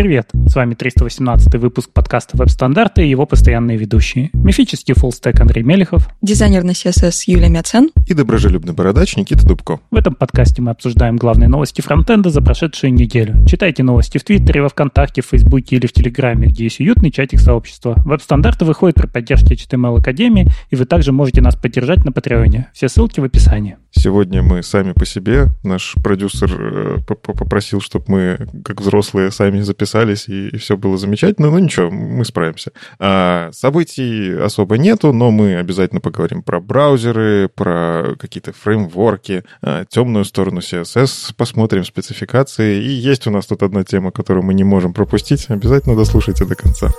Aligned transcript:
Привет, 0.00 0.30
с 0.46 0.54
вами 0.54 0.72
318 0.72 1.56
выпуск 1.56 1.90
подкаста 1.92 2.34
«Веб-стандарты» 2.38 3.04
и 3.04 3.10
его 3.10 3.26
постоянные 3.26 3.76
ведущие. 3.76 4.30
Мифический 4.32 4.94
фуллстек 4.94 5.38
Андрей 5.38 5.62
Мелехов. 5.62 6.08
Дизайнер 6.22 6.64
на 6.64 6.70
CSS 6.70 7.24
Юлия 7.26 7.50
Мяцен. 7.50 7.90
И 8.06 8.14
доброжелюбный 8.14 8.72
бородач 8.72 9.14
Никита 9.18 9.46
Дубко. 9.46 9.80
В 9.90 9.96
этом 9.96 10.14
подкасте 10.14 10.62
мы 10.62 10.70
обсуждаем 10.70 11.18
главные 11.18 11.50
новости 11.50 11.82
фронтенда 11.82 12.30
за 12.30 12.40
прошедшую 12.40 12.94
неделю. 12.94 13.44
Читайте 13.46 13.82
новости 13.82 14.16
в 14.16 14.24
Твиттере, 14.24 14.62
во 14.62 14.70
Вконтакте, 14.70 15.20
в 15.20 15.26
Фейсбуке 15.26 15.76
или 15.76 15.86
в 15.86 15.92
Телеграме, 15.92 16.48
где 16.48 16.64
есть 16.64 16.80
уютный 16.80 17.10
чатик 17.10 17.38
сообщества. 17.38 17.92
Веб-стандарты 18.06 18.64
выходят 18.64 18.96
при 18.96 19.06
поддержке 19.06 19.54
HTML 19.54 19.98
Академии, 19.98 20.48
и 20.70 20.76
вы 20.76 20.86
также 20.86 21.12
можете 21.12 21.42
нас 21.42 21.56
поддержать 21.56 22.06
на 22.06 22.12
Патреоне. 22.12 22.70
Все 22.72 22.88
ссылки 22.88 23.20
в 23.20 23.24
описании. 23.24 23.76
Сегодня 23.92 24.42
мы 24.42 24.62
сами 24.62 24.92
по 24.92 25.04
себе. 25.04 25.48
Наш 25.62 25.94
продюсер 26.02 26.50
э, 26.58 26.98
попросил, 27.00 27.80
чтобы 27.80 28.04
мы, 28.08 28.48
как 28.64 28.80
взрослые, 28.80 29.30
сами 29.30 29.60
записались, 29.60 30.28
и 30.28 30.56
все 30.56 30.76
было 30.76 30.96
замечательно. 30.96 31.50
Но 31.50 31.58
ничего, 31.58 31.90
мы 31.90 32.24
справимся. 32.24 32.72
А, 32.98 33.50
событий 33.52 34.32
особо 34.32 34.78
нету, 34.78 35.12
но 35.12 35.30
мы 35.30 35.56
обязательно 35.56 36.00
поговорим 36.00 36.42
про 36.42 36.60
браузеры, 36.60 37.50
про 37.54 38.14
какие-то 38.18 38.52
фреймворки, 38.52 39.44
а, 39.60 39.84
темную 39.84 40.24
сторону 40.24 40.60
CSS, 40.60 41.34
посмотрим 41.36 41.84
спецификации. 41.84 42.82
И 42.82 42.90
есть 42.90 43.26
у 43.26 43.30
нас 43.30 43.46
тут 43.46 43.62
одна 43.62 43.82
тема, 43.84 44.12
которую 44.12 44.44
мы 44.44 44.54
не 44.54 44.64
можем 44.64 44.94
пропустить. 44.94 45.46
Обязательно 45.48 45.96
дослушайте 45.96 46.44
до 46.44 46.54
конца. 46.54 46.92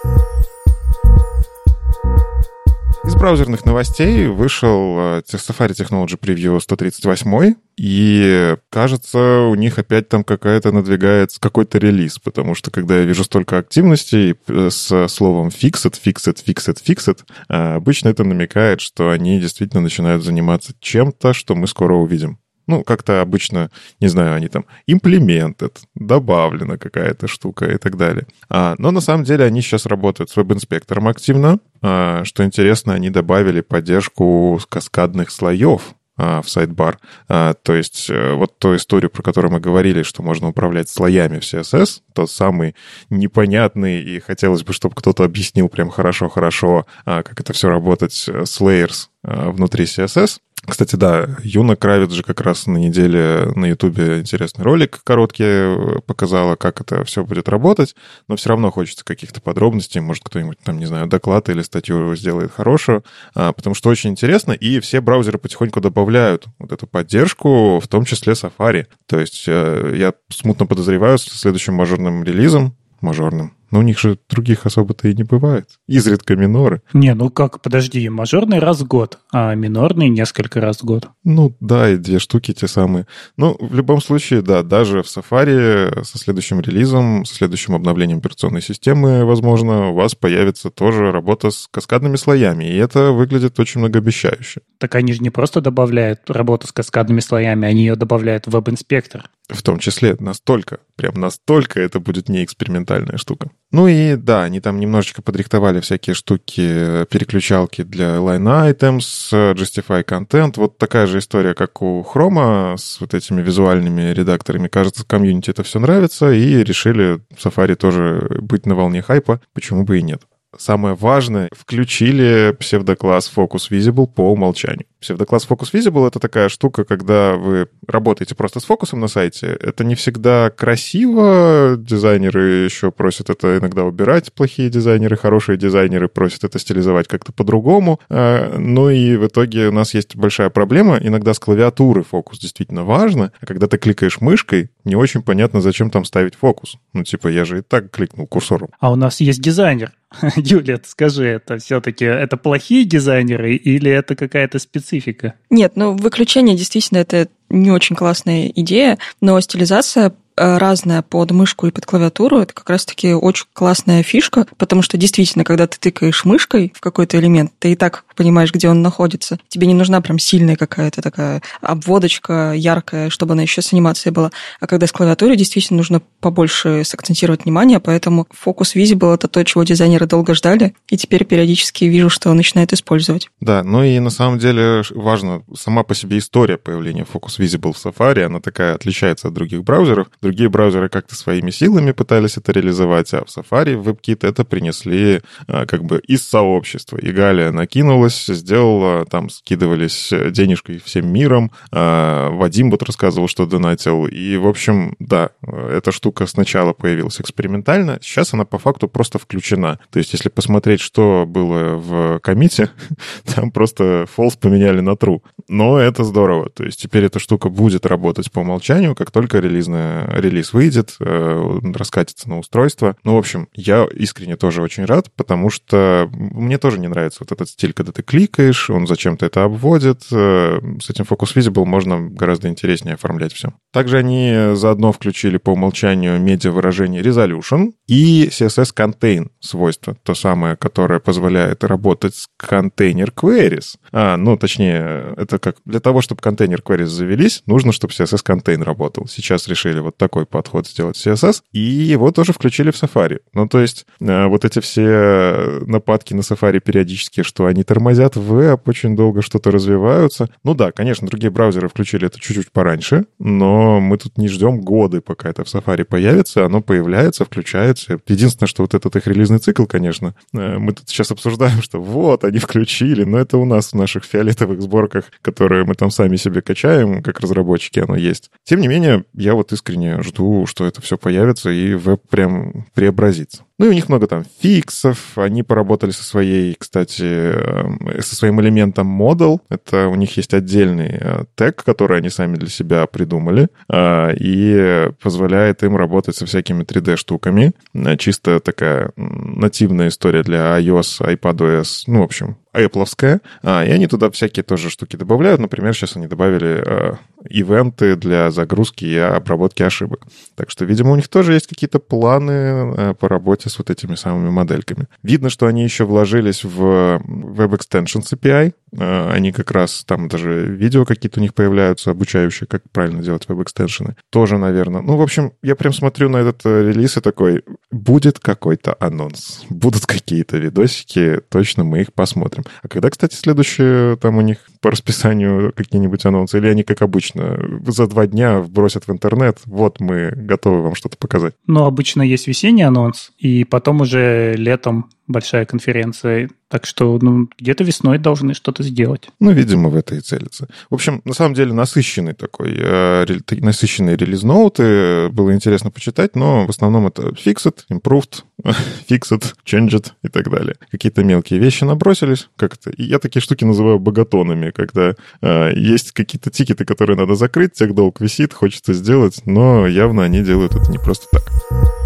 Из 3.03 3.15
браузерных 3.15 3.65
новостей 3.65 4.27
вышел 4.27 4.95
э, 4.99 5.21
Safari 5.25 5.71
Technology 5.71 6.19
Preview 6.19 6.59
138, 6.59 7.55
и 7.75 8.55
кажется, 8.69 9.47
у 9.49 9.55
них 9.55 9.79
опять 9.79 10.07
там 10.07 10.23
какая-то 10.23 10.71
надвигается 10.71 11.41
какой-то 11.41 11.79
релиз, 11.79 12.19
потому 12.19 12.53
что 12.53 12.69
когда 12.69 12.99
я 12.99 13.05
вижу 13.05 13.23
столько 13.23 13.57
активностей 13.57 14.35
э, 14.47 14.69
с 14.69 15.07
словом 15.07 15.47
fixed, 15.47 15.99
fixed, 16.03 16.45
fixed, 16.45 16.77
fixed, 16.85 17.21
обычно 17.47 18.09
это 18.09 18.23
намекает, 18.23 18.81
что 18.81 19.09
они 19.09 19.39
действительно 19.39 19.81
начинают 19.81 20.23
заниматься 20.23 20.73
чем-то, 20.79 21.33
что 21.33 21.55
мы 21.55 21.65
скоро 21.65 21.95
увидим. 21.95 22.37
Ну, 22.71 22.85
как-то 22.85 23.19
обычно, 23.19 23.69
не 23.99 24.07
знаю, 24.07 24.33
они 24.33 24.47
там 24.47 24.65
имплементят, 24.87 25.81
добавлена 25.93 26.77
какая-то 26.77 27.27
штука 27.27 27.65
и 27.65 27.77
так 27.77 27.97
далее. 27.97 28.27
А, 28.47 28.75
но 28.77 28.91
на 28.91 29.01
самом 29.01 29.25
деле 29.25 29.43
они 29.43 29.61
сейчас 29.61 29.85
работают 29.85 30.29
с 30.29 30.37
веб-инспектором 30.37 31.09
активно. 31.09 31.59
А, 31.81 32.23
что 32.23 32.45
интересно, 32.45 32.93
они 32.93 33.09
добавили 33.09 33.59
поддержку 33.59 34.57
каскадных 34.69 35.31
слоев 35.31 35.95
а, 36.15 36.41
в 36.41 36.49
сайдбар. 36.49 36.97
А, 37.27 37.55
то 37.55 37.73
есть 37.73 38.09
э, 38.09 38.35
вот 38.35 38.57
ту 38.57 38.77
историю, 38.77 39.09
про 39.09 39.21
которую 39.21 39.51
мы 39.51 39.59
говорили, 39.59 40.03
что 40.03 40.23
можно 40.23 40.47
управлять 40.47 40.87
слоями 40.87 41.39
в 41.39 41.43
CSS, 41.43 42.03
тот 42.13 42.31
самый 42.31 42.73
непонятный, 43.09 44.01
и 44.01 44.21
хотелось 44.21 44.63
бы, 44.63 44.71
чтобы 44.71 44.95
кто-то 44.95 45.25
объяснил 45.25 45.67
прям 45.67 45.89
хорошо-хорошо, 45.89 46.85
а, 47.03 47.21
как 47.23 47.41
это 47.41 47.51
все 47.51 47.67
работать 47.67 48.13
с 48.13 48.61
layers 48.61 49.07
внутри 49.23 49.83
CSS, 49.83 50.37
кстати, 50.67 50.95
да, 50.95 51.37
Юна 51.43 51.75
Кравец 51.75 52.11
же 52.11 52.21
как 52.21 52.41
раз 52.41 52.67
на 52.67 52.77
неделе 52.77 53.51
на 53.55 53.65
Ютубе 53.65 54.19
интересный 54.19 54.63
ролик 54.63 55.01
короткий 55.03 55.43
э, 55.45 55.99
показала, 56.05 56.55
как 56.55 56.81
это 56.81 57.03
все 57.03 57.25
будет 57.25 57.49
работать, 57.49 57.95
но 58.27 58.35
все 58.35 58.49
равно 58.49 58.69
хочется 58.69 59.03
каких-то 59.03 59.41
подробностей, 59.41 60.01
может, 60.01 60.23
кто-нибудь 60.23 60.59
там, 60.63 60.77
не 60.77 60.85
знаю, 60.85 61.07
доклад 61.07 61.49
или 61.49 61.63
статью 61.63 62.15
сделает 62.15 62.51
хорошую, 62.51 63.03
а, 63.33 63.53
потому 63.53 63.73
что 63.73 63.89
очень 63.89 64.11
интересно, 64.11 64.51
и 64.51 64.79
все 64.79 65.01
браузеры 65.01 65.39
потихоньку 65.39 65.81
добавляют 65.81 66.45
вот 66.59 66.71
эту 66.71 66.85
поддержку, 66.85 67.79
в 67.79 67.87
том 67.87 68.05
числе 68.05 68.33
Safari. 68.33 68.85
То 69.07 69.19
есть 69.19 69.45
э, 69.47 69.95
я 69.97 70.13
смутно 70.29 70.67
подозреваю, 70.67 71.17
с 71.17 71.23
следующим 71.23 71.73
мажорным 71.73 72.23
релизом, 72.23 72.75
мажорным, 73.01 73.55
но 73.71 73.79
у 73.79 73.81
них 73.81 73.99
же 73.99 74.19
других 74.29 74.65
особо-то 74.65 75.07
и 75.07 75.13
не 75.13 75.23
бывает. 75.23 75.67
Изредка 75.87 76.35
миноры. 76.35 76.81
Не, 76.93 77.13
ну 77.13 77.29
как, 77.29 77.61
подожди, 77.61 78.07
мажорный 78.09 78.59
раз 78.59 78.81
в 78.81 78.87
год, 78.87 79.19
а 79.31 79.55
минорный 79.55 80.09
несколько 80.09 80.61
раз 80.61 80.79
в 80.81 80.85
год. 80.85 81.07
Ну 81.23 81.55
да, 81.59 81.89
и 81.89 81.97
две 81.97 82.19
штуки 82.19 82.53
те 82.53 82.67
самые. 82.67 83.07
Ну, 83.37 83.57
в 83.59 83.73
любом 83.73 84.01
случае, 84.01 84.41
да, 84.41 84.63
даже 84.63 85.03
в 85.03 85.05
Safari 85.05 86.03
со 86.03 86.17
следующим 86.17 86.59
релизом, 86.59 87.25
со 87.25 87.35
следующим 87.35 87.73
обновлением 87.75 88.19
операционной 88.19 88.61
системы, 88.61 89.25
возможно, 89.25 89.89
у 89.89 89.93
вас 89.95 90.15
появится 90.15 90.69
тоже 90.69 91.11
работа 91.11 91.51
с 91.51 91.67
каскадными 91.71 92.17
слоями, 92.17 92.65
и 92.65 92.75
это 92.75 93.11
выглядит 93.11 93.59
очень 93.59 93.79
многообещающе. 93.79 94.61
Так 94.81 94.95
они 94.95 95.13
же 95.13 95.21
не 95.21 95.29
просто 95.29 95.61
добавляют 95.61 96.21
работу 96.27 96.65
с 96.65 96.71
каскадными 96.71 97.19
слоями, 97.19 97.67
они 97.67 97.81
ее 97.81 97.95
добавляют 97.95 98.47
в 98.47 98.49
веб-инспектор. 98.49 99.29
В 99.47 99.61
том 99.61 99.77
числе 99.77 100.15
настолько, 100.19 100.79
прям 100.95 101.13
настолько 101.21 101.79
это 101.79 101.99
будет 101.99 102.29
не 102.29 102.43
экспериментальная 102.43 103.17
штука. 103.17 103.51
Ну 103.71 103.87
и 103.87 104.15
да, 104.15 104.41
они 104.41 104.59
там 104.59 104.79
немножечко 104.79 105.21
подрихтовали 105.21 105.81
всякие 105.81 106.15
штуки, 106.15 107.05
переключалки 107.11 107.83
для 107.83 108.15
line 108.15 108.73
items, 108.73 109.53
justify 109.53 110.03
content. 110.03 110.53
Вот 110.55 110.79
такая 110.79 111.05
же 111.05 111.19
история, 111.19 111.53
как 111.53 111.83
у 111.83 112.01
Chrome 112.01 112.75
с 112.75 112.99
вот 112.99 113.13
этими 113.13 113.43
визуальными 113.43 114.13
редакторами. 114.13 114.67
Кажется, 114.67 115.05
комьюнити 115.05 115.51
это 115.51 115.61
все 115.61 115.77
нравится, 115.79 116.31
и 116.31 116.63
решили 116.63 117.21
Safari 117.37 117.75
тоже 117.75 118.39
быть 118.41 118.65
на 118.65 118.73
волне 118.73 119.03
хайпа. 119.03 119.41
Почему 119.53 119.83
бы 119.83 119.99
и 119.99 120.01
нет? 120.01 120.23
Самое 120.57 120.95
важное, 120.95 121.49
включили 121.57 122.55
псевдокласс 122.59 123.31
Focus 123.33 123.69
Visible 123.69 124.07
по 124.07 124.31
умолчанию. 124.31 124.85
Псевдокласс 125.01 125.47
Focus 125.49 125.73
Visible— 125.73 126.07
это 126.09 126.19
такая 126.19 126.47
штука, 126.47 126.83
когда 126.83 127.33
вы 127.33 127.67
работаете 127.87 128.35
просто 128.35 128.59
с 128.59 128.65
фокусом 128.65 128.99
на 128.99 129.07
сайте. 129.07 129.47
Это 129.47 129.83
не 129.83 129.95
всегда 129.95 130.51
красиво. 130.51 131.75
Дизайнеры 131.75 132.65
еще 132.65 132.91
просят 132.91 133.31
это 133.31 133.57
иногда 133.57 133.83
убирать, 133.83 134.31
плохие 134.31 134.69
дизайнеры. 134.69 135.17
Хорошие 135.17 135.57
дизайнеры 135.57 136.07
просят 136.07 136.43
это 136.43 136.59
стилизовать 136.59 137.07
как-то 137.07 137.33
по-другому. 137.33 137.99
А, 138.09 138.55
ну 138.59 138.91
и 138.91 139.15
в 139.15 139.25
итоге 139.25 139.69
у 139.69 139.71
нас 139.71 139.95
есть 139.95 140.15
большая 140.15 140.51
проблема. 140.51 140.99
Иногда 141.01 141.33
с 141.33 141.39
клавиатуры 141.39 142.03
фокус 142.03 142.37
действительно 142.37 142.83
важно. 142.83 143.31
А 143.41 143.45
когда 143.47 143.65
ты 143.65 143.79
кликаешь 143.79 144.21
мышкой, 144.21 144.69
не 144.85 144.95
очень 144.95 145.23
понятно, 145.23 145.61
зачем 145.61 145.89
там 145.89 146.05
ставить 146.05 146.35
фокус. 146.35 146.77
Ну 146.93 147.03
типа 147.03 147.27
я 147.27 147.43
же 147.43 147.59
и 147.59 147.61
так 147.61 147.89
кликнул 147.89 148.27
курсором. 148.27 148.69
А 148.79 148.91
у 148.91 148.95
нас 148.95 149.19
есть 149.19 149.41
дизайнер. 149.41 149.91
Юля, 150.35 150.79
скажи, 150.85 151.25
это 151.25 151.57
все-таки 151.57 152.05
это 152.05 152.37
плохие 152.37 152.85
дизайнеры 152.85 153.55
или 153.55 153.89
это 153.89 154.15
какая-то 154.15 154.59
специфика? 154.59 154.90
Специфика. 154.91 155.35
Нет, 155.49 155.73
ну 155.75 155.95
выключение 155.95 156.55
действительно 156.55 156.99
это 156.99 157.27
не 157.49 157.71
очень 157.71 157.95
классная 157.95 158.51
идея, 158.55 158.97
но 159.21 159.39
стилизация 159.39 160.13
Э, 160.41 160.57
разная 160.57 161.03
под 161.03 161.29
мышку 161.29 161.67
и 161.67 161.71
под 161.71 161.85
клавиатуру, 161.85 162.39
это 162.39 162.51
как 162.51 162.67
раз-таки 162.67 163.13
очень 163.13 163.45
классная 163.53 164.01
фишка, 164.01 164.47
потому 164.57 164.81
что 164.81 164.97
действительно, 164.97 165.43
когда 165.43 165.67
ты 165.67 165.77
тыкаешь 165.77 166.25
мышкой 166.25 166.73
в 166.75 166.81
какой-то 166.81 167.19
элемент, 167.19 167.51
ты 167.59 167.73
и 167.73 167.75
так 167.75 168.05
понимаешь, 168.15 168.51
где 168.51 168.67
он 168.67 168.81
находится. 168.81 169.37
Тебе 169.49 169.67
не 169.67 169.75
нужна 169.75 170.01
прям 170.01 170.17
сильная 170.17 170.55
какая-то 170.55 171.03
такая 171.03 171.43
обводочка 171.61 172.53
яркая, 172.55 173.11
чтобы 173.11 173.33
она 173.33 173.43
еще 173.43 173.61
с 173.61 173.71
анимацией 173.71 174.13
была. 174.13 174.31
А 174.59 174.65
когда 174.65 174.87
с 174.87 174.91
клавиатурой, 174.91 175.35
действительно 175.35 175.77
нужно 175.77 176.01
побольше 176.21 176.83
сакцентировать 176.85 177.43
внимание, 177.43 177.79
поэтому 177.79 178.25
фокус 178.31 178.75
Visible— 178.75 179.13
это 179.15 179.27
то, 179.27 179.43
чего 179.45 179.63
дизайнеры 179.63 180.07
долго 180.07 180.33
ждали, 180.33 180.73
и 180.89 180.97
теперь 180.97 181.23
периодически 181.23 181.85
вижу, 181.85 182.09
что 182.09 182.31
он 182.31 182.37
начинает 182.37 182.73
использовать. 182.73 183.29
Да, 183.41 183.63
ну 183.63 183.83
и 183.83 183.99
на 183.99 184.09
самом 184.09 184.39
деле 184.39 184.81
важно 184.89 185.43
сама 185.55 185.83
по 185.83 185.93
себе 185.93 186.17
история 186.17 186.57
появления 186.57 187.05
Focus 187.11 187.37
Visible 187.37 187.73
в 187.73 187.85
Safari, 187.85 188.23
она 188.23 188.39
такая 188.39 188.73
отличается 188.73 189.27
от 189.27 189.35
других 189.35 189.63
браузеров. 189.63 190.07
Другие 190.31 190.49
браузеры 190.49 190.87
как-то 190.87 191.13
своими 191.13 191.51
силами 191.51 191.91
пытались 191.91 192.37
это 192.37 192.53
реализовать, 192.53 193.13
а 193.13 193.25
в 193.25 193.27
Safari, 193.27 193.75
в 193.75 193.89
WebKit 193.89 194.25
это 194.25 194.45
принесли 194.45 195.19
а, 195.45 195.65
как 195.65 195.83
бы 195.83 195.99
из 196.07 196.25
сообщества. 196.25 196.95
И 196.95 197.11
Галя 197.11 197.51
накинулась, 197.51 198.27
сделала, 198.27 199.03
там 199.03 199.29
скидывались 199.29 200.13
денежкой 200.31 200.79
всем 200.79 201.11
миром. 201.11 201.51
А, 201.73 202.29
Вадим 202.29 202.71
вот 202.71 202.81
рассказывал, 202.83 203.27
что 203.27 203.45
донатил. 203.45 204.05
И, 204.07 204.37
в 204.37 204.47
общем, 204.47 204.95
да, 204.99 205.31
эта 205.45 205.91
штука 205.91 206.25
сначала 206.27 206.71
появилась 206.71 207.19
экспериментально, 207.19 207.99
сейчас 208.01 208.33
она 208.33 208.45
по 208.45 208.57
факту 208.57 208.87
просто 208.87 209.19
включена. 209.19 209.79
То 209.89 209.99
есть, 209.99 210.13
если 210.13 210.29
посмотреть, 210.29 210.79
что 210.79 211.25
было 211.27 211.75
в 211.75 212.19
комите, 212.19 212.69
там 213.35 213.51
просто 213.51 214.07
false 214.17 214.39
поменяли 214.39 214.79
на 214.79 214.91
true. 214.91 215.19
Но 215.49 215.77
это 215.77 216.05
здорово. 216.05 216.49
То 216.49 216.63
есть, 216.63 216.81
теперь 216.81 217.03
эта 217.03 217.19
штука 217.19 217.49
будет 217.49 217.85
работать 217.85 218.31
по 218.31 218.39
умолчанию, 218.39 218.95
как 218.95 219.11
только 219.11 219.39
релизная 219.39 220.05
релиз 220.19 220.53
выйдет, 220.53 220.95
э, 220.99 221.59
раскатится 221.73 222.29
на 222.29 222.39
устройство. 222.39 222.95
Ну, 223.03 223.15
в 223.15 223.17
общем, 223.17 223.47
я 223.53 223.87
искренне 223.93 224.35
тоже 224.35 224.61
очень 224.61 224.85
рад, 224.85 225.11
потому 225.15 225.49
что 225.49 226.09
мне 226.11 226.57
тоже 226.57 226.79
не 226.79 226.87
нравится 226.87 227.19
вот 227.21 227.31
этот 227.31 227.49
стиль, 227.49 227.73
когда 227.73 227.91
ты 227.91 228.03
кликаешь, 228.03 228.69
он 228.69 228.87
зачем-то 228.87 229.25
это 229.25 229.43
обводит. 229.43 230.03
Э, 230.11 230.59
с 230.81 230.89
этим 230.89 231.05
Focus 231.05 231.35
Visible 231.35 231.65
можно 231.65 232.09
гораздо 232.09 232.47
интереснее 232.47 232.95
оформлять 232.95 233.33
все. 233.33 233.53
Также 233.71 233.97
они 233.97 234.55
заодно 234.55 234.91
включили 234.91 235.37
по 235.37 235.51
умолчанию 235.51 236.19
медиа-выражение 236.19 237.01
Resolution 237.01 237.73
и 237.87 238.27
CSS 238.27 238.73
Contain 238.75 239.29
свойство, 239.39 239.95
то 240.03 240.13
самое, 240.13 240.55
которое 240.55 240.99
позволяет 240.99 241.63
работать 241.63 242.15
с 242.15 242.27
контейнер 242.37 243.11
queries. 243.15 243.75
А, 243.91 244.17
ну, 244.17 244.37
точнее, 244.37 245.13
это 245.17 245.39
как 245.39 245.57
для 245.65 245.79
того, 245.79 246.01
чтобы 246.01 246.21
контейнер 246.21 246.61
queries 246.61 246.85
завелись, 246.85 247.43
нужно, 247.45 247.71
чтобы 247.71 247.93
CSS 247.93 248.23
Contain 248.25 248.63
работал. 248.63 249.07
Сейчас 249.07 249.47
решили 249.47 249.79
вот 249.79 249.97
такой 250.01 250.25
подход 250.25 250.67
сделать 250.67 250.97
CSS, 250.97 251.43
и 251.51 251.59
его 251.59 252.09
тоже 252.09 252.33
включили 252.33 252.71
в 252.71 252.81
Safari. 252.81 253.19
Ну, 253.35 253.47
то 253.47 253.59
есть 253.59 253.85
э, 253.99 254.25
вот 254.25 254.45
эти 254.45 254.57
все 254.59 255.59
нападки 255.67 256.15
на 256.15 256.21
Safari 256.21 256.59
периодически, 256.59 257.21
что 257.21 257.45
они 257.45 257.63
тормозят 257.63 258.15
веб, 258.15 258.67
очень 258.67 258.95
долго 258.95 259.21
что-то 259.21 259.51
развиваются. 259.51 260.27
Ну 260.43 260.55
да, 260.55 260.71
конечно, 260.71 261.07
другие 261.07 261.29
браузеры 261.29 261.69
включили 261.69 262.07
это 262.07 262.19
чуть-чуть 262.19 262.51
пораньше, 262.51 263.05
но 263.19 263.79
мы 263.79 263.97
тут 263.97 264.17
не 264.17 264.27
ждем 264.27 264.61
годы, 264.61 265.01
пока 265.01 265.29
это 265.29 265.43
в 265.43 265.47
Safari 265.47 265.83
появится. 265.83 266.45
Оно 266.45 266.61
появляется, 266.61 267.23
включается. 267.23 267.99
Единственное, 268.07 268.47
что 268.47 268.63
вот 268.63 268.73
этот 268.73 268.95
их 268.95 269.05
релизный 269.05 269.37
цикл, 269.37 269.65
конечно, 269.65 270.15
э, 270.33 270.57
мы 270.57 270.73
тут 270.73 270.89
сейчас 270.89 271.11
обсуждаем, 271.11 271.61
что 271.61 271.79
вот, 271.79 272.23
они 272.23 272.39
включили, 272.39 273.03
но 273.03 273.19
это 273.19 273.37
у 273.37 273.45
нас 273.45 273.71
в 273.71 273.75
наших 273.75 274.03
фиолетовых 274.03 274.63
сборках, 274.63 275.11
которые 275.21 275.63
мы 275.63 275.75
там 275.75 275.91
сами 275.91 276.15
себе 276.15 276.41
качаем, 276.41 277.03
как 277.03 277.19
разработчики, 277.19 277.79
оно 277.79 277.95
есть. 277.95 278.31
Тем 278.43 278.61
не 278.61 278.67
менее, 278.67 279.05
я 279.13 279.35
вот 279.35 279.51
искренне 279.51 279.90
жду, 279.99 280.45
что 280.45 280.65
это 280.65 280.81
все 280.81 280.97
появится 280.97 281.49
и 281.49 281.73
веб 281.73 282.01
прям 282.09 282.65
преобразится. 282.73 283.43
Ну 283.61 283.67
и 283.67 283.69
у 283.69 283.73
них 283.73 283.89
много 283.89 284.07
там 284.07 284.25
фиксов. 284.39 285.15
Они 285.19 285.43
поработали 285.43 285.91
со 285.91 286.03
своей, 286.03 286.55
кстати, 286.57 287.03
э, 287.05 288.01
со 288.01 288.15
своим 288.15 288.41
элементом 288.41 288.87
model. 288.87 289.39
Это 289.49 289.87
у 289.87 289.93
них 289.93 290.17
есть 290.17 290.33
отдельный 290.33 290.97
э, 290.99 291.25
тег, 291.35 291.63
который 291.63 291.99
они 291.99 292.09
сами 292.09 292.37
для 292.37 292.49
себя 292.49 292.87
придумали. 292.87 293.49
Э, 293.71 294.15
и 294.19 294.89
позволяет 295.03 295.61
им 295.61 295.77
работать 295.77 296.15
со 296.15 296.25
всякими 296.25 296.63
3D-штуками. 296.63 297.53
Чисто 297.99 298.39
такая 298.39 298.93
нативная 298.95 299.89
история 299.89 300.23
для 300.23 300.59
iOS, 300.59 301.15
iPadOS. 301.15 301.83
Ну, 301.85 301.99
в 301.99 302.05
общем, 302.05 302.37
Apple, 302.53 303.21
а, 303.43 303.63
и 303.63 303.71
они 303.71 303.87
туда 303.87 304.09
всякие 304.11 304.43
тоже 304.43 304.69
штуки 304.69 304.95
добавляют. 304.95 305.39
Например, 305.39 305.73
сейчас 305.73 305.95
они 305.95 306.07
добавили 306.07 306.61
а, 306.65 306.97
ивенты 307.29 307.95
для 307.95 308.29
загрузки 308.31 308.85
и 308.85 308.97
обработки 308.97 309.63
ошибок. 309.63 310.05
Так 310.35 310.49
что, 310.49 310.65
видимо, 310.65 310.91
у 310.91 310.95
них 310.95 311.07
тоже 311.07 311.33
есть 311.33 311.47
какие-то 311.47 311.79
планы 311.79 312.31
а, 312.33 312.93
по 312.93 313.07
работе 313.07 313.49
с 313.51 313.57
вот 313.57 313.69
этими 313.69 313.95
самыми 313.95 314.29
модельками. 314.29 314.87
Видно, 315.03 315.29
что 315.29 315.47
они 315.47 315.63
еще 315.63 315.85
вложились 315.85 316.43
в 316.43 316.61
Web 316.61 317.57
Extensions 317.57 318.13
API, 318.13 318.53
а, 318.77 319.11
они 319.11 319.31
как 319.31 319.51
раз, 319.51 319.83
там 319.85 320.07
даже 320.07 320.45
видео 320.45 320.85
какие-то 320.85 321.19
у 321.19 321.23
них 321.23 321.33
появляются, 321.33 321.91
обучающие, 321.91 322.47
как 322.47 322.63
правильно 322.71 323.03
делать 323.03 323.27
веб-экстеншены. 323.27 323.95
Тоже, 324.09 324.37
наверное. 324.37 324.81
Ну, 324.81 324.95
в 324.95 325.01
общем, 325.01 325.33
я 325.43 325.55
прям 325.55 325.73
смотрю 325.73 326.09
на 326.09 326.17
этот 326.17 326.41
э, 326.45 326.69
релиз 326.69 326.97
и 326.97 327.01
такой, 327.01 327.43
будет 327.69 328.19
какой-то 328.19 328.75
анонс, 328.79 329.43
будут 329.49 329.85
какие-то 329.85 330.37
видосики, 330.37 331.21
точно 331.29 331.63
мы 331.63 331.81
их 331.81 331.93
посмотрим. 331.93 332.43
А 332.63 332.67
когда, 332.67 332.89
кстати, 332.89 333.15
следующее 333.15 333.97
там 333.97 334.17
у 334.17 334.21
них 334.21 334.37
по 334.61 334.71
расписанию 334.71 335.51
какие-нибудь 335.53 336.05
анонсы? 336.05 336.37
Или 336.37 336.47
они, 336.47 336.63
как 336.63 336.81
обычно, 336.81 337.39
за 337.67 337.87
два 337.87 338.07
дня 338.07 338.39
вбросят 338.39 338.87
в 338.87 338.91
интернет, 338.91 339.39
вот 339.45 339.79
мы 339.79 340.11
готовы 340.15 340.61
вам 340.61 340.75
что-то 340.75 340.97
показать? 340.97 341.33
Ну, 341.47 341.65
обычно 341.65 342.03
есть 342.03 342.27
весенний 342.27 342.63
анонс, 342.63 343.11
и 343.17 343.27
потом 343.49 343.81
уже 343.81 344.33
летом 344.35 344.89
большая 345.11 345.45
конференция. 345.45 346.29
Так 346.47 346.65
что 346.65 346.97
ну, 347.01 347.29
где-то 347.39 347.63
весной 347.63 347.97
должны 347.97 348.33
что-то 348.33 348.63
сделать. 348.63 349.09
Ну, 349.19 349.31
видимо, 349.31 349.69
в 349.69 349.75
это 349.75 349.95
и 349.95 349.99
целится. 349.99 350.47
В 350.69 350.73
общем, 350.73 351.01
на 351.05 351.13
самом 351.13 351.33
деле 351.33 351.53
насыщенный 351.53 352.13
такой, 352.13 352.53
э, 352.57 353.05
насыщенные 353.29 353.95
релиз-ноуты. 353.95 355.09
Было 355.09 355.33
интересно 355.33 355.71
почитать, 355.71 356.15
но 356.15 356.45
в 356.45 356.49
основном 356.49 356.87
это 356.87 357.09
fixed, 357.09 357.55
improved, 357.71 358.23
fixed, 358.89 359.33
changed 359.45 359.91
и 360.03 360.07
так 360.09 360.29
далее. 360.29 360.55
Какие-то 360.71 361.03
мелкие 361.03 361.39
вещи 361.39 361.63
набросились 361.63 362.29
как-то. 362.35 362.69
И 362.71 362.83
я 362.83 362.99
такие 362.99 363.21
штуки 363.21 363.45
называю 363.45 363.79
богатонами, 363.79 364.51
когда 364.51 364.95
э, 365.21 365.51
есть 365.55 365.91
какие-то 365.91 366.31
тикеты, 366.31 366.65
которые 366.65 366.97
надо 366.97 367.15
закрыть, 367.15 367.53
тех 367.53 367.73
долг 367.73 368.01
висит, 368.01 368.33
хочется 368.33 368.73
сделать, 368.73 369.21
но 369.25 369.67
явно 369.67 370.03
они 370.03 370.21
делают 370.21 370.55
это 370.55 370.69
не 370.69 370.77
просто 370.77 371.07
так. 371.11 371.80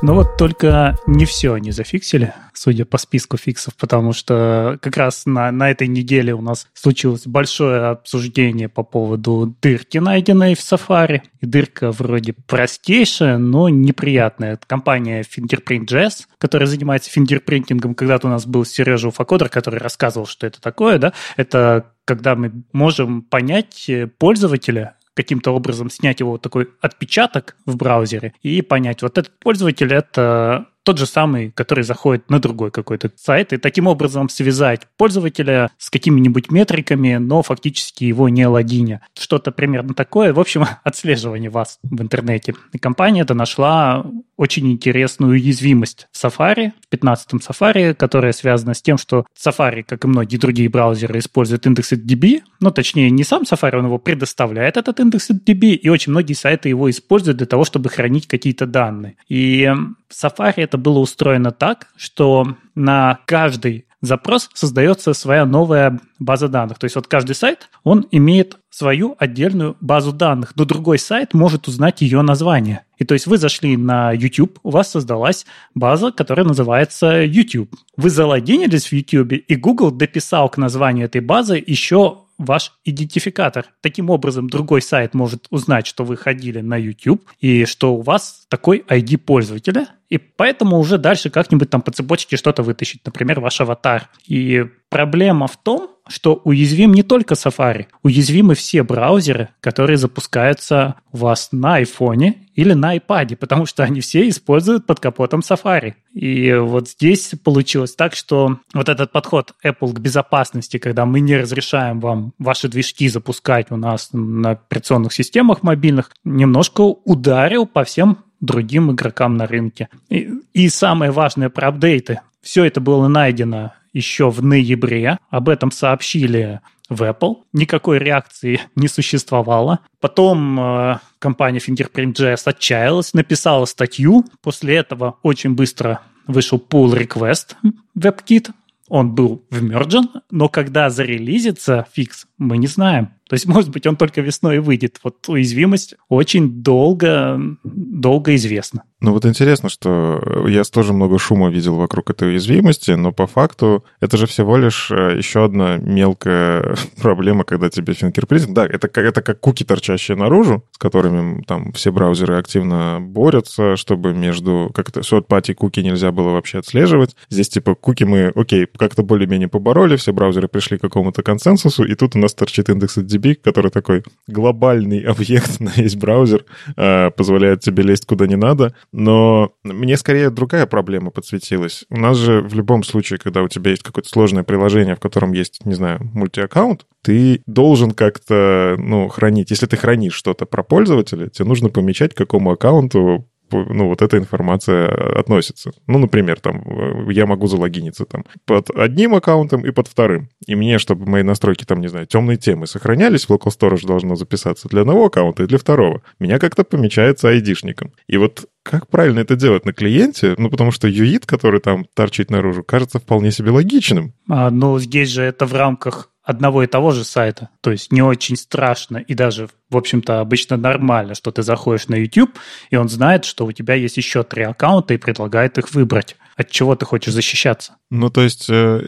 Ну 0.00 0.14
вот 0.14 0.36
только 0.36 0.96
не 1.08 1.24
все 1.24 1.54
они 1.54 1.72
зафиксили, 1.72 2.32
судя 2.54 2.84
по 2.84 2.98
списку 2.98 3.36
фиксов, 3.36 3.74
потому 3.74 4.12
что 4.12 4.78
как 4.80 4.96
раз 4.96 5.26
на, 5.26 5.50
на 5.50 5.70
этой 5.70 5.88
неделе 5.88 6.34
у 6.34 6.40
нас 6.40 6.68
случилось 6.72 7.26
большое 7.26 7.86
обсуждение 7.86 8.68
по 8.68 8.84
поводу 8.84 9.56
дырки, 9.60 9.98
найденной 9.98 10.54
в 10.54 10.60
Safari. 10.60 11.22
И 11.40 11.46
дырка 11.46 11.90
вроде 11.90 12.32
простейшая, 12.32 13.38
но 13.38 13.68
неприятная. 13.68 14.52
Это 14.52 14.66
компания 14.68 15.22
Fingerprint.js, 15.22 16.26
которая 16.38 16.68
занимается 16.68 17.10
фингерпринтингом. 17.10 17.96
Когда-то 17.96 18.28
у 18.28 18.30
нас 18.30 18.46
был 18.46 18.64
Сережа 18.64 19.08
Уфакодер, 19.08 19.48
который 19.48 19.80
рассказывал, 19.80 20.26
что 20.26 20.46
это 20.46 20.60
такое, 20.60 20.98
да? 20.98 21.12
Это 21.36 21.92
когда 22.04 22.36
мы 22.36 22.52
можем 22.72 23.22
понять 23.22 23.90
пользователя, 24.18 24.94
каким-то 25.18 25.50
образом 25.50 25.90
снять 25.90 26.20
его 26.20 26.38
такой 26.38 26.68
отпечаток 26.80 27.56
в 27.66 27.76
браузере 27.76 28.34
и 28.40 28.62
понять, 28.62 29.02
вот 29.02 29.18
этот 29.18 29.36
пользователь 29.40 29.92
это 29.92 30.68
тот 30.84 30.96
же 30.96 31.06
самый, 31.06 31.50
который 31.50 31.82
заходит 31.82 32.30
на 32.30 32.38
другой 32.38 32.70
какой-то 32.70 33.10
сайт, 33.16 33.52
и 33.52 33.56
таким 33.56 33.88
образом 33.88 34.28
связать 34.28 34.86
пользователя 34.96 35.70
с 35.76 35.90
какими-нибудь 35.90 36.52
метриками, 36.52 37.16
но 37.16 37.42
фактически 37.42 38.04
его 38.04 38.28
не 38.28 38.46
логиня. 38.46 39.02
Что-то 39.18 39.50
примерно 39.50 39.92
такое. 39.92 40.32
В 40.32 40.38
общем, 40.38 40.64
отслеживание 40.84 41.50
вас 41.50 41.80
в 41.82 42.00
интернете. 42.00 42.54
И 42.72 42.78
компания 42.78 43.22
это 43.22 43.34
нашла 43.34 44.06
очень 44.38 44.70
интересную 44.70 45.32
уязвимость 45.32 46.06
в 46.12 46.24
Safari, 46.24 46.72
в 46.88 46.94
15-м 46.94 47.40
Safari, 47.40 47.92
которая 47.92 48.32
связана 48.32 48.72
с 48.72 48.80
тем, 48.80 48.96
что 48.96 49.26
Safari, 49.36 49.82
как 49.82 50.04
и 50.04 50.08
многие 50.08 50.38
другие 50.38 50.70
браузеры, 50.70 51.18
использует 51.18 51.66
индекс 51.66 51.92
DB, 51.92 52.42
но 52.60 52.70
точнее 52.70 53.10
не 53.10 53.24
сам 53.24 53.42
Safari, 53.42 53.76
он 53.76 53.86
его 53.86 53.98
предоставляет, 53.98 54.76
этот 54.76 55.00
индекс 55.00 55.30
DB, 55.30 55.74
и 55.74 55.88
очень 55.88 56.12
многие 56.12 56.34
сайты 56.34 56.68
его 56.68 56.88
используют 56.88 57.38
для 57.38 57.46
того, 57.46 57.64
чтобы 57.64 57.90
хранить 57.90 58.28
какие-то 58.28 58.66
данные. 58.66 59.16
И 59.28 59.68
в 60.08 60.12
Safari 60.12 60.54
это 60.58 60.78
было 60.78 61.00
устроено 61.00 61.50
так, 61.50 61.88
что 61.96 62.56
на 62.76 63.18
каждый 63.26 63.87
запрос 64.00 64.50
создается 64.54 65.12
своя 65.12 65.44
новая 65.44 66.00
база 66.18 66.48
данных. 66.48 66.78
То 66.78 66.84
есть 66.84 66.96
вот 66.96 67.06
каждый 67.06 67.34
сайт, 67.34 67.68
он 67.84 68.06
имеет 68.10 68.58
свою 68.70 69.16
отдельную 69.18 69.76
базу 69.80 70.12
данных, 70.12 70.52
но 70.54 70.64
другой 70.64 70.98
сайт 70.98 71.34
может 71.34 71.68
узнать 71.68 72.00
ее 72.00 72.22
название. 72.22 72.84
И 72.98 73.04
то 73.04 73.14
есть 73.14 73.26
вы 73.26 73.38
зашли 73.38 73.76
на 73.76 74.12
YouTube, 74.12 74.58
у 74.62 74.70
вас 74.70 74.90
создалась 74.90 75.46
база, 75.74 76.12
которая 76.12 76.46
называется 76.46 77.22
YouTube. 77.24 77.74
Вы 77.96 78.10
залогинились 78.10 78.86
в 78.86 78.92
YouTube, 78.92 79.32
и 79.32 79.56
Google 79.56 79.90
дописал 79.90 80.48
к 80.48 80.58
названию 80.58 81.06
этой 81.06 81.20
базы 81.20 81.62
еще 81.64 82.18
ваш 82.38 82.72
идентификатор. 82.84 83.66
Таким 83.80 84.10
образом, 84.10 84.48
другой 84.48 84.80
сайт 84.80 85.12
может 85.12 85.46
узнать, 85.50 85.86
что 85.86 86.04
вы 86.04 86.16
ходили 86.16 86.60
на 86.60 86.76
YouTube 86.76 87.22
и 87.40 87.64
что 87.64 87.96
у 87.96 88.02
вас 88.02 88.46
такой 88.48 88.84
ID 88.88 89.18
пользователя, 89.18 89.88
и 90.08 90.16
поэтому 90.16 90.78
уже 90.78 90.96
дальше 90.98 91.30
как-нибудь 91.30 91.68
там 91.70 91.82
по 91.82 91.90
цепочке 91.90 92.36
что-то 92.36 92.62
вытащить, 92.62 93.04
например, 93.04 93.40
ваш 93.40 93.60
аватар. 93.60 94.08
И 94.26 94.64
проблема 94.88 95.46
в 95.46 95.56
том, 95.58 95.90
что 96.06 96.40
уязвим 96.44 96.94
не 96.94 97.02
только 97.02 97.34
Safari, 97.34 97.86
уязвимы 98.02 98.54
все 98.54 98.82
браузеры, 98.82 99.50
которые 99.60 99.98
запускаются 99.98 100.94
у 101.12 101.18
вас 101.18 101.50
на 101.52 101.76
айфоне 101.76 102.46
или 102.54 102.72
на 102.72 102.96
iPad, 102.96 103.36
потому 103.36 103.66
что 103.66 103.84
они 103.84 104.00
все 104.00 104.26
используют 104.26 104.86
под 104.86 105.00
капотом 105.00 105.40
Safari. 105.40 105.94
И 106.14 106.54
вот 106.54 106.88
здесь 106.88 107.34
получилось 107.44 107.94
так, 107.94 108.14
что 108.14 108.58
вот 108.72 108.88
этот 108.88 109.12
подход 109.12 109.52
Apple 109.62 109.92
к 109.92 109.98
безопасности, 110.00 110.78
когда 110.78 111.04
мы 111.04 111.20
не 111.20 111.36
разрешаем 111.36 112.00
вам 112.00 112.32
ваши 112.38 112.68
движки 112.68 113.08
запускать 113.08 113.70
у 113.70 113.76
нас 113.76 114.08
на 114.12 114.52
операционных 114.52 115.12
системах 115.12 115.62
мобильных, 115.62 116.10
немножко 116.24 116.80
ударил 116.80 117.66
по 117.66 117.84
всем 117.84 118.24
другим 118.40 118.92
игрокам 118.92 119.36
на 119.36 119.46
рынке. 119.46 119.88
И, 120.08 120.30
и 120.52 120.68
самое 120.68 121.10
важное 121.10 121.48
про 121.48 121.68
апдейты. 121.68 122.20
Все 122.40 122.64
это 122.64 122.80
было 122.80 123.08
найдено 123.08 123.72
еще 123.92 124.30
в 124.30 124.42
ноябре. 124.42 125.18
Об 125.30 125.48
этом 125.48 125.70
сообщили 125.70 126.60
в 126.88 127.02
Apple. 127.02 127.38
Никакой 127.52 127.98
реакции 127.98 128.60
не 128.74 128.88
существовало. 128.88 129.80
Потом 130.00 130.58
э, 130.58 130.98
компания 131.18 131.58
Fingerprint.js 131.58 132.42
отчаялась, 132.44 133.12
написала 133.12 133.64
статью. 133.66 134.24
После 134.42 134.76
этого 134.76 135.18
очень 135.22 135.54
быстро 135.54 136.00
вышел 136.26 136.58
pull 136.58 136.96
request 136.96 137.56
WebKit. 137.96 138.50
Он 138.88 139.14
был 139.14 139.44
вмержен, 139.50 140.08
но 140.30 140.48
когда 140.48 140.88
зарелизится 140.88 141.86
фикс, 141.92 142.26
мы 142.38 142.56
не 142.56 142.66
знаем. 142.66 143.10
То 143.28 143.34
есть, 143.34 143.46
может 143.46 143.70
быть, 143.70 143.86
он 143.86 143.96
только 143.96 144.20
весной 144.20 144.58
выйдет. 144.60 144.98
Вот 145.02 145.28
уязвимость 145.28 145.94
очень 146.08 146.62
долго, 146.62 147.38
долго 147.62 148.34
известна. 148.34 148.84
Ну 149.00 149.12
вот 149.12 149.24
интересно, 149.26 149.68
что 149.68 150.44
я 150.48 150.64
тоже 150.64 150.92
много 150.92 151.20
шума 151.20 151.50
видел 151.50 151.76
вокруг 151.76 152.10
этой 152.10 152.30
уязвимости, 152.30 152.90
но 152.90 153.12
по 153.12 153.28
факту 153.28 153.84
это 154.00 154.16
же 154.16 154.26
всего 154.26 154.56
лишь 154.56 154.90
э, 154.90 155.16
еще 155.16 155.44
одна 155.44 155.76
мелкая 155.76 156.74
проблема, 157.00 157.44
когда 157.44 157.70
тебе 157.70 157.94
фингерпринтинг... 157.94 158.54
Да, 158.54 158.66
это, 158.66 158.88
это 159.00 159.22
как 159.22 159.38
куки, 159.38 159.62
торчащие 159.62 160.16
наружу, 160.16 160.64
с 160.72 160.78
которыми 160.78 161.42
там 161.42 161.72
все 161.74 161.92
браузеры 161.92 162.38
активно 162.38 162.98
борются, 163.00 163.76
чтобы 163.76 164.14
между... 164.14 164.72
Как 164.74 164.88
это, 164.88 165.00
third-party 165.00 165.54
куки 165.54 165.78
нельзя 165.78 166.10
было 166.10 166.30
вообще 166.30 166.58
отслеживать. 166.58 167.14
Здесь 167.30 167.50
типа 167.50 167.76
куки 167.76 168.02
мы, 168.02 168.32
окей, 168.34 168.66
как-то 168.66 169.04
более-менее 169.04 169.48
побороли, 169.48 169.94
все 169.94 170.12
браузеры 170.12 170.48
пришли 170.48 170.76
к 170.76 170.80
какому-то 170.80 171.22
консенсусу, 171.22 171.84
и 171.84 171.94
тут 171.94 172.16
у 172.16 172.18
нас 172.18 172.34
торчит 172.34 172.68
индекс 172.68 172.98
DB, 172.98 173.17
IntelliSense.db, 173.18 173.34
который 173.36 173.70
такой 173.70 174.02
глобальный 174.26 175.00
объект 175.00 175.60
на 175.60 175.70
весь 175.70 175.96
браузер, 175.96 176.44
э, 176.76 177.10
позволяет 177.10 177.60
тебе 177.60 177.82
лезть 177.82 178.06
куда 178.06 178.26
не 178.26 178.36
надо. 178.36 178.74
Но 178.92 179.52
мне 179.64 179.96
скорее 179.96 180.30
другая 180.30 180.66
проблема 180.66 181.10
подсветилась. 181.10 181.84
У 181.90 181.96
нас 181.96 182.16
же 182.16 182.40
в 182.40 182.54
любом 182.54 182.82
случае, 182.82 183.18
когда 183.18 183.42
у 183.42 183.48
тебя 183.48 183.70
есть 183.70 183.82
какое-то 183.82 184.08
сложное 184.08 184.42
приложение, 184.42 184.94
в 184.94 185.00
котором 185.00 185.32
есть, 185.32 185.64
не 185.64 185.74
знаю, 185.74 186.00
мультиаккаунт, 186.14 186.86
ты 187.02 187.42
должен 187.46 187.92
как-то, 187.92 188.76
ну, 188.78 189.08
хранить. 189.08 189.50
Если 189.50 189.66
ты 189.66 189.76
хранишь 189.76 190.14
что-то 190.14 190.46
про 190.46 190.62
пользователя, 190.62 191.28
тебе 191.28 191.46
нужно 191.46 191.68
помечать, 191.68 192.14
какому 192.14 192.52
аккаунту 192.52 193.28
ну, 193.52 193.88
вот 193.88 194.02
эта 194.02 194.18
информация 194.18 194.88
относится. 195.18 195.70
Ну, 195.86 195.98
например, 195.98 196.40
там, 196.40 196.62
э, 196.66 197.12
я 197.12 197.26
могу 197.26 197.46
залогиниться 197.46 198.04
там 198.04 198.24
под 198.44 198.70
одним 198.70 199.14
аккаунтом 199.14 199.64
и 199.64 199.70
под 199.70 199.88
вторым. 199.88 200.28
И 200.46 200.54
мне, 200.54 200.78
чтобы 200.78 201.06
мои 201.06 201.22
настройки 201.22 201.64
там, 201.64 201.80
не 201.80 201.88
знаю, 201.88 202.06
темные 202.06 202.36
темы 202.36 202.66
сохранялись, 202.66 203.24
в 203.24 203.30
Local 203.30 203.50
Storage 203.50 203.86
должно 203.86 204.16
записаться 204.16 204.68
для 204.68 204.82
одного 204.82 205.06
аккаунта 205.06 205.42
и 205.42 205.46
для 205.46 205.58
второго. 205.58 206.02
Меня 206.18 206.38
как-то 206.38 206.64
помечается 206.64 207.28
айдишником. 207.28 207.92
И 208.06 208.16
вот 208.16 208.46
как 208.62 208.88
правильно 208.88 209.20
это 209.20 209.34
делать 209.34 209.64
на 209.64 209.72
клиенте? 209.72 210.34
Ну, 210.36 210.50
потому 210.50 210.72
что 210.72 210.88
юит, 210.88 211.24
который 211.24 211.60
там 211.60 211.86
торчит 211.94 212.30
наружу, 212.30 212.62
кажется 212.62 212.98
вполне 212.98 213.30
себе 213.30 213.50
логичным. 213.50 214.12
А, 214.28 214.50
ну, 214.50 214.78
здесь 214.78 215.08
же 215.08 215.22
это 215.22 215.46
в 215.46 215.54
рамках 215.54 216.10
одного 216.28 216.62
и 216.62 216.66
того 216.66 216.90
же 216.90 217.04
сайта. 217.04 217.48
То 217.62 217.70
есть 217.70 217.90
не 217.90 218.02
очень 218.02 218.36
страшно 218.36 218.98
и 218.98 219.14
даже, 219.14 219.48
в 219.70 219.76
общем-то, 219.78 220.20
обычно 220.20 220.58
нормально, 220.58 221.14
что 221.14 221.30
ты 221.30 221.42
заходишь 221.42 221.88
на 221.88 221.94
YouTube, 221.94 222.38
и 222.68 222.76
он 222.76 222.90
знает, 222.90 223.24
что 223.24 223.46
у 223.46 223.52
тебя 223.52 223.72
есть 223.72 223.96
еще 223.96 224.22
три 224.24 224.42
аккаунта 224.42 224.92
и 224.92 224.98
предлагает 224.98 225.56
их 225.56 225.72
выбрать. 225.72 226.16
От 226.36 226.50
чего 226.50 226.76
ты 226.76 226.84
хочешь 226.84 227.14
защищаться? 227.14 227.76
Ну, 227.90 228.10
то 228.10 228.20
есть, 228.20 228.46
э, 228.50 228.80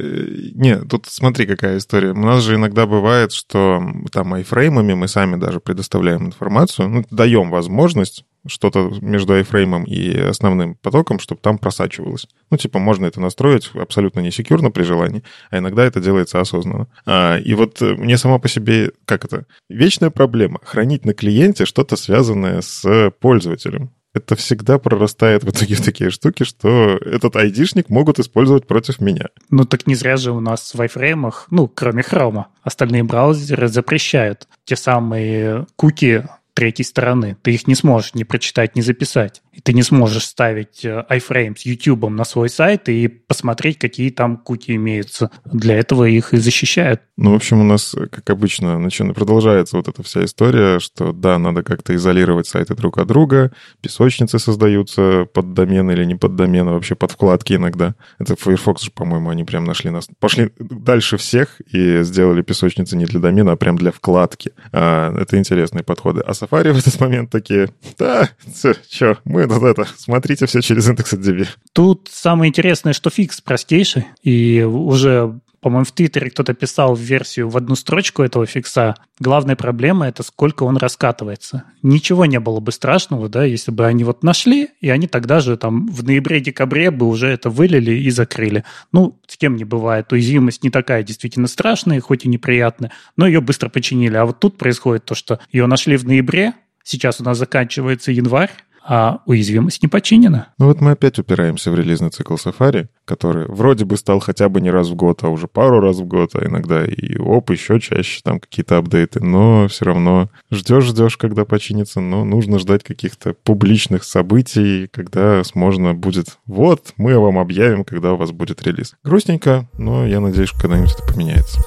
не, 0.54 0.80
тут 0.82 1.06
смотри, 1.06 1.46
какая 1.46 1.78
история. 1.78 2.10
У 2.10 2.14
нас 2.14 2.42
же 2.42 2.56
иногда 2.56 2.86
бывает, 2.86 3.32
что 3.32 3.82
там 4.12 4.34
айфреймами 4.34 4.92
мы 4.92 5.08
сами 5.08 5.36
даже 5.36 5.60
предоставляем 5.60 6.26
информацию, 6.26 6.90
ну, 6.90 7.04
даем 7.10 7.50
возможность 7.50 8.26
что-то 8.46 8.92
между 9.00 9.34
айфреймом 9.34 9.84
и 9.84 10.18
основным 10.18 10.74
потоком, 10.76 11.18
чтобы 11.18 11.40
там 11.40 11.58
просачивалось. 11.58 12.26
Ну, 12.50 12.56
типа, 12.56 12.78
можно 12.78 13.06
это 13.06 13.20
настроить 13.20 13.70
абсолютно 13.74 14.20
не 14.20 14.30
секьюрно 14.30 14.70
при 14.70 14.82
желании, 14.82 15.22
а 15.50 15.58
иногда 15.58 15.84
это 15.84 16.00
делается 16.00 16.40
осознанно. 16.40 16.88
А, 17.06 17.38
и 17.38 17.54
вот 17.54 17.80
э, 17.82 17.94
мне 17.94 18.16
само 18.16 18.38
по 18.38 18.48
себе, 18.48 18.92
как 19.04 19.24
это, 19.24 19.46
вечная 19.68 20.10
проблема— 20.10 20.60
хранить 20.64 21.04
на 21.04 21.14
клиенте 21.14 21.64
что-то 21.64 21.96
связанное 21.96 22.60
с 22.60 23.10
пользователем 23.20 23.90
это 24.12 24.34
всегда 24.34 24.78
прорастает 24.78 25.44
в 25.44 25.50
итоге 25.50 25.74
в 25.76 25.80
такие 25.84 26.10
штуки, 26.10 26.44
что 26.44 26.96
этот 26.96 27.36
айдишник 27.36 27.88
могут 27.88 28.18
использовать 28.18 28.66
против 28.66 29.00
меня. 29.00 29.26
Ну 29.50 29.64
так 29.64 29.86
не 29.86 29.94
зря 29.94 30.16
же 30.16 30.32
у 30.32 30.40
нас 30.40 30.74
в 30.74 30.80
айфреймах, 30.80 31.46
ну, 31.50 31.68
кроме 31.68 32.02
хрома, 32.02 32.48
остальные 32.62 33.04
браузеры 33.04 33.68
запрещают 33.68 34.48
те 34.64 34.76
самые 34.76 35.66
куки 35.76 36.24
третьей 36.54 36.84
стороны. 36.84 37.36
Ты 37.42 37.54
их 37.54 37.66
не 37.66 37.74
сможешь 37.74 38.14
ни 38.14 38.24
прочитать, 38.24 38.76
ни 38.76 38.80
записать. 38.80 39.42
Ты 39.62 39.72
не 39.72 39.82
сможешь 39.82 40.24
ставить 40.24 40.84
э, 40.84 41.04
iFrame 41.10 41.56
с 41.56 41.62
YouTube 41.66 42.08
на 42.10 42.24
свой 42.24 42.48
сайт 42.48 42.88
и 42.88 43.08
посмотреть, 43.08 43.78
какие 43.78 44.10
там 44.10 44.36
куки 44.36 44.74
имеются. 44.74 45.30
Для 45.44 45.76
этого 45.76 46.04
их 46.04 46.34
и 46.34 46.36
защищают. 46.36 47.02
Ну, 47.16 47.32
в 47.32 47.34
общем, 47.34 47.60
у 47.60 47.64
нас, 47.64 47.94
как 48.10 48.30
обычно, 48.30 48.78
начинает, 48.78 49.14
продолжается 49.14 49.76
вот 49.76 49.88
эта 49.88 50.02
вся 50.02 50.24
история, 50.24 50.78
что 50.78 51.12
да, 51.12 51.38
надо 51.38 51.62
как-то 51.62 51.94
изолировать 51.94 52.46
сайты 52.46 52.74
друг 52.74 52.98
от 52.98 53.06
друга, 53.06 53.52
песочницы 53.82 54.38
создаются 54.38 55.26
под 55.32 55.52
домен 55.52 55.90
или 55.90 56.04
не 56.04 56.14
под 56.14 56.36
домен, 56.36 56.68
а 56.68 56.72
вообще 56.72 56.94
под 56.94 57.12
вкладки 57.12 57.54
иногда. 57.54 57.94
Это 58.18 58.36
Firefox 58.36 58.82
же, 58.82 58.90
по-моему, 58.90 59.30
они 59.30 59.44
прям 59.44 59.64
нашли 59.64 59.90
нас. 59.90 60.08
Пошли 60.18 60.50
дальше 60.58 61.16
всех 61.16 61.60
и 61.72 62.02
сделали 62.02 62.42
песочницы 62.42 62.96
не 62.96 63.04
для 63.04 63.20
домена, 63.20 63.52
а 63.52 63.56
прям 63.56 63.76
для 63.76 63.92
вкладки. 63.92 64.52
А, 64.72 65.14
это 65.20 65.36
интересные 65.36 65.84
подходы. 65.84 66.22
А 66.22 66.32
Safari 66.32 66.72
в 66.72 66.78
этот 66.78 66.98
момент 67.00 67.30
такие, 67.30 67.68
да, 67.98 68.30
что, 68.90 69.18
мы 69.24 69.46
это, 69.52 69.86
смотрите 69.96 70.46
все 70.46 70.60
через 70.60 70.88
IndexedDB. 70.88 71.46
Тут 71.72 72.08
самое 72.12 72.48
интересное, 72.48 72.92
что 72.92 73.10
фикс 73.10 73.40
простейший, 73.40 74.06
и 74.22 74.62
уже 74.62 75.40
по-моему, 75.60 75.84
в 75.84 75.92
Твиттере 75.92 76.30
кто-то 76.30 76.54
писал 76.54 76.94
версию 76.94 77.48
в 77.48 77.56
одну 77.56 77.74
строчку 77.74 78.22
этого 78.22 78.46
фикса. 78.46 78.94
Главная 79.18 79.56
проблема— 79.56 80.08
это 80.08 80.22
сколько 80.22 80.62
он 80.62 80.78
раскатывается. 80.78 81.64
Ничего 81.82 82.24
не 82.24 82.40
было 82.40 82.60
бы 82.60 82.72
страшного, 82.72 83.28
да, 83.28 83.44
если 83.44 83.70
бы 83.70 83.86
они 83.86 84.04
вот 84.04 84.22
нашли, 84.22 84.70
и 84.80 84.88
они 84.88 85.06
тогда 85.06 85.40
же 85.40 85.56
там 85.56 85.86
в 85.88 86.02
ноябре-декабре 86.02 86.90
бы 86.90 87.06
уже 87.06 87.28
это 87.28 87.50
вылили 87.50 87.92
и 87.92 88.10
закрыли. 88.10 88.64
Ну, 88.92 89.18
с 89.26 89.36
кем 89.36 89.56
не 89.56 89.64
бывает. 89.64 90.10
Уязвимость 90.12 90.64
не 90.64 90.70
такая 90.70 91.02
действительно 91.02 91.46
страшная, 91.46 92.00
хоть 92.00 92.24
и 92.24 92.28
неприятная, 92.28 92.92
но 93.16 93.26
ее 93.26 93.42
быстро 93.42 93.68
починили. 93.68 94.16
А 94.16 94.24
вот 94.24 94.40
тут 94.40 94.56
происходит 94.56 95.04
то, 95.04 95.14
что 95.14 95.40
ее 95.52 95.66
нашли 95.66 95.96
в 95.98 96.06
ноябре, 96.06 96.54
сейчас 96.84 97.20
у 97.20 97.24
нас 97.24 97.36
заканчивается 97.36 98.12
январь, 98.12 98.50
а 98.84 99.20
уязвимость 99.26 99.82
не 99.82 99.88
починена. 99.88 100.48
Ну 100.58 100.66
вот 100.66 100.80
мы 100.80 100.92
опять 100.92 101.18
упираемся 101.18 101.70
в 101.70 101.74
релизный 101.74 102.10
цикл 102.10 102.34
Safari, 102.34 102.88
который 103.04 103.46
вроде 103.46 103.84
бы 103.84 103.96
стал 103.96 104.20
хотя 104.20 104.48
бы 104.48 104.60
не 104.60 104.70
раз 104.70 104.88
в 104.88 104.94
год, 104.94 105.22
а 105.22 105.28
уже 105.28 105.48
пару 105.48 105.80
раз 105.80 105.98
в 105.98 106.04
год, 106.04 106.30
а 106.34 106.46
иногда 106.46 106.84
и 106.84 107.16
оп, 107.18 107.50
еще 107.50 107.80
чаще 107.80 108.20
там 108.22 108.40
какие-то 108.40 108.78
апдейты, 108.78 109.20
но 109.24 109.68
все 109.68 109.84
равно 109.84 110.30
ждешь-ждешь, 110.50 111.16
когда 111.16 111.44
починится, 111.44 112.00
но 112.00 112.24
нужно 112.24 112.58
ждать 112.58 112.84
каких-то 112.84 113.34
публичных 113.34 114.04
событий, 114.04 114.88
когда 114.92 115.42
можно 115.54 115.94
будет, 115.94 116.38
вот, 116.46 116.92
мы 116.96 117.18
вам 117.18 117.38
объявим, 117.38 117.84
когда 117.84 118.12
у 118.12 118.16
вас 118.16 118.32
будет 118.32 118.62
релиз. 118.62 118.94
Грустненько, 119.04 119.68
но 119.74 120.06
я 120.06 120.20
надеюсь, 120.20 120.48
что 120.50 120.60
когда-нибудь 120.60 120.94
это 120.94 121.12
поменяется. 121.12 121.60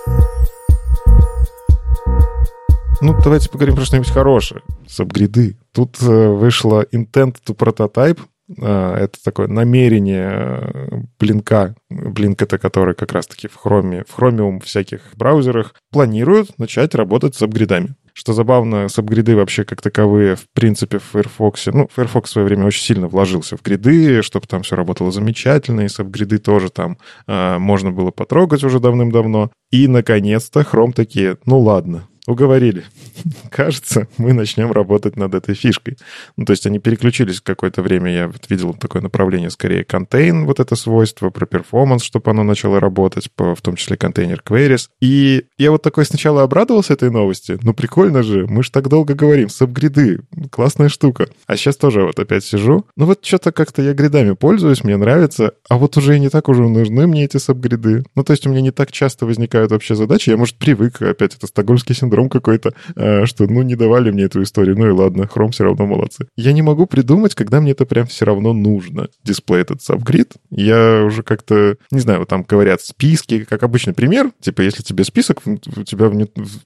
Ну, 3.04 3.14
давайте 3.22 3.50
поговорим 3.50 3.76
про 3.76 3.84
что-нибудь 3.84 4.12
хорошее. 4.12 4.62
Сабгриды. 4.88 5.58
Тут 5.74 6.02
э, 6.02 6.30
вышла 6.30 6.86
Intent 6.94 7.36
to 7.46 7.54
Prototype. 7.54 8.22
Э, 8.58 8.96
это 8.96 9.22
такое 9.22 9.48
намерение 9.48 10.32
э, 10.32 11.02
блинка. 11.20 11.76
Блинк 11.90 12.42
это 12.42 12.58
который 12.58 12.96
как 12.96 13.12
раз-таки 13.12 13.50
в 13.50 13.58
Chrome, 13.62 14.06
в 14.08 14.18
Chromium 14.18 14.64
всяких 14.64 15.02
браузерах 15.18 15.76
планируют 15.92 16.58
начать 16.58 16.96
работать 16.96 17.36
с 17.36 17.42
апгридами. 17.42 17.96
Что 18.14 18.32
забавно, 18.32 18.88
сабгриды 18.88 19.36
вообще 19.36 19.66
как 19.66 19.82
таковые, 19.82 20.38
в 20.38 20.46
принципе, 20.54 21.00
в 21.00 21.04
Firefox, 21.04 21.66
ну, 21.74 21.90
Firefox 21.94 22.30
в 22.30 22.34
свое 22.34 22.48
время 22.48 22.68
очень 22.68 22.84
сильно 22.84 23.10
вложился 23.10 23.58
в 23.58 23.64
гриды, 23.64 24.22
чтобы 24.22 24.48
там 24.48 24.62
все 24.62 24.78
работало 24.78 25.12
замечательно, 25.12 25.82
и 25.82 25.90
сабгриды 25.90 26.38
тоже 26.38 26.70
там 26.70 26.98
э, 27.28 27.58
можно 27.58 27.92
было 27.92 28.12
потрогать 28.12 28.64
уже 28.64 28.80
давным-давно. 28.80 29.52
И, 29.72 29.90
наконец-то, 29.90 30.62
Chrome 30.62 30.94
такие, 30.94 31.38
ну 31.46 31.60
ладно, 31.60 32.08
уговорили. 32.28 32.86
Кажется, 33.50 34.08
мы 34.18 34.34
начнем 34.34 34.72
работать 34.72 35.18
над 35.18 35.36
этой 35.36 35.56
фишкой. 35.56 35.98
Ну, 36.38 36.46
то 36.46 36.52
есть 36.52 36.66
они 36.66 36.80
переключились 36.80 37.42
какое-то 37.42 37.82
время, 37.82 38.14
я 38.14 38.28
вот 38.28 38.50
видел 38.50 38.74
такое 38.74 39.02
направление, 39.02 39.50
скорее 39.50 39.84
contain, 39.84 40.46
вот 40.46 40.60
это 40.60 40.76
свойство, 40.76 41.30
про 41.30 41.46
performance, 41.46 42.04
чтобы 42.04 42.32
оно 42.32 42.44
начало 42.44 42.80
работать, 42.80 43.30
по, 43.32 43.56
в 43.56 43.62
том 43.62 43.76
числе 43.76 43.98
container 43.98 44.42
queries. 44.46 44.88
И 45.02 45.46
я 45.58 45.72
вот 45.72 45.82
такой 45.82 46.06
сначала 46.06 46.44
обрадовался 46.44 46.94
этой 46.94 47.12
новости. 47.12 47.60
Ну, 47.62 47.74
прикольно 47.74 48.24
же, 48.24 48.48
мы 48.48 48.64
же 48.64 48.72
так 48.72 48.88
долго 48.88 49.14
говорим, 49.14 49.50
subgrid 49.50 50.06
ы, 50.06 50.22
классная 50.52 50.90
штука. 50.90 51.28
А 51.48 51.58
сейчас 51.58 51.78
тоже 51.78 52.04
вот 52.04 52.20
опять 52.20 52.46
сижу. 52.46 52.86
Ну, 52.96 53.06
вот 53.06 53.24
что-то 53.26 53.52
как-то 53.52 53.82
я 53.82 53.94
grid 53.94 54.16
ами 54.16 54.32
пользуюсь, 54.32 54.84
мне 54.84 54.98
нравится, 54.98 55.54
а 55.70 55.78
вот 55.78 55.98
уже 55.98 56.16
и 56.16 56.20
не 56.20 56.30
так 56.30 56.50
уже 56.50 56.64
нужны 56.64 57.08
мне 57.08 57.26
эти 57.26 57.38
subgrid 57.38 57.89
ы. 57.89 58.04
Ну, 58.16 58.24
то 58.24 58.32
есть 58.32 58.48
у 58.48 58.50
меня 58.50 58.62
не 58.62 58.72
так 58.72 58.92
часто 58.92 59.26
возникают 59.26 59.72
вообще 59.72 59.96
задачи, 59.96 60.30
я, 60.30 60.38
может, 60.38 60.56
привык, 60.56 61.02
опять 61.02 61.36
это 61.36 61.48
стокгольмский 61.48 61.96
синдром 61.96 62.13
синдром 62.14 62.30
какой-то, 62.30 62.74
э, 62.96 63.26
что, 63.26 63.48
ну, 63.48 63.62
не 63.64 63.76
давали 63.76 64.12
мне 64.12 64.24
эту 64.24 64.44
историю, 64.44 64.78
ну 64.78 64.88
и 64.88 64.92
ладно, 64.92 65.24
Chrome 65.24 65.52
все 65.52 65.64
равно 65.64 65.86
молодцы. 65.86 66.28
Я 66.36 66.54
не 66.54 66.62
могу 66.62 66.86
придумать, 66.86 67.36
когда 67.36 67.60
мне 67.60 67.72
это 67.72 67.86
прям 67.86 68.06
все 68.06 68.26
равно 68.26 68.54
нужно. 68.54 69.08
Дисплей 69.24 69.62
этот 69.62 69.82
subgrid, 69.82 70.34
я 70.52 71.04
уже 71.04 71.24
как-то, 71.24 71.76
не 71.92 72.00
знаю, 72.00 72.20
вот 72.20 72.30
там 72.30 72.44
говорят 72.44 72.82
списки, 72.82 73.46
как 73.46 73.64
обычный 73.64 73.94
пример, 73.94 74.32
типа, 74.42 74.62
если 74.62 74.84
тебе 74.84 75.04
список, 75.04 75.42
у 75.46 75.84
тебя 75.84 76.12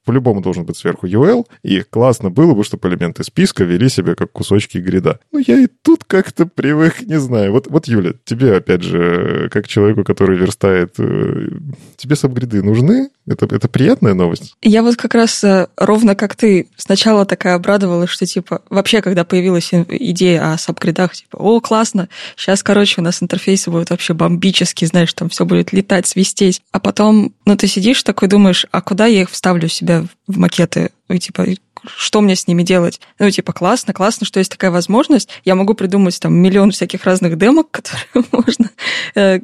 по-любому 0.06 0.42
должен 0.42 0.66
быть 0.66 0.77
сверху 0.77 1.08
UL, 1.08 1.46
и 1.63 1.82
классно 1.82 2.30
было 2.30 2.54
бы, 2.54 2.63
чтобы 2.63 2.89
элементы 2.89 3.24
списка 3.24 3.63
вели 3.63 3.89
себя 3.89 4.16
как 4.16 4.32
кусочки 4.32 4.77
грида. 4.77 5.20
Ну, 5.32 5.39
я 5.46 5.60
и 5.60 5.68
тут 5.68 6.04
как-то 6.04 6.46
привык, 6.46 7.01
не 7.01 7.20
знаю. 7.20 7.51
Вот, 7.51 7.68
вот 7.68 7.88
Юля, 7.88 8.13
тебе, 8.25 8.58
опять 8.58 8.84
же, 8.84 9.50
как 9.51 9.68
человеку, 9.68 10.04
который 10.04 10.38
верстает, 10.38 10.96
э, 10.98 11.50
тебе 11.96 12.16
сабгриды 12.16 12.62
нужны? 12.63 13.10
Это, 13.25 13.46
это 13.46 13.68
приятная 13.68 14.13
новость? 14.13 14.56
Я 14.62 14.82
вот 14.82 14.96
как 14.96 15.13
раз 15.13 15.37
кажется, 15.38 15.70
ровно 15.77 16.15
как 16.15 16.36
ты 16.36 16.67
сначала 16.75 17.25
такая 17.25 17.56
обрадовалась, 17.56 18.10
что, 18.10 18.25
типа, 18.25 18.62
вообще, 18.70 19.01
когда 19.01 19.24
появилась 19.24 19.70
идея 19.72 20.53
о 20.53 20.58
сабгридах, 20.58 21.13
типа, 21.13 21.38
о, 21.38 21.60
классно, 21.62 22.10
сейчас, 22.36 22.63
короче, 22.63 23.01
у 23.01 23.03
нас 23.03 23.22
интерфейсы 23.22 23.70
будут 23.70 23.89
вообще 23.89 24.13
бомбические, 24.13 24.88
знаешь, 24.88 25.13
там 25.13 25.29
все 25.29 25.46
будет 25.46 25.74
летать, 25.74 26.08
свистеть. 26.08 26.62
А 26.72 26.79
потом, 26.79 27.34
ну, 27.46 27.56
ты 27.56 27.67
сидишь 27.67 28.03
такой, 28.03 28.27
думаешь, 28.27 28.65
а 28.72 28.82
куда 28.82 29.06
я 29.06 29.22
их 29.22 29.29
вставлю 29.29 29.67
себя 29.67 30.06
в 30.27 30.38
макеты? 30.38 30.91
И, 31.10 31.20
типа, 31.20 31.46
что 31.96 32.22
мне 32.22 32.36
с 32.36 32.48
ними 32.48 32.63
делать? 32.63 33.00
Ну, 33.20 33.29
типа, 33.29 33.53
классно, 33.53 33.94
классно, 33.94 34.25
что 34.25 34.39
есть 34.39 34.51
такая 34.51 34.72
возможность. 34.72 35.29
Я 35.46 35.56
могу 35.56 35.74
придумать 35.74 36.20
там 36.20 36.34
миллион 36.34 36.72
всяких 36.72 37.06
разных 37.06 37.38
демок, 37.38 37.70
которые 37.72 38.25
можно 38.32 38.70
э, 39.15 39.39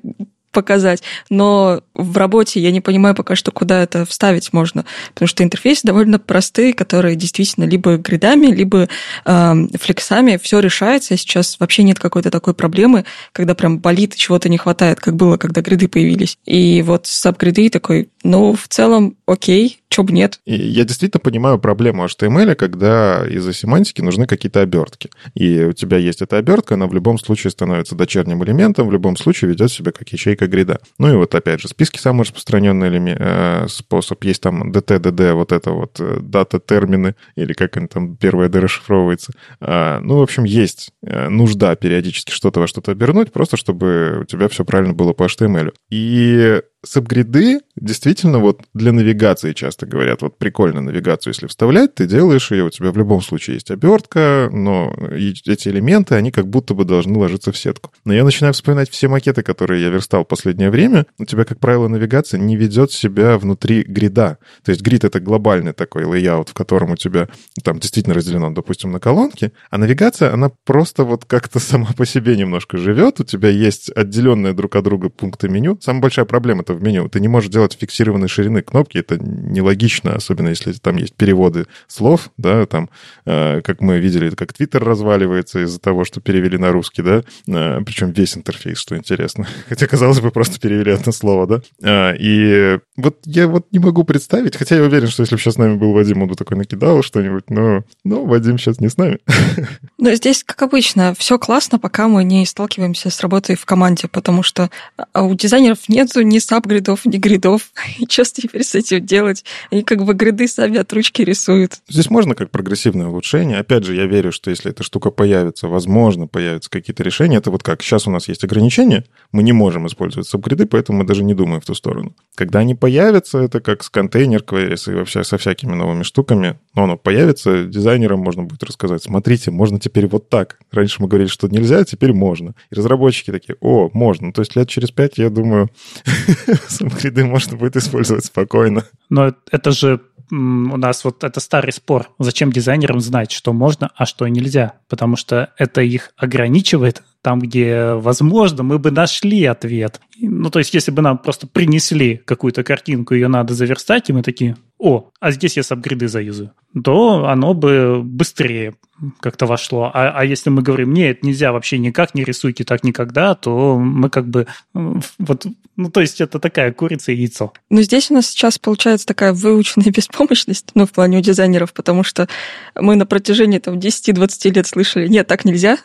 показать. 0.53 1.03
Но 1.29 1.81
в 1.93 2.17
работе 2.17 2.61
я 2.61 2.71
не 2.71 2.79
понимаю 2.79 3.15
пока 3.15 3.35
что, 3.35 3.51
куда 3.51 3.83
это 3.83 4.05
вставить 4.05 4.53
можно, 4.53 4.85
потому 5.13 5.27
что 5.27 5.43
интерфейсы 5.43 5.85
довольно 5.85 6.19
простые, 6.19 6.73
которые 6.73 7.17
действительно 7.17 7.65
либо 7.65 7.97
гридами, 7.97 8.47
либо 8.47 8.87
э, 9.25 9.53
флексами 9.79 10.39
все 10.41 10.59
решается. 10.59 11.17
Сейчас 11.17 11.57
вообще 11.59 11.83
нет 11.83 11.99
какой-то 11.99 12.31
такой 12.31 12.53
проблемы, 12.53 13.03
когда 13.33 13.55
прям 13.55 13.79
болит 13.79 14.15
чего-то 14.15 14.47
не 14.47 14.57
хватает, 14.57 15.01
как 15.01 15.15
было, 15.15 15.35
когда 15.37 15.61
гриды 15.61 15.89
появились. 15.89 16.37
И 16.45 16.81
вот 16.83 17.07
сабгриды 17.07 17.69
такой, 17.69 18.09
ну, 18.23 18.53
в 18.53 18.67
целом, 18.69 19.17
окей, 19.25 19.81
чё 19.89 20.03
бы 20.03 20.13
нет. 20.13 20.39
И 20.45 20.55
я 20.55 20.85
действительно 20.85 21.19
понимаю 21.19 21.59
проблему 21.59 22.05
HTML, 22.05 22.55
когда 22.55 23.27
из-за 23.27 23.53
семантики 23.53 24.01
нужны 24.01 24.25
какие-то 24.25 24.61
обертки. 24.61 25.09
И 25.35 25.61
у 25.63 25.73
тебя 25.73 25.97
есть 25.97 26.21
эта 26.21 26.37
обертка, 26.37 26.75
она 26.75 26.87
в 26.87 26.93
любом 26.93 27.19
случае 27.19 27.51
становится 27.51 27.95
дочерним 27.95 28.43
элементом, 28.43 28.87
в 28.87 28.91
любом 28.91 29.17
случае 29.17 29.51
ведет 29.51 29.71
себя 29.71 29.91
как 29.91 30.09
ячейка 30.09 30.47
грида. 30.47 30.79
Ну 30.97 31.13
и 31.13 31.15
вот 31.15 31.35
опять 31.35 31.61
же, 31.61 31.67
списки 31.67 31.99
самый 31.99 32.21
распространенный 32.21 32.87
элемент, 32.87 33.19
э, 33.21 33.65
способ. 33.67 34.23
Есть 34.23 34.41
там 34.41 34.71
DT, 34.71 35.33
вот 35.33 35.51
это 35.51 35.71
вот 35.71 35.99
э, 35.99 36.19
дата-термины, 36.21 37.15
или 37.35 37.53
как 37.53 37.75
они 37.77 37.87
там 37.87 38.15
первое 38.15 38.47
D 38.47 38.59
расшифровывается. 38.59 39.33
А, 39.59 39.99
ну, 39.99 40.17
в 40.17 40.21
общем, 40.21 40.45
есть 40.45 40.91
э, 41.05 41.27
нужда 41.27 41.75
периодически 41.75 42.31
что-то 42.31 42.61
во 42.61 42.67
что-то 42.67 42.91
обернуть, 42.91 43.33
просто 43.33 43.57
чтобы 43.57 44.21
у 44.21 44.23
тебя 44.23 44.47
все 44.47 44.63
правильно 44.63 44.93
было 44.93 45.11
по 45.13 45.23
HTML. 45.23 45.73
И 45.89 46.61
сабгриды 46.83 47.61
действительно 47.75 48.39
вот 48.39 48.61
для 48.73 48.91
навигации 48.91 49.53
часто 49.53 49.85
говорят, 49.85 50.21
вот 50.21 50.37
прикольно 50.37 50.81
навигацию, 50.81 51.31
если 51.31 51.47
вставлять, 51.47 51.95
ты 51.95 52.05
делаешь 52.05 52.51
ее, 52.51 52.65
у 52.65 52.69
тебя 52.69 52.91
в 52.91 52.97
любом 52.97 53.21
случае 53.21 53.55
есть 53.55 53.71
обертка, 53.71 54.49
но 54.51 54.93
эти 55.11 55.69
элементы, 55.69 56.15
они 56.15 56.31
как 56.31 56.47
будто 56.47 56.73
бы 56.73 56.85
должны 56.85 57.17
ложиться 57.17 57.51
в 57.51 57.57
сетку. 57.57 57.91
Но 58.05 58.13
я 58.13 58.23
начинаю 58.23 58.53
вспоминать 58.53 58.89
все 58.89 59.07
макеты, 59.07 59.43
которые 59.43 59.81
я 59.81 59.89
верстал 59.89 60.23
в 60.23 60.27
последнее 60.27 60.69
время. 60.69 61.05
У 61.17 61.25
тебя, 61.25 61.45
как 61.45 61.59
правило, 61.59 61.87
навигация 61.87 62.39
не 62.39 62.55
ведет 62.55 62.91
себя 62.91 63.37
внутри 63.37 63.83
грида. 63.83 64.37
То 64.63 64.71
есть 64.71 64.81
grid— 64.81 65.03
это 65.05 65.19
глобальный 65.19 65.73
такой 65.73 66.05
layout, 66.05 66.49
в 66.49 66.53
котором 66.53 66.91
у 66.91 66.95
тебя 66.95 67.27
там 67.63 67.79
действительно 67.79 68.15
разделено, 68.15 68.51
допустим, 68.51 68.91
на 68.91 68.99
колонки, 68.99 69.51
а 69.69 69.77
навигация, 69.77 70.33
она 70.33 70.49
просто 70.65 71.03
вот 71.03 71.25
как-то 71.25 71.59
сама 71.59 71.89
по 71.97 72.05
себе 72.05 72.35
немножко 72.35 72.77
живет, 72.77 73.19
у 73.19 73.23
тебя 73.23 73.49
есть 73.49 73.89
отделенные 73.95 74.53
друг 74.53 74.75
от 74.75 74.83
друга 74.83 75.09
пункты 75.09 75.49
меню. 75.49 75.77
Самая 75.81 76.01
большая 76.01 76.25
проблема— 76.25 76.61
это 76.63 76.72
в 76.73 76.83
меню. 76.83 77.09
Ты 77.09 77.19
не 77.19 77.27
можешь 77.27 77.49
делать 77.49 77.77
фиксированной 77.79 78.27
ширины 78.27 78.61
кнопки, 78.61 78.97
это 78.97 79.17
нелогично, 79.17 80.15
особенно 80.15 80.49
если 80.49 80.73
там 80.73 80.97
есть 80.97 81.15
переводы 81.15 81.67
слов, 81.87 82.29
да, 82.37 82.65
там, 82.65 82.89
э, 83.25 83.61
как 83.61 83.81
мы 83.81 83.99
видели, 83.99 84.29
как 84.31 84.53
Твиттер 84.53 84.83
разваливается 84.83 85.63
из-за 85.63 85.79
того, 85.79 86.05
что 86.05 86.21
перевели 86.21 86.57
на 86.57 86.71
русский, 86.71 87.01
да, 87.01 87.23
э, 87.47 87.81
причем 87.85 88.11
весь 88.11 88.37
интерфейс, 88.37 88.77
что 88.77 88.97
интересно. 88.97 89.47
Хотя, 89.69 89.87
казалось 89.87 90.19
бы, 90.19 90.31
просто 90.31 90.59
перевели 90.59 90.91
одно 90.91 91.11
слово, 91.11 91.47
да. 91.47 91.61
Э, 91.81 92.15
и 92.17 92.79
вот 92.97 93.17
я 93.25 93.47
вот 93.47 93.67
не 93.71 93.79
могу 93.79 94.03
представить, 94.03 94.55
хотя 94.55 94.75
я 94.75 94.83
уверен, 94.83 95.07
что 95.07 95.21
если 95.21 95.35
бы 95.35 95.41
сейчас 95.41 95.55
с 95.55 95.57
нами 95.57 95.75
был 95.75 95.93
Вадим, 95.93 96.21
он 96.21 96.27
бы 96.27 96.35
такой 96.35 96.57
накидал 96.57 97.01
что-нибудь, 97.01 97.49
но, 97.49 97.83
но 98.03 98.25
Вадим 98.25 98.57
сейчас 98.57 98.79
не 98.79 98.89
с 98.89 98.97
нами. 98.97 99.19
Но 99.97 100.13
здесь, 100.15 100.43
как 100.43 100.61
обычно, 100.61 101.13
все 101.17 101.39
классно, 101.39 101.79
пока 101.79 102.07
мы 102.09 102.25
не 102.25 102.45
сталкиваемся 102.45 103.09
с 103.09 103.21
работой 103.21 103.55
в 103.55 103.65
команде, 103.65 104.07
потому 104.09 104.43
что 104.43 104.69
а, 105.13 105.23
у 105.23 105.33
дизайнеров 105.33 105.87
нету 105.87 106.21
ни 106.21 106.39
сабгридов, 106.63 107.05
ни 107.05 107.17
гридов. 107.17 107.71
И 107.99 108.05
что 108.09 108.23
теперь 108.23 108.63
с 108.63 108.75
этим 108.75 109.05
делать? 109.05 109.43
Они 109.71 109.83
как 109.83 110.03
бы 110.03 110.13
гриды 110.13 110.47
сами 110.47 110.77
от 110.77 110.91
ручки 110.93 111.21
рисуют. 111.21 111.79
Здесь 111.89 112.09
можно 112.09 112.35
как 112.35 112.51
прогрессивное 112.51 113.07
улучшение. 113.07 113.57
Опять 113.57 113.83
же, 113.83 113.95
я 113.95 114.05
верю, 114.05 114.31
что 114.31 114.49
если 114.49 114.71
эта 114.71 114.83
штука 114.83 115.11
появится, 115.11 115.67
возможно, 115.67 116.27
появятся 116.27 116.69
какие-то 116.69 117.03
решения. 117.03 117.37
Это 117.37 117.51
вот 117.51 117.63
как 117.63 117.81
сейчас 117.81 118.07
у 118.07 118.11
нас 118.11 118.27
есть 118.27 118.43
ограничения, 118.43 119.05
мы 119.31 119.43
не 119.43 119.51
можем 119.51 119.87
использовать 119.87 120.27
сабгриды, 120.27 120.65
поэтому 120.65 120.99
мы 120.99 121.05
даже 121.05 121.23
не 121.23 121.33
думаем 121.33 121.61
в 121.61 121.65
ту 121.65 121.73
сторону. 121.73 122.15
Когда 122.35 122.59
они 122.59 122.75
появятся, 122.75 123.39
это 123.39 123.59
как 123.59 123.83
с 123.83 123.89
контейнер 123.89 124.41
queries 124.41 124.91
и 124.91 124.95
вообще 124.95 125.23
со 125.23 125.37
всякими 125.37 125.73
новыми 125.73 126.03
штуками, 126.03 126.59
но 126.75 126.85
оно 126.85 126.97
появится, 126.97 127.65
дизайнерам 127.65 128.19
можно 128.19 128.43
будет 128.43 128.63
рассказать, 128.63 129.03
смотрите, 129.03 129.51
можно 129.51 129.79
теперь 129.79 130.07
вот 130.07 130.29
так. 130.29 130.59
Раньше 130.71 131.01
мы 131.01 131.07
говорили, 131.07 131.29
что 131.29 131.47
нельзя, 131.47 131.83
теперь 131.83 132.13
можно. 132.13 132.55
И 132.71 132.75
разработчики 132.75 133.31
такие, 133.31 133.55
о, 133.59 133.89
можно. 133.93 134.31
То 134.31 134.41
есть 134.41 134.55
лет 134.55 134.69
через 134.69 134.91
пять, 134.91 135.17
я 135.17 135.29
думаю, 135.29 135.69
сабгриды 136.67 137.25
можно 137.25 137.57
будет 137.57 137.75
использовать 137.75 138.25
спокойно. 138.25 138.85
Но 139.09 139.33
это 139.51 139.71
же 139.71 140.01
у 140.31 140.35
нас 140.77 141.03
вот 141.03 141.23
это 141.23 141.39
старый 141.39 141.73
спор. 141.73 142.09
Зачем 142.19 142.51
дизайнерам 142.51 142.99
знать, 142.99 143.31
что 143.31 143.53
можно, 143.53 143.91
а 143.95 144.05
что 144.05 144.27
нельзя? 144.27 144.73
Потому 144.87 145.15
что 145.15 145.53
это 145.57 145.81
их 145.81 146.11
ограничивает 146.17 147.03
там, 147.21 147.39
где 147.39 147.93
возможно, 147.93 148.63
мы 148.63 148.79
бы 148.79 148.91
нашли 148.91 149.45
ответ. 149.45 150.01
Ну, 150.19 150.49
то 150.49 150.59
есть, 150.59 150.73
если 150.73 150.91
бы 150.91 151.01
нам 151.01 151.17
просто 151.17 151.47
принесли 151.47 152.17
какую-то 152.17 152.63
картинку, 152.63 153.13
ее 153.13 153.27
надо 153.27 153.53
заверстать, 153.53 154.09
и 154.09 154.13
мы 154.13 154.21
такие, 154.21 154.55
о, 154.77 155.09
а 155.19 155.31
здесь 155.31 155.57
я 155.57 155.63
сабгриды 155.63 156.07
заюзаю, 156.07 156.51
то 156.83 157.25
оно 157.25 157.53
бы 157.53 158.01
быстрее 158.03 158.75
как-то 159.19 159.45
вошло. 159.45 159.91
А, 159.93 160.11
а 160.15 160.25
если 160.25 160.49
мы 160.49 160.61
говорим, 160.61 160.93
нет, 160.93 161.23
нельзя 161.23 161.51
вообще 161.51 161.77
никак, 161.77 162.15
не 162.15 162.23
рисуйте 162.23 162.63
так 162.63 162.83
никогда, 162.83 163.33
то 163.33 163.77
мы 163.77 164.09
как 164.09 164.27
бы 164.27 164.45
вот, 164.73 165.45
ну, 165.75 165.89
то 165.89 166.01
есть 166.01 166.21
это 166.21 166.39
такая 166.39 166.71
курица 166.71 167.11
и 167.11 167.15
яйцо. 167.15 167.53
Но 167.69 167.81
здесь 167.81 168.11
у 168.11 168.13
нас 168.13 168.27
сейчас 168.27 168.59
получается 168.59 169.07
такая 169.07 169.33
выученная 169.33 169.91
беспомощность, 169.95 170.71
ну, 170.75 170.85
в 170.85 170.91
плане 170.91 171.17
у 171.17 171.21
дизайнеров, 171.21 171.73
потому 171.73 172.03
что 172.03 172.27
мы 172.75 172.95
на 172.95 173.05
протяжении 173.05 173.59
там 173.59 173.79
10-20 173.79 174.51
лет 174.51 174.67
слышали, 174.67 175.07
нет, 175.07 175.27
так 175.27 175.45
нельзя, 175.45 175.77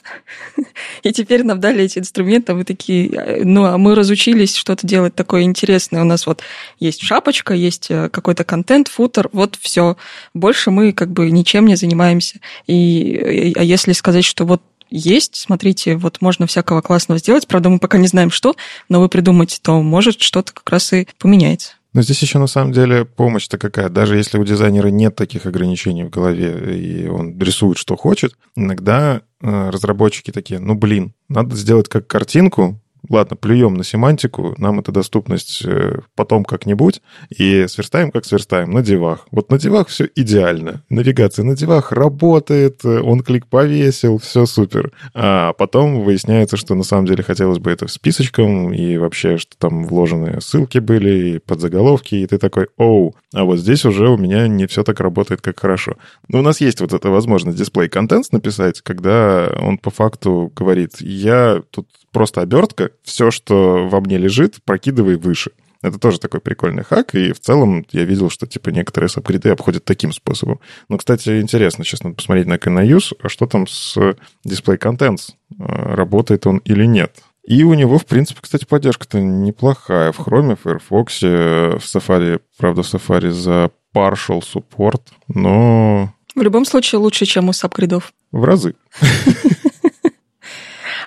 и 1.02 1.12
теперь 1.12 1.44
нам 1.44 1.60
дали 1.60 1.84
эти 1.84 1.98
инструменты, 1.98 2.52
а 2.52 2.54
мы 2.56 2.64
такие, 2.64 3.42
ну, 3.44 3.64
а 3.64 3.78
мы 3.78 3.94
разучились 3.94 4.17
что-то 4.18 4.86
делать 4.86 5.14
такое 5.14 5.42
интересное. 5.42 6.02
У 6.02 6.04
нас 6.04 6.26
вот 6.26 6.42
есть 6.78 7.02
шапочка, 7.02 7.54
есть 7.54 7.90
э, 7.90 8.08
какой-то 8.08 8.44
контент, 8.44 8.88
футер, 8.88 9.28
вот 9.32 9.56
все. 9.60 9.96
Больше 10.34 10.70
мы 10.70 10.92
как 10.92 11.12
бы 11.12 11.30
ничем 11.30 11.66
не 11.66 11.76
занимаемся. 11.76 12.40
И, 12.66 13.54
а 13.56 13.62
если 13.62 13.92
сказать, 13.92 14.24
что 14.24 14.44
вот 14.44 14.62
есть, 14.90 15.36
смотрите, 15.36 15.96
вот 15.96 16.20
можно 16.20 16.46
всякого 16.46 16.80
классного 16.80 17.18
сделать, 17.18 17.46
правда, 17.46 17.68
мы 17.68 17.78
пока 17.78 17.98
не 17.98 18.08
знаем, 18.08 18.30
что, 18.30 18.56
но 18.88 19.00
вы 19.00 19.08
придумаете, 19.08 19.58
то 19.62 19.80
может 19.82 20.20
что-то 20.20 20.52
как 20.52 20.68
раз 20.70 20.92
и 20.92 21.06
поменяется. 21.18 21.72
Но 21.94 22.02
здесь 22.02 22.20
еще 22.20 22.38
на 22.38 22.46
самом 22.46 22.72
деле 22.72 23.04
помощь-то 23.04 23.58
какая. 23.58 23.88
Даже 23.88 24.16
если 24.16 24.38
у 24.38 24.44
дизайнера 24.44 24.88
нет 24.88 25.16
таких 25.16 25.46
ограничений 25.46 26.04
в 26.04 26.10
голове, 26.10 26.76
и 26.76 27.08
он 27.08 27.38
рисует, 27.38 27.78
что 27.78 27.96
хочет, 27.96 28.34
иногда 28.54 29.22
э, 29.40 29.70
разработчики 29.70 30.30
такие, 30.30 30.60
ну 30.60 30.74
блин, 30.74 31.12
надо 31.28 31.56
сделать 31.56 31.88
как 31.88 32.06
картинку, 32.06 32.80
ладно, 33.08 33.36
плюем 33.36 33.74
на 33.74 33.84
семантику, 33.84 34.54
нам 34.58 34.80
эта 34.80 34.92
доступность 34.92 35.62
э, 35.64 36.00
потом 36.14 36.44
как-нибудь, 36.44 37.00
и 37.30 37.66
сверстаем 37.68 38.10
как 38.10 38.24
сверстаем, 38.24 38.70
на 38.70 38.82
девах. 38.82 39.26
Вот 39.30 39.50
на 39.50 39.58
девах 39.58 39.88
все 39.88 40.08
идеально. 40.14 40.82
Навигация 40.88 41.44
на 41.44 41.56
девах 41.56 41.92
работает, 41.92 42.84
он 42.84 43.20
клик 43.20 43.46
повесил, 43.46 44.18
все 44.18 44.46
супер. 44.46 44.92
А 45.14 45.52
потом 45.52 46.02
выясняется, 46.02 46.56
что 46.56 46.74
на 46.74 46.84
самом 46.84 47.06
деле 47.06 47.22
хотелось 47.22 47.58
бы 47.58 47.70
это 47.70 47.86
в 47.86 47.92
списочком, 47.92 48.72
и 48.72 48.96
вообще, 48.98 49.38
что 49.38 49.56
там 49.58 49.84
вложенные 49.84 50.40
ссылки 50.40 50.78
были, 50.78 51.28
и 51.28 51.38
подзаголовки, 51.38 52.14
и 52.14 52.26
ты 52.26 52.38
такой, 52.38 52.68
оу, 52.76 53.14
а 53.34 53.44
вот 53.44 53.58
здесь 53.58 53.84
уже 53.84 54.08
у 54.08 54.16
меня 54.16 54.48
не 54.48 54.66
все 54.66 54.84
так 54.84 55.00
работает, 55.00 55.40
как 55.40 55.60
хорошо. 55.60 55.96
Но 56.28 56.40
у 56.40 56.42
нас 56.42 56.60
есть 56.60 56.80
вот 56.80 56.92
эта 56.92 57.10
возможность 57.10 57.58
дисплей 57.58 57.88
контент 57.88 58.32
написать, 58.32 58.80
когда 58.80 59.48
он 59.60 59.78
по 59.78 59.90
факту 59.90 60.52
говорит, 60.54 61.00
я 61.00 61.62
тут 61.70 61.88
просто 62.12 62.40
обертка, 62.40 62.90
все, 63.02 63.30
что 63.30 63.88
во 63.88 64.00
мне 64.00 64.18
лежит, 64.18 64.58
прокидывай 64.64 65.16
выше. 65.16 65.52
Это 65.80 65.98
тоже 65.98 66.18
такой 66.18 66.40
прикольный 66.40 66.82
хак, 66.82 67.14
и 67.14 67.32
в 67.32 67.38
целом 67.38 67.86
я 67.92 68.04
видел, 68.04 68.30
что 68.30 68.46
типа 68.46 68.70
некоторые 68.70 69.08
сабгриды 69.08 69.50
обходят 69.50 69.84
таким 69.84 70.12
способом. 70.12 70.58
Но, 70.88 70.98
кстати, 70.98 71.40
интересно, 71.40 71.84
сейчас 71.84 72.02
надо 72.02 72.16
посмотреть 72.16 72.46
на 72.46 72.56
CanIUse, 72.56 73.16
а 73.22 73.28
что 73.28 73.46
там 73.46 73.68
с 73.68 73.96
Display 74.44 74.78
Contents, 74.78 75.34
а, 75.58 75.94
работает 75.94 76.46
он 76.46 76.58
или 76.58 76.84
нет. 76.84 77.22
И 77.44 77.62
у 77.62 77.74
него, 77.74 77.98
в 77.98 78.06
принципе, 78.06 78.40
кстати, 78.42 78.64
поддержка-то 78.66 79.20
неплохая. 79.20 80.12
В 80.12 80.18
Chrome, 80.20 80.56
в 80.56 80.62
Firefox, 80.62 81.22
в 81.22 81.78
Safari, 81.78 82.40
правда, 82.58 82.82
в 82.82 82.92
Safari 82.92 83.30
за 83.30 83.70
partial 83.94 84.42
support, 84.42 85.00
но... 85.28 86.12
В 86.34 86.42
любом 86.42 86.64
случае 86.64 86.98
лучше, 87.00 87.24
чем 87.24 87.48
у 87.48 87.52
subgrid 87.52 87.94
ов. 87.94 88.12
В 88.32 88.44
разы. 88.44 88.74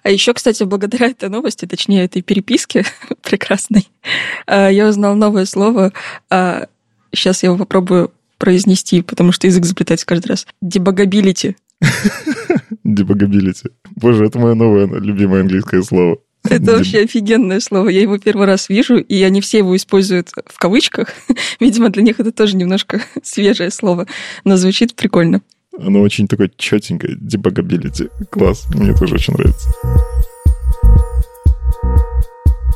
А 0.03 0.09
еще, 0.09 0.33
кстати, 0.33 0.63
благодаря 0.63 1.07
этой 1.07 1.29
новости, 1.29 1.65
точнее, 1.65 2.05
этой 2.05 2.21
переписке 2.21 2.85
прекрасной, 3.21 3.87
а, 4.47 4.69
я 4.69 4.87
узнал 4.87 5.15
новое 5.15 5.45
слово. 5.45 5.93
Сейчас 6.29 7.43
а, 7.43 7.47
я 7.47 7.49
его 7.49 7.57
попробую 7.57 8.11
произнести, 8.37 9.03
потому 9.03 9.31
что 9.31 9.47
язык 9.47 9.65
заплетается 9.65 10.05
каждый 10.05 10.27
раз. 10.29 10.47
Debuggability. 10.61 11.55
Debuggability. 12.83 13.69
Боже, 13.95 14.25
это 14.25 14.39
мое 14.39 14.55
новое 14.55 14.87
любимое 14.87 15.41
английское 15.41 15.83
слово. 15.83 16.17
Это 16.49 16.75
вообще 16.75 17.01
офигенное 17.03 17.59
слово. 17.59 17.89
Я 17.89 18.01
его 18.01 18.17
первый 18.17 18.47
раз 18.47 18.67
вижу, 18.67 18.97
и 18.97 19.21
они 19.21 19.41
все 19.41 19.59
его 19.59 19.75
используют 19.75 20.29
в 20.47 20.57
кавычках. 20.57 21.09
Видимо, 21.59 21.89
для 21.89 22.01
них 22.01 22.19
это 22.19 22.31
тоже 22.31 22.55
немножко 22.55 23.01
свежее 23.21 23.69
слово, 23.69 24.07
но 24.43 24.57
звучит 24.57 24.95
прикольно. 24.95 25.41
Оно 25.77 26.01
очень 26.01 26.27
такое 26.27 26.51
четенькое, 26.55 27.15
дебагабилити. 27.19 28.09
Класс, 28.29 28.67
мне 28.73 28.93
тоже 28.93 29.15
очень 29.15 29.33
нравится. 29.33 29.69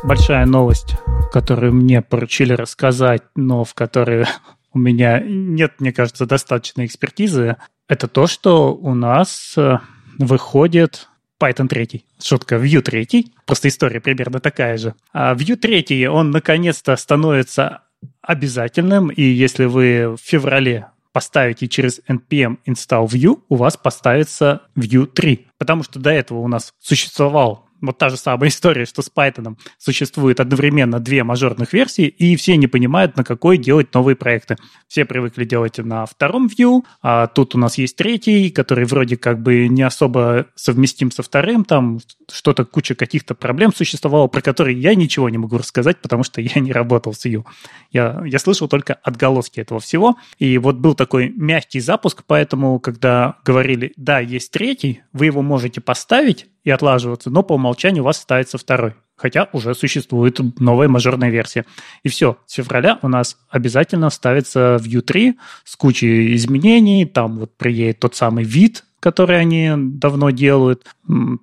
большая 0.06 0.46
новость, 0.46 0.96
которую 1.32 1.74
мне 1.74 2.02
поручили 2.02 2.54
рассказать, 2.54 3.24
но 3.36 3.64
в 3.64 3.74
которой 3.74 4.26
у 4.74 4.80
меня 4.80 5.20
нет, 5.20 5.74
мне 5.80 5.92
кажется, 5.92 6.26
достаточной 6.26 6.86
экспертизы. 6.86 7.58
Это 7.88 8.08
то, 8.08 8.28
что 8.28 8.74
у 8.74 8.94
нас 8.94 9.54
э, 9.58 9.80
выходит 10.18 11.10
Python 11.42 11.68
3. 11.68 12.06
Шутка, 12.22 12.56
Vue 12.56 12.82
3. 12.82 13.34
Просто 13.46 13.68
история 13.68 14.00
примерно 14.00 14.40
такая 14.40 14.78
же. 14.78 14.96
А 15.12 15.34
Vue 15.34 15.56
3, 15.56 16.08
он 16.08 16.32
наконец-то 16.32 16.96
становится 16.96 17.82
обязательным, 18.22 19.10
и 19.10 19.24
если 19.24 19.66
вы 19.66 20.16
в 20.16 20.22
феврале 20.22 20.88
поставите 21.16 21.70
через 21.70 22.02
npm 22.10 22.58
install 22.68 23.06
view, 23.08 23.40
у 23.48 23.56
вас 23.56 23.78
поставится 23.78 24.64
Vue 24.76 25.06
3. 25.08 25.48
Потому 25.58 25.82
что 25.82 25.98
до 25.98 26.10
этого 26.10 26.40
у 26.40 26.50
нас 26.50 26.74
существовал 26.82 27.65
вот 27.86 27.98
та 27.98 28.10
же 28.10 28.18
самая 28.18 28.50
история, 28.56 28.86
что 28.86 29.02
с 29.02 29.12
Python 29.14 29.58
существует 29.78 30.40
одновременно 30.40 31.00
две 31.00 31.24
мажорных 31.24 31.74
версии, 31.74 32.08
и 32.08 32.36
все 32.36 32.58
не 32.58 32.68
понимают, 32.68 33.18
на 33.18 33.24
какой 33.24 33.58
делать 33.58 33.94
новые 33.94 34.16
проекты. 34.16 34.58
Все 34.88 35.06
привыкли 35.06 35.46
делать 35.46 35.78
на 35.78 36.06
втором 36.06 36.48
Vue, 36.48 36.82
а 37.02 37.28
тут 37.28 37.56
у 37.56 37.58
нас 37.58 37.78
есть 37.78 37.96
третий, 37.96 38.50
который 38.50 38.86
вроде 38.86 39.18
как 39.18 39.42
бы 39.42 39.68
не 39.68 39.84
особо 39.84 40.48
совместим 40.56 41.12
со 41.12 41.24
вторым, 41.24 41.66
там 41.66 42.00
что-то, 42.32 42.66
куча 42.66 42.96
каких-то 42.96 43.36
проблем 43.36 43.74
существовало, 43.74 44.28
про 44.28 44.42
которые 44.42 44.80
я 44.80 44.96
ничего 44.96 45.30
не 45.30 45.38
могу 45.38 45.58
рассказать, 45.58 46.02
потому 46.02 46.24
что 46.24 46.42
я 46.42 46.62
не 46.62 46.72
работал 46.72 47.14
с 47.14 47.26
Vue. 47.26 47.44
Я, 47.92 48.22
я 48.26 48.40
слышал 48.40 48.68
только 48.68 48.94
отголоски 48.94 49.60
этого 49.60 49.80
всего, 49.80 50.18
и 50.40 50.58
вот 50.58 50.78
был 50.78 50.96
такой 50.96 51.30
мягкий 51.30 51.80
запуск, 51.80 52.24
поэтому, 52.26 52.80
когда 52.80 53.38
говорили, 53.46 53.94
да, 53.96 54.20
есть 54.20 54.52
третий, 54.52 55.02
вы 55.14 55.28
его 55.28 55.42
можете 55.42 55.82
поставить, 55.82 56.48
и 56.66 56.72
отлаживаться, 56.72 57.30
но 57.30 57.44
по 57.44 57.54
умолчанию 57.54 58.04
у 58.04 58.06
вас 58.06 58.18
ставится 58.18 58.58
второй. 58.58 58.96
Хотя 59.16 59.48
уже 59.54 59.74
существует 59.74 60.40
новая 60.60 60.90
мажорная 60.90 61.30
версия. 61.30 61.66
И 62.04 62.10
все, 62.10 62.38
с 62.48 62.56
февраля 62.56 63.00
у 63.02 63.08
нас 63.08 63.38
обязательно 63.50 64.10
ставится 64.10 64.78
Vue 64.82 65.00
3 65.00 65.38
с 65.64 65.76
кучей 65.78 66.36
изменений. 66.36 67.06
Там 67.06 67.38
вот 67.38 67.56
приедет 67.56 68.00
тот 68.00 68.16
самый 68.16 68.44
вид, 68.44 68.84
который 69.00 69.40
они 69.40 69.72
давно 69.76 70.32
делают. 70.32 70.86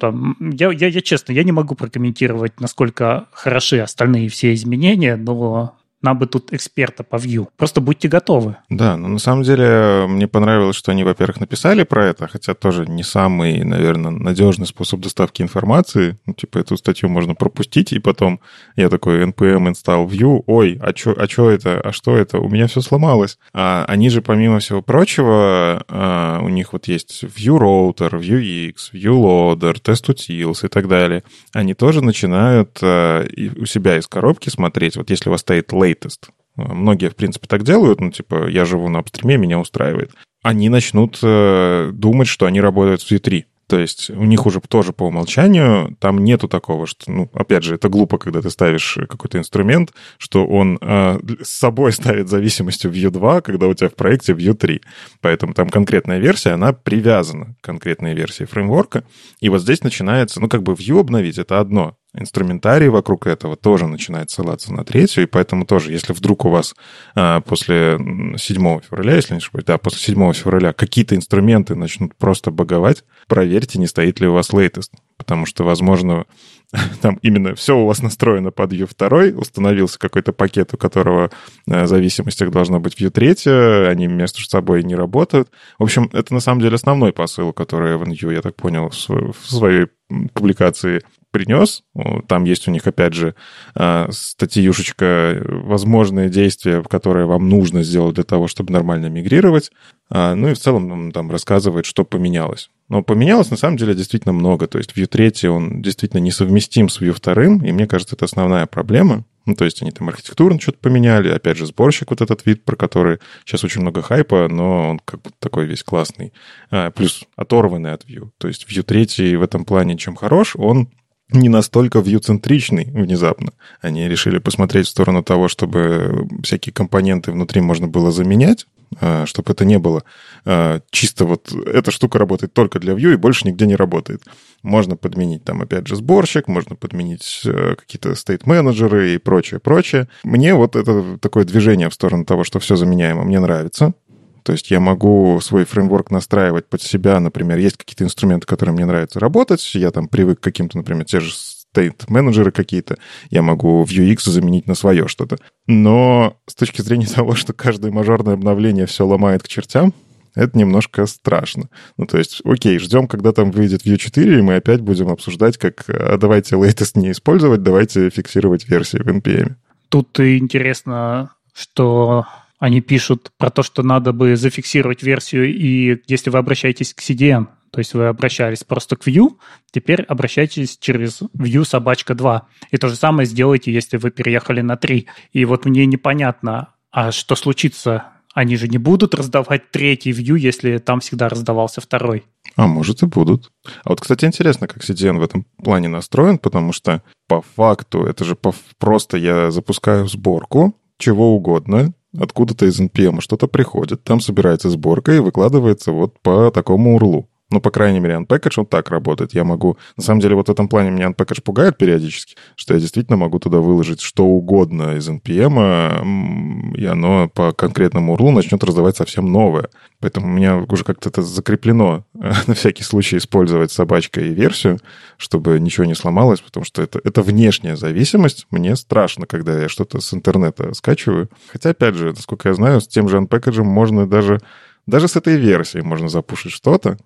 Там, 0.00 0.36
я, 0.40 0.70
я, 0.70 0.88
я 0.88 1.00
честно, 1.00 1.32
я 1.32 1.44
не 1.44 1.52
могу 1.52 1.76
прокомментировать, 1.76 2.60
насколько 2.60 3.28
хороши 3.32 3.78
остальные 3.78 4.28
все 4.28 4.52
изменения, 4.52 5.16
но 5.16 5.76
нам 6.02 6.18
бы 6.18 6.26
тут 6.26 6.52
эксперта 6.52 7.04
по 7.04 7.16
Vue. 7.16 7.46
Просто 7.56 7.80
будьте 7.80 8.08
готовы. 8.08 8.56
Да, 8.68 8.96
но 8.96 9.08
на 9.08 9.18
самом 9.18 9.44
деле 9.44 10.06
мне 10.08 10.28
понравилось, 10.28 10.76
что 10.76 10.92
они, 10.92 11.04
во-первых, 11.04 11.40
написали 11.40 11.84
про 11.84 12.06
это, 12.06 12.28
хотя 12.28 12.54
тоже 12.54 12.86
не 12.86 13.02
самый, 13.02 13.64
наверное, 13.64 14.10
надежный 14.10 14.66
способ 14.66 15.00
доставки 15.00 15.42
информации. 15.42 16.18
Ну, 16.26 16.34
типа 16.34 16.58
эту 16.58 16.76
статью 16.76 17.08
можно 17.08 17.34
пропустить, 17.34 17.92
и 17.92 17.98
потом 17.98 18.40
я 18.76 18.88
такой 18.88 19.24
npm 19.24 19.72
install 19.72 20.06
Vue, 20.08 20.42
ой, 20.46 20.78
а 20.82 20.94
что 20.96 21.14
а 21.16 21.26
чё 21.26 21.50
это, 21.50 21.80
а 21.80 21.92
что 21.92 22.16
это, 22.16 22.38
у 22.38 22.48
меня 22.48 22.66
все 22.66 22.80
сломалось. 22.80 23.38
А 23.52 23.84
они 23.88 24.10
же, 24.10 24.22
помимо 24.22 24.58
всего 24.58 24.82
прочего, 24.82 25.84
а, 25.88 26.40
у 26.42 26.48
них 26.48 26.72
вот 26.72 26.88
есть 26.88 27.24
Vue 27.24 27.58
Router, 27.58 28.18
Vue 28.18 28.42
X, 28.68 28.90
Vue 28.92 29.12
Loader, 29.12 29.80
Test 29.80 30.08
Utils 30.08 30.64
и 30.64 30.68
так 30.68 30.88
далее. 30.88 31.22
Они 31.52 31.74
тоже 31.74 32.02
начинают 32.02 32.78
а, 32.82 33.24
у 33.56 33.66
себя 33.66 33.98
из 33.98 34.06
коробки 34.06 34.48
смотреть, 34.48 34.96
вот 34.96 35.10
если 35.10 35.28
у 35.28 35.32
вас 35.32 35.40
стоит 35.42 35.72
late 35.72 35.91
latest. 35.92 36.30
Многие, 36.56 37.08
в 37.08 37.16
принципе, 37.16 37.46
так 37.46 37.62
делают, 37.62 38.00
ну, 38.00 38.10
типа, 38.10 38.48
я 38.48 38.64
живу 38.64 38.88
на 38.88 38.98
апстриме, 38.98 39.36
меня 39.36 39.58
устраивает. 39.58 40.12
Они 40.42 40.68
начнут 40.68 41.18
э, 41.22 41.90
думать, 41.92 42.28
что 42.28 42.46
они 42.46 42.60
работают 42.60 43.02
в 43.02 43.10
V3. 43.10 43.44
То 43.68 43.78
есть 43.78 44.10
у 44.10 44.24
них 44.24 44.44
уже 44.44 44.60
тоже 44.60 44.92
по 44.92 45.04
умолчанию 45.04 45.96
там 45.98 46.18
нету 46.18 46.46
такого, 46.46 46.86
что, 46.86 47.10
ну, 47.10 47.30
опять 47.32 47.62
же, 47.62 47.76
это 47.76 47.88
глупо, 47.88 48.18
когда 48.18 48.42
ты 48.42 48.50
ставишь 48.50 48.98
какой-то 49.08 49.38
инструмент, 49.38 49.94
что 50.18 50.44
он 50.44 50.76
э, 50.78 51.18
с 51.40 51.48
собой 51.48 51.92
ставит 51.92 52.28
зависимостью 52.28 52.92
Vue 52.92 53.08
2, 53.08 53.40
когда 53.40 53.68
у 53.68 53.74
тебя 53.74 53.88
в 53.88 53.94
проекте 53.94 54.34
Vue 54.34 54.52
3. 54.52 54.82
Поэтому 55.22 55.54
там 55.54 55.70
конкретная 55.70 56.18
версия, 56.18 56.50
она 56.50 56.74
привязана 56.74 57.54
к 57.54 57.64
конкретной 57.64 58.12
версии 58.12 58.44
фреймворка. 58.44 59.04
И 59.40 59.48
вот 59.48 59.62
здесь 59.62 59.82
начинается, 59.82 60.38
ну, 60.40 60.50
как 60.50 60.62
бы 60.62 60.74
Vue 60.74 61.00
обновить, 61.00 61.38
это 61.38 61.58
одно 61.58 61.96
инструментарий 62.14 62.88
вокруг 62.88 63.26
этого 63.26 63.56
тоже 63.56 63.86
начинает 63.86 64.30
ссылаться 64.30 64.72
на 64.72 64.84
третью, 64.84 65.24
и 65.24 65.26
поэтому 65.26 65.64
тоже, 65.64 65.92
если 65.92 66.12
вдруг 66.12 66.44
у 66.44 66.50
вас 66.50 66.74
а, 67.14 67.40
после 67.40 67.98
7 68.36 68.80
февраля, 68.80 69.16
если 69.16 69.34
не 69.34 69.38
ошибаюсь, 69.38 69.64
да, 69.64 69.78
после 69.78 70.00
7 70.00 70.32
февраля 70.34 70.72
какие-то 70.72 71.16
инструменты 71.16 71.74
начнут 71.74 72.14
просто 72.16 72.50
боговать, 72.50 73.04
проверьте, 73.28 73.78
не 73.78 73.86
стоит 73.86 74.20
ли 74.20 74.28
у 74.28 74.34
вас 74.34 74.50
latest, 74.50 74.90
потому 75.16 75.46
что, 75.46 75.64
возможно, 75.64 76.26
там 77.00 77.18
именно 77.22 77.54
все 77.54 77.78
у 77.78 77.86
вас 77.86 78.02
настроено 78.02 78.50
под 78.50 78.72
Vue 78.72 78.90
2, 78.96 79.40
установился 79.40 79.98
какой-то 79.98 80.34
пакет, 80.34 80.74
у 80.74 80.76
которого 80.76 81.30
э, 81.66 81.84
в 81.84 81.86
зависимостях 81.86 82.50
должно 82.50 82.78
быть 82.78 83.00
Vue 83.00 83.10
3, 83.10 83.88
они 83.88 84.06
между 84.06 84.40
собой 84.40 84.82
не 84.82 84.94
работают. 84.94 85.50
В 85.78 85.84
общем, 85.84 86.10
это 86.12 86.34
на 86.34 86.40
самом 86.40 86.60
деле 86.60 86.74
основной 86.74 87.14
посыл, 87.14 87.54
который 87.54 87.94
Evan 87.94 88.12
Ю, 88.12 88.30
я 88.30 88.42
так 88.42 88.54
понял, 88.56 88.90
в 88.90 89.50
своей 89.50 89.86
публикации 90.34 91.02
принес. 91.32 91.82
Там 92.28 92.44
есть 92.44 92.68
у 92.68 92.70
них, 92.70 92.86
опять 92.86 93.14
же, 93.14 93.34
э, 93.74 94.06
статьюшечка 94.10 95.42
«Возможные 95.44 96.28
действия, 96.28 96.82
которые 96.84 97.26
вам 97.26 97.48
нужно 97.48 97.82
сделать 97.82 98.14
для 98.14 98.24
того, 98.24 98.46
чтобы 98.46 98.72
нормально 98.72 99.06
мигрировать». 99.06 99.72
А, 100.10 100.34
ну 100.34 100.48
и 100.48 100.54
в 100.54 100.58
целом 100.58 100.92
он 100.92 101.10
там 101.10 101.30
рассказывает, 101.30 101.86
что 101.86 102.04
поменялось. 102.04 102.70
Но 102.88 103.02
поменялось 103.02 103.50
на 103.50 103.56
самом 103.56 103.78
деле 103.78 103.94
действительно 103.94 104.34
много. 104.34 104.66
То 104.66 104.78
есть 104.78 104.92
Vue 104.94 105.06
3, 105.06 105.48
он 105.48 105.80
действительно 105.80 106.20
несовместим 106.20 106.90
с 106.90 107.00
Vue 107.00 107.18
2, 107.18 107.66
и 107.66 107.72
мне 107.72 107.86
кажется, 107.86 108.14
это 108.14 108.26
основная 108.26 108.66
проблема. 108.66 109.24
Ну, 109.46 109.54
то 109.54 109.64
есть 109.64 109.82
они 109.82 109.90
там 109.90 110.08
архитектурно 110.08 110.60
что-то 110.60 110.78
поменяли, 110.78 111.28
опять 111.28 111.56
же, 111.56 111.66
сборщик 111.66 112.10
вот 112.10 112.20
этот 112.20 112.46
вид, 112.46 112.64
про 112.64 112.76
который 112.76 113.18
сейчас 113.44 113.64
очень 113.64 113.80
много 113.80 114.02
хайпа, 114.02 114.46
но 114.48 114.90
он 114.90 115.00
как 115.00 115.22
бы 115.22 115.30
такой 115.38 115.66
весь 115.66 115.82
классный. 115.82 116.32
А, 116.70 116.90
плюс 116.90 117.24
оторванный 117.34 117.92
от 117.92 118.04
Vue. 118.04 118.30
То 118.38 118.48
есть 118.48 118.66
Vue 118.70 118.82
3 118.82 119.36
в 119.36 119.42
этом 119.42 119.64
плане 119.64 119.96
чем 119.96 120.14
хорош, 120.14 120.54
он 120.56 120.90
не 121.34 121.48
настолько 121.48 122.00
вьюцентричный 122.00 122.84
внезапно. 122.84 123.52
Они 123.80 124.08
решили 124.08 124.38
посмотреть 124.38 124.86
в 124.86 124.90
сторону 124.90 125.22
того, 125.22 125.48
чтобы 125.48 126.26
всякие 126.42 126.72
компоненты 126.72 127.32
внутри 127.32 127.60
можно 127.60 127.88
было 127.88 128.10
заменять, 128.10 128.66
а, 129.00 129.24
чтобы 129.26 129.52
это 129.52 129.64
не 129.64 129.78
было 129.78 130.02
а, 130.44 130.80
чисто 130.90 131.24
вот 131.24 131.52
эта 131.52 131.90
штука 131.90 132.18
работает 132.18 132.52
только 132.52 132.78
для 132.78 132.94
Vue 132.94 133.14
и 133.14 133.16
больше 133.16 133.46
нигде 133.46 133.66
не 133.66 133.76
работает. 133.76 134.22
Можно 134.62 134.96
подменить 134.96 135.44
там, 135.44 135.60
опять 135.62 135.88
же, 135.88 135.96
сборщик, 135.96 136.46
можно 136.46 136.76
подменить 136.76 137.42
э, 137.44 137.74
какие-то 137.76 138.14
стейт-менеджеры 138.14 139.14
и 139.14 139.18
прочее, 139.18 139.58
прочее. 139.58 140.08
Мне 140.22 140.54
вот 140.54 140.76
это 140.76 141.18
такое 141.18 141.44
движение 141.44 141.90
в 141.90 141.94
сторону 141.94 142.24
того, 142.24 142.44
что 142.44 142.60
все 142.60 142.76
заменяемо, 142.76 143.24
мне 143.24 143.40
нравится. 143.40 143.94
То 144.42 144.52
есть 144.52 144.70
я 144.70 144.80
могу 144.80 145.40
свой 145.40 145.64
фреймворк 145.64 146.10
настраивать 146.10 146.68
под 146.68 146.82
себя, 146.82 147.20
например, 147.20 147.58
есть 147.58 147.76
какие-то 147.76 148.04
инструменты, 148.04 148.46
которые 148.46 148.74
мне 148.74 148.84
нравится 148.84 149.20
работать, 149.20 149.74
я 149.74 149.90
там 149.90 150.08
привык 150.08 150.40
к 150.40 150.42
каким-то, 150.42 150.78
например, 150.78 151.04
те 151.04 151.20
же 151.20 151.32
стейт-менеджеры 151.32 152.52
какие-то, 152.52 152.98
я 153.30 153.42
могу 153.42 153.84
Vuex 153.84 154.28
заменить 154.28 154.66
на 154.66 154.74
свое 154.74 155.08
что-то. 155.08 155.38
Но 155.66 156.36
с 156.46 156.54
точки 156.54 156.82
зрения 156.82 157.06
того, 157.14 157.34
что 157.34 157.52
каждое 157.52 157.90
мажорное 157.90 158.34
обновление 158.34 158.86
все 158.86 159.06
ломает 159.06 159.42
к 159.42 159.48
чертям, 159.48 159.94
это 160.34 160.56
немножко 160.58 161.04
страшно. 161.06 161.68
Ну, 161.98 162.06
то 162.06 162.16
есть, 162.16 162.40
окей, 162.44 162.78
ждем, 162.78 163.06
когда 163.06 163.32
там 163.32 163.50
выйдет 163.50 163.84
Vue 163.84 163.98
4, 163.98 164.38
и 164.38 164.42
мы 164.42 164.56
опять 164.56 164.80
будем 164.80 165.10
обсуждать, 165.10 165.58
как 165.58 165.84
а 165.88 166.16
давайте 166.16 166.56
latest 166.56 166.92
не 166.98 167.10
использовать, 167.10 167.62
давайте 167.62 168.08
фиксировать 168.08 168.66
версии 168.66 168.96
в 168.96 169.06
NPM. 169.06 169.56
Тут 169.90 170.18
интересно, 170.20 171.32
что 171.54 172.26
они 172.62 172.80
пишут 172.80 173.32
про 173.38 173.50
то, 173.50 173.64
что 173.64 173.82
надо 173.82 174.12
бы 174.12 174.36
зафиксировать 174.36 175.02
версию, 175.02 175.52
и 175.52 176.00
если 176.06 176.30
вы 176.30 176.38
обращаетесь 176.38 176.94
к 176.94 177.00
CDN, 177.00 177.48
то 177.72 177.80
есть 177.80 177.92
вы 177.92 178.06
обращались 178.06 178.62
просто 178.62 178.94
к 178.94 179.04
Vue, 179.08 179.30
теперь 179.72 180.02
обращайтесь 180.02 180.78
через 180.78 181.22
Vue 181.36 181.64
собачка 181.64 182.14
2. 182.14 182.46
И 182.70 182.76
то 182.76 182.86
же 182.86 182.94
самое 182.94 183.26
сделайте, 183.26 183.72
если 183.72 183.96
вы 183.96 184.12
переехали 184.12 184.60
на 184.60 184.76
3. 184.76 185.08
И 185.32 185.44
вот 185.44 185.64
мне 185.64 185.86
непонятно, 185.86 186.68
а 186.92 187.10
что 187.10 187.34
случится? 187.34 188.04
Они 188.32 188.54
же 188.54 188.68
не 188.68 188.78
будут 188.78 189.16
раздавать 189.16 189.72
третий 189.72 190.12
Vue, 190.12 190.38
если 190.38 190.78
там 190.78 191.00
всегда 191.00 191.28
раздавался 191.28 191.80
второй. 191.80 192.22
А 192.54 192.68
может 192.68 193.02
и 193.02 193.06
будут. 193.06 193.50
А 193.82 193.88
вот, 193.88 194.00
кстати, 194.00 194.24
интересно, 194.24 194.68
как 194.68 194.84
CDN 194.84 195.18
в 195.18 195.22
этом 195.24 195.46
плане 195.64 195.88
настроен, 195.88 196.38
потому 196.38 196.72
что 196.72 197.02
по 197.26 197.42
факту 197.56 198.04
это 198.04 198.24
же 198.24 198.36
по... 198.36 198.54
просто 198.78 199.16
я 199.16 199.50
запускаю 199.50 200.06
сборку 200.06 200.76
чего 200.96 201.34
угодно, 201.34 201.92
откуда-то 202.18 202.66
из 202.66 202.80
NPM 202.80 203.20
что-то 203.20 203.46
приходит, 203.46 204.04
там 204.04 204.20
собирается 204.20 204.70
сборка 204.70 205.12
и 205.12 205.18
выкладывается 205.18 205.92
вот 205.92 206.20
по 206.20 206.50
такому 206.50 206.96
урлу. 206.96 207.28
Ну, 207.52 207.60
по 207.60 207.70
крайней 207.70 208.00
мере, 208.00 208.14
Unpackage 208.14 208.54
он 208.56 208.66
так 208.66 208.88
работает. 208.90 209.34
Я 209.34 209.44
могу... 209.44 209.76
На 209.98 210.02
самом 210.02 210.20
деле, 210.20 210.34
вот 210.34 210.48
в 210.48 210.50
этом 210.50 210.68
плане 210.68 210.90
меня 210.90 211.08
Unpackage 211.08 211.42
пугает 211.42 211.76
периодически, 211.76 212.34
что 212.56 212.72
я 212.72 212.80
действительно 212.80 213.18
могу 213.18 213.38
туда 213.38 213.58
выложить 213.58 214.00
что 214.00 214.24
угодно 214.24 214.96
из 214.96 215.06
NPM, 215.08 216.74
и 216.74 216.84
оно 216.86 217.28
по 217.28 217.52
конкретному 217.52 218.16
URL 218.16 218.30
начнет 218.30 218.64
раздавать 218.64 218.96
совсем 218.96 219.30
новое. 219.30 219.68
Поэтому 220.00 220.28
у 220.28 220.30
меня 220.30 220.56
уже 220.56 220.82
как-то 220.82 221.10
это 221.10 221.20
закреплено 221.20 222.04
на 222.14 222.54
всякий 222.54 222.84
случай 222.84 223.18
использовать 223.18 223.70
собачкой 223.70 224.30
версию, 224.30 224.78
чтобы 225.18 225.60
ничего 225.60 225.84
не 225.84 225.94
сломалось, 225.94 226.40
потому 226.40 226.64
что 226.64 226.80
это, 226.80 227.00
это 227.04 227.20
внешняя 227.20 227.76
зависимость. 227.76 228.46
Мне 228.50 228.76
страшно, 228.76 229.26
когда 229.26 229.60
я 229.60 229.68
что-то 229.68 230.00
с 230.00 230.14
интернета 230.14 230.72
скачиваю. 230.72 231.28
Хотя, 231.52 231.70
опять 231.70 231.96
же, 231.96 232.12
насколько 232.12 232.48
я 232.48 232.54
знаю, 232.54 232.80
с 232.80 232.88
тем 232.88 233.10
же 233.10 233.18
Unpackage 233.18 233.62
можно 233.62 234.06
даже 234.06 234.40
даже 234.86 235.06
с 235.08 235.16
этой 235.16 235.36
версией 235.36 235.84
можно 235.84 236.08
запушить 236.08 236.52
что-то, 236.52 236.98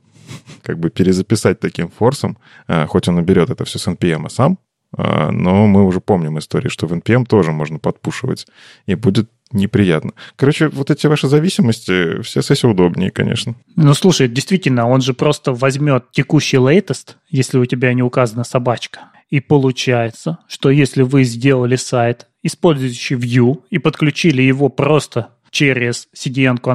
как 0.63 0.79
бы 0.79 0.91
перезаписать 0.91 1.61
таким 1.61 1.89
форсом, 1.89 2.39
а, 2.67 2.87
хоть 2.87 3.09
он 3.09 3.17
наберет 3.17 3.51
это 3.51 3.65
все 3.65 3.79
с 3.79 3.87
NPM 3.87 4.29
сам, 4.29 4.59
а, 4.97 5.31
но 5.31 5.67
мы 5.67 5.85
уже 5.85 6.01
помним 6.01 6.39
историю, 6.39 6.71
что 6.71 6.87
в 6.87 6.93
NPM 6.93 7.27
тоже 7.27 7.53
можно 7.53 7.79
подпушивать, 7.79 8.47
и 8.87 8.95
будет 8.95 9.31
неприятно. 9.53 10.13
Короче, 10.37 10.69
вот 10.69 10.91
эти 10.91 11.07
ваши 11.07 11.29
зависимости, 11.29 12.21
все 12.23 12.41
CSS 12.41 12.69
удобнее, 12.69 13.11
конечно. 13.11 13.55
Ну, 13.77 13.95
слушай, 13.95 14.29
действительно, 14.29 14.89
он 14.89 15.01
же 15.01 15.15
просто 15.15 15.53
возьмет 15.53 16.07
текущий 16.13 16.57
latest, 16.57 17.15
если 17.29 17.59
у 17.59 17.67
тебя 17.67 17.93
не 17.95 18.03
указана 18.03 18.45
собачка, 18.45 19.13
и 19.31 19.41
получается, 19.41 20.39
что 20.49 20.71
если 20.71 21.03
вы 21.03 21.25
сделали 21.25 21.77
сайт, 21.77 22.27
использующий 22.43 23.17
Vue, 23.17 23.63
и 23.71 23.79
подключили 23.79 24.43
его 24.43 24.69
просто 24.69 25.31
через 25.51 26.09
CDN-ку 26.15 26.71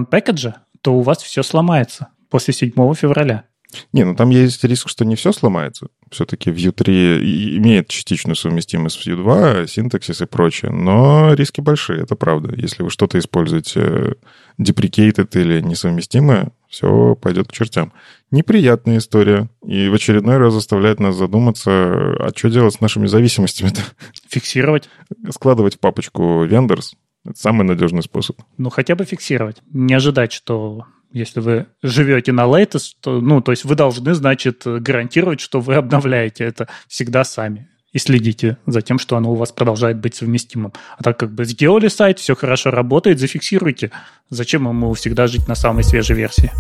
то 0.82 0.96
у 0.96 1.02
вас 1.02 1.22
все 1.22 1.44
сломается 1.44 2.08
после 2.32 2.54
7 2.54 2.72
февраля. 2.96 3.46
Не, 3.94 4.04
ну 4.04 4.16
там 4.16 4.30
есть 4.30 4.64
риск, 4.64 4.90
что 4.90 5.06
не 5.06 5.16
все 5.16 5.32
сломается. 5.32 5.88
Все-таки 6.10 6.50
Vue 6.50 6.72
3 6.72 7.58
имеет 7.58 7.88
частичную 7.88 8.36
совместимость 8.36 9.00
с 9.00 9.08
Vue 9.08 9.16
2, 9.16 9.68
синтаксис 9.68 10.22
и 10.22 10.26
прочее, 10.26 10.72
но 10.72 11.34
риски 11.34 11.62
большие, 11.62 12.04
это 12.04 12.16
правда. 12.16 12.54
Если 12.56 12.84
вы 12.84 12.90
что-то 12.90 13.18
используете 13.18 14.16
deprecated 14.60 15.30
или 15.40 15.62
несовместимое, 15.62 16.52
все 16.68 17.16
пойдет 17.16 17.48
к 17.48 17.54
чертям. 17.54 17.94
Неприятная 18.30 18.98
история. 18.98 19.50
И 19.66 19.88
в 19.88 19.94
очередной 19.94 20.38
раз 20.38 20.54
заставляет 20.54 21.00
нас 21.00 21.16
задуматься, 21.16 21.72
а 21.72 22.32
что 22.36 22.50
делать 22.50 22.76
с 22.76 22.82
нашими 22.82 23.08
зависимостями-то? 23.08 23.82
Фиксировать. 24.30 24.90
Складывать 25.30 25.76
в 25.76 25.80
папочку 25.80 26.46
vendors. 26.46 26.94
Это 27.24 27.38
самый 27.38 27.64
надежный 27.64 28.04
способ. 28.04 28.38
Ну, 28.58 28.70
хотя 28.70 28.96
бы 28.96 29.06
фиксировать. 29.06 29.58
Не 29.72 29.94
ожидать, 29.94 30.32
что 30.32 30.86
если 31.14 31.40
вы 31.40 31.68
живете 31.84 32.32
на 32.32 32.46
latest, 32.46 32.94
то, 33.02 33.20
ну, 33.22 33.42
то 33.42 33.52
есть 33.52 33.66
вы 33.66 33.76
должны, 33.76 34.14
значит, 34.14 34.64
гарантировать, 34.66 35.40
что 35.40 35.60
вы 35.60 35.76
обновляете 35.76 36.44
это 36.44 36.68
всегда 36.88 37.24
сами 37.24 37.68
и 37.94 38.00
следите 38.00 38.58
за 38.66 38.82
тем, 38.82 39.00
что 39.00 39.18
оно 39.18 39.32
у 39.32 39.36
вас 39.36 39.52
продолжает 39.52 40.00
быть 40.00 40.16
совместимым. 40.16 40.74
А 40.98 41.04
так 41.04 41.20
как 41.20 41.32
бы 41.32 41.46
сделали 41.46 41.88
сайт, 41.90 42.20
все 42.20 42.36
хорошо 42.36 42.72
работает, 42.72 43.20
зафиксируйте. 43.20 43.92
Зачем 44.30 44.68
ему 44.68 44.94
всегда 44.94 45.28
жить 45.28 45.48
на 45.48 45.56
самой 45.56 45.84
свежей 45.84 46.16
версии? 46.16 46.52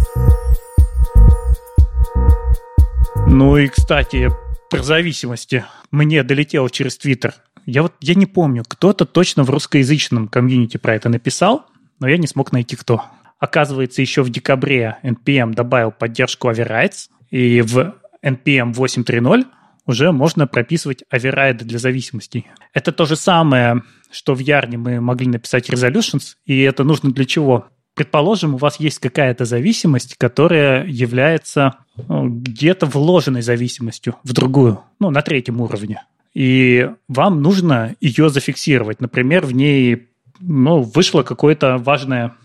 Ну 3.28 3.56
и, 3.58 3.68
кстати, 3.68 4.30
про 4.70 4.84
зависимости. 4.84 5.64
Мне 5.90 6.24
долетело 6.24 6.70
через 6.70 6.98
Твиттер. 6.98 7.36
Я 7.66 7.84
вот 7.84 7.94
я 8.02 8.16
не 8.16 8.26
помню, 8.26 8.64
кто-то 8.68 9.06
точно 9.06 9.44
в 9.44 9.50
русскоязычном 9.50 10.28
комьюнити 10.28 10.78
про 10.78 10.96
это 10.96 11.10
написал, 11.10 11.66
но 12.00 12.08
я 12.08 12.18
не 12.18 12.28
смог 12.28 12.52
найти 12.52 12.76
кто. 12.76 13.06
Оказывается, 13.41 14.04
еще 14.04 14.21
в 14.21 14.30
декабре 14.30 14.97
NPM 15.01 15.54
добавил 15.56 15.91
поддержку 15.91 16.51
overrides, 16.51 17.10
и 17.32 17.62
в 17.62 17.95
NPM 18.23 18.71
8.3.0 18.71 19.45
уже 19.88 20.12
можно 20.12 20.45
прописывать 20.45 21.04
оверрайды 21.10 21.65
для 21.65 21.80
зависимостей. 21.80 22.45
Это 22.71 22.91
то 22.91 23.06
же 23.06 23.15
самое, 23.15 23.82
что 24.12 24.36
в 24.36 24.39
Ярне 24.39 24.77
мы 24.77 25.01
могли 25.01 25.27
написать 25.27 25.71
resolutions, 25.71 26.36
и 26.45 26.62
это 26.62 26.84
нужно 26.84 27.12
для 27.12 27.25
чего? 27.25 27.65
Предположим, 27.95 28.54
у 28.54 28.58
вас 28.58 28.80
есть 28.80 28.99
какая-то 28.99 29.45
зависимость, 29.45 30.17
которая 30.17 30.86
является 30.86 31.80
ну, 31.97 32.30
где-то 32.30 32.86
вложенной 32.86 33.41
зависимостью 33.41 34.17
в 34.23 34.34
другую, 34.34 34.82
ну, 34.99 35.10
на 35.10 35.23
третьем 35.23 35.60
уровне. 35.62 36.04
И 36.36 36.91
вам 37.08 37.41
нужно 37.41 37.95
ее 37.99 38.30
зафиксировать. 38.30 39.01
Например, 39.01 39.47
в 39.47 39.51
ней 39.51 40.10
ну, 40.39 40.82
вышло 40.82 41.23
какое-то 41.23 41.80
важное 41.80 42.36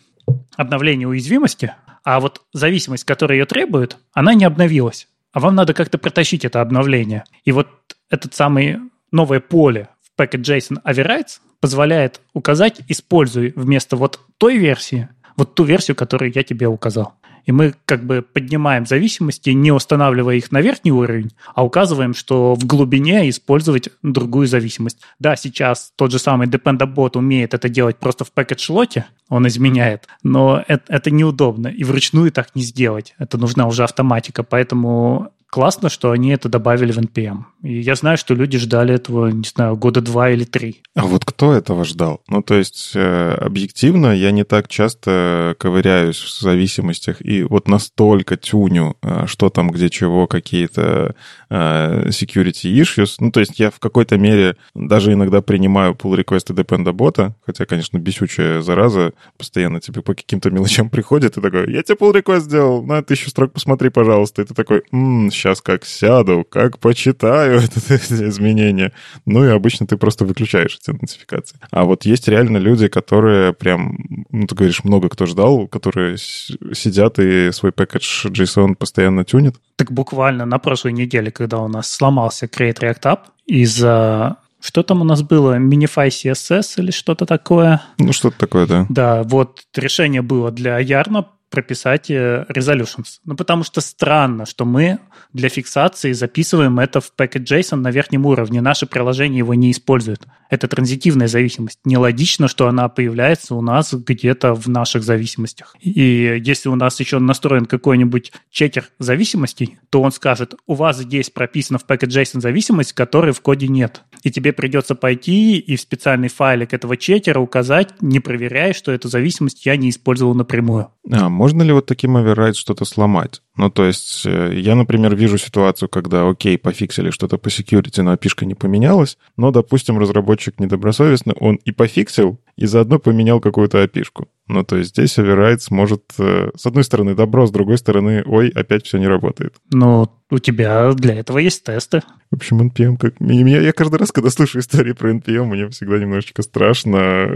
обновление 0.56 1.08
уязвимости, 1.08 1.74
а 2.04 2.20
вот 2.20 2.42
зависимость, 2.52 3.04
которая 3.04 3.38
ее 3.38 3.46
требует, 3.46 3.96
она 4.12 4.34
не 4.34 4.44
обновилась. 4.44 5.08
А 5.32 5.40
вам 5.40 5.54
надо 5.54 5.74
как-то 5.74 5.98
протащить 5.98 6.44
это 6.44 6.60
обновление. 6.60 7.24
И 7.44 7.52
вот 7.52 7.68
этот 8.10 8.34
самый 8.34 8.78
новое 9.10 9.40
поле 9.40 9.88
в 10.02 10.20
package.json 10.20 10.82
overrides 10.84 11.40
позволяет 11.60 12.20
указать, 12.32 12.80
используй 12.88 13.52
вместо 13.56 13.96
вот 13.96 14.20
той 14.38 14.56
версии, 14.56 15.08
вот 15.36 15.54
ту 15.54 15.64
версию, 15.64 15.96
которую 15.96 16.32
я 16.34 16.42
тебе 16.42 16.68
указал. 16.68 17.14
И 17.46 17.52
мы 17.52 17.74
как 17.84 18.04
бы 18.04 18.22
поднимаем 18.22 18.86
зависимости, 18.86 19.50
не 19.50 19.72
устанавливая 19.72 20.36
их 20.36 20.52
на 20.52 20.60
верхний 20.60 20.92
уровень, 20.92 21.30
а 21.54 21.64
указываем, 21.64 22.12
что 22.12 22.54
в 22.54 22.66
глубине 22.66 23.28
использовать 23.30 23.88
другую 24.02 24.48
зависимость. 24.48 24.98
Да, 25.18 25.36
сейчас 25.36 25.92
тот 25.96 26.10
же 26.10 26.18
самый 26.18 26.48
Dependabot 26.48 27.16
умеет 27.16 27.54
это 27.54 27.68
делать 27.68 27.96
просто 27.96 28.24
в 28.24 28.32
package-лоте, 28.34 29.06
он 29.28 29.46
изменяет, 29.48 30.06
но 30.22 30.62
это, 30.66 30.84
это 30.88 31.10
неудобно. 31.10 31.68
И 31.68 31.84
вручную 31.84 32.30
так 32.30 32.54
не 32.54 32.62
сделать. 32.62 33.14
Это 33.18 33.38
нужна 33.38 33.66
уже 33.66 33.82
автоматика. 33.84 34.42
Поэтому 34.42 35.32
классно, 35.56 35.88
что 35.88 36.10
они 36.10 36.32
это 36.32 36.50
добавили 36.50 36.92
в 36.92 36.98
NPM. 36.98 37.44
И 37.62 37.80
я 37.80 37.94
знаю, 37.94 38.18
что 38.18 38.34
люди 38.34 38.58
ждали 38.58 38.94
этого, 38.94 39.28
не 39.28 39.44
знаю, 39.44 39.74
года 39.78 40.02
два 40.02 40.28
или 40.28 40.44
три. 40.44 40.82
А 40.94 41.06
вот 41.06 41.24
кто 41.24 41.54
этого 41.54 41.86
ждал? 41.86 42.20
Ну, 42.28 42.42
то 42.42 42.56
есть, 42.56 42.92
э, 42.94 43.34
объективно, 43.40 44.14
я 44.14 44.32
не 44.32 44.44
так 44.44 44.68
часто 44.68 45.56
ковыряюсь 45.58 46.18
в 46.18 46.40
зависимостях 46.42 47.24
и 47.24 47.42
вот 47.42 47.68
настолько 47.68 48.36
тюню, 48.36 48.98
э, 49.02 49.24
что 49.26 49.48
там, 49.48 49.70
где 49.70 49.88
чего, 49.88 50.26
какие-то 50.26 51.14
э, 51.48 52.08
security 52.08 52.70
issues. 52.78 53.14
Ну, 53.18 53.30
то 53.32 53.40
есть, 53.40 53.58
я 53.58 53.70
в 53.70 53.78
какой-то 53.78 54.18
мере 54.18 54.56
даже 54.74 55.14
иногда 55.14 55.40
принимаю 55.40 55.94
pull 55.94 56.22
request 56.22 56.54
Depend-бота, 56.54 57.32
хотя, 57.46 57.64
конечно, 57.64 57.96
бесючая 57.96 58.60
зараза 58.60 59.14
постоянно 59.38 59.80
тебе 59.80 60.02
по 60.02 60.12
каким-то 60.12 60.50
мелочам 60.50 60.90
приходит 60.90 61.38
и 61.38 61.40
такой, 61.40 61.72
я 61.72 61.82
тебе 61.82 61.96
pull 61.96 62.12
request 62.12 62.40
сделал, 62.40 62.84
на 62.84 63.02
тысячу 63.02 63.30
строк 63.30 63.54
посмотри, 63.54 63.88
пожалуйста. 63.88 64.42
И 64.42 64.44
ты 64.44 64.52
такой, 64.52 64.82
м-м, 64.92 65.30
сейчас 65.46 65.60
как 65.60 65.84
сяду, 65.84 66.44
как 66.48 66.78
почитаю 66.78 67.60
это, 67.60 67.94
эти 67.94 68.28
изменения. 68.28 68.92
Ну 69.24 69.44
и 69.44 69.48
обычно 69.48 69.86
ты 69.86 69.96
просто 69.96 70.24
выключаешь 70.24 70.78
эти 70.80 70.90
нотификации. 70.90 71.58
А 71.70 71.84
вот 71.84 72.04
есть 72.04 72.28
реально 72.28 72.58
люди, 72.58 72.88
которые 72.88 73.52
прям, 73.52 73.98
ну 74.30 74.46
ты 74.46 74.54
говоришь, 74.54 74.84
много 74.84 75.08
кто 75.08 75.26
ждал, 75.26 75.68
которые 75.68 76.18
сидят 76.18 77.18
и 77.18 77.52
свой 77.52 77.72
пакетж 77.72 78.26
JSON 78.26 78.74
постоянно 78.74 79.24
тюнят. 79.24 79.56
Так 79.76 79.92
буквально 79.92 80.46
на 80.46 80.58
прошлой 80.58 80.92
неделе, 80.92 81.30
когда 81.30 81.58
у 81.58 81.68
нас 81.68 81.90
сломался 81.90 82.46
Create 82.46 82.80
React 82.80 83.02
App 83.02 83.18
из-за 83.46 84.36
что 84.60 84.82
там 84.82 85.00
у 85.00 85.04
нас 85.04 85.22
было? 85.22 85.58
Minify 85.58 86.08
CSS 86.08 86.78
или 86.78 86.90
что-то 86.90 87.24
такое? 87.24 87.82
Ну, 87.98 88.12
что-то 88.12 88.36
такое, 88.38 88.66
да. 88.66 88.86
Да, 88.88 89.22
вот 89.22 89.60
решение 89.76 90.22
было 90.22 90.50
для 90.50 90.78
Ярна 90.80 91.26
прописать 91.56 92.10
э, 92.10 92.44
resolutions. 92.50 93.20
Ну, 93.24 93.34
потому 93.34 93.64
что 93.64 93.80
странно, 93.80 94.44
что 94.44 94.66
мы 94.66 94.98
для 95.32 95.48
фиксации 95.48 96.12
записываем 96.12 96.78
это 96.78 97.00
в 97.00 97.10
package.json 97.16 97.76
на 97.76 97.90
верхнем 97.90 98.26
уровне. 98.26 98.60
Наше 98.60 98.84
приложение 98.84 99.38
его 99.38 99.54
не 99.54 99.70
использует. 99.70 100.26
Это 100.50 100.68
транзитивная 100.68 101.28
зависимость. 101.28 101.78
Нелогично, 101.86 102.46
что 102.46 102.68
она 102.68 102.90
появляется 102.90 103.54
у 103.54 103.62
нас 103.62 103.94
где-то 103.94 104.52
в 104.52 104.68
наших 104.68 105.02
зависимостях. 105.02 105.74
И 105.80 106.38
если 106.44 106.68
у 106.68 106.74
нас 106.74 107.00
еще 107.00 107.20
настроен 107.20 107.64
какой-нибудь 107.64 108.32
чекер 108.50 108.90
зависимостей, 108.98 109.78
то 109.88 110.02
он 110.02 110.12
скажет, 110.12 110.54
у 110.66 110.74
вас 110.74 110.98
здесь 110.98 111.30
прописана 111.30 111.78
в 111.78 111.86
package.json 111.86 112.42
зависимость, 112.42 112.92
которой 112.92 113.32
в 113.32 113.40
коде 113.40 113.68
нет. 113.68 114.02
И 114.24 114.30
тебе 114.30 114.52
придется 114.52 114.94
пойти 114.94 115.58
и 115.58 115.76
в 115.76 115.80
специальный 115.80 116.28
файлик 116.28 116.74
этого 116.74 116.98
чекера 116.98 117.40
указать, 117.40 117.94
не 118.02 118.20
проверяя, 118.20 118.74
что 118.74 118.92
эту 118.92 119.08
зависимость 119.08 119.64
я 119.64 119.76
не 119.78 119.88
использовал 119.88 120.34
напрямую. 120.34 120.90
А, 121.10 121.28
можно 121.46 121.62
ли 121.62 121.72
вот 121.72 121.86
таким 121.86 122.16
оверрайд 122.16 122.56
что-то 122.56 122.84
сломать? 122.84 123.40
Ну, 123.56 123.70
то 123.70 123.84
есть 123.84 124.26
э, 124.26 124.50
я, 124.52 124.74
например, 124.74 125.14
вижу 125.14 125.38
ситуацию, 125.38 125.88
когда, 125.88 126.28
окей, 126.28 126.58
пофиксили 126.58 127.10
что-то 127.10 127.38
по 127.38 127.46
security, 127.46 128.02
но 128.02 128.10
опишка 128.10 128.44
не 128.44 128.54
поменялась, 128.54 129.16
но, 129.36 129.52
допустим, 129.52 129.96
разработчик 129.96 130.58
недобросовестно, 130.58 131.34
он 131.38 131.54
и 131.64 131.70
пофиксил, 131.70 132.40
и 132.56 132.66
заодно 132.66 132.98
поменял 132.98 133.38
какую-то 133.38 133.80
опишку. 133.80 134.26
Ну, 134.48 134.64
то 134.64 134.76
есть 134.76 134.90
здесь 134.90 135.18
оверрайд 135.18 135.60
может, 135.70 136.02
э, 136.18 136.50
с 136.56 136.66
одной 136.66 136.82
стороны, 136.82 137.14
добро, 137.14 137.46
с 137.46 137.52
другой 137.52 137.78
стороны, 137.78 138.24
ой, 138.26 138.48
опять 138.48 138.84
все 138.84 138.98
не 138.98 139.06
работает. 139.06 139.54
Ну, 139.70 140.08
у 140.30 140.38
тебя 140.40 140.92
для 140.94 141.14
этого 141.14 141.38
есть 141.38 141.62
тесты. 141.62 142.02
В 142.32 142.36
общем, 142.36 142.60
NPM 142.60 142.96
как... 142.96 143.20
Меня, 143.20 143.60
я 143.60 143.72
каждый 143.72 144.00
раз, 144.00 144.10
когда 144.10 144.30
слышу 144.30 144.58
истории 144.58 144.92
про 144.92 145.12
NPM, 145.12 145.44
мне 145.44 145.68
всегда 145.68 145.98
немножечко 145.98 146.42
страшно. 146.42 147.28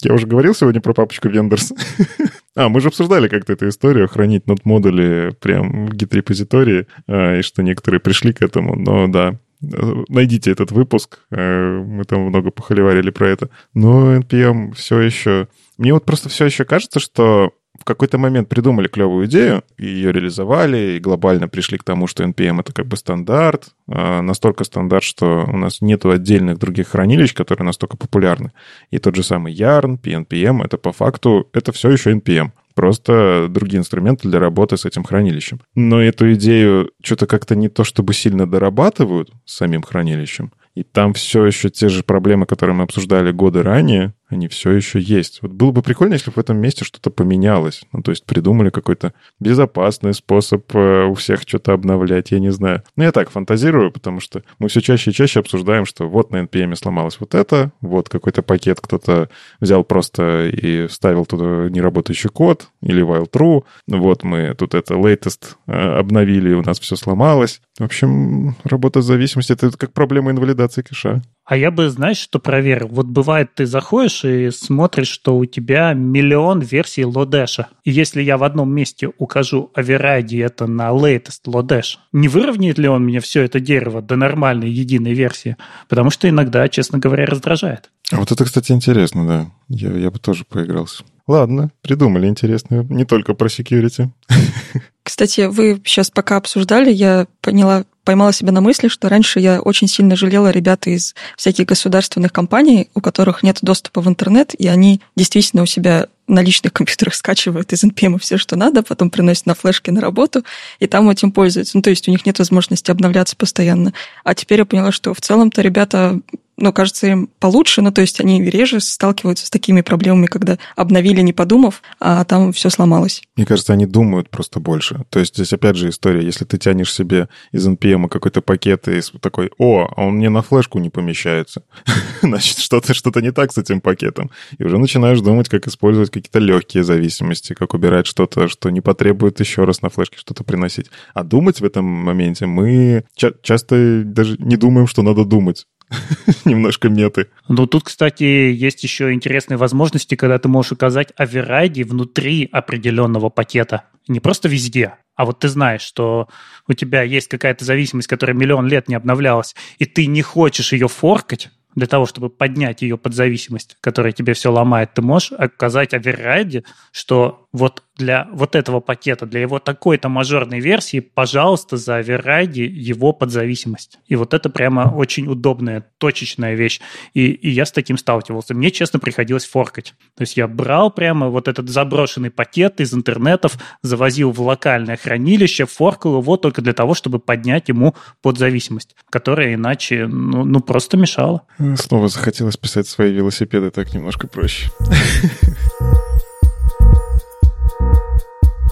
Я 0.00 0.12
уже 0.12 0.26
говорил 0.26 0.54
сегодня 0.54 0.82
про 0.82 0.92
папочку 0.92 1.28
Vendors. 1.28 1.72
А, 2.58 2.68
мы 2.68 2.80
же 2.80 2.88
обсуждали 2.88 3.28
как-то 3.28 3.52
эту 3.52 3.68
историю, 3.68 4.08
хранить 4.08 4.48
нот-модули 4.48 5.32
прям 5.40 5.86
в 5.86 5.94
гид-репозитории, 5.94 6.88
а, 7.06 7.38
и 7.38 7.42
что 7.42 7.62
некоторые 7.62 8.00
пришли 8.00 8.32
к 8.32 8.42
этому, 8.42 8.74
но 8.74 9.06
да, 9.06 9.38
найдите 9.60 10.50
этот 10.50 10.72
выпуск, 10.72 11.20
э, 11.30 11.82
мы 11.86 12.02
там 12.02 12.22
много 12.22 12.50
похоливарили 12.50 13.10
про 13.10 13.28
это. 13.28 13.48
Но 13.74 14.16
NPM 14.16 14.74
все 14.74 14.98
еще... 14.98 15.46
Мне 15.76 15.94
вот 15.94 16.04
просто 16.04 16.28
все 16.28 16.46
еще 16.46 16.64
кажется, 16.64 16.98
что 16.98 17.52
в 17.78 17.84
какой-то 17.84 18.18
момент 18.18 18.48
придумали 18.48 18.88
клевую 18.88 19.26
идею, 19.26 19.62
и 19.76 19.86
ее 19.86 20.12
реализовали, 20.12 20.96
и 20.96 21.00
глобально 21.00 21.48
пришли 21.48 21.78
к 21.78 21.84
тому, 21.84 22.06
что 22.06 22.24
NPM— 22.24 22.60
это 22.60 22.72
как 22.72 22.86
бы 22.86 22.96
стандарт, 22.96 23.70
а 23.88 24.20
настолько 24.20 24.64
стандарт, 24.64 25.04
что 25.04 25.46
у 25.48 25.56
нас 25.56 25.80
нет 25.80 26.04
отдельных 26.04 26.58
других 26.58 26.88
хранилищ, 26.88 27.34
которые 27.34 27.64
настолько 27.64 27.96
популярны. 27.96 28.52
И 28.90 28.98
тот 28.98 29.14
же 29.14 29.22
самый 29.22 29.54
Yarn, 29.54 30.00
PNPM— 30.00 30.62
это 30.64 30.76
по 30.78 30.92
факту, 30.92 31.48
это 31.52 31.72
все 31.72 31.90
еще 31.90 32.12
NPM 32.12 32.50
просто 32.74 33.48
другие 33.50 33.80
инструменты 33.80 34.28
для 34.28 34.38
работы 34.38 34.76
с 34.76 34.84
этим 34.84 35.02
хранилищем. 35.02 35.60
Но 35.74 36.00
эту 36.00 36.32
идею 36.34 36.92
что-то 37.02 37.26
как-то 37.26 37.56
не 37.56 37.68
то 37.68 37.82
чтобы 37.82 38.14
сильно 38.14 38.48
дорабатывают 38.48 39.32
самим 39.44 39.82
хранилищем, 39.82 40.52
и 40.76 40.84
там 40.84 41.12
все 41.12 41.44
еще 41.44 41.70
те 41.70 41.88
же 41.88 42.04
проблемы, 42.04 42.46
которые 42.46 42.76
мы 42.76 42.84
обсуждали 42.84 43.32
годы 43.32 43.64
ранее, 43.64 44.14
они 44.28 44.48
все 44.48 44.72
еще 44.72 45.00
есть. 45.00 45.40
Вот 45.42 45.52
было 45.52 45.70
бы 45.70 45.82
прикольно, 45.82 46.14
если 46.14 46.30
бы 46.30 46.34
в 46.34 46.38
этом 46.38 46.58
месте 46.58 46.84
что-то 46.84 47.10
поменялось. 47.10 47.82
Ну, 47.92 48.02
то 48.02 48.10
есть 48.10 48.24
придумали 48.24 48.70
какой-то 48.70 49.12
безопасный 49.40 50.14
способ 50.14 50.64
э, 50.74 51.04
у 51.06 51.14
всех 51.14 51.42
что-то 51.42 51.72
обновлять, 51.72 52.30
я 52.30 52.38
не 52.38 52.50
знаю. 52.50 52.82
Ну, 52.96 53.04
я 53.04 53.12
так 53.12 53.30
фантазирую, 53.30 53.90
потому 53.90 54.20
что 54.20 54.42
мы 54.58 54.68
все 54.68 54.80
чаще 54.80 55.10
и 55.10 55.14
чаще 55.14 55.40
обсуждаем, 55.40 55.86
что 55.86 56.08
вот 56.08 56.30
на 56.30 56.42
NPM 56.42 56.74
сломалось 56.76 57.18
вот 57.20 57.34
это, 57.34 57.72
вот 57.80 58.08
какой-то 58.08 58.42
пакет 58.42 58.80
кто-то 58.80 59.28
взял 59.60 59.84
просто 59.84 60.48
и 60.48 60.86
вставил 60.86 61.24
туда 61.24 61.68
неработающий 61.70 62.30
код 62.30 62.68
или 62.82 63.02
while 63.02 63.30
true. 63.30 63.64
Вот 63.86 64.24
мы 64.24 64.54
тут 64.54 64.74
это 64.74 64.94
latest 64.94 65.56
э, 65.66 65.72
обновили, 65.72 66.54
у 66.54 66.62
нас 66.62 66.78
все 66.78 66.96
сломалось. 66.96 67.60
В 67.78 67.84
общем, 67.84 68.56
работа 68.64 69.02
зависимости— 69.02 69.52
это 69.54 69.70
как 69.70 69.92
проблема 69.92 70.32
инвалидации 70.32 70.82
кэша. 70.82 71.22
А 71.44 71.56
я 71.56 71.70
бы, 71.70 71.88
знаешь, 71.88 72.18
что 72.18 72.40
проверил? 72.40 72.88
Вот 72.88 73.06
бывает, 73.06 73.54
ты 73.54 73.66
заходишь 73.66 74.24
и 74.24 74.50
смотришь, 74.50 75.08
что 75.08 75.38
у 75.38 75.46
тебя 75.46 75.92
миллион 75.94 76.60
версий 76.60 77.04
лодэша. 77.04 77.68
И 77.84 77.90
если 77.92 78.20
я 78.20 78.36
в 78.36 78.42
одном 78.42 78.70
месте 78.70 79.10
укажу 79.16 79.70
override 79.76 80.44
это 80.44 80.66
на 80.66 80.90
latest 80.90 81.42
лодеш, 81.46 82.00
не 82.12 82.26
выровняет 82.26 82.78
ли 82.78 82.88
он 82.88 83.04
мне 83.04 83.20
все 83.20 83.42
это 83.44 83.60
дерево 83.60 84.02
до 84.02 84.16
нормальной 84.16 84.70
единой 84.70 85.14
версии? 85.14 85.56
Потому 85.88 86.10
что 86.10 86.28
иногда, 86.28 86.68
честно 86.68 86.98
говоря, 86.98 87.26
раздражает. 87.26 87.90
А 88.10 88.16
вот 88.16 88.32
это, 88.32 88.44
кстати, 88.44 88.72
интересно, 88.72 89.26
да. 89.26 89.50
Я, 89.68 89.92
я 89.92 90.10
бы 90.10 90.18
тоже 90.18 90.44
поигрался. 90.44 91.04
Ладно, 91.28 91.70
придумали 91.82 92.26
интересную, 92.26 92.86
не 92.90 93.04
только 93.04 93.34
про 93.34 93.48
security. 93.48 94.08
Кстати, 95.08 95.46
вы 95.48 95.80
сейчас 95.86 96.10
пока 96.10 96.36
обсуждали, 96.36 96.92
я 96.92 97.26
поняла, 97.40 97.84
поймала 98.04 98.30
себя 98.30 98.52
на 98.52 98.60
мысли, 98.60 98.88
что 98.88 99.08
раньше 99.08 99.40
я 99.40 99.62
очень 99.62 99.88
сильно 99.88 100.16
жалела 100.16 100.50
ребят 100.50 100.86
из 100.86 101.14
всяких 101.34 101.64
государственных 101.64 102.30
компаний, 102.30 102.90
у 102.94 103.00
которых 103.00 103.42
нет 103.42 103.56
доступа 103.62 104.02
в 104.02 104.08
интернет, 104.08 104.54
и 104.58 104.68
они 104.68 105.00
действительно 105.16 105.62
у 105.62 105.66
себя 105.66 106.08
на 106.26 106.42
личных 106.42 106.72
компьютерах 106.74 107.14
скачивают 107.14 107.72
из 107.72 107.84
NPM 107.84 108.18
все, 108.18 108.36
что 108.36 108.54
надо, 108.56 108.82
потом 108.82 109.08
приносят 109.08 109.46
на 109.46 109.54
флешке 109.54 109.92
на 109.92 110.02
работу, 110.02 110.44
и 110.78 110.86
там 110.86 111.08
этим 111.08 111.32
пользуются. 111.32 111.78
Ну, 111.78 111.82
то 111.82 111.88
есть 111.88 112.06
у 112.06 112.10
них 112.10 112.26
нет 112.26 112.38
возможности 112.38 112.90
обновляться 112.90 113.34
постоянно. 113.34 113.94
А 114.24 114.34
теперь 114.34 114.58
я 114.58 114.66
поняла, 114.66 114.92
что 114.92 115.14
в 115.14 115.22
целом-то 115.22 115.62
ребята 115.62 116.20
ну, 116.58 116.72
кажется, 116.72 117.06
им 117.06 117.30
получше, 117.38 117.82
ну, 117.82 117.92
то 117.92 118.00
есть 118.00 118.20
они 118.20 118.42
реже 118.42 118.80
сталкиваются 118.80 119.46
с 119.46 119.50
такими 119.50 119.80
проблемами, 119.80 120.26
когда 120.26 120.58
обновили, 120.76 121.20
не 121.20 121.32
подумав, 121.32 121.82
а 122.00 122.24
там 122.24 122.52
все 122.52 122.68
сломалось. 122.68 123.22
Мне 123.36 123.46
кажется, 123.46 123.72
они 123.72 123.86
думают 123.86 124.28
просто 124.28 124.60
больше. 124.60 125.04
То 125.10 125.20
есть 125.20 125.34
здесь 125.34 125.52
опять 125.52 125.76
же 125.76 125.88
история, 125.88 126.24
если 126.24 126.44
ты 126.44 126.58
тянешь 126.58 126.92
себе 126.92 127.28
из 127.52 127.66
NPM 127.66 128.08
какой-то 128.08 128.42
пакет 128.42 128.88
и 128.88 129.00
такой, 129.20 129.50
о, 129.58 129.88
а 129.96 130.02
он 130.02 130.14
мне 130.14 130.28
на 130.28 130.42
флешку 130.42 130.78
не 130.78 130.90
помещается, 130.90 131.62
значит, 132.22 132.58
что-то 132.58 132.94
что 132.94 133.18
не 133.20 133.32
так 133.32 133.52
с 133.52 133.58
этим 133.58 133.80
пакетом. 133.80 134.30
И 134.58 134.64
уже 134.64 134.78
начинаешь 134.78 135.20
думать, 135.20 135.48
как 135.48 135.66
использовать 135.66 136.10
какие-то 136.10 136.38
легкие 136.38 136.84
зависимости, 136.84 137.54
как 137.54 137.74
убирать 137.74 138.06
что-то, 138.06 138.48
что 138.48 138.70
не 138.70 138.80
потребует 138.80 139.40
еще 139.40 139.64
раз 139.64 139.82
на 139.82 139.90
флешке 139.90 140.18
что-то 140.18 140.44
приносить. 140.44 140.86
А 141.14 141.22
думать 141.24 141.60
в 141.60 141.64
этом 141.64 141.84
моменте 141.84 142.46
мы 142.46 143.04
часто 143.14 144.02
даже 144.04 144.36
не 144.38 144.56
думаем, 144.56 144.86
что 144.86 145.02
надо 145.02 145.24
думать. 145.24 145.66
немножко 146.44 146.88
меты. 146.88 147.28
Ну, 147.48 147.66
тут, 147.66 147.84
кстати, 147.84 148.24
есть 148.24 148.82
еще 148.82 149.12
интересные 149.12 149.56
возможности, 149.56 150.14
когда 150.14 150.38
ты 150.38 150.48
можешь 150.48 150.72
указать 150.72 151.12
оверрайди 151.16 151.84
внутри 151.84 152.48
определенного 152.50 153.28
пакета. 153.28 153.84
Не 154.06 154.20
просто 154.20 154.48
везде, 154.48 154.94
а 155.16 155.24
вот 155.24 155.40
ты 155.40 155.48
знаешь, 155.48 155.82
что 155.82 156.28
у 156.66 156.72
тебя 156.72 157.02
есть 157.02 157.28
какая-то 157.28 157.64
зависимость, 157.64 158.08
которая 158.08 158.36
миллион 158.36 158.66
лет 158.68 158.88
не 158.88 158.94
обновлялась, 158.94 159.54
и 159.78 159.84
ты 159.84 160.06
не 160.06 160.22
хочешь 160.22 160.72
ее 160.72 160.88
форкать, 160.88 161.50
для 161.74 161.86
того, 161.86 162.06
чтобы 162.06 162.28
поднять 162.28 162.82
ее 162.82 162.98
под 162.98 163.14
зависимость, 163.14 163.76
которая 163.80 164.12
тебе 164.12 164.34
все 164.34 164.50
ломает, 164.50 164.94
ты 164.94 165.02
можешь 165.02 165.32
указать 165.32 165.94
оверрайде, 165.94 166.64
что 166.92 167.47
вот 167.58 167.82
для 167.96 168.28
вот 168.32 168.54
этого 168.54 168.80
пакета, 168.80 169.26
для 169.26 169.40
его 169.40 169.58
такой-то 169.58 170.08
мажорной 170.08 170.60
версии, 170.60 171.00
пожалуйста, 171.00 171.76
за 171.76 171.96
оверрайди 171.96 172.62
его 172.62 173.12
подзависимость. 173.12 173.98
И 174.06 174.14
вот 174.16 174.32
это 174.34 174.48
прямо 174.48 174.92
очень 174.94 175.26
удобная, 175.26 175.84
точечная 175.98 176.54
вещь. 176.54 176.80
И, 177.12 177.26
и 177.26 177.50
я 177.50 177.66
с 177.66 177.72
таким 177.72 177.98
сталкивался. 177.98 178.54
Мне, 178.54 178.70
честно, 178.70 179.00
приходилось 179.00 179.44
форкать. 179.44 179.94
То 180.16 180.22
есть 180.22 180.36
я 180.36 180.46
брал 180.46 180.90
прямо 180.90 181.28
вот 181.28 181.48
этот 181.48 181.68
заброшенный 181.68 182.30
пакет 182.30 182.80
из 182.80 182.94
интернетов, 182.94 183.58
завозил 183.82 184.30
в 184.30 184.40
локальное 184.40 184.96
хранилище, 184.96 185.66
форкал 185.66 186.20
его 186.20 186.36
только 186.36 186.62
для 186.62 186.72
того, 186.72 186.94
чтобы 186.94 187.18
поднять 187.18 187.68
ему 187.68 187.96
подзависимость, 188.22 188.94
которая 189.10 189.54
иначе, 189.54 190.06
ну, 190.06 190.44
ну 190.44 190.60
просто 190.60 190.96
мешала. 190.96 191.42
Снова 191.76 192.08
захотелось 192.08 192.56
писать 192.56 192.86
свои 192.86 193.12
велосипеды 193.12 193.70
так 193.70 193.92
немножко 193.92 194.28
проще. 194.28 194.70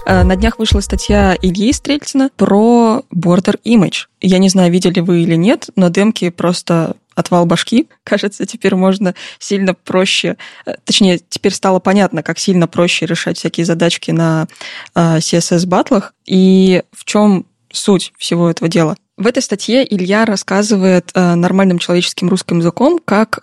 Э, 0.07 0.23
на 0.23 0.37
днях 0.37 0.57
вышла 0.57 0.79
статья 0.79 1.37
Ильи 1.41 1.73
Стрельцина 1.73 2.31
про 2.37 3.03
Border 3.13 3.59
Image. 3.65 4.05
Я 4.21 4.37
не 4.37 4.47
знаю, 4.47 4.71
видели 4.71 5.01
вы 5.01 5.23
или 5.23 5.35
нет, 5.35 5.69
но 5.75 5.89
демки 5.89 6.29
просто 6.29 6.95
отвал 7.13 7.45
башки. 7.45 7.89
Кажется, 8.05 8.45
теперь 8.45 8.75
можно 8.75 9.15
сильно 9.37 9.73
проще, 9.73 10.37
э, 10.65 10.75
точнее, 10.85 11.19
теперь 11.27 11.53
стало 11.53 11.79
понятно, 11.79 12.23
как 12.23 12.39
сильно 12.39 12.67
проще 12.67 13.05
решать 13.05 13.37
всякие 13.37 13.65
задачки 13.65 14.11
на 14.11 14.47
э, 14.95 15.17
CSS-батлах. 15.17 16.13
И 16.25 16.83
в 16.93 17.03
чем 17.03 17.45
суть 17.69 18.13
всего 18.17 18.49
этого 18.49 18.69
дела? 18.69 18.95
В 19.17 19.27
этой 19.27 19.43
статье 19.43 19.85
Илья 19.93 20.25
рассказывает 20.25 21.11
нормальным 21.15 21.79
человеческим 21.79 22.29
русским 22.29 22.59
языком, 22.59 22.99
как 23.03 23.39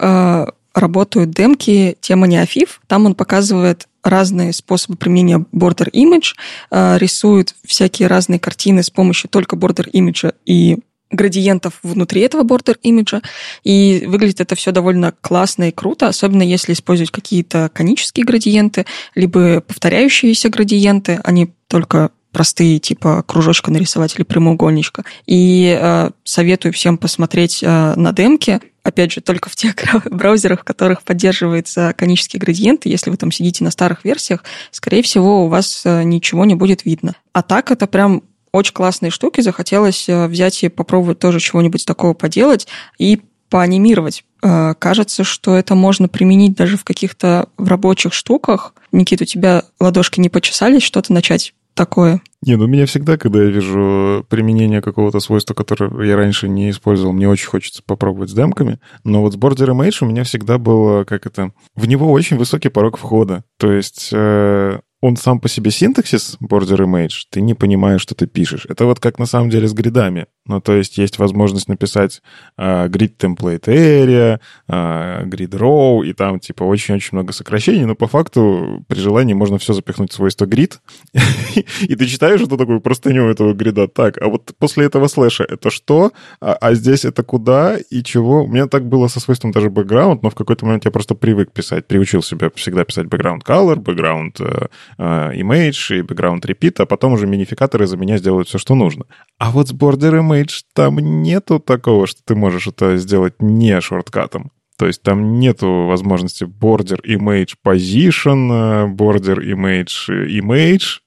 работают 0.74 1.30
демки 1.30 1.96
темы 2.00 2.28
неофив. 2.28 2.80
Там 2.86 3.06
он 3.06 3.14
показывает 3.14 3.88
разные 4.02 4.52
способы 4.52 4.96
применения 4.96 5.44
border 5.52 5.90
image, 5.92 6.34
э, 6.70 6.98
рисует 6.98 7.54
всякие 7.64 8.08
разные 8.08 8.38
картины 8.38 8.82
с 8.82 8.90
помощью 8.90 9.30
только 9.30 9.56
border 9.56 9.90
image 9.90 10.34
и 10.44 10.78
градиентов 11.10 11.74
внутри 11.82 12.22
этого 12.22 12.42
border 12.42 12.76
имиджа, 12.82 13.22
и 13.62 14.04
выглядит 14.06 14.40
это 14.40 14.54
все 14.54 14.72
довольно 14.72 15.14
классно 15.20 15.68
и 15.68 15.72
круто, 15.72 16.08
особенно 16.08 16.42
если 16.42 16.72
использовать 16.72 17.10
какие-то 17.10 17.70
конические 17.72 18.26
градиенты, 18.26 18.84
либо 19.14 19.60
повторяющиеся 19.60 20.48
градиенты, 20.48 21.20
они 21.24 21.52
только 21.68 22.10
простые, 22.32 22.80
типа 22.80 23.22
кружочка 23.26 23.70
нарисовать 23.70 24.16
или 24.16 24.24
прямоугольничка. 24.24 25.04
И 25.24 25.78
э, 25.80 26.10
советую 26.24 26.72
всем 26.72 26.98
посмотреть 26.98 27.62
э, 27.62 27.94
на 27.94 28.12
демки 28.12 28.60
опять 28.84 29.12
же, 29.12 29.20
только 29.20 29.48
в 29.48 29.56
тех 29.56 29.74
браузерах, 30.10 30.60
в 30.60 30.64
которых 30.64 31.02
поддерживается 31.02 31.92
конический 31.96 32.38
градиент. 32.38 32.86
Если 32.86 33.10
вы 33.10 33.16
там 33.16 33.32
сидите 33.32 33.64
на 33.64 33.70
старых 33.70 34.04
версиях, 34.04 34.44
скорее 34.70 35.02
всего, 35.02 35.44
у 35.44 35.48
вас 35.48 35.82
э, 35.84 36.04
ничего 36.04 36.44
не 36.44 36.54
будет 36.54 36.84
видно. 36.84 37.16
А 37.32 37.42
так 37.42 37.72
это 37.72 37.88
прям 37.88 38.22
очень 38.52 38.74
классные 38.74 39.10
штуки. 39.10 39.40
Захотелось 39.40 40.08
э, 40.08 40.28
взять 40.28 40.62
и 40.62 40.68
попробовать 40.68 41.18
тоже 41.18 41.40
чего-нибудь 41.40 41.84
такого 41.84 42.14
поделать 42.14 42.68
и 42.98 43.22
поанимировать. 43.48 44.24
Э, 44.42 44.74
кажется, 44.78 45.24
что 45.24 45.56
это 45.56 45.74
можно 45.74 46.06
применить 46.06 46.54
даже 46.54 46.76
в 46.76 46.84
каких-то 46.84 47.48
в 47.56 47.66
рабочих 47.68 48.12
штуках. 48.12 48.74
Никит, 48.92 49.22
у 49.22 49.24
тебя 49.24 49.64
ладошки 49.80 50.20
не 50.20 50.28
почесались 50.28 50.82
что-то 50.82 51.12
начать 51.12 51.54
такое? 51.74 52.22
Не, 52.42 52.56
ну 52.56 52.66
меня 52.66 52.86
всегда, 52.86 53.16
когда 53.16 53.42
я 53.42 53.50
вижу 53.50 54.26
применение 54.28 54.82
какого-то 54.82 55.20
свойства, 55.20 55.54
которое 55.54 56.06
я 56.06 56.16
раньше 56.16 56.48
не 56.48 56.70
использовал, 56.70 57.12
мне 57.12 57.28
очень 57.28 57.46
хочется 57.46 57.82
попробовать 57.84 58.30
с 58.30 58.34
демками. 58.34 58.80
Но 59.02 59.22
вот 59.22 59.34
с 59.34 59.36
Border 59.36 59.70
Image 59.70 59.98
у 60.02 60.06
меня 60.06 60.24
всегда 60.24 60.58
было, 60.58 61.04
как 61.04 61.26
это... 61.26 61.52
В 61.74 61.86
него 61.86 62.10
очень 62.12 62.36
высокий 62.36 62.68
порог 62.68 62.98
входа. 62.98 63.44
То 63.58 63.72
есть 63.72 64.10
э, 64.12 64.78
он 65.00 65.16
сам 65.16 65.38
по 65.38 65.48
себе 65.48 65.70
синтаксис 65.70 66.38
Border 66.42 66.86
Image, 66.86 67.26
ты 67.30 67.42
не 67.42 67.52
понимаешь, 67.52 68.00
что 68.00 68.14
ты 68.14 68.26
пишешь. 68.26 68.66
Это 68.68 68.86
вот 68.86 69.00
как 69.00 69.18
на 69.18 69.26
самом 69.26 69.50
деле 69.50 69.68
с 69.68 69.74
гридами. 69.74 70.26
Ну, 70.46 70.60
то 70.60 70.74
есть 70.74 70.98
есть 70.98 71.18
возможность 71.18 71.68
написать 71.68 72.20
uh, 72.60 72.86
grid 72.90 73.16
template 73.16 73.64
area, 73.64 74.40
uh, 74.68 75.24
grid 75.24 75.50
row, 75.50 76.04
и 76.04 76.12
там, 76.12 76.38
типа, 76.38 76.64
очень-очень 76.64 77.10
много 77.12 77.32
сокращений, 77.32 77.86
но 77.86 77.94
по 77.94 78.06
факту 78.08 78.84
при 78.86 78.98
желании 78.98 79.32
можно 79.32 79.56
все 79.56 79.72
запихнуть 79.72 80.12
в 80.12 80.14
свойство 80.14 80.44
grid, 80.44 80.80
и 81.80 81.96
ты 81.96 82.06
читаешь 82.06 82.42
эту 82.42 82.58
такую 82.58 82.82
простыню 82.82 83.30
этого 83.30 83.54
грида. 83.54 83.88
Так, 83.88 84.20
а 84.20 84.28
вот 84.28 84.52
после 84.58 84.84
этого 84.84 85.08
слэша 85.08 85.44
это 85.44 85.70
что? 85.70 86.12
А, 86.42 86.54
а 86.60 86.74
здесь 86.74 87.06
это 87.06 87.22
куда 87.22 87.78
и 87.78 88.02
чего? 88.02 88.44
У 88.44 88.46
меня 88.46 88.66
так 88.66 88.86
было 88.86 89.08
со 89.08 89.20
свойством 89.20 89.50
даже 89.50 89.68
background, 89.68 90.18
но 90.22 90.28
в 90.28 90.34
какой-то 90.34 90.66
момент 90.66 90.84
я 90.84 90.90
просто 90.90 91.14
привык 91.14 91.52
писать, 91.52 91.86
приучил 91.86 92.22
себя 92.22 92.50
всегда 92.54 92.84
писать 92.84 93.06
background 93.06 93.40
color, 93.46 93.76
background 93.76 94.68
uh, 94.98 95.34
image 95.34 95.98
и 95.98 96.02
background 96.02 96.42
repeat, 96.42 96.74
а 96.82 96.86
потом 96.86 97.14
уже 97.14 97.26
минификаторы 97.26 97.86
за 97.86 97.96
меня 97.96 98.18
сделают 98.18 98.48
все, 98.48 98.58
что 98.58 98.74
нужно. 98.74 99.06
А 99.38 99.50
вот 99.50 99.68
с 99.68 99.72
border 99.72 100.20
image 100.20 100.33
там 100.74 101.22
нету 101.22 101.58
такого, 101.58 102.06
что 102.06 102.22
ты 102.24 102.34
можешь 102.34 102.66
это 102.66 102.96
сделать 102.96 103.40
не 103.40 103.80
шорткатом. 103.80 104.50
То 104.76 104.86
есть 104.86 105.02
там 105.02 105.38
нету 105.38 105.84
возможности 105.86 106.44
border 106.44 107.00
image 107.06 107.54
position, 107.64 108.94
border 108.96 109.38
image 109.38 110.08
image, 110.08 111.00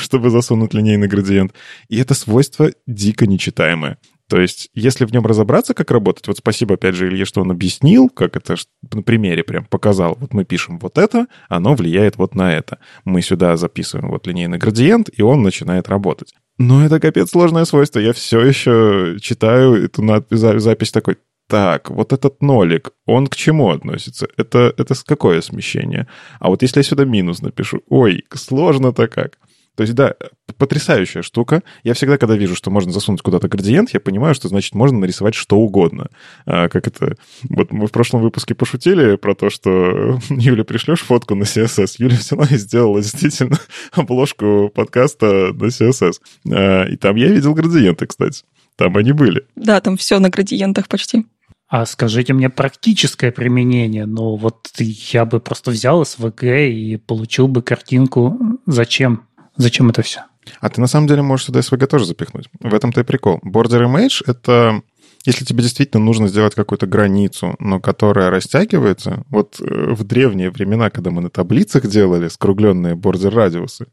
чтобы 0.00 0.30
засунуть 0.30 0.74
линейный 0.74 1.08
градиент. 1.08 1.54
И 1.88 1.98
это 1.98 2.14
свойство 2.14 2.70
дико 2.86 3.26
нечитаемое. 3.26 3.98
То 4.28 4.40
есть, 4.40 4.70
если 4.74 5.04
в 5.04 5.12
нем 5.12 5.24
разобраться, 5.24 5.72
как 5.72 5.90
работать, 5.92 6.26
вот 6.26 6.38
спасибо, 6.38 6.74
опять 6.74 6.96
же, 6.96 7.06
Илье, 7.06 7.24
что 7.24 7.42
он 7.42 7.52
объяснил, 7.52 8.08
как 8.08 8.36
это 8.36 8.56
на 8.92 9.02
примере 9.02 9.44
прям 9.44 9.64
показал. 9.64 10.16
Вот 10.18 10.34
мы 10.34 10.44
пишем 10.44 10.80
вот 10.80 10.98
это, 10.98 11.28
оно 11.48 11.74
влияет 11.74 12.16
вот 12.16 12.34
на 12.34 12.52
это. 12.52 12.78
Мы 13.04 13.22
сюда 13.22 13.56
записываем 13.56 14.10
вот 14.10 14.26
линейный 14.26 14.58
градиент, 14.58 15.08
и 15.16 15.22
он 15.22 15.42
начинает 15.42 15.88
работать. 15.88 16.34
Но 16.58 16.84
это 16.84 17.00
капец 17.00 17.30
сложное 17.30 17.64
свойство. 17.64 17.98
Я 17.98 18.12
все 18.12 18.40
еще 18.40 19.16
читаю 19.20 19.84
эту 19.84 20.02
запись 20.30 20.90
такой, 20.90 21.18
так, 21.48 21.90
вот 21.90 22.12
этот 22.12 22.42
нолик, 22.42 22.90
он 23.04 23.28
к 23.28 23.36
чему 23.36 23.70
относится? 23.70 24.26
Это, 24.36 24.74
это 24.76 24.94
какое 25.06 25.40
смещение? 25.40 26.08
А 26.40 26.48
вот 26.48 26.62
если 26.62 26.80
я 26.80 26.82
сюда 26.82 27.04
минус 27.04 27.40
напишу, 27.40 27.82
ой, 27.88 28.24
сложно-то 28.34 29.06
как. 29.06 29.38
То 29.76 29.82
есть, 29.82 29.94
да, 29.94 30.14
потрясающая 30.58 31.22
штука. 31.22 31.62
Я 31.84 31.94
всегда, 31.94 32.16
когда 32.16 32.34
вижу, 32.34 32.54
что 32.56 32.70
можно 32.70 32.92
засунуть 32.92 33.20
куда-то 33.20 33.48
градиент, 33.48 33.90
я 33.92 34.00
понимаю, 34.00 34.34
что, 34.34 34.48
значит, 34.48 34.74
можно 34.74 34.98
нарисовать 34.98 35.34
что 35.34 35.58
угодно. 35.58 36.08
А, 36.46 36.68
как 36.68 36.88
это... 36.88 37.16
Вот 37.48 37.72
мы 37.72 37.86
в 37.86 37.92
прошлом 37.92 38.22
выпуске 38.22 38.54
пошутили 38.54 39.16
про 39.16 39.34
то, 39.34 39.50
что 39.50 40.18
Юля, 40.30 40.64
пришлешь 40.64 41.02
фотку 41.02 41.34
на 41.34 41.42
CSS. 41.42 41.96
Юля 41.98 42.16
взяла 42.16 42.46
и 42.46 42.56
сделала 42.56 43.02
действительно 43.02 43.58
обложку 43.92 44.70
подкаста 44.74 45.52
на 45.52 45.66
CSS. 45.66 46.14
А, 46.50 46.84
и 46.84 46.96
там 46.96 47.16
я 47.16 47.28
видел 47.28 47.54
градиенты, 47.54 48.06
кстати. 48.06 48.44
Там 48.76 48.96
они 48.96 49.12
были. 49.12 49.46
Да, 49.56 49.80
там 49.80 49.96
все 49.96 50.18
на 50.18 50.30
градиентах 50.30 50.88
почти. 50.88 51.26
А 51.68 51.84
скажите 51.84 52.32
мне 52.32 52.48
практическое 52.48 53.32
применение. 53.32 54.06
Ну, 54.06 54.36
вот 54.36 54.68
я 54.78 55.24
бы 55.24 55.40
просто 55.40 55.72
взял 55.72 56.02
SVG 56.02 56.70
и 56.70 56.96
получил 56.96 57.48
бы 57.48 57.60
картинку. 57.60 58.38
Зачем? 58.66 59.25
Зачем 59.56 59.90
это 59.90 60.02
все? 60.02 60.24
А 60.60 60.68
ты 60.68 60.80
на 60.80 60.86
самом 60.86 61.06
деле 61.06 61.22
можешь 61.22 61.46
сюда 61.46 61.60
SVG 61.60 61.86
тоже 61.86 62.04
запихнуть. 62.06 62.48
В 62.60 62.74
этом-то 62.74 63.00
и 63.00 63.04
прикол. 63.04 63.40
Border 63.44 63.84
Image— 63.86 64.22
это 64.26 64.82
если 65.26 65.44
тебе 65.44 65.62
действительно 65.62 66.02
нужно 66.02 66.28
сделать 66.28 66.54
какую-то 66.54 66.86
границу, 66.86 67.56
но 67.58 67.80
которая 67.80 68.30
растягивается, 68.30 69.24
вот 69.28 69.60
э, 69.60 69.92
в 69.92 70.04
древние 70.04 70.50
времена, 70.50 70.88
когда 70.90 71.10
мы 71.10 71.20
на 71.20 71.30
таблицах 71.30 71.86
делали 71.86 72.28
скругленные 72.28 72.94
бордер 72.94 73.34
радиусы, 73.34 73.86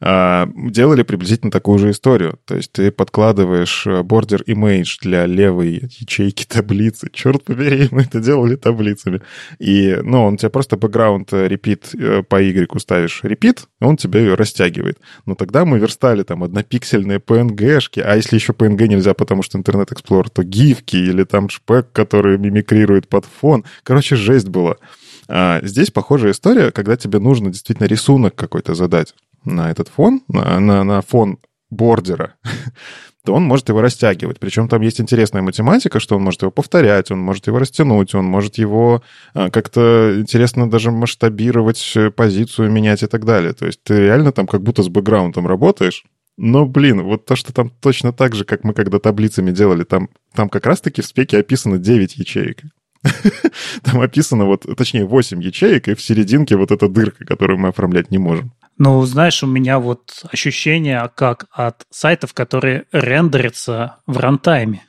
а, 0.00 0.48
делали 0.56 1.02
приблизительно 1.02 1.50
такую 1.50 1.78
же 1.78 1.90
историю. 1.90 2.38
То 2.46 2.56
есть 2.56 2.72
ты 2.72 2.90
подкладываешь 2.90 3.86
э, 3.86 4.00
image 4.00 4.98
для 5.02 5.26
левой 5.26 5.90
ячейки 5.98 6.44
таблицы. 6.48 7.10
Черт 7.12 7.44
побери, 7.44 7.88
мы 7.90 8.02
это 8.02 8.20
делали 8.20 8.56
таблицами. 8.56 9.20
И, 9.58 9.98
ну, 10.02 10.24
он 10.24 10.36
тебе 10.38 10.50
просто 10.50 10.76
background 10.76 11.28
э, 11.32 11.48
repeat 11.48 12.22
по 12.24 12.40
Y 12.40 12.80
ставишь 12.80 13.20
repeat, 13.22 13.66
он 13.80 13.96
тебе 13.96 14.20
ее 14.20 14.34
растягивает. 14.34 14.98
Но 15.26 15.34
тогда 15.34 15.64
мы 15.64 15.78
верстали 15.78 16.22
там 16.22 16.42
однопиксельные 16.42 17.18
PNG-шки, 17.18 18.00
а 18.00 18.16
если 18.16 18.36
еще 18.36 18.52
PNG 18.52 18.88
нельзя, 18.88 19.14
потому 19.14 19.42
что 19.42 19.58
Internet 19.58 19.92
Explorer, 19.92 20.28
то 20.32 20.42
GIF, 20.42 20.77
гифки 20.78 20.96
или 20.96 21.24
там 21.24 21.48
шпек, 21.48 21.92
который 21.92 22.38
мимикрирует 22.38 23.08
под 23.08 23.24
фон. 23.24 23.64
Короче, 23.82 24.16
жесть 24.16 24.48
была. 24.48 24.76
А 25.28 25.60
здесь 25.62 25.90
похожая 25.90 26.32
история, 26.32 26.70
когда 26.70 26.96
тебе 26.96 27.18
нужно 27.18 27.50
действительно 27.50 27.86
рисунок 27.86 28.34
какой-то 28.34 28.74
задать 28.74 29.14
на 29.44 29.70
этот 29.70 29.88
фон, 29.88 30.22
на, 30.28 30.58
на, 30.58 30.84
на 30.84 31.02
фон 31.02 31.38
бордера, 31.70 32.34
то 33.24 33.34
он 33.34 33.42
может 33.44 33.68
его 33.68 33.82
растягивать. 33.82 34.38
Причем 34.38 34.68
там 34.68 34.80
есть 34.80 35.00
интересная 35.00 35.42
математика, 35.42 36.00
что 36.00 36.16
он 36.16 36.22
может 36.22 36.42
его 36.42 36.50
повторять, 36.50 37.10
он 37.10 37.18
может 37.18 37.46
его 37.46 37.58
растянуть, 37.58 38.14
он 38.14 38.24
может 38.24 38.56
его 38.56 39.02
а, 39.34 39.50
как-то 39.50 40.14
интересно 40.18 40.70
даже 40.70 40.90
масштабировать, 40.90 41.92
э, 41.94 42.10
позицию 42.10 42.70
менять 42.70 43.02
и 43.02 43.06
так 43.06 43.26
далее. 43.26 43.52
То 43.52 43.66
есть 43.66 43.82
ты 43.82 44.00
реально 44.00 44.32
там 44.32 44.46
как 44.46 44.62
будто 44.62 44.82
с 44.82 44.88
бэкграундом 44.88 45.46
работаешь, 45.46 46.04
но, 46.38 46.66
блин, 46.66 47.02
вот 47.02 47.26
то, 47.26 47.34
что 47.34 47.52
там 47.52 47.68
точно 47.68 48.12
так 48.12 48.34
же, 48.34 48.44
как 48.44 48.62
мы 48.62 48.72
когда 48.72 49.00
таблицами 49.00 49.50
делали, 49.50 49.82
там, 49.82 50.08
там 50.32 50.48
как 50.48 50.66
раз-таки 50.66 51.02
в 51.02 51.06
спеке 51.06 51.38
описано 51.38 51.78
9 51.78 52.16
ячеек. 52.16 52.62
Там 53.84 54.00
описано 54.00 54.44
вот, 54.44 54.66
точнее, 54.76 55.04
8 55.04 55.40
ячеек, 55.40 55.86
и 55.86 55.94
в 55.94 56.02
серединке 56.02 56.56
вот 56.56 56.72
эта 56.72 56.88
дырка, 56.88 57.24
которую 57.24 57.58
мы 57.58 57.68
оформлять 57.68 58.10
не 58.10 58.18
можем. 58.18 58.52
Ну, 58.76 59.00
знаешь, 59.02 59.42
у 59.42 59.46
меня 59.46 59.78
вот 59.78 60.24
ощущение 60.32 61.08
как 61.14 61.46
от 61.52 61.86
сайтов, 61.90 62.34
которые 62.34 62.84
рендерятся 62.92 63.96
в 64.06 64.18
рантайме. 64.18 64.82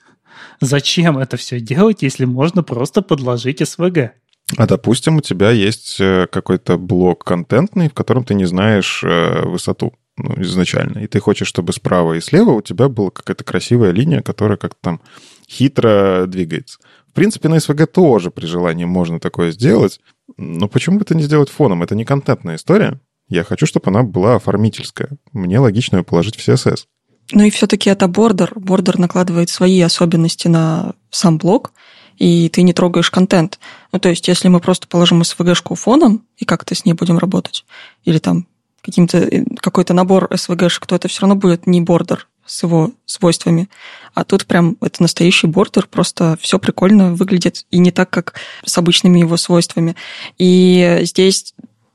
Зачем 0.60 1.18
это 1.18 1.38
все 1.38 1.60
делать, 1.60 2.02
если 2.02 2.26
можно 2.26 2.64
просто 2.64 3.02
подложить 3.02 3.62
SVG? 3.62 4.12
А 4.58 4.66
допустим, 4.66 5.18
у 5.18 5.22
тебя 5.22 5.52
есть 5.52 6.00
э, 6.00 6.28
какой-то 6.32 6.78
блок 6.78 7.24
контентный, 7.24 7.90
в 7.90 7.94
котором 7.94 8.24
ты 8.24 8.34
не 8.34 8.46
знаешь 8.46 9.04
э, 9.04 9.46
высоту 9.46 9.94
ну, 10.22 10.42
изначально, 10.42 11.00
и 11.00 11.08
ты 11.08 11.20
хочешь, 11.20 11.48
чтобы 11.48 11.74
справа 11.74 12.14
и 12.14 12.22
слева 12.22 12.52
у 12.52 12.62
тебя 12.62 12.90
была 12.90 13.10
какая-то 13.10 13.44
красивая 13.44 13.92
линия, 13.92 14.22
которая 14.22 14.58
как-то 14.58 14.80
там 14.82 15.02
хитро 15.50 16.26
двигается. 16.28 16.80
В 17.08 17.14
принципе, 17.14 17.50
на 17.50 17.56
SVG 17.56 17.86
тоже 17.88 18.30
при 18.32 18.46
желании 18.46 18.86
можно 18.86 19.20
такое 19.20 19.52
сделать, 19.52 20.00
но 20.38 20.68
почему 20.68 20.98
бы 20.98 21.04
это 21.04 21.16
не 21.16 21.24
сделать 21.24 21.50
фоном? 21.50 21.84
Это 21.84 21.96
не 21.96 22.06
контентная 22.06 22.56
история. 22.56 23.00
Я 23.30 23.44
хочу, 23.44 23.66
чтобы 23.66 23.90
она 23.90 24.04
была 24.04 24.36
оформительская. 24.36 25.10
Мне 25.32 25.60
логично 25.60 25.98
ее 25.98 26.04
положить 26.04 26.36
в 26.36 26.48
CSS. 26.48 26.86
Ну 27.32 27.44
и 27.44 27.50
все-таки 27.50 27.90
это 27.90 28.08
бордер. 28.08 28.52
Бордер 28.56 28.98
накладывает 28.98 29.50
свои 29.50 29.80
особенности 29.82 30.48
на 30.48 30.94
сам 31.12 31.38
блок, 31.38 31.72
и 32.18 32.50
ты 32.50 32.64
не 32.64 32.74
трогаешь 32.74 33.12
контент. 33.12 33.60
Ну, 33.92 34.00
то 34.00 34.10
есть, 34.10 34.28
если 34.28 34.48
мы 34.50 34.60
просто 34.60 34.88
положим 34.88 35.22
SVG-шку 35.22 35.76
фоном, 35.76 36.26
и 36.38 36.46
как-то 36.46 36.76
с 36.76 36.86
ней 36.86 36.94
будем 36.94 37.18
работать, 37.18 37.66
или 38.04 38.18
там 38.20 38.48
каким-то 38.82 39.18
э, 39.20 39.44
какой-то 39.58 39.94
набор 39.94 40.28
SVG, 40.32 40.70
то 40.86 40.96
это 40.96 41.08
все 41.08 41.22
равно 41.22 41.36
будет 41.36 41.68
не 41.68 41.82
бордер 41.82 42.28
с 42.46 42.64
его 42.64 42.92
свойствами. 43.06 43.70
А 44.14 44.24
тут 44.24 44.46
прям 44.46 44.78
это 44.82 45.02
настоящий 45.02 45.48
бордер, 45.48 45.88
просто 45.88 46.38
все 46.42 46.60
прикольно 46.60 47.14
выглядит, 47.14 47.66
и 47.70 47.78
не 47.78 47.92
так, 47.92 48.10
как 48.10 48.36
с 48.66 48.78
обычными 48.78 49.20
его 49.20 49.38
свойствами. 49.38 49.96
И 50.38 51.00
здесь 51.04 51.54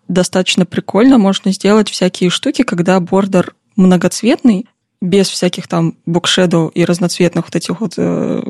достаточно 0.08 0.64
прикольно 0.66 1.18
можно 1.18 1.52
сделать 1.52 1.90
всякие 1.90 2.30
штуки, 2.30 2.62
когда 2.62 3.00
бордер 3.00 3.54
многоцветный, 3.76 4.66
без 5.00 5.28
всяких 5.28 5.68
там 5.68 5.96
букшедоу 6.06 6.68
и 6.68 6.84
разноцветных 6.84 7.44
вот 7.44 7.56
этих 7.56 7.80
вот 7.80 7.94
э, 7.98 8.42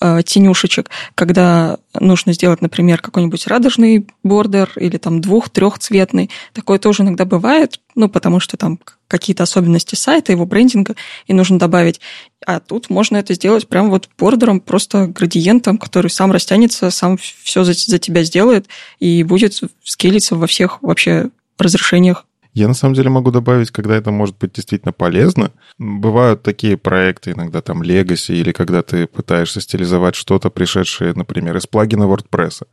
э, 0.00 0.22
тенюшечек, 0.24 0.90
когда 1.14 1.78
нужно 1.98 2.32
сделать, 2.32 2.60
например, 2.60 3.00
какой-нибудь 3.00 3.46
радужный 3.46 4.06
бордер 4.22 4.70
или 4.76 4.98
там 4.98 5.20
двух-трехцветный. 5.20 6.30
Такое 6.52 6.78
тоже 6.78 7.02
иногда 7.02 7.24
бывает, 7.24 7.80
ну, 7.94 8.08
потому 8.08 8.40
что 8.40 8.56
там 8.56 8.78
какие-то 9.08 9.44
особенности 9.44 9.94
сайта, 9.94 10.32
его 10.32 10.46
брендинга, 10.46 10.96
и 11.26 11.32
нужно 11.32 11.58
добавить. 11.58 12.00
А 12.44 12.60
тут 12.60 12.90
можно 12.90 13.16
это 13.16 13.34
сделать 13.34 13.66
прям 13.66 13.88
вот 13.90 14.08
бордером, 14.18 14.60
просто 14.60 15.06
градиентом, 15.06 15.78
который 15.78 16.10
сам 16.10 16.32
растянется, 16.32 16.90
сам 16.90 17.16
все 17.16 17.64
за, 17.64 17.72
за 17.72 17.98
тебя 17.98 18.22
сделает 18.24 18.66
и 18.98 19.22
будет 19.22 19.60
скейлиться 19.82 20.36
во 20.36 20.46
всех 20.46 20.82
вообще 20.82 21.30
разрешениях. 21.58 22.26
Я 22.56 22.68
на 22.68 22.74
самом 22.74 22.94
деле 22.94 23.10
могу 23.10 23.30
добавить, 23.30 23.70
когда 23.70 23.94
это 23.94 24.10
может 24.10 24.38
быть 24.38 24.54
действительно 24.54 24.90
полезно. 24.90 25.52
Бывают 25.76 26.42
такие 26.42 26.78
проекты, 26.78 27.32
иногда 27.32 27.60
там 27.60 27.82
Legacy, 27.82 28.34
или 28.34 28.50
когда 28.52 28.82
ты 28.82 29.06
пытаешься 29.06 29.60
стилизовать 29.60 30.14
что-то, 30.14 30.48
пришедшее, 30.48 31.12
например, 31.12 31.54
из 31.58 31.66
плагина 31.66 32.04
WordPress. 32.04 32.66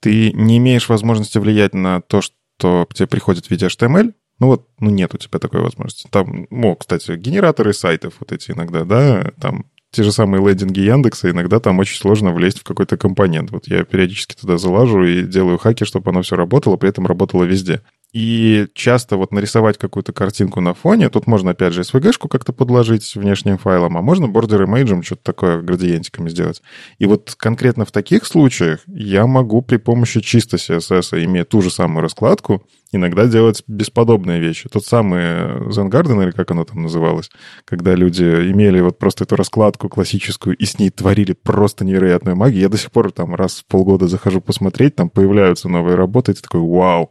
Ты 0.00 0.32
не 0.32 0.58
имеешь 0.58 0.88
возможности 0.88 1.38
влиять 1.38 1.72
на 1.72 2.00
то, 2.00 2.20
что 2.20 2.88
тебе 2.92 3.06
приходит 3.06 3.46
в 3.46 3.50
виде 3.52 3.66
HTML, 3.66 4.12
ну 4.40 4.46
вот, 4.48 4.66
ну 4.80 4.90
нет 4.90 5.14
у 5.14 5.18
тебя 5.18 5.38
такой 5.38 5.60
возможности. 5.60 6.08
Там, 6.10 6.48
ну, 6.50 6.74
кстати, 6.74 7.12
генераторы 7.12 7.72
сайтов 7.74 8.14
вот 8.18 8.32
эти 8.32 8.50
иногда, 8.50 8.82
да, 8.82 9.30
там 9.40 9.66
те 9.92 10.02
же 10.02 10.10
самые 10.10 10.44
лендинги 10.44 10.80
Яндекса, 10.80 11.30
иногда 11.30 11.60
там 11.60 11.78
очень 11.78 11.96
сложно 11.96 12.32
влезть 12.32 12.58
в 12.58 12.64
какой-то 12.64 12.96
компонент. 12.96 13.52
Вот 13.52 13.68
я 13.68 13.84
периодически 13.84 14.34
туда 14.34 14.58
залажу 14.58 15.04
и 15.04 15.22
делаю 15.22 15.58
хаки, 15.58 15.84
чтобы 15.84 16.10
оно 16.10 16.22
все 16.22 16.36
работало, 16.36 16.76
при 16.76 16.90
этом 16.90 17.06
работало 17.06 17.44
везде. 17.44 17.82
И 18.12 18.68
часто 18.72 19.18
вот 19.18 19.32
нарисовать 19.32 19.76
какую-то 19.76 20.12
картинку 20.12 20.60
на 20.60 20.72
фоне, 20.72 21.10
тут 21.10 21.26
можно, 21.26 21.50
опять 21.50 21.74
же, 21.74 21.82
SVG-шку 21.82 22.28
как-то 22.28 22.54
подложить 22.54 23.14
внешним 23.14 23.58
файлом, 23.58 23.98
а 23.98 24.02
можно 24.02 24.24
border 24.24 24.64
image 24.64 25.02
что-то 25.02 25.22
такое 25.22 25.60
градиентиками 25.60 26.30
сделать. 26.30 26.62
И 26.98 27.04
вот 27.04 27.34
конкретно 27.36 27.84
в 27.84 27.92
таких 27.92 28.24
случаях 28.24 28.80
я 28.86 29.26
могу 29.26 29.60
при 29.60 29.76
помощи 29.76 30.20
чисто 30.20 30.56
CSS, 30.56 31.22
имея 31.24 31.44
ту 31.44 31.60
же 31.60 31.70
самую 31.70 32.02
раскладку, 32.02 32.64
иногда 32.92 33.26
делать 33.26 33.62
бесподобные 33.66 34.40
вещи. 34.40 34.70
Тот 34.70 34.86
самый 34.86 35.22
Zen 35.68 35.90
Garden, 35.90 36.22
или 36.22 36.30
как 36.30 36.50
оно 36.50 36.64
там 36.64 36.82
называлось, 36.82 37.30
когда 37.66 37.94
люди 37.94 38.24
имели 38.24 38.80
вот 38.80 38.98
просто 38.98 39.24
эту 39.24 39.36
раскладку 39.36 39.90
классическую 39.90 40.56
и 40.56 40.64
с 40.64 40.78
ней 40.78 40.88
творили 40.88 41.32
просто 41.34 41.84
невероятную 41.84 42.36
магию. 42.36 42.62
Я 42.62 42.68
до 42.70 42.78
сих 42.78 42.90
пор 42.90 43.12
там 43.12 43.34
раз 43.34 43.60
в 43.60 43.66
полгода 43.66 44.08
захожу 44.08 44.40
посмотреть, 44.40 44.96
там 44.96 45.10
появляются 45.10 45.68
новые 45.68 45.96
работы, 45.96 46.32
и 46.32 46.34
ты 46.34 46.40
такой, 46.40 46.60
вау, 46.60 47.10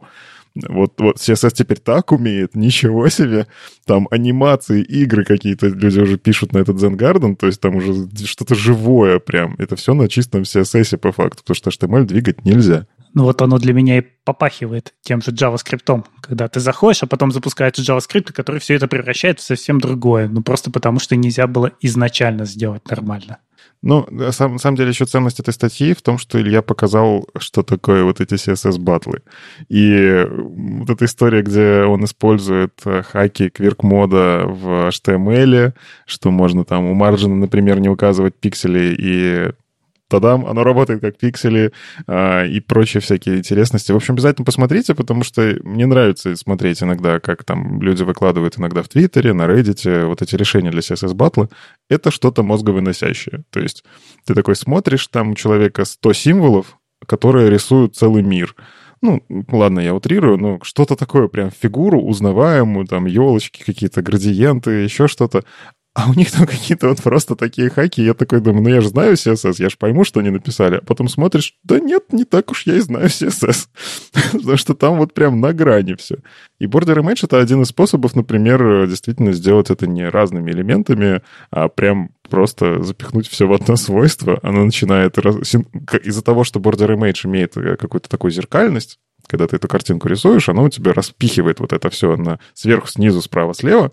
вот, 0.54 0.94
вот 0.98 1.16
CSS 1.16 1.52
теперь 1.54 1.78
так 1.78 2.12
умеет, 2.12 2.54
ничего 2.54 3.08
себе. 3.08 3.46
Там 3.84 4.08
анимации, 4.10 4.82
игры 4.82 5.24
какие-то 5.24 5.68
люди 5.68 6.00
уже 6.00 6.18
пишут 6.18 6.52
на 6.52 6.58
этот 6.58 6.76
Zen 6.76 6.96
Garden, 6.96 7.36
то 7.36 7.46
есть 7.46 7.60
там 7.60 7.76
уже 7.76 8.08
что-то 8.26 8.54
живое 8.54 9.18
прям. 9.18 9.54
Это 9.58 9.76
все 9.76 9.94
на 9.94 10.08
чистом 10.08 10.42
CSS 10.42 10.96
по 10.98 11.12
факту, 11.12 11.42
потому 11.42 11.54
что 11.54 11.70
HTML 11.70 12.04
двигать 12.04 12.44
нельзя. 12.44 12.86
Ну 13.14 13.24
вот 13.24 13.40
оно 13.42 13.58
для 13.58 13.72
меня 13.72 13.98
и 13.98 14.02
попахивает 14.24 14.94
тем 15.00 15.22
же 15.22 15.32
JavaScript, 15.32 16.04
когда 16.20 16.48
ты 16.48 16.60
заходишь, 16.60 17.02
а 17.02 17.06
потом 17.06 17.32
запускается 17.32 17.82
JavaScript, 17.82 18.32
который 18.32 18.60
все 18.60 18.74
это 18.74 18.86
превращает 18.86 19.40
в 19.40 19.42
совсем 19.42 19.80
другое. 19.80 20.28
Ну 20.28 20.42
просто 20.42 20.70
потому, 20.70 20.98
что 21.00 21.16
нельзя 21.16 21.46
было 21.46 21.72
изначально 21.80 22.44
сделать 22.44 22.88
нормально. 22.88 23.38
Ну, 23.80 24.06
на 24.10 24.32
самом, 24.32 24.58
самом 24.58 24.76
деле 24.76 24.88
еще 24.88 25.04
ценность 25.04 25.38
этой 25.38 25.54
статьи 25.54 25.94
в 25.94 26.02
том, 26.02 26.18
что 26.18 26.40
Илья 26.40 26.62
показал, 26.62 27.28
что 27.38 27.62
такое 27.62 28.02
вот 28.02 28.20
эти 28.20 28.34
CSS-батлы. 28.34 29.22
И 29.68 30.26
вот 30.28 30.90
эта 30.90 31.04
история, 31.04 31.42
где 31.42 31.84
он 31.84 32.04
использует 32.04 32.72
э, 32.84 33.02
хаки 33.02 33.50
квирк-мода 33.50 34.44
в 34.46 34.88
HTML, 34.88 35.74
что 36.06 36.30
можно 36.32 36.64
там 36.64 36.86
у 36.86 36.94
маржина, 36.94 37.36
например, 37.36 37.78
не 37.78 37.88
указывать 37.88 38.34
пиксели 38.34 38.96
и 38.98 39.52
тадам, 40.08 40.46
оно 40.46 40.64
работает 40.64 41.00
как 41.00 41.18
пиксели 41.18 41.72
а, 42.06 42.44
и 42.44 42.60
прочие 42.60 43.00
всякие 43.00 43.38
интересности. 43.38 43.92
В 43.92 43.96
общем, 43.96 44.14
обязательно 44.14 44.44
посмотрите, 44.44 44.94
потому 44.94 45.22
что 45.22 45.56
мне 45.62 45.86
нравится 45.86 46.34
смотреть 46.36 46.82
иногда, 46.82 47.20
как 47.20 47.44
там 47.44 47.80
люди 47.82 48.02
выкладывают 48.02 48.58
иногда 48.58 48.82
в 48.82 48.88
Твиттере, 48.88 49.32
на 49.32 49.42
Reddit 49.42 50.06
вот 50.06 50.22
эти 50.22 50.34
решения 50.34 50.70
для 50.70 50.80
CSS-батла. 50.80 51.48
Это 51.88 52.10
что-то 52.10 52.42
мозговыносящее. 52.42 53.44
То 53.50 53.60
есть 53.60 53.84
ты 54.24 54.34
такой 54.34 54.56
смотришь, 54.56 55.06
там 55.08 55.30
у 55.30 55.34
человека 55.34 55.84
100 55.84 56.12
символов, 56.12 56.78
которые 57.06 57.50
рисуют 57.50 57.96
целый 57.96 58.22
мир 58.22 58.54
ну, 59.00 59.22
ладно, 59.50 59.80
я 59.80 59.94
утрирую, 59.94 60.38
но 60.38 60.58
что-то 60.62 60.96
такое, 60.96 61.28
прям 61.28 61.50
фигуру 61.50 62.00
узнаваемую, 62.00 62.86
там, 62.86 63.06
елочки 63.06 63.62
какие-то, 63.64 64.02
градиенты, 64.02 64.70
еще 64.70 65.06
что-то 65.08 65.44
а 65.98 66.08
у 66.08 66.14
них 66.14 66.30
там 66.30 66.46
какие-то 66.46 66.90
вот 66.90 67.02
просто 67.02 67.34
такие 67.34 67.70
хаки. 67.70 68.00
Я 68.00 68.14
такой 68.14 68.40
думаю, 68.40 68.62
ну 68.62 68.68
я 68.68 68.80
же 68.80 68.88
знаю 68.88 69.14
CSS, 69.14 69.56
я 69.58 69.68
же 69.68 69.76
пойму, 69.76 70.04
что 70.04 70.20
они 70.20 70.30
написали. 70.30 70.76
А 70.76 70.80
потом 70.80 71.08
смотришь, 71.08 71.54
да 71.64 71.80
нет, 71.80 72.12
не 72.12 72.24
так 72.24 72.52
уж 72.52 72.66
я 72.66 72.76
и 72.76 72.80
знаю 72.80 73.06
CSS. 73.06 73.66
Потому 74.32 74.56
что 74.56 74.74
там 74.74 74.98
вот 74.98 75.12
прям 75.12 75.40
на 75.40 75.52
грани 75.52 75.94
все. 75.94 76.18
И 76.60 76.66
Border 76.66 77.00
Image— 77.00 77.20
это 77.24 77.40
один 77.40 77.62
из 77.62 77.70
способов, 77.70 78.14
например, 78.14 78.86
действительно 78.86 79.32
сделать 79.32 79.70
это 79.70 79.88
не 79.88 80.08
разными 80.08 80.52
элементами, 80.52 81.22
а 81.50 81.66
прям 81.66 82.10
просто 82.30 82.80
запихнуть 82.84 83.26
все 83.26 83.48
в 83.48 83.52
одно 83.52 83.74
свойство. 83.74 84.38
Оно 84.44 84.64
начинает... 84.64 85.18
Из-за 85.18 86.22
того, 86.22 86.44
что 86.44 86.60
Border 86.60 86.94
Image 86.96 87.26
имеет 87.26 87.56
э, 87.56 87.76
какую-то 87.76 88.08
такую 88.08 88.30
зеркальность, 88.30 89.00
когда 89.26 89.46
ты 89.46 89.56
эту 89.56 89.66
картинку 89.66 90.08
рисуешь, 90.08 90.48
оно 90.48 90.64
у 90.64 90.68
тебя 90.68 90.92
распихивает 90.92 91.60
вот 91.60 91.72
это 91.72 91.90
все 91.90 92.16
на 92.16 92.38
сверху, 92.54 92.86
снизу, 92.86 93.20
справа, 93.20 93.52
слева, 93.52 93.92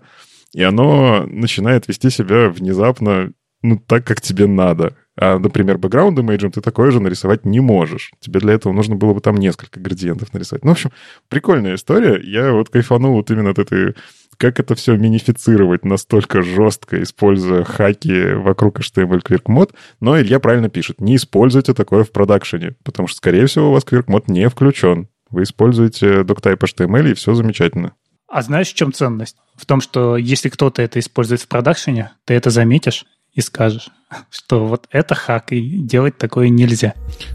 и 0.56 0.62
оно 0.62 1.26
начинает 1.26 1.86
вести 1.86 2.08
себя 2.08 2.48
внезапно 2.48 3.32
ну, 3.62 3.78
так, 3.78 4.06
как 4.06 4.22
тебе 4.22 4.46
надо. 4.46 4.94
А, 5.14 5.38
например, 5.38 5.76
бэкграунд 5.76 6.18
имейджем 6.18 6.50
ты 6.50 6.62
такое 6.62 6.90
же 6.90 6.98
нарисовать 6.98 7.44
не 7.44 7.60
можешь. 7.60 8.12
Тебе 8.20 8.40
для 8.40 8.54
этого 8.54 8.72
нужно 8.72 8.96
было 8.96 9.12
бы 9.12 9.20
там 9.20 9.36
несколько 9.36 9.80
градиентов 9.80 10.32
нарисовать. 10.32 10.64
Ну, 10.64 10.70
в 10.70 10.72
общем, 10.72 10.92
прикольная 11.28 11.74
история. 11.74 12.18
Я 12.22 12.52
вот 12.52 12.70
кайфанул 12.70 13.16
вот 13.16 13.30
именно 13.30 13.50
от 13.50 13.58
этой... 13.58 13.96
Как 14.38 14.58
это 14.58 14.74
все 14.74 14.96
минифицировать 14.96 15.84
настолько 15.84 16.40
жестко, 16.40 17.02
используя 17.02 17.62
хаки 17.62 18.32
вокруг 18.32 18.80
HTML 18.80 19.22
Quirk 19.22 19.42
мод. 19.48 19.74
Но 20.00 20.18
Илья 20.18 20.40
правильно 20.40 20.70
пишет. 20.70 21.02
Не 21.02 21.16
используйте 21.16 21.74
такое 21.74 22.02
в 22.04 22.12
продакшене, 22.12 22.76
потому 22.82 23.08
что, 23.08 23.18
скорее 23.18 23.44
всего, 23.44 23.68
у 23.68 23.72
вас 23.72 23.84
Quirk 23.84 24.04
мод 24.06 24.28
не 24.28 24.48
включен. 24.48 25.08
Вы 25.28 25.42
используете 25.42 26.22
doctype 26.22 26.58
HTML, 26.58 27.10
и 27.10 27.14
все 27.14 27.34
замечательно. 27.34 27.92
А 28.28 28.42
знаешь, 28.42 28.70
в 28.70 28.74
чем 28.74 28.92
ценность? 28.92 29.36
В 29.54 29.66
том, 29.66 29.80
что 29.80 30.16
если 30.16 30.48
кто-то 30.48 30.82
это 30.82 30.98
использует 30.98 31.40
в 31.40 31.48
продакшене, 31.48 32.12
ты 32.24 32.34
это 32.34 32.50
заметишь 32.50 33.06
и 33.32 33.40
скажешь, 33.40 33.88
что 34.30 34.66
вот 34.66 34.86
это 34.90 35.14
хак, 35.14 35.52
и 35.52 35.78
делать 35.78 36.18
такое 36.18 36.48
нельзя. 36.48 36.94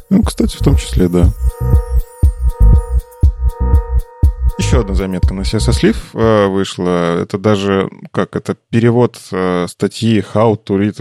Ну, 0.09 0.21
кстати, 0.21 0.55
в 0.57 0.59
том 0.59 0.75
числе, 0.75 1.07
да. 1.07 1.29
Еще 4.57 4.81
одна 4.81 4.93
заметка 4.93 5.33
на 5.33 5.41
CSS 5.41 5.81
Leaf 5.81 5.97
э, 6.13 6.47
вышла. 6.47 7.21
Это 7.21 7.37
даже, 7.37 7.89
как, 8.11 8.35
это 8.35 8.55
перевод 8.69 9.17
э, 9.31 9.67
статьи 9.69 10.19
How 10.19 10.59
to 10.63 10.77
read 10.77 10.97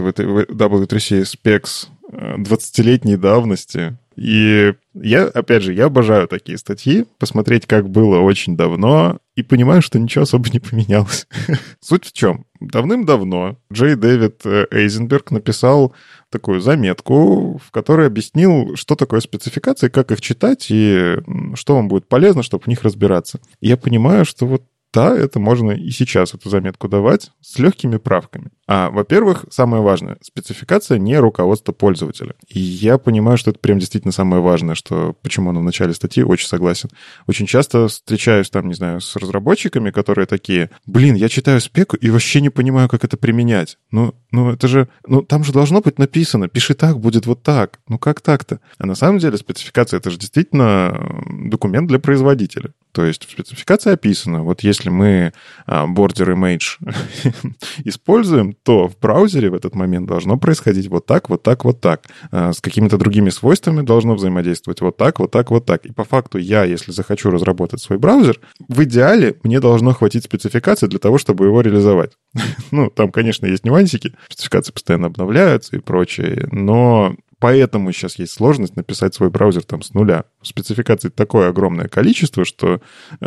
W3C 0.49 1.23
Specs 1.23 1.87
20-летней 2.11 3.17
давности. 3.17 3.97
И 4.15 4.73
я, 4.93 5.23
опять 5.23 5.63
же, 5.63 5.73
я 5.73 5.85
обожаю 5.85 6.27
такие 6.27 6.57
статьи, 6.57 7.05
посмотреть, 7.17 7.65
как 7.65 7.89
было 7.89 8.19
очень 8.19 8.57
давно, 8.57 9.19
и 9.35 9.43
понимаю, 9.43 9.81
что 9.81 9.97
ничего 9.99 10.23
особо 10.23 10.49
не 10.49 10.59
поменялось. 10.59 11.27
Суть 11.79 12.05
в 12.05 12.11
чем? 12.11 12.45
Давным-давно 12.59 13.57
Джей 13.71 13.95
Дэвид 13.95 14.41
э, 14.45 14.67
Эйзенберг 14.71 15.31
написал 15.31 15.95
такую 16.29 16.61
заметку, 16.61 17.57
в 17.57 17.71
которой 17.71 18.07
объяснил, 18.07 18.75
что 18.75 18.95
такое 18.95 19.19
спецификации, 19.21 19.89
как 19.89 20.11
их 20.11 20.21
читать 20.21 20.67
и 20.69 21.17
что 21.55 21.75
вам 21.75 21.87
будет 21.87 22.07
полезно, 22.07 22.43
чтобы 22.43 22.65
в 22.65 22.67
них 22.67 22.83
разбираться. 22.83 23.39
Я 23.61 23.77
понимаю, 23.77 24.25
что 24.25 24.45
вот 24.45 24.63
да, 24.93 25.15
это 25.17 25.39
можно 25.39 25.71
и 25.71 25.89
сейчас 25.89 26.33
эту 26.33 26.49
заметку 26.49 26.87
давать 26.89 27.31
с 27.41 27.57
легкими 27.59 27.97
правками. 27.97 28.51
А, 28.67 28.89
во-первых, 28.89 29.45
самое 29.49 29.83
важное, 29.83 30.17
спецификация 30.21 30.97
не 30.97 31.17
руководство 31.17 31.71
пользователя. 31.71 32.35
И 32.47 32.59
я 32.59 32.97
понимаю, 32.97 33.37
что 33.37 33.51
это 33.51 33.59
прям 33.59 33.79
действительно 33.79 34.11
самое 34.11 34.41
важное, 34.41 34.75
что 34.75 35.13
почему 35.21 35.49
оно 35.49 35.59
в 35.59 35.63
начале 35.63 35.93
статьи, 35.93 36.23
очень 36.23 36.47
согласен. 36.47 36.89
Очень 37.27 37.47
часто 37.47 37.87
встречаюсь 37.87 38.49
там, 38.49 38.67
не 38.67 38.73
знаю, 38.73 39.01
с 39.01 39.15
разработчиками, 39.15 39.91
которые 39.91 40.25
такие, 40.25 40.69
блин, 40.85 41.15
я 41.15 41.29
читаю 41.29 41.59
спеку 41.61 41.97
и 41.97 42.09
вообще 42.09 42.41
не 42.41 42.49
понимаю, 42.49 42.89
как 42.89 43.03
это 43.03 43.17
применять. 43.17 43.77
Ну, 43.91 44.13
ну 44.31 44.51
это 44.51 44.67
же, 44.67 44.87
ну 45.05 45.21
там 45.21 45.43
же 45.43 45.51
должно 45.51 45.81
быть 45.81 45.99
написано, 45.99 46.47
пиши 46.47 46.73
так, 46.73 46.99
будет 46.99 47.25
вот 47.25 47.43
так. 47.43 47.79
Ну 47.87 47.97
как 47.97 48.21
так-то? 48.21 48.59
А 48.77 48.85
на 48.85 48.95
самом 48.95 49.19
деле 49.19 49.37
спецификация 49.37 49.97
это 49.97 50.09
же 50.09 50.17
действительно 50.17 51.23
документ 51.29 51.87
для 51.87 51.99
производителя. 51.99 52.73
То 52.91 53.05
есть 53.05 53.25
в 53.25 53.31
спецификации 53.31 53.91
описано, 53.91 54.43
вот 54.43 54.61
если 54.61 54.80
мы 54.89 55.33
а, 55.65 55.85
border 55.85 56.33
image 56.35 56.77
используем, 57.85 58.53
то 58.53 58.87
в 58.87 58.97
браузере 58.99 59.49
в 59.49 59.53
этот 59.53 59.75
момент 59.75 60.07
должно 60.07 60.37
происходить 60.37 60.87
вот 60.87 61.05
так, 61.05 61.29
вот 61.29 61.43
так, 61.43 61.65
вот 61.65 61.81
так. 61.81 62.07
А, 62.31 62.53
с 62.53 62.61
какими-то 62.61 62.97
другими 62.97 63.29
свойствами 63.29 63.81
должно 63.81 64.15
взаимодействовать 64.15 64.81
вот 64.81 64.97
так, 64.97 65.19
вот 65.19 65.31
так, 65.31 65.51
вот 65.51 65.65
так. 65.65 65.85
И 65.85 65.91
по 65.91 66.03
факту 66.03 66.37
я, 66.37 66.63
если 66.63 66.91
захочу 66.91 67.29
разработать 67.29 67.81
свой 67.81 67.99
браузер, 67.99 68.39
в 68.67 68.83
идеале 68.83 69.37
мне 69.43 69.59
должно 69.59 69.93
хватить 69.93 70.23
спецификации 70.23 70.87
для 70.87 70.99
того, 70.99 71.17
чтобы 71.17 71.45
его 71.45 71.61
реализовать. 71.61 72.11
ну, 72.71 72.89
там, 72.89 73.11
конечно, 73.11 73.45
есть 73.45 73.65
нюансики, 73.65 74.13
спецификации 74.27 74.71
постоянно 74.71 75.07
обновляются 75.07 75.75
и 75.75 75.79
прочее, 75.79 76.47
но 76.51 77.15
поэтому 77.41 77.91
сейчас 77.91 78.19
есть 78.19 78.33
сложность 78.33 78.75
написать 78.77 79.15
свой 79.15 79.31
браузер 79.31 79.63
там 79.63 79.81
с 79.81 79.93
нуля. 79.93 80.25
Спецификаций 80.43 81.09
такое 81.09 81.49
огромное 81.49 81.87
количество, 81.87 82.45
что 82.45 82.81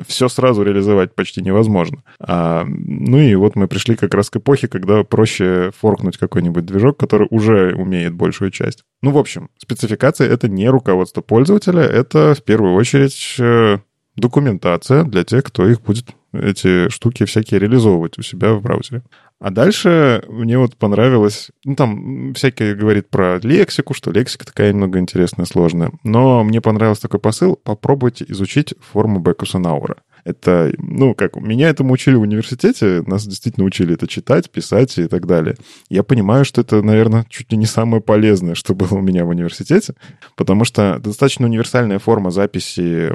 все 0.07 0.29
сразу 0.29 0.63
реализовать 0.63 1.15
почти 1.15 1.43
невозможно. 1.43 2.05
А, 2.21 2.65
ну 2.65 3.19
и 3.19 3.35
вот 3.35 3.57
мы 3.57 3.67
пришли 3.67 3.97
как 3.97 4.15
раз 4.15 4.31
к 4.31 4.37
эпохе, 4.37 4.69
когда 4.69 5.03
проще 5.03 5.73
форкнуть 5.77 6.17
какой-нибудь 6.17 6.65
движок, 6.65 6.97
который 6.97 7.27
уже 7.31 7.75
умеет 7.75 8.15
большую 8.15 8.53
часть. 8.53 8.85
Ну, 9.03 9.11
в 9.11 9.19
общем, 9.19 9.51
спецификация— 9.59 10.29
это 10.31 10.49
не 10.49 10.69
руководство 10.69 11.21
пользователя, 11.21 11.83
это 11.83 12.35
в 12.35 12.43
первую 12.45 12.75
очередь 12.75 13.35
э, 13.41 13.79
документация 14.15 15.03
для 15.03 15.25
тех, 15.25 15.43
кто 15.43 15.69
их 15.69 15.83
будет 15.83 16.15
эти 16.33 16.89
штуки 16.89 17.25
всякие 17.25 17.61
реализовывать 17.61 18.19
у 18.19 18.23
себя 18.23 18.55
в 18.55 18.63
браузере. 18.63 19.03
А 19.45 19.51
дальше 19.51 20.25
мне 20.27 20.57
вот 20.57 20.75
понравилось, 20.75 21.51
ну 21.67 21.77
там 21.77 22.33
всякие 22.33 22.75
говорит 22.75 23.11
про 23.11 23.39
лексику, 23.43 23.93
что 23.93 24.11
лексика 24.11 24.47
такая 24.47 24.73
немного 24.73 24.99
интересная, 24.99 25.45
сложная. 25.45 25.93
Но 26.03 26.43
мне 26.45 26.63
понравился 26.63 27.03
такой 27.03 27.21
посыл, 27.21 27.57
попробуйте 27.63 28.25
изучить 28.29 28.73
форму 28.81 29.19
Бекуса 29.19 29.59
Наура. 29.59 29.99
Это, 30.25 30.73
ну, 30.79 31.15
как, 31.15 31.37
меня 31.37 31.69
этому 31.69 31.93
учили 31.93 32.15
в 32.15 32.23
университете, 32.23 33.03
нас 33.07 33.27
действительно 33.27 33.67
учили 33.67 33.95
это 33.95 34.07
читать, 34.07 34.51
писать 34.51 34.97
и 34.99 35.07
так 35.07 35.27
далее. 35.27 35.57
Я 35.91 36.03
понимаю, 36.03 36.45
что 36.45 36.63
это, 36.63 36.83
наверное, 36.83 37.27
чуть 37.29 37.53
ли 37.53 37.59
не 37.59 37.67
самое 37.67 38.03
полезное, 38.03 38.55
что 38.55 38.75
было 38.75 38.95
у 38.95 39.01
меня 39.01 39.25
в 39.25 39.29
университете, 39.29 39.95
потому 40.35 40.65
что 40.65 40.99
достаточно 40.99 41.47
универсальная 41.47 41.99
форма 41.99 42.31
записи 42.31 43.13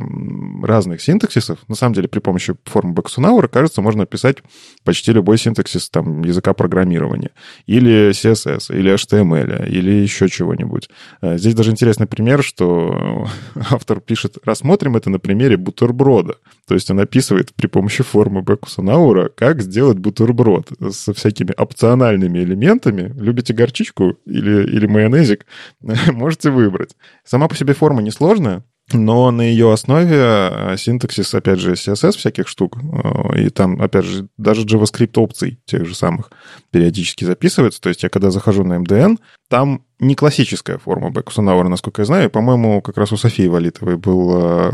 разных 0.64 1.02
синтаксисов. 1.02 1.60
На 1.68 1.76
самом 1.76 1.96
деле, 1.96 2.08
при 2.08 2.20
помощи 2.20 2.56
формы 2.66 2.94
Бэксунаура, 2.94 3.48
кажется, 3.48 3.82
можно 3.82 4.06
писать 4.06 4.38
почти 4.84 5.12
любой 5.12 5.38
синтаксис 5.40 5.90
там, 5.90 6.24
языка 6.24 6.54
программирования. 6.54 7.32
Или 7.66 8.12
CSS, 8.12 8.76
или 8.76 8.94
HTML, 8.94 9.68
или 9.68 9.92
еще 9.92 10.30
чего-нибудь. 10.30 10.90
Э, 11.22 11.38
здесь 11.38 11.56
даже 11.56 11.72
интересный 11.72 12.06
пример, 12.06 12.44
что 12.44 13.28
автор 13.56 14.00
пишет, 14.00 14.38
рассмотрим 14.44 14.96
это 14.96 15.10
на 15.10 15.20
примере 15.20 15.58
бутерброда. 15.58 16.36
То 16.68 16.76
есть 16.76 16.90
он 16.92 16.99
описывает 17.02 17.54
при 17.54 17.68
помощи 17.68 18.04
формы 18.04 18.42
Бэксунаура, 18.42 19.30
как 19.30 19.62
сделать 19.62 19.98
бутерброд 19.98 20.70
со 20.92 21.14
всякими 21.14 21.54
опциональными 21.58 22.40
элементами. 22.40 23.14
Любите 23.20 23.54
горчичку 23.54 24.18
или, 24.26 24.64
или 24.64 24.88
майонезик? 24.88 25.46
Можете 26.12 26.52
выбрать. 26.52 26.96
Сама 27.24 27.48
по 27.48 27.56
себе 27.56 27.74
форма 27.74 28.02
несложная, 28.02 28.64
но 28.92 29.30
на 29.32 29.42
ее 29.42 29.72
основе 29.72 30.16
э, 30.16 30.76
синтаксис, 30.78 31.34
опять 31.34 31.60
же, 31.60 31.74
CSS 31.74 32.18
всяких 32.18 32.48
штук, 32.48 32.78
э, 32.78 33.44
и 33.44 33.50
там, 33.50 33.82
опять 33.82 34.06
же, 34.06 34.28
даже 34.38 34.66
JavaScript 34.66 35.20
опций 35.20 35.60
тех 35.66 35.86
же 35.86 35.96
самых 35.96 36.32
периодически 36.72 37.24
записывается. 37.24 37.82
То 37.82 37.90
есть 37.90 38.04
я 38.04 38.10
когда 38.10 38.32
захожу 38.32 38.64
на 38.64 38.80
MDN, 38.80 39.18
там 39.48 39.84
не 40.00 40.16
классическая 40.16 40.78
форма 40.78 41.10
Бэкусонаура, 41.10 41.68
насколько 41.68 42.02
я 42.02 42.06
знаю. 42.06 42.30
По-моему, 42.30 42.82
как 42.82 42.98
раз 42.98 43.12
у 43.12 43.18
Софии 43.18 43.48
Валитовой 43.48 43.98
был 43.98 44.30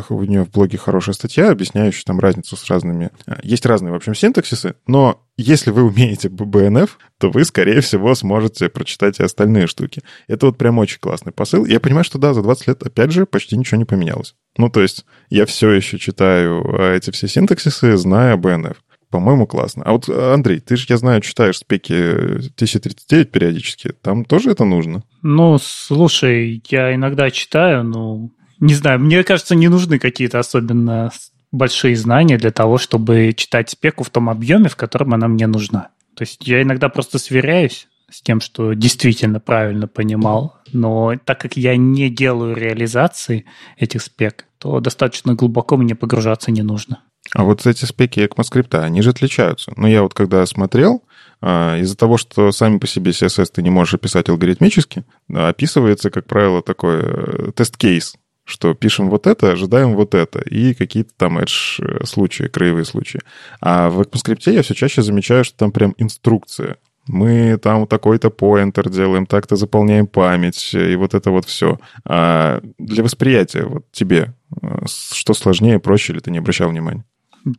у 0.09 0.23
нее 0.23 0.43
в 0.45 0.51
блоге 0.51 0.77
хорошая 0.77 1.13
статья, 1.13 1.51
объясняющая 1.51 2.03
там 2.05 2.19
разницу 2.19 2.55
с 2.55 2.65
разными... 2.69 3.09
Есть 3.43 3.65
разные, 3.65 3.91
в 3.91 3.95
общем, 3.95 4.13
синтаксисы, 4.15 4.75
но 4.87 5.21
если 5.37 5.71
вы 5.71 5.83
умеете 5.83 6.29
BNF, 6.29 6.91
то 7.17 7.29
вы, 7.29 7.43
скорее 7.43 7.81
всего, 7.81 8.15
сможете 8.15 8.69
прочитать 8.69 9.19
и 9.19 9.23
остальные 9.23 9.67
штуки. 9.67 10.01
Это 10.27 10.45
вот 10.45 10.57
прям 10.57 10.77
очень 10.77 10.99
классный 10.99 11.33
посыл. 11.33 11.65
Я 11.65 11.79
понимаю, 11.79 12.05
что 12.05 12.17
да, 12.17 12.33
за 12.33 12.41
20 12.41 12.67
лет, 12.67 12.83
опять 12.83 13.11
же, 13.11 13.25
почти 13.25 13.57
ничего 13.57 13.77
не 13.77 13.85
поменялось. 13.85 14.35
Ну, 14.57 14.69
то 14.69 14.81
есть 14.81 15.05
я 15.29 15.45
все 15.45 15.71
еще 15.71 15.97
читаю 15.99 16.63
эти 16.79 17.11
все 17.11 17.27
синтаксисы, 17.27 17.97
зная 17.97 18.37
BNF. 18.37 18.77
По-моему, 19.09 19.47
классно. 19.47 19.83
А 19.83 19.91
вот, 19.91 20.09
Андрей, 20.09 20.59
ты 20.59 20.75
же, 20.77 20.85
я 20.89 20.97
знаю, 20.97 21.21
читаешь 21.21 21.59
спеки 21.59 21.93
1039 21.93 23.31
периодически. 23.31 23.93
Там 24.01 24.25
тоже 24.25 24.51
это 24.51 24.65
нужно? 24.65 25.03
Ну, 25.21 25.57
слушай, 25.57 26.61
я 26.69 26.93
иногда 26.93 27.29
читаю, 27.31 27.83
но 27.83 28.29
не 28.59 28.73
знаю, 28.73 28.99
мне 28.99 29.23
кажется, 29.23 29.55
не 29.55 29.67
нужны 29.67 29.99
какие-то 29.99 30.39
особенно 30.39 31.11
большие 31.51 31.95
знания 31.95 32.37
для 32.37 32.51
того, 32.51 32.77
чтобы 32.77 33.33
читать 33.35 33.69
спеку 33.69 34.03
в 34.03 34.09
том 34.09 34.29
объеме, 34.29 34.69
в 34.69 34.75
котором 34.75 35.13
она 35.13 35.27
мне 35.27 35.47
нужна. 35.47 35.89
То 36.15 36.23
есть 36.23 36.47
я 36.47 36.61
иногда 36.61 36.89
просто 36.89 37.19
сверяюсь 37.19 37.87
с 38.09 38.21
тем, 38.21 38.39
что 38.39 38.73
действительно 38.73 39.39
правильно 39.39 39.87
понимал, 39.87 40.57
но 40.71 41.13
так 41.23 41.39
как 41.39 41.57
я 41.57 41.75
не 41.75 42.09
делаю 42.09 42.55
реализации 42.55 43.45
этих 43.77 44.01
спек, 44.01 44.45
то 44.57 44.79
достаточно 44.79 45.33
глубоко 45.33 45.75
мне 45.77 45.95
погружаться 45.95 46.51
не 46.51 46.61
нужно. 46.61 47.03
А 47.35 47.43
вот 47.43 47.67
эти 47.67 47.83
спеки 47.83 48.21
ECMAScript, 48.21 48.79
они 48.79 49.01
же 49.01 49.09
отличаются. 49.09 49.73
Но 49.75 49.89
я 49.89 50.03
вот 50.03 50.13
когда 50.13 50.45
смотрел, 50.45 51.03
а, 51.41 51.77
из-за 51.79 51.97
того, 51.97 52.15
что 52.15 52.49
сами 52.53 52.77
по 52.77 52.87
себе 52.87 53.11
CSS 53.11 53.47
ты 53.53 53.61
не 53.61 53.69
можешь 53.69 53.95
описать 53.95 54.29
алгоритмически, 54.29 55.03
описывается, 55.27 56.09
как 56.09 56.27
правило, 56.27 56.61
такой 56.61 57.01
э, 57.01 57.51
тест-кейс, 57.53 58.15
что 58.45 58.73
пишем 58.73 59.09
вот 59.09 59.27
это, 59.27 59.51
ожидаем 59.51 59.95
вот 59.95 60.15
это, 60.15 60.39
и 60.39 60.73
какие-то 60.73 61.11
там 61.17 61.37
edge 61.37 61.83
э, 61.83 62.47
краевые 62.47 62.85
случаи. 62.85 63.19
А 63.59 63.89
в 63.89 63.99
ECMAScript 63.99 64.49
я 64.53 64.63
все 64.63 64.73
чаще 64.73 65.01
замечаю, 65.01 65.43
что 65.43 65.57
там 65.57 65.73
прям 65.73 65.93
инструкция. 65.97 66.77
Мы 67.05 67.57
там 67.57 67.85
такой-то 67.85 68.29
поинтер 68.29 68.89
делаем, 68.89 69.25
так-то 69.25 69.57
заполняем 69.57 70.07
память, 70.07 70.73
и 70.73 70.95
вот 70.95 71.13
это 71.13 71.31
вот 71.31 71.43
все. 71.45 71.79
А 72.05 72.61
для 72.79 73.03
восприятия 73.03 73.65
вот 73.65 73.91
тебе 73.91 74.33
э, 74.61 74.85
что 74.87 75.33
сложнее, 75.33 75.79
проще, 75.79 76.13
или 76.13 76.21
ты 76.21 76.31
не 76.31 76.37
обращал 76.37 76.69
внимания? 76.69 77.03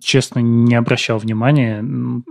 Честно, 0.01 0.41
не 0.41 0.75
обращал 0.75 1.19
внимания. 1.19 1.85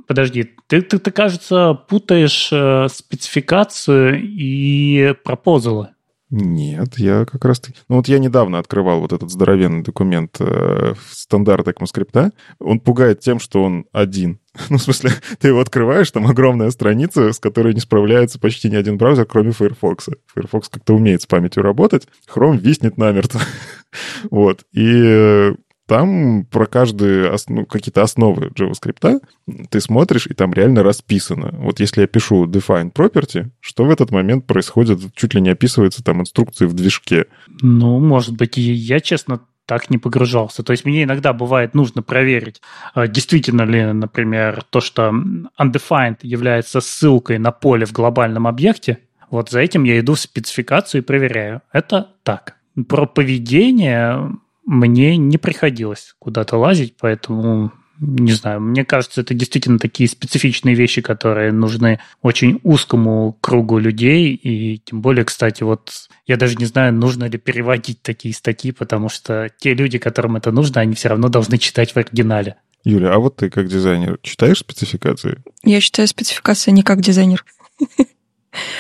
Подожди, 0.08 0.56
ты, 0.68 0.82
ты, 0.82 1.00
ты 1.00 1.12
кажется, 1.12 1.74
путаешь 1.74 2.50
э, 2.52 2.88
спецификацию 2.90 4.22
и 4.22 5.14
пропозалы. 5.24 5.90
Нет, 6.32 6.98
я 6.98 7.24
как 7.26 7.46
раз... 7.46 7.62
Ну 7.88 7.98
вот 7.98 8.08
я 8.08 8.18
недавно 8.18 8.58
открывал 8.58 9.00
вот 9.00 9.14
этот 9.14 9.30
здоровенный 9.30 9.84
документ 9.84 10.36
э, 10.40 10.94
в 10.96 11.14
стандарт 11.14 11.68
ECMAScript. 11.68 12.32
Он 12.60 12.80
пугает 12.80 13.20
тем, 13.20 13.40
что 13.40 13.64
он 13.64 13.86
один. 13.92 14.40
Ну, 14.70 14.78
в 14.78 14.82
смысле, 14.82 15.12
ты 15.40 15.50
его 15.50 15.60
открываешь, 15.60 16.10
там 16.12 16.28
огромная 16.28 16.72
страница, 16.72 17.34
с 17.34 17.40
которой 17.40 17.74
не 17.74 17.82
справляется 17.82 18.40
почти 18.40 18.70
ни 18.70 18.76
один 18.76 18.98
браузер, 18.98 19.26
кроме 19.26 19.52
Firefox. 19.52 20.10
Firefox 20.34 20.70
как-то 20.70 20.96
умеет 20.96 21.22
с 21.22 21.26
памятью 21.26 21.62
работать, 21.62 22.08
Chrome 22.34 22.58
виснет 22.58 22.98
намертво. 22.98 23.42
вот. 24.32 24.64
И 24.72 24.90
э, 24.94 25.56
там 25.88 26.46
про 26.46 26.66
каждые 26.66 27.36
ну, 27.48 27.66
какие-то 27.66 28.02
основы 28.02 28.48
JavaScript 28.48 29.22
ты 29.70 29.82
смотришь, 29.82 30.28
и 30.28 30.34
там 30.34 30.54
реально 30.54 30.84
расписано. 30.84 31.52
Вот 31.54 31.80
если 31.80 32.02
я 32.02 32.08
пишу 32.08 32.46
define 32.46 32.92
property, 32.92 33.50
что 33.60 33.86
в 33.86 33.92
этот 33.92 34.12
момент 34.12 34.48
происходит, 34.48 35.00
чуть 35.16 35.34
ли 35.34 35.42
не 35.42 35.50
описывается 35.50 36.04
там 36.04 36.22
инструкции 36.22 36.66
в 36.66 36.74
движке. 36.74 37.26
Ну, 37.62 38.00
может 38.00 38.36
быть, 38.36 38.58
я, 38.58 39.00
честно, 39.00 39.42
так 39.66 39.90
не 39.90 39.98
погружался. 39.98 40.64
То 40.64 40.72
есть 40.72 40.86
мне 40.86 41.04
иногда 41.04 41.34
бывает 41.34 41.74
нужно 41.74 42.02
проверить, 42.04 42.62
а, 42.94 43.08
действительно 43.08 43.64
ли, 43.64 43.84
например, 43.94 44.64
то, 44.70 44.80
что 44.80 45.12
undefined 45.60 46.20
является 46.22 46.82
ссылкой 46.82 47.40
на 47.40 47.52
поле 47.52 47.86
в 47.86 47.92
глобальном 47.92 48.48
объекте, 48.48 49.00
вот 49.30 49.50
за 49.50 49.60
этим 49.60 49.84
я 49.84 50.00
иду 50.00 50.14
в 50.14 50.20
спецификацию 50.20 51.02
и 51.02 51.06
проверяю. 51.06 51.62
Это 51.74 52.12
так. 52.24 52.58
Про 52.88 53.06
поведение 53.06 54.32
мне 54.66 55.18
не 55.18 55.38
приходилось 55.38 56.16
куда-то 56.20 56.58
лазить, 56.58 56.96
поэтому 57.00 57.72
не 58.00 58.34
знаю, 58.34 58.60
мне 58.60 58.84
кажется, 58.84 59.22
это 59.22 59.34
действительно 59.34 59.80
такие 59.80 60.10
специфичные 60.10 60.76
вещи, 60.76 61.02
которые 61.02 61.52
нужны 61.52 62.00
очень 62.22 62.60
узкому 62.64 63.38
кругу 63.40 63.78
людей, 63.78 64.34
и 64.34 64.80
тем 64.80 65.02
более, 65.02 65.24
кстати, 65.24 65.64
вот 65.64 66.10
я 66.28 66.36
даже 66.36 66.56
не 66.56 66.66
знаю, 66.66 66.94
нужно 66.94 67.26
ли 67.26 67.38
переводить 67.38 68.02
такие 68.02 68.34
статьи, 68.34 68.72
потому 68.72 69.08
что 69.08 69.50
те 69.60 69.74
люди, 69.74 69.98
которым 69.98 70.36
это 70.36 70.52
нужно, 70.52 70.82
они 70.82 70.94
все 70.96 71.10
равно 71.10 71.30
должны 71.30 71.58
читать 71.58 71.94
в 71.94 71.98
оригинале. 71.98 72.58
Юля, 72.84 73.14
а 73.14 73.20
вот 73.20 73.38
ты 73.38 73.50
как 73.50 73.68
дизайнер 73.68 74.20
читаешь 74.22 74.60
спецификации? 74.60 75.42
Я 75.64 75.80
читаю 75.80 76.08
спецификации 76.08 76.72
не 76.72 76.84
как 76.84 77.02
дизайнер. 77.02 77.46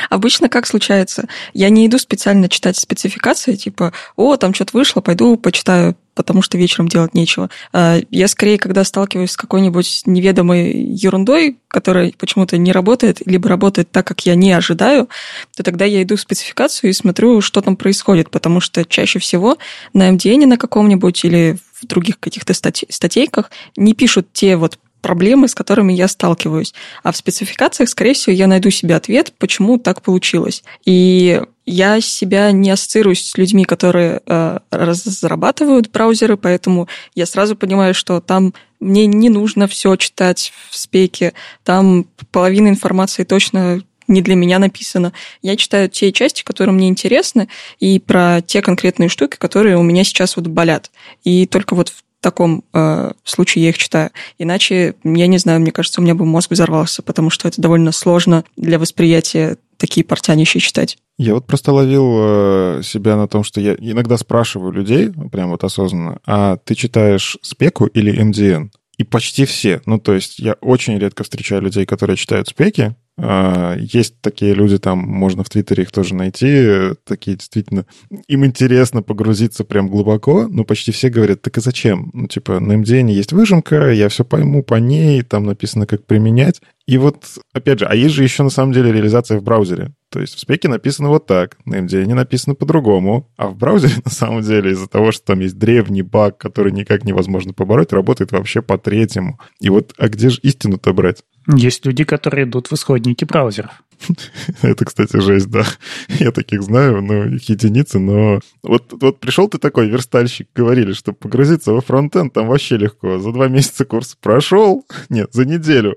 Обычно 0.09 0.49
как 0.49 0.67
случается? 0.67 1.27
Я 1.53 1.69
не 1.69 1.87
иду 1.87 1.97
специально 1.97 2.49
читать 2.49 2.77
спецификации, 2.77 3.55
типа, 3.55 3.93
о, 4.15 4.37
там 4.37 4.53
что-то 4.53 4.77
вышло, 4.77 5.01
пойду 5.01 5.37
почитаю, 5.37 5.95
потому 6.15 6.41
что 6.41 6.57
вечером 6.57 6.87
делать 6.87 7.13
нечего. 7.13 7.49
А, 7.73 7.99
я 8.09 8.27
скорее, 8.27 8.57
когда 8.57 8.83
сталкиваюсь 8.83 9.31
с 9.31 9.37
какой-нибудь 9.37 10.03
неведомой 10.05 10.71
ерундой, 10.71 11.57
которая 11.67 12.13
почему-то 12.17 12.57
не 12.57 12.71
работает, 12.71 13.21
либо 13.25 13.49
работает 13.49 13.91
так, 13.91 14.07
как 14.07 14.25
я 14.25 14.35
не 14.35 14.51
ожидаю, 14.53 15.09
то 15.55 15.63
тогда 15.63 15.85
я 15.85 16.01
иду 16.01 16.15
в 16.15 16.21
спецификацию 16.21 16.89
и 16.89 16.93
смотрю, 16.93 17.41
что 17.41 17.61
там 17.61 17.75
происходит, 17.75 18.29
потому 18.29 18.61
что 18.61 18.85
чаще 18.85 19.19
всего 19.19 19.57
на 19.93 20.09
MDN 20.09 20.45
на 20.45 20.57
каком-нибудь 20.57 21.25
или 21.25 21.57
в 21.73 21.85
других 21.85 22.19
каких-то 22.19 22.53
статейках 22.53 23.51
не 23.75 23.93
пишут 23.93 24.27
те 24.31 24.55
вот 24.55 24.79
проблемы, 25.05 25.47
с 25.47 25.53
которыми 25.53 25.93
я 25.93 26.07
сталкиваюсь. 26.07 26.73
А 27.03 27.11
в 27.11 27.15
спецификациях, 27.15 27.89
скорее 27.89 28.15
всего, 28.15 28.33
я 28.33 28.47
найду 28.47 28.71
себе 28.71 28.95
ответ, 28.95 29.33
почему 29.37 29.77
так 29.77 30.01
получилось. 30.01 30.63
И 30.83 31.39
я 31.67 32.01
себя 32.01 32.51
не 32.51 32.71
ассоциирую 32.71 33.15
с 33.15 33.37
людьми, 33.37 33.65
которые 33.65 34.21
э, 34.25 34.57
разрабатывают 34.71 35.91
браузеры, 35.91 36.37
поэтому 36.37 36.87
я 37.13 37.27
сразу 37.27 37.55
понимаю, 37.55 37.93
что 37.93 38.19
там 38.19 38.55
мне 38.79 39.05
не 39.05 39.29
нужно 39.29 39.67
все 39.67 39.95
читать 39.95 40.51
в 40.71 40.75
спеке, 40.75 41.33
там 41.63 42.07
половина 42.31 42.69
информации 42.69 43.25
точно 43.25 43.83
не 44.07 44.23
для 44.23 44.33
меня 44.33 44.57
написано. 44.57 45.13
Я 45.43 45.55
читаю 45.55 45.87
те 45.87 46.11
части, 46.11 46.43
которые 46.43 46.73
мне 46.73 46.89
интересны, 46.89 47.47
и 47.79 47.99
про 47.99 48.41
те 48.41 48.63
конкретные 48.63 49.09
штуки, 49.09 49.37
которые 49.37 49.77
у 49.77 49.83
меня 49.83 50.03
сейчас 50.03 50.35
вот 50.35 50.47
болят. 50.47 50.89
И 51.23 51.45
только 51.45 51.75
вот 51.75 51.93
таком 52.25 52.63
э, 52.73 53.11
случае 53.23 53.65
я 53.65 53.69
их 53.69 53.77
читаю. 53.77 54.09
Иначе, 54.39 54.95
я 55.03 55.27
не 55.27 55.37
знаю, 55.37 55.61
мне 55.61 55.71
кажется, 55.71 56.01
у 56.01 56.03
меня 56.03 56.15
бы 56.15 56.25
мозг 56.25 56.49
взорвался, 56.49 57.03
потому 57.03 57.29
что 57.29 57.47
это 57.47 57.61
довольно 57.61 57.91
сложно 57.91 58.43
для 58.57 58.79
восприятия 58.79 59.57
такие 59.77 60.03
портянища 60.03 60.59
читать. 60.59 60.97
Я 61.19 61.35
вот 61.35 61.45
просто 61.45 61.71
ловил 61.71 62.15
э, 62.17 62.81
себя 62.83 63.15
на 63.15 63.27
том, 63.27 63.43
что 63.43 63.61
я 63.61 63.75
иногда 63.75 64.17
спрашиваю 64.17 64.71
людей, 64.71 65.11
прям 65.31 65.51
вот 65.51 65.63
осознанно, 65.63 66.17
а 66.25 66.57
ты 66.57 66.73
читаешь 66.73 67.37
спеку 67.43 67.85
или 67.85 68.19
MDN? 68.19 68.71
И 68.97 69.03
почти 69.03 69.45
все, 69.45 69.81
ну 69.85 69.99
то 69.99 70.13
есть 70.15 70.39
я 70.39 70.53
очень 70.61 70.97
редко 70.97 71.23
встречаю 71.23 71.61
людей, 71.61 71.85
которые 71.85 72.17
читают 72.17 72.47
спеки, 72.47 72.95
есть 73.17 74.19
такие 74.19 74.53
люди, 74.53 74.77
там 74.77 74.99
можно 74.99 75.43
в 75.43 75.49
Твиттере 75.49 75.83
их 75.83 75.91
тоже 75.91 76.15
найти, 76.15 76.91
такие 77.05 77.37
действительно, 77.37 77.85
им 78.27 78.45
интересно 78.45 79.01
погрузиться 79.01 79.63
прям 79.63 79.87
глубоко, 79.87 80.47
но 80.49 80.65
почти 80.65 80.91
все 80.91 81.09
говорят, 81.09 81.41
так 81.41 81.57
и 81.57 81.61
зачем? 81.61 82.09
Ну, 82.13 82.27
типа, 82.27 82.59
на 82.59 82.73
MDN 82.73 83.09
есть 83.09 83.31
выжимка, 83.31 83.91
я 83.91 84.09
все 84.09 84.25
пойму 84.25 84.63
по 84.63 84.75
ней, 84.75 85.21
там 85.21 85.45
написано, 85.45 85.87
как 85.87 86.05
применять. 86.05 86.61
И 86.87 86.99
вот, 86.99 87.25
опять 87.51 87.79
же, 87.79 87.85
а 87.85 87.95
есть 87.95 88.13
же 88.13 88.23
еще 88.23 88.43
на 88.43 88.49
самом 88.49 88.71
деле 88.71 88.91
реализация 88.91 89.39
в 89.39 89.43
браузере. 89.43 89.93
То 90.09 90.21
есть 90.21 90.35
в 90.35 90.39
спеке 90.39 90.67
написано 90.69 91.09
вот 91.09 91.25
так, 91.25 91.57
на 91.65 91.79
MDN 91.79 92.13
написано 92.13 92.53
по-другому, 92.55 93.31
а 93.37 93.47
в 93.47 93.57
браузере 93.57 93.95
на 94.05 94.11
самом 94.11 94.41
деле 94.41 94.71
из-за 94.71 94.87
того, 94.87 95.11
что 95.11 95.25
там 95.25 95.39
есть 95.39 95.57
древний 95.57 96.03
баг, 96.03 96.37
который 96.37 96.71
никак 96.71 97.03
невозможно 97.03 97.53
побороть, 97.53 97.91
работает 97.91 98.31
вообще 98.31 98.61
по-третьему. 98.61 99.39
И 99.59 99.69
вот, 99.69 99.93
а 99.97 100.09
где 100.09 100.29
же 100.29 100.39
истину-то 100.41 100.93
брать? 100.93 101.23
Есть 101.47 101.85
люди, 101.85 102.03
которые 102.03 102.45
идут 102.45 102.67
в 102.67 102.73
исходники 102.73 103.25
браузеров. 103.25 103.83
Это, 104.61 104.85
кстати, 104.85 105.19
жесть, 105.19 105.49
да. 105.49 105.65
Я 106.19 106.31
таких 106.31 106.63
знаю, 106.63 107.01
ну, 107.01 107.25
их 107.25 107.49
единицы, 107.49 107.99
но... 107.99 108.39
Вот, 108.63 108.93
вот 109.01 109.19
пришел 109.19 109.47
ты 109.47 109.57
такой 109.57 109.89
верстальщик, 109.89 110.47
говорили, 110.55 110.93
что 110.93 111.13
погрузиться 111.13 111.71
во 111.71 111.81
фронтенд 111.81 112.33
там 112.33 112.47
вообще 112.47 112.77
легко. 112.77 113.19
За 113.19 113.31
два 113.31 113.47
месяца 113.47 113.85
курс 113.85 114.15
прошел, 114.19 114.85
нет, 115.09 115.29
за 115.33 115.45
неделю 115.45 115.95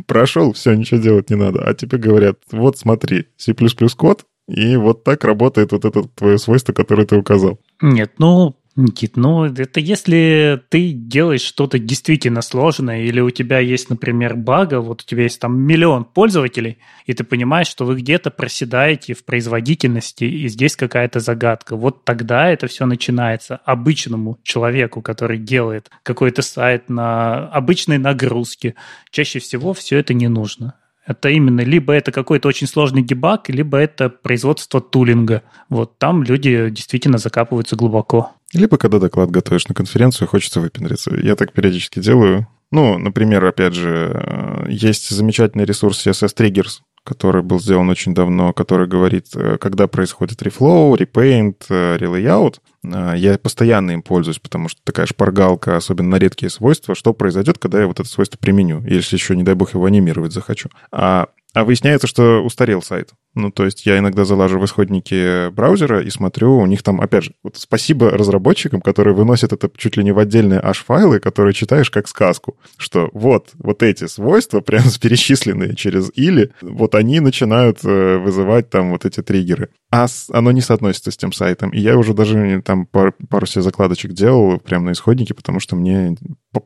прошел, 0.06 0.52
все, 0.52 0.74
ничего 0.74 1.00
делать 1.00 1.30
не 1.30 1.36
надо. 1.36 1.62
А 1.64 1.74
тебе 1.74 1.98
говорят, 1.98 2.38
вот 2.50 2.78
смотри, 2.78 3.26
C++ 3.36 3.54
код, 3.96 4.24
и 4.48 4.76
вот 4.76 5.04
так 5.04 5.24
работает 5.24 5.72
вот 5.72 5.84
это 5.84 6.02
твое 6.02 6.38
свойство, 6.38 6.72
которое 6.72 7.06
ты 7.06 7.16
указал. 7.16 7.60
Нет, 7.80 8.12
ну, 8.18 8.56
Никит, 8.76 9.16
ну 9.16 9.46
это 9.46 9.80
если 9.80 10.62
ты 10.68 10.92
делаешь 10.92 11.40
что-то 11.40 11.80
действительно 11.80 12.40
сложное, 12.40 13.02
или 13.02 13.18
у 13.20 13.30
тебя 13.30 13.58
есть, 13.58 13.90
например, 13.90 14.36
бага, 14.36 14.80
вот 14.80 15.02
у 15.02 15.04
тебя 15.04 15.24
есть 15.24 15.40
там 15.40 15.58
миллион 15.60 16.04
пользователей, 16.04 16.78
и 17.04 17.12
ты 17.12 17.24
понимаешь, 17.24 17.66
что 17.66 17.84
вы 17.84 17.96
где-то 17.96 18.30
проседаете 18.30 19.14
в 19.14 19.24
производительности, 19.24 20.22
и 20.22 20.48
здесь 20.48 20.76
какая-то 20.76 21.18
загадка. 21.18 21.74
Вот 21.74 22.04
тогда 22.04 22.48
это 22.48 22.68
все 22.68 22.86
начинается 22.86 23.56
обычному 23.56 24.38
человеку, 24.44 25.02
который 25.02 25.38
делает 25.38 25.90
какой-то 26.04 26.42
сайт 26.42 26.88
на 26.88 27.48
обычной 27.48 27.98
нагрузке. 27.98 28.76
Чаще 29.10 29.40
всего 29.40 29.74
все 29.74 29.98
это 29.98 30.14
не 30.14 30.28
нужно. 30.28 30.74
Это 31.06 31.30
именно 31.30 31.62
либо 31.62 31.92
это 31.92 32.12
какой-то 32.12 32.46
очень 32.46 32.68
сложный 32.68 33.02
дебаг, 33.02 33.48
либо 33.48 33.78
это 33.78 34.10
производство 34.10 34.80
тулинга. 34.80 35.42
Вот 35.68 35.98
там 35.98 36.22
люди 36.22 36.70
действительно 36.70 37.18
закапываются 37.18 37.74
глубоко. 37.74 38.30
Либо 38.52 38.78
когда 38.78 38.98
доклад 38.98 39.30
готовишь 39.30 39.68
на 39.68 39.74
конференцию, 39.74 40.28
хочется 40.28 40.60
выпендриться. 40.60 41.14
Я 41.14 41.36
так 41.36 41.52
периодически 41.52 42.00
делаю. 42.00 42.48
Ну, 42.72 42.98
например, 42.98 43.44
опять 43.44 43.74
же, 43.74 44.12
э, 44.14 44.66
есть 44.68 45.10
замечательный 45.10 45.64
ресурс 45.64 46.06
CSS 46.06 46.36
Triggers, 46.36 46.80
который 47.04 47.42
был 47.42 47.58
сделан 47.58 47.88
очень 47.90 48.14
давно, 48.14 48.52
который 48.52 48.86
говорит, 48.86 49.26
э, 49.34 49.56
когда 49.58 49.88
происходит 49.88 50.42
repaint, 50.42 51.56
э, 51.68 51.96
relayout. 51.96 52.56
Я 52.82 53.38
постоянно 53.38 53.90
им 53.90 54.02
пользуюсь, 54.02 54.38
потому 54.38 54.68
что 54.68 54.80
такая 54.84 55.06
шпаргалка, 55.06 55.76
особенно 55.76 56.10
на 56.10 56.16
редкие 56.16 56.48
свойства, 56.48 56.94
что 56.94 57.12
произойдет, 57.12 57.58
когда 57.58 57.80
я 57.80 57.86
вот 57.86 58.00
это 58.00 58.08
свойство 58.08 58.38
применю, 58.38 58.82
если 58.86 59.16
еще, 59.16 59.36
не 59.36 59.42
дай 59.42 59.54
бог, 59.54 59.74
его 59.74 59.84
анимировать 59.84 60.32
захочу. 60.32 60.70
А 60.90 61.26
а 61.54 61.64
выясняется, 61.64 62.06
что 62.06 62.42
устарел 62.42 62.82
сайт. 62.82 63.10
Ну, 63.34 63.50
то 63.50 63.64
есть 63.64 63.86
я 63.86 63.98
иногда 63.98 64.24
залажу 64.24 64.58
в 64.58 64.64
исходники 64.64 65.50
браузера 65.50 66.02
и 66.02 66.10
смотрю, 66.10 66.58
у 66.58 66.66
них 66.66 66.82
там, 66.82 67.00
опять 67.00 67.24
же, 67.24 67.34
вот 67.44 67.56
спасибо 67.56 68.10
разработчикам, 68.10 68.80
которые 68.80 69.14
выносят 69.14 69.52
это 69.52 69.70
чуть 69.76 69.96
ли 69.96 70.02
не 70.02 70.10
в 70.10 70.18
отдельные 70.18 70.58
H-файлы, 70.58 71.20
которые 71.20 71.54
читаешь 71.54 71.90
как 71.90 72.08
сказку, 72.08 72.58
что 72.76 73.08
вот, 73.12 73.50
вот 73.54 73.82
эти 73.82 74.06
свойства, 74.06 74.60
прям 74.70 74.82
перечисленные 75.00 75.76
через 75.76 76.10
или, 76.14 76.52
вот 76.60 76.94
они 76.94 77.20
начинают 77.20 77.84
э, 77.84 78.18
вызывать 78.18 78.70
там 78.70 78.90
вот 78.90 79.04
эти 79.04 79.22
триггеры. 79.22 79.70
А 79.92 80.06
оно 80.32 80.52
не 80.52 80.60
соотносится 80.60 81.10
с 81.10 81.16
тем 81.16 81.32
сайтом. 81.32 81.70
И 81.70 81.80
я 81.80 81.96
уже 81.98 82.14
даже 82.14 82.62
там 82.64 82.86
пару, 82.86 83.12
пару 83.28 83.46
себе 83.46 83.62
закладочек 83.62 84.12
делал 84.12 84.58
прямо 84.58 84.86
на 84.86 84.92
исходнике, 84.92 85.34
потому 85.34 85.58
что 85.58 85.74
мне 85.76 86.16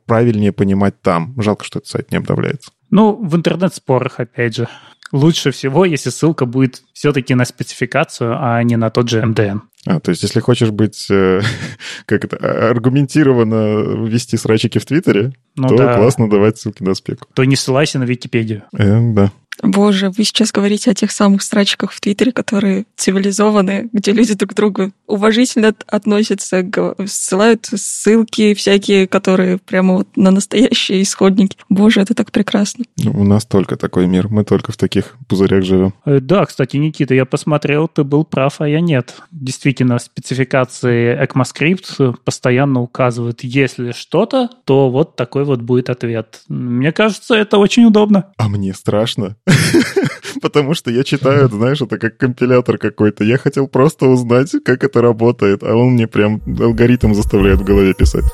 правильнее 0.06 0.52
понимать 0.52 1.00
там. 1.00 1.34
Жалко, 1.40 1.64
что 1.64 1.78
этот 1.78 1.88
сайт 1.88 2.10
не 2.10 2.18
обновляется. 2.18 2.70
Ну, 2.94 3.16
в 3.16 3.34
интернет-спорах, 3.34 4.20
опять 4.20 4.54
же. 4.54 4.68
Лучше 5.10 5.50
всего, 5.50 5.84
если 5.84 6.10
ссылка 6.10 6.46
будет 6.46 6.84
все-таки 6.92 7.34
на 7.34 7.44
спецификацию, 7.44 8.36
а 8.38 8.62
не 8.62 8.76
на 8.76 8.88
тот 8.88 9.08
же 9.08 9.20
MDN. 9.20 9.62
А, 9.84 9.98
то 9.98 10.10
есть, 10.10 10.22
если 10.22 10.38
хочешь 10.38 10.70
быть, 10.70 11.08
э, 11.10 11.40
как 12.06 12.24
это, 12.24 12.70
аргументированно 12.70 14.06
вести 14.06 14.36
срачики 14.36 14.78
в 14.78 14.86
Твиттере, 14.86 15.32
ну, 15.56 15.68
то 15.68 15.76
да. 15.76 15.96
классно 15.96 16.30
давать 16.30 16.58
ссылки 16.58 16.84
на 16.84 16.94
спеку. 16.94 17.26
То 17.34 17.42
не 17.42 17.56
ссылайся 17.56 17.98
на 17.98 18.04
Википедию. 18.04 18.62
Э, 18.72 19.00
да. 19.12 19.32
Боже, 19.62 20.10
вы 20.10 20.24
сейчас 20.24 20.52
говорите 20.52 20.90
о 20.90 20.94
тех 20.94 21.10
самых 21.10 21.42
страчках 21.42 21.92
в 21.92 22.00
Твиттере, 22.00 22.32
которые 22.32 22.86
цивилизованы, 22.96 23.88
где 23.92 24.12
люди 24.12 24.34
друг 24.34 24.52
к 24.52 24.54
другу 24.54 24.92
уважительно 25.06 25.74
относятся, 25.86 26.64
ссылают 27.06 27.66
ссылки 27.66 28.54
всякие, 28.54 29.06
которые 29.06 29.58
прямо 29.58 29.94
вот 29.94 30.08
на 30.16 30.30
настоящие 30.30 31.02
исходники. 31.02 31.56
Боже, 31.68 32.00
это 32.00 32.14
так 32.14 32.32
прекрасно. 32.32 32.84
Ну, 32.98 33.12
у 33.12 33.24
нас 33.24 33.44
только 33.44 33.76
такой 33.76 34.06
мир, 34.06 34.28
мы 34.28 34.44
только 34.44 34.72
в 34.72 34.76
таких 34.76 35.16
пузырях 35.28 35.64
живем. 35.64 35.94
Э, 36.04 36.20
да, 36.20 36.44
кстати, 36.46 36.76
Никита, 36.76 37.14
я 37.14 37.24
посмотрел, 37.24 37.88
ты 37.88 38.04
был 38.04 38.24
прав, 38.24 38.60
а 38.60 38.68
я 38.68 38.80
нет. 38.80 39.14
Действительно, 39.30 39.98
в 39.98 40.02
спецификации 40.02 41.22
ECMAScript 41.24 42.16
постоянно 42.24 42.80
указывают, 42.80 43.44
если 43.44 43.92
что-то, 43.92 44.48
то 44.64 44.90
вот 44.90 45.16
такой 45.16 45.44
вот 45.44 45.60
будет 45.60 45.90
ответ. 45.90 46.42
Мне 46.48 46.92
кажется, 46.92 47.34
это 47.34 47.58
очень 47.58 47.84
удобно. 47.84 48.32
А 48.36 48.48
мне 48.48 48.74
страшно. 48.74 49.36
Потому 50.42 50.74
что 50.74 50.90
я 50.90 51.04
читаю, 51.04 51.48
знаешь, 51.48 51.80
это 51.80 51.98
как 51.98 52.16
компилятор 52.16 52.78
какой-то. 52.78 53.24
Я 53.24 53.38
хотел 53.38 53.68
просто 53.68 54.06
узнать, 54.06 54.52
как 54.64 54.84
это 54.84 55.00
работает, 55.00 55.62
а 55.62 55.74
он 55.74 55.92
мне 55.92 56.06
прям 56.06 56.42
алгоритм 56.60 57.14
заставляет 57.14 57.60
в 57.60 57.64
голове 57.64 57.94
писать. 57.94 58.24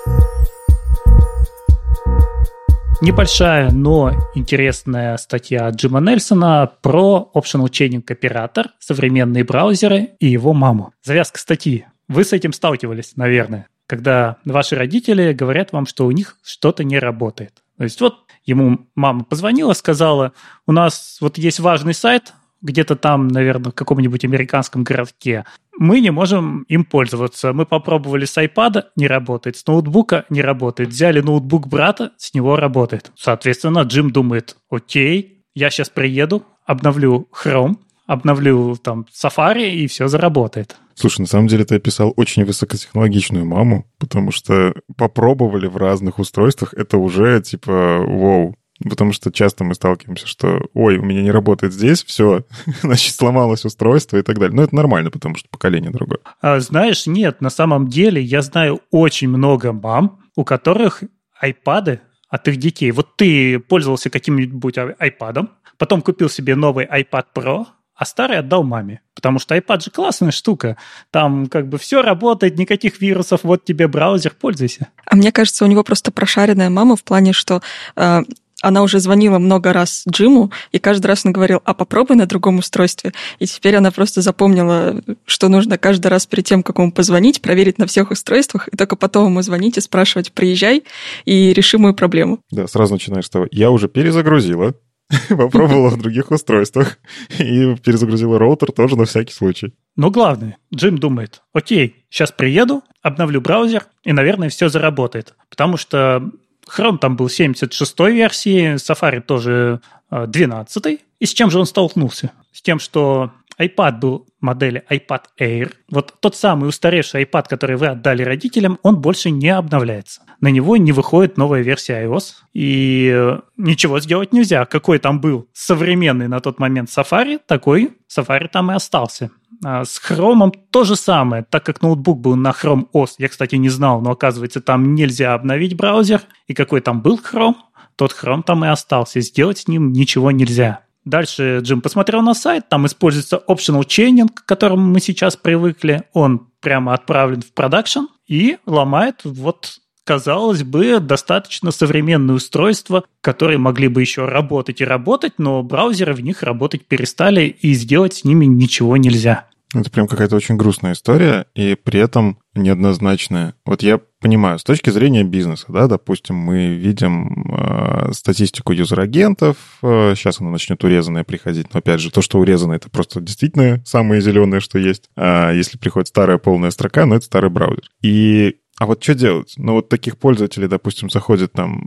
Небольшая, 3.02 3.70
но 3.70 4.12
интересная 4.34 5.16
статья 5.16 5.70
Джима 5.70 6.00
Нельсона 6.00 6.70
про 6.82 7.30
Optional 7.34 7.70
Chaining 7.70 8.04
оператор, 8.06 8.68
современные 8.78 9.42
браузеры 9.42 10.10
и 10.18 10.26
его 10.26 10.52
маму. 10.52 10.92
Завязка 11.02 11.38
статьи. 11.38 11.86
Вы 12.08 12.24
с 12.24 12.34
этим 12.34 12.52
сталкивались, 12.52 13.16
наверное, 13.16 13.68
когда 13.86 14.36
ваши 14.44 14.76
родители 14.76 15.32
говорят 15.32 15.72
вам, 15.72 15.86
что 15.86 16.04
у 16.04 16.10
них 16.10 16.36
что-то 16.44 16.84
не 16.84 16.98
работает. 16.98 17.62
То 17.78 17.84
есть 17.84 18.00
вот 18.02 18.26
ему 18.50 18.86
мама 18.94 19.24
позвонила, 19.24 19.72
сказала, 19.72 20.32
у 20.66 20.72
нас 20.72 21.18
вот 21.20 21.38
есть 21.38 21.60
важный 21.60 21.94
сайт, 21.94 22.34
где-то 22.62 22.96
там, 22.96 23.28
наверное, 23.28 23.70
в 23.70 23.74
каком-нибудь 23.74 24.24
американском 24.24 24.84
городке. 24.84 25.44
Мы 25.78 26.00
не 26.00 26.10
можем 26.10 26.62
им 26.64 26.84
пользоваться. 26.84 27.52
Мы 27.52 27.64
попробовали 27.64 28.26
с 28.26 28.36
iPad, 28.36 28.84
не 28.96 29.06
работает, 29.06 29.56
с 29.56 29.66
ноутбука 29.66 30.26
не 30.28 30.42
работает. 30.42 30.90
Взяли 30.90 31.20
ноутбук 31.20 31.68
брата, 31.68 32.12
с 32.18 32.34
него 32.34 32.56
работает. 32.56 33.12
Соответственно, 33.16 33.80
Джим 33.80 34.10
думает, 34.10 34.56
окей, 34.70 35.44
я 35.54 35.70
сейчас 35.70 35.88
приеду, 35.88 36.44
обновлю 36.66 37.28
Chrome, 37.32 37.76
обновлю 38.06 38.76
там 38.76 39.06
Safari, 39.10 39.70
и 39.70 39.86
все 39.86 40.08
заработает. 40.08 40.76
Слушай, 41.00 41.22
на 41.22 41.26
самом 41.26 41.46
деле 41.46 41.64
ты 41.64 41.76
описал 41.76 42.12
очень 42.16 42.44
высокотехнологичную 42.44 43.46
маму, 43.46 43.86
потому 43.98 44.30
что 44.32 44.74
попробовали 44.98 45.66
в 45.66 45.78
разных 45.78 46.18
устройствах, 46.18 46.74
это 46.74 46.98
уже 46.98 47.40
типа 47.40 48.04
вау. 48.06 48.54
Потому 48.86 49.12
что 49.12 49.32
часто 49.32 49.64
мы 49.64 49.74
сталкиваемся, 49.74 50.26
что 50.26 50.60
ой, 50.74 50.98
у 50.98 51.02
меня 51.02 51.22
не 51.22 51.30
работает 51.30 51.72
здесь, 51.72 52.04
все, 52.04 52.44
значит, 52.82 53.14
сломалось 53.14 53.64
устройство 53.64 54.18
и 54.18 54.22
так 54.22 54.38
далее. 54.38 54.54
Но 54.54 54.62
это 54.62 54.74
нормально, 54.74 55.10
потому 55.10 55.36
что 55.36 55.48
поколение 55.48 55.90
другое. 55.90 56.18
А, 56.42 56.60
знаешь, 56.60 57.06
нет, 57.06 57.40
на 57.40 57.50
самом 57.50 57.88
деле 57.88 58.20
я 58.20 58.42
знаю 58.42 58.80
очень 58.90 59.30
много 59.30 59.72
мам, 59.72 60.20
у 60.36 60.44
которых 60.44 61.02
айпады 61.40 62.00
от 62.28 62.46
их 62.46 62.58
детей. 62.58 62.90
Вот 62.90 63.16
ты 63.16 63.58
пользовался 63.58 64.10
каким-нибудь 64.10 64.76
айпадом, 64.98 65.48
потом 65.78 66.02
купил 66.02 66.28
себе 66.28 66.56
новый 66.56 66.84
iPad 66.84 67.24
Pro, 67.34 67.64
а 68.00 68.06
старый 68.06 68.38
отдал 68.38 68.64
маме. 68.64 69.02
Потому 69.14 69.38
что 69.38 69.54
iPad 69.54 69.84
же 69.84 69.90
классная 69.90 70.30
штука. 70.30 70.78
Там 71.10 71.48
как 71.48 71.68
бы 71.68 71.76
все 71.76 72.00
работает, 72.00 72.56
никаких 72.56 73.02
вирусов, 73.02 73.40
вот 73.42 73.66
тебе 73.66 73.88
браузер, 73.88 74.32
пользуйся. 74.40 74.88
А 75.04 75.16
мне 75.16 75.30
кажется, 75.30 75.66
у 75.66 75.68
него 75.68 75.84
просто 75.84 76.10
прошаренная 76.10 76.70
мама 76.70 76.96
в 76.96 77.04
плане, 77.04 77.34
что 77.34 77.60
э, 77.96 78.22
она 78.62 78.82
уже 78.82 79.00
звонила 79.00 79.38
много 79.38 79.74
раз 79.74 80.04
Джиму, 80.08 80.50
и 80.72 80.78
каждый 80.78 81.08
раз 81.08 81.26
он 81.26 81.32
говорил, 81.32 81.60
а 81.66 81.74
попробуй 81.74 82.16
на 82.16 82.24
другом 82.24 82.56
устройстве. 82.56 83.12
И 83.38 83.44
теперь 83.44 83.76
она 83.76 83.90
просто 83.90 84.22
запомнила, 84.22 85.02
что 85.26 85.48
нужно 85.50 85.76
каждый 85.76 86.06
раз 86.06 86.24
перед 86.24 86.46
тем, 86.46 86.62
как 86.62 86.78
ему 86.78 86.92
позвонить, 86.92 87.42
проверить 87.42 87.76
на 87.76 87.86
всех 87.86 88.10
устройствах, 88.10 88.68
и 88.68 88.78
только 88.78 88.96
потом 88.96 89.26
ему 89.26 89.42
звонить 89.42 89.76
и 89.76 89.82
спрашивать, 89.82 90.32
приезжай 90.32 90.84
и 91.26 91.52
реши 91.52 91.76
мою 91.76 91.92
проблему. 91.92 92.38
Да, 92.50 92.66
сразу 92.66 92.94
начинаешь 92.94 93.26
с 93.26 93.30
того, 93.30 93.46
я 93.50 93.70
уже 93.70 93.88
перезагрузила, 93.88 94.72
Попробовала 95.28 95.90
в 95.90 95.98
других 95.98 96.30
устройствах. 96.30 96.98
И 97.38 97.74
перезагрузила 97.76 98.38
роутер 98.38 98.72
тоже 98.72 98.96
на 98.96 99.04
всякий 99.04 99.32
случай. 99.32 99.74
Но 99.96 100.10
главное, 100.10 100.58
Джим 100.74 100.98
думает, 100.98 101.42
окей, 101.52 102.04
сейчас 102.08 102.32
приеду, 102.32 102.82
обновлю 103.02 103.40
браузер, 103.40 103.86
и, 104.04 104.12
наверное, 104.12 104.48
все 104.48 104.68
заработает. 104.68 105.34
Потому 105.48 105.76
что 105.76 106.30
Chrome 106.68 106.98
там 106.98 107.16
был 107.16 107.26
76-й 107.26 108.12
версии, 108.12 108.74
Safari 108.74 109.20
тоже 109.20 109.80
12-й, 110.10 111.00
И 111.18 111.26
с 111.26 111.32
чем 111.32 111.50
же 111.50 111.58
он 111.58 111.66
столкнулся? 111.66 112.32
С 112.52 112.62
тем, 112.62 112.78
что 112.78 113.32
iPad 113.60 113.98
был 113.98 114.26
модели 114.40 114.82
iPad 114.90 115.22
Air. 115.38 115.72
Вот 115.90 116.14
тот 116.20 116.34
самый 116.34 116.68
устаревший 116.68 117.24
iPad, 117.24 117.46
который 117.48 117.76
вы 117.76 117.88
отдали 117.88 118.22
родителям, 118.22 118.78
он 118.82 119.00
больше 119.00 119.30
не 119.30 119.50
обновляется. 119.50 120.22
На 120.40 120.48
него 120.48 120.76
не 120.78 120.92
выходит 120.92 121.36
новая 121.36 121.60
версия 121.60 122.04
iOS. 122.04 122.32
И 122.54 123.12
э, 123.14 123.40
ничего 123.58 124.00
сделать 124.00 124.32
нельзя. 124.32 124.64
Какой 124.64 124.98
там 124.98 125.20
был 125.20 125.48
современный 125.52 126.28
на 126.28 126.40
тот 126.40 126.58
момент 126.58 126.88
Safari, 126.88 127.38
такой 127.46 127.92
Safari 128.08 128.48
там 128.48 128.70
и 128.70 128.74
остался. 128.74 129.30
А 129.62 129.84
с 129.84 130.00
Chrome 130.00 130.52
то 130.70 130.84
же 130.84 130.96
самое, 130.96 131.44
так 131.48 131.64
как 131.64 131.82
ноутбук 131.82 132.18
был 132.20 132.36
на 132.36 132.50
Chrome 132.50 132.86
OS. 132.94 133.16
Я, 133.18 133.28
кстати, 133.28 133.56
не 133.56 133.68
знал, 133.68 134.00
но 134.00 134.12
оказывается, 134.12 134.62
там 134.62 134.94
нельзя 134.94 135.34
обновить 135.34 135.76
браузер. 135.76 136.22
И 136.46 136.54
какой 136.54 136.80
там 136.80 137.02
был 137.02 137.20
Chrome, 137.20 137.56
тот 137.96 138.12
Chrome 138.12 138.42
там 138.42 138.64
и 138.64 138.68
остался. 138.68 139.20
Сделать 139.20 139.58
с 139.58 139.68
ним 139.68 139.92
ничего 139.92 140.30
нельзя. 140.30 140.80
Дальше 141.04 141.60
Джим 141.62 141.80
посмотрел 141.80 142.22
на 142.22 142.34
сайт, 142.34 142.68
там 142.68 142.86
используется 142.86 143.42
optional 143.48 143.82
chaining, 143.82 144.28
к 144.32 144.44
которому 144.44 144.82
мы 144.82 145.00
сейчас 145.00 145.36
привыкли. 145.36 146.04
Он 146.12 146.48
прямо 146.60 146.94
отправлен 146.94 147.40
в 147.40 147.52
продакшн 147.52 148.00
и 148.26 148.58
ломает 148.66 149.20
вот 149.24 149.80
казалось 150.04 150.64
бы, 150.64 150.98
достаточно 150.98 151.70
современные 151.70 152.34
устройства, 152.34 153.04
которые 153.20 153.58
могли 153.58 153.86
бы 153.86 154.00
еще 154.00 154.24
работать 154.24 154.80
и 154.80 154.84
работать, 154.84 155.34
но 155.38 155.62
браузеры 155.62 156.14
в 156.14 156.20
них 156.20 156.42
работать 156.42 156.84
перестали, 156.84 157.42
и 157.46 157.74
сделать 157.74 158.14
с 158.14 158.24
ними 158.24 158.44
ничего 158.44 158.96
нельзя. 158.96 159.49
Это 159.72 159.88
прям 159.90 160.08
какая-то 160.08 160.34
очень 160.34 160.56
грустная 160.56 160.92
история, 160.92 161.46
и 161.54 161.76
при 161.76 162.00
этом 162.00 162.38
неоднозначная. 162.54 163.54
Вот 163.64 163.82
я 163.82 164.00
понимаю, 164.20 164.58
с 164.58 164.64
точки 164.64 164.90
зрения 164.90 165.22
бизнеса, 165.22 165.66
да, 165.68 165.86
допустим, 165.86 166.34
мы 166.34 166.74
видим 166.74 167.46
э, 167.52 168.12
статистику 168.12 168.72
юзер-агентов, 168.72 169.56
э, 169.82 170.14
сейчас 170.16 170.40
она 170.40 170.50
начнет 170.50 170.82
урезанная 170.82 171.22
приходить, 171.22 171.72
но 171.72 171.78
опять 171.78 172.00
же, 172.00 172.10
то, 172.10 172.20
что 172.20 172.40
урезано, 172.40 172.72
это 172.72 172.90
просто 172.90 173.20
действительно 173.20 173.80
самое 173.86 174.20
зеленое, 174.20 174.60
что 174.60 174.78
есть. 174.78 175.08
А 175.16 175.52
если 175.52 175.78
приходит 175.78 176.08
старая 176.08 176.38
полная 176.38 176.72
строка, 176.72 177.06
ну, 177.06 177.14
это 177.14 177.26
старый 177.26 177.50
браузер. 177.50 177.84
И 178.02 178.56
а 178.80 178.86
вот 178.86 179.02
что 179.02 179.14
делать? 179.14 179.52
Ну, 179.56 179.74
вот 179.74 179.88
таких 179.88 180.16
пользователей, 180.16 180.66
допустим, 180.66 181.10
заходит 181.10 181.52
там 181.52 181.82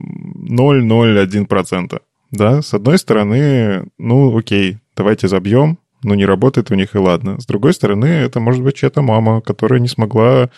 0,01%. 0.49 1.99
Да, 2.31 2.61
с 2.61 2.73
одной 2.73 2.97
стороны, 2.97 3.87
ну, 3.97 4.35
окей, 4.37 4.77
давайте 4.95 5.27
забьем, 5.27 5.79
ну, 6.03 6.13
не 6.13 6.25
работает 6.25 6.71
у 6.71 6.75
них, 6.75 6.95
и 6.95 6.97
ладно. 6.97 7.39
С 7.39 7.45
другой 7.45 7.73
стороны, 7.73 8.05
это 8.05 8.39
может 8.39 8.63
быть 8.63 8.75
чья-то 8.75 9.01
мама, 9.01 9.41
которая 9.41 9.79
не 9.79 9.87
смогла 9.87 10.49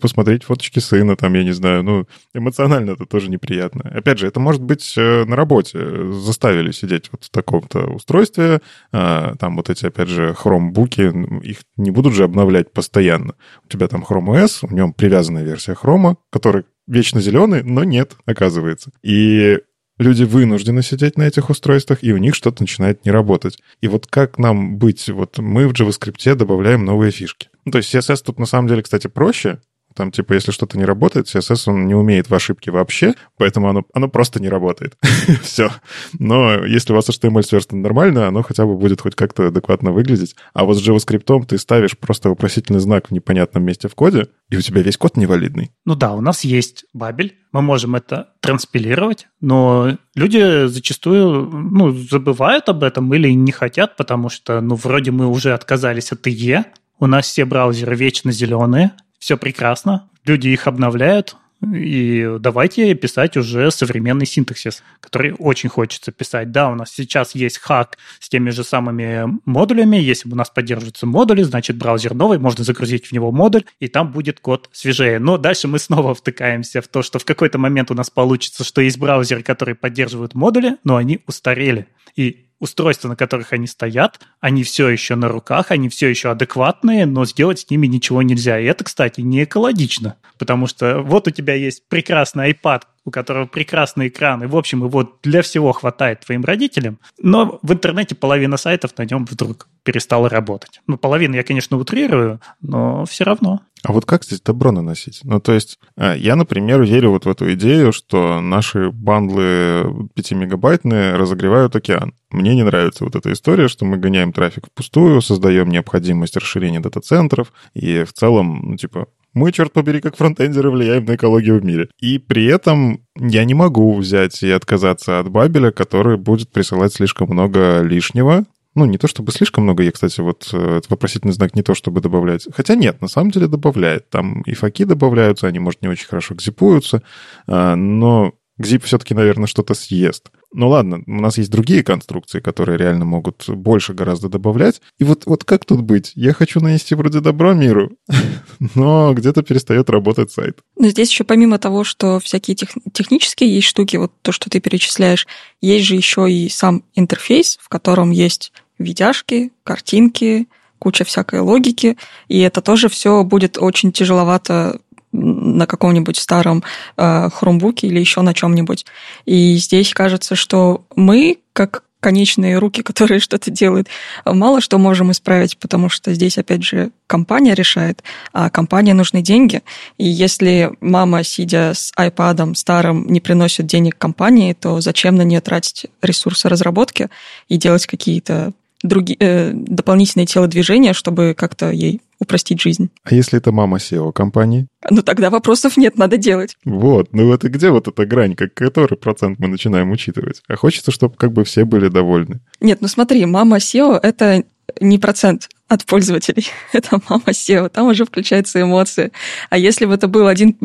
посмотреть 0.00 0.44
фоточки 0.44 0.78
сына, 0.78 1.16
там, 1.16 1.34
я 1.34 1.44
не 1.44 1.52
знаю, 1.52 1.82
ну, 1.82 2.06
эмоционально 2.34 2.92
это 2.92 3.06
тоже 3.06 3.30
неприятно. 3.30 3.90
Опять 3.90 4.18
же, 4.18 4.26
это 4.26 4.40
может 4.40 4.62
быть 4.62 4.94
э, 4.96 5.24
на 5.24 5.36
работе. 5.36 6.12
Заставили 6.12 6.70
сидеть 6.72 7.10
вот 7.12 7.24
в 7.24 7.30
таком-то 7.30 7.86
устройстве, 7.86 8.60
а, 8.92 9.34
там 9.36 9.56
вот 9.56 9.70
эти, 9.70 9.86
опять 9.86 10.08
же, 10.08 10.34
хромбуки, 10.34 11.12
их 11.42 11.58
не 11.76 11.90
будут 11.90 12.14
же 12.14 12.24
обновлять 12.24 12.72
постоянно. 12.72 13.34
У 13.64 13.68
тебя 13.68 13.88
там 13.88 14.04
Chrome 14.08 14.44
OS, 14.44 14.66
в 14.66 14.72
нем 14.72 14.92
привязанная 14.92 15.44
версия 15.44 15.74
хрома, 15.74 16.16
который 16.30 16.64
вечно 16.86 17.20
зеленый, 17.20 17.62
но 17.62 17.84
нет, 17.84 18.16
оказывается. 18.26 18.90
И 19.02 19.60
люди 19.98 20.24
вынуждены 20.24 20.82
сидеть 20.82 21.16
на 21.16 21.22
этих 21.22 21.50
устройствах, 21.50 22.02
и 22.02 22.12
у 22.12 22.16
них 22.18 22.34
что-то 22.34 22.62
начинает 22.62 23.04
не 23.04 23.10
работать. 23.10 23.58
И 23.80 23.88
вот 23.88 24.06
как 24.06 24.38
нам 24.38 24.76
быть? 24.78 25.08
Вот 25.08 25.38
мы 25.38 25.68
в 25.68 25.72
JavaScript 25.72 26.34
добавляем 26.34 26.84
новые 26.84 27.12
фишки. 27.12 27.48
Ну, 27.64 27.72
то 27.72 27.78
есть 27.78 27.94
CSS 27.94 28.22
тут 28.24 28.38
на 28.38 28.46
самом 28.46 28.68
деле, 28.68 28.82
кстати, 28.82 29.06
проще, 29.06 29.60
там, 29.94 30.10
типа, 30.10 30.34
если 30.34 30.52
что-то 30.52 30.78
не 30.78 30.84
работает, 30.84 31.26
CSS, 31.26 31.64
он 31.66 31.86
не 31.86 31.94
умеет 31.94 32.30
в 32.30 32.34
ошибки 32.34 32.70
вообще, 32.70 33.14
поэтому 33.36 33.68
оно, 33.68 33.84
оно 33.94 34.08
просто 34.08 34.40
не 34.40 34.48
работает. 34.48 34.96
Все. 35.42 35.70
Но 36.18 36.64
если 36.64 36.92
у 36.92 36.96
вас 36.96 37.08
HTML 37.08 37.42
сверстано 37.42 37.82
нормально, 37.82 38.28
оно 38.28 38.42
хотя 38.42 38.66
бы 38.66 38.76
будет 38.76 39.00
хоть 39.00 39.14
как-то 39.14 39.48
адекватно 39.48 39.92
выглядеть. 39.92 40.36
А 40.54 40.64
вот 40.64 40.78
с 40.78 40.86
JavaScript 40.86 41.46
ты 41.46 41.58
ставишь 41.58 41.96
просто 41.98 42.28
вопросительный 42.28 42.80
знак 42.80 43.08
в 43.08 43.10
непонятном 43.12 43.64
месте 43.64 43.88
в 43.88 43.94
коде, 43.94 44.28
и 44.50 44.56
у 44.56 44.60
тебя 44.60 44.82
весь 44.82 44.96
код 44.96 45.16
невалидный. 45.16 45.70
Ну 45.84 45.94
да, 45.94 46.12
у 46.12 46.20
нас 46.20 46.44
есть 46.44 46.84
бабель, 46.92 47.36
мы 47.52 47.62
можем 47.62 47.94
это 47.94 48.30
транспилировать, 48.40 49.28
но 49.40 49.98
люди 50.14 50.66
зачастую 50.66 51.50
ну, 51.52 51.92
забывают 51.92 52.68
об 52.68 52.82
этом 52.82 53.12
или 53.14 53.30
не 53.30 53.52
хотят, 53.52 53.96
потому 53.96 54.28
что, 54.28 54.60
ну, 54.60 54.74
вроде 54.74 55.10
мы 55.10 55.26
уже 55.26 55.52
отказались 55.52 56.12
от 56.12 56.26
IE, 56.26 56.64
у 56.98 57.06
нас 57.06 57.26
все 57.26 57.44
браузеры 57.44 57.96
вечно 57.96 58.32
зеленые, 58.32 58.92
все 59.22 59.36
прекрасно, 59.36 60.10
люди 60.24 60.48
их 60.48 60.66
обновляют, 60.66 61.36
и 61.64 62.38
давайте 62.40 62.92
писать 62.94 63.36
уже 63.36 63.70
современный 63.70 64.26
синтаксис, 64.26 64.82
который 64.98 65.32
очень 65.38 65.68
хочется 65.68 66.10
писать. 66.10 66.50
Да, 66.50 66.68
у 66.68 66.74
нас 66.74 66.90
сейчас 66.90 67.36
есть 67.36 67.58
хак 67.58 67.98
с 68.18 68.28
теми 68.28 68.50
же 68.50 68.64
самыми 68.64 69.38
модулями. 69.44 69.96
Если 69.96 70.28
у 70.28 70.34
нас 70.34 70.50
поддерживаются 70.50 71.06
модули, 71.06 71.44
значит 71.44 71.76
браузер 71.76 72.14
новый, 72.14 72.40
можно 72.40 72.64
загрузить 72.64 73.06
в 73.06 73.12
него 73.12 73.30
модуль, 73.30 73.62
и 73.78 73.86
там 73.86 74.10
будет 74.10 74.40
код 74.40 74.68
свежее. 74.72 75.20
Но 75.20 75.38
дальше 75.38 75.68
мы 75.68 75.78
снова 75.78 76.16
втыкаемся 76.16 76.82
в 76.82 76.88
то, 76.88 77.02
что 77.02 77.20
в 77.20 77.24
какой-то 77.24 77.58
момент 77.58 77.92
у 77.92 77.94
нас 77.94 78.10
получится, 78.10 78.64
что 78.64 78.80
есть 78.80 78.98
браузеры, 78.98 79.44
которые 79.44 79.76
поддерживают 79.76 80.34
модули, 80.34 80.78
но 80.82 80.96
они 80.96 81.20
устарели. 81.28 81.86
И 82.16 82.48
устройства, 82.62 83.08
на 83.08 83.16
которых 83.16 83.52
они 83.52 83.66
стоят, 83.66 84.20
они 84.40 84.62
все 84.62 84.88
еще 84.88 85.16
на 85.16 85.26
руках, 85.26 85.72
они 85.72 85.88
все 85.88 86.08
еще 86.08 86.30
адекватные, 86.30 87.06
но 87.06 87.26
сделать 87.26 87.58
с 87.58 87.68
ними 87.68 87.88
ничего 87.88 88.22
нельзя. 88.22 88.60
И 88.60 88.64
это, 88.64 88.84
кстати, 88.84 89.20
не 89.20 89.42
экологично, 89.42 90.14
потому 90.38 90.68
что 90.68 91.02
вот 91.02 91.26
у 91.26 91.32
тебя 91.32 91.54
есть 91.54 91.88
прекрасный 91.88 92.52
iPad, 92.52 92.82
у 93.04 93.10
которого 93.10 93.46
прекрасный 93.46 94.06
экран, 94.06 94.44
и, 94.44 94.46
в 94.46 94.56
общем, 94.56 94.84
его 94.84 95.18
для 95.24 95.42
всего 95.42 95.72
хватает 95.72 96.20
твоим 96.20 96.44
родителям, 96.44 97.00
но 97.18 97.58
в 97.62 97.72
интернете 97.72 98.14
половина 98.14 98.56
сайтов 98.56 98.96
на 98.96 99.02
нем 99.06 99.24
вдруг 99.24 99.66
перестала 99.82 100.28
работать. 100.28 100.80
Ну, 100.86 100.96
половину 100.96 101.34
я, 101.34 101.42
конечно, 101.42 101.76
утрирую, 101.76 102.40
но 102.60 103.04
все 103.06 103.24
равно. 103.24 103.62
А 103.82 103.92
вот 103.92 104.06
как 104.06 104.24
здесь 104.24 104.40
добро 104.40 104.70
наносить? 104.70 105.20
Ну, 105.24 105.40
то 105.40 105.52
есть, 105.52 105.78
а, 105.96 106.14
я, 106.14 106.36
например, 106.36 106.82
верю 106.82 107.10
вот 107.10 107.24
в 107.24 107.28
эту 107.28 107.52
идею, 107.54 107.92
что 107.92 108.40
наши 108.40 108.90
бандлы 108.90 110.08
5-мегабайтные 110.14 111.16
разогревают 111.16 111.74
океан. 111.74 112.14
Мне 112.30 112.54
не 112.54 112.62
нравится 112.62 113.04
вот 113.04 113.16
эта 113.16 113.32
история, 113.32 113.68
что 113.68 113.84
мы 113.84 113.96
гоняем 113.96 114.32
трафик 114.32 114.66
впустую, 114.68 115.20
создаем 115.20 115.68
необходимость 115.68 116.36
расширения 116.36 116.80
дата-центров, 116.80 117.52
и 117.74 118.04
в 118.04 118.12
целом, 118.12 118.70
ну, 118.70 118.76
типа, 118.76 119.08
мы, 119.34 119.50
черт 119.50 119.72
побери, 119.72 120.00
как 120.00 120.16
фронтендеры 120.16 120.70
влияем 120.70 121.06
на 121.06 121.14
экологию 121.14 121.58
в 121.58 121.64
мире. 121.64 121.88
И 121.98 122.18
при 122.18 122.44
этом 122.44 123.00
я 123.16 123.44
не 123.44 123.54
могу 123.54 123.94
взять 123.94 124.42
и 124.42 124.50
отказаться 124.50 125.20
от 125.20 125.30
бабеля, 125.30 125.70
который 125.70 126.18
будет 126.18 126.50
присылать 126.50 126.92
слишком 126.92 127.30
много 127.30 127.80
лишнего, 127.80 128.44
ну, 128.74 128.86
не 128.86 128.98
то 128.98 129.06
чтобы 129.06 129.32
слишком 129.32 129.64
много, 129.64 129.82
я, 129.82 129.92
кстати, 129.92 130.20
вот 130.20 130.48
э, 130.52 130.78
этот 130.78 130.90
вопросительный 130.90 131.34
знак 131.34 131.54
не 131.54 131.62
то 131.62 131.74
чтобы 131.74 132.00
добавлять. 132.00 132.46
Хотя 132.54 132.74
нет, 132.74 133.00
на 133.00 133.08
самом 133.08 133.30
деле 133.30 133.46
добавляет. 133.46 134.08
Там 134.08 134.42
и 134.42 134.54
факи 134.54 134.84
добавляются, 134.84 135.46
они, 135.46 135.58
может, 135.58 135.82
не 135.82 135.88
очень 135.88 136.06
хорошо 136.06 136.34
гзипуются, 136.34 137.02
а, 137.46 137.76
но 137.76 138.32
гзип 138.62 138.84
все-таки, 138.84 139.12
наверное, 139.14 139.46
что-то 139.46 139.74
съест. 139.74 140.30
Ну 140.54 140.68
ладно, 140.68 141.02
у 141.06 141.20
нас 141.20 141.38
есть 141.38 141.50
другие 141.50 141.82
конструкции, 141.82 142.40
которые 142.40 142.78
реально 142.78 143.04
могут 143.04 143.48
больше 143.48 143.94
гораздо 143.94 144.28
добавлять. 144.28 144.80
И 144.98 145.04
вот, 145.04 145.24
вот 145.26 145.44
как 145.44 145.64
тут 145.64 145.82
быть? 145.82 146.12
Я 146.14 146.32
хочу 146.32 146.60
нанести 146.60 146.94
вроде 146.94 147.20
добро 147.20 147.54
миру, 147.54 147.90
но 148.74 149.12
где-то 149.14 149.42
перестает 149.42 149.90
работать 149.90 150.30
сайт. 150.30 150.58
Но 150.78 150.88
здесь 150.88 151.10
еще 151.10 151.24
помимо 151.24 151.58
того, 151.58 151.84
что 151.84 152.20
всякие 152.20 152.54
тех, 152.54 152.70
технические 152.92 153.54
есть 153.54 153.66
штуки, 153.66 153.96
вот 153.96 154.12
то, 154.22 154.32
что 154.32 154.48
ты 154.48 154.60
перечисляешь, 154.60 155.26
есть 155.60 155.84
же 155.84 155.94
еще 155.94 156.30
и 156.30 156.48
сам 156.48 156.84
интерфейс, 156.94 157.58
в 157.60 157.68
котором 157.68 158.10
есть 158.10 158.52
видяшки, 158.78 159.52
картинки, 159.64 160.48
куча 160.78 161.04
всякой 161.04 161.40
логики, 161.40 161.96
и 162.28 162.40
это 162.40 162.60
тоже 162.60 162.88
все 162.88 163.22
будет 163.22 163.56
очень 163.56 163.92
тяжеловато 163.92 164.80
на 165.12 165.66
каком-нибудь 165.66 166.16
старом 166.16 166.62
э, 166.96 167.28
хромбуке 167.30 167.86
или 167.86 168.00
еще 168.00 168.22
на 168.22 168.34
чем-нибудь. 168.34 168.86
И 169.26 169.56
здесь 169.56 169.92
кажется, 169.92 170.34
что 170.34 170.84
мы, 170.96 171.38
как 171.52 171.84
конечные 172.02 172.58
руки, 172.58 172.82
которые 172.90 173.20
что-то 173.20 173.50
делают, 173.50 173.88
мало 174.26 174.60
что 174.60 174.76
можем 174.78 175.12
исправить, 175.12 175.56
потому 175.56 175.88
что 175.88 176.12
здесь, 176.12 176.36
опять 176.36 176.64
же, 176.64 176.90
компания 177.06 177.54
решает, 177.54 178.02
а 178.32 178.50
компания 178.50 178.92
нужны 178.92 179.22
деньги. 179.22 179.62
И 179.96 180.08
если 180.08 180.72
мама, 180.80 181.22
сидя 181.22 181.72
с 181.74 181.92
iPad 181.98 182.54
старым, 182.56 183.06
не 183.06 183.20
приносит 183.20 183.66
денег 183.66 183.96
компании, 183.96 184.52
то 184.52 184.80
зачем 184.80 185.16
на 185.16 185.22
нее 185.22 185.40
тратить 185.40 185.86
ресурсы 186.02 186.48
разработки 186.48 187.08
и 187.48 187.56
делать 187.56 187.86
какие-то 187.86 188.52
другие, 188.82 189.16
э, 189.20 189.52
дополнительные 189.54 190.26
телодвижения, 190.26 190.92
чтобы 190.92 191.34
как-то 191.38 191.70
ей 191.70 192.00
упростить 192.22 192.60
жизнь. 192.60 192.90
А 193.04 193.14
если 193.14 193.38
это 193.38 193.52
мама 193.52 193.78
SEO 193.78 194.12
компании? 194.12 194.68
Ну 194.88 195.02
тогда 195.02 195.30
вопросов 195.30 195.76
нет, 195.76 195.98
надо 195.98 196.16
делать. 196.16 196.56
Вот, 196.64 197.12
ну 197.12 197.26
вот 197.26 197.44
и 197.44 197.48
где 197.48 197.70
вот 197.70 197.88
эта 197.88 198.06
грань, 198.06 198.34
как 198.34 198.54
который 198.54 198.96
процент 198.96 199.38
мы 199.38 199.48
начинаем 199.48 199.90
учитывать? 199.90 200.42
А 200.48 200.56
хочется, 200.56 200.90
чтобы 200.90 201.16
как 201.16 201.32
бы 201.32 201.44
все 201.44 201.64
были 201.64 201.88
довольны. 201.88 202.40
Нет, 202.60 202.78
ну 202.80 202.88
смотри, 202.88 203.26
мама 203.26 203.56
SEO— 203.58 203.98
это 204.02 204.44
не 204.80 204.98
процент, 204.98 205.48
от 205.72 205.86
пользователей. 205.86 206.46
Это 206.72 207.00
мама 207.08 207.24
SEO, 207.28 207.68
там 207.70 207.86
уже 207.86 208.04
включаются 208.04 208.60
эмоции. 208.60 209.10
А 209.48 209.56
если 209.56 209.86
бы 209.86 209.94
это 209.94 210.06
был 210.06 210.26
один, 210.26 210.56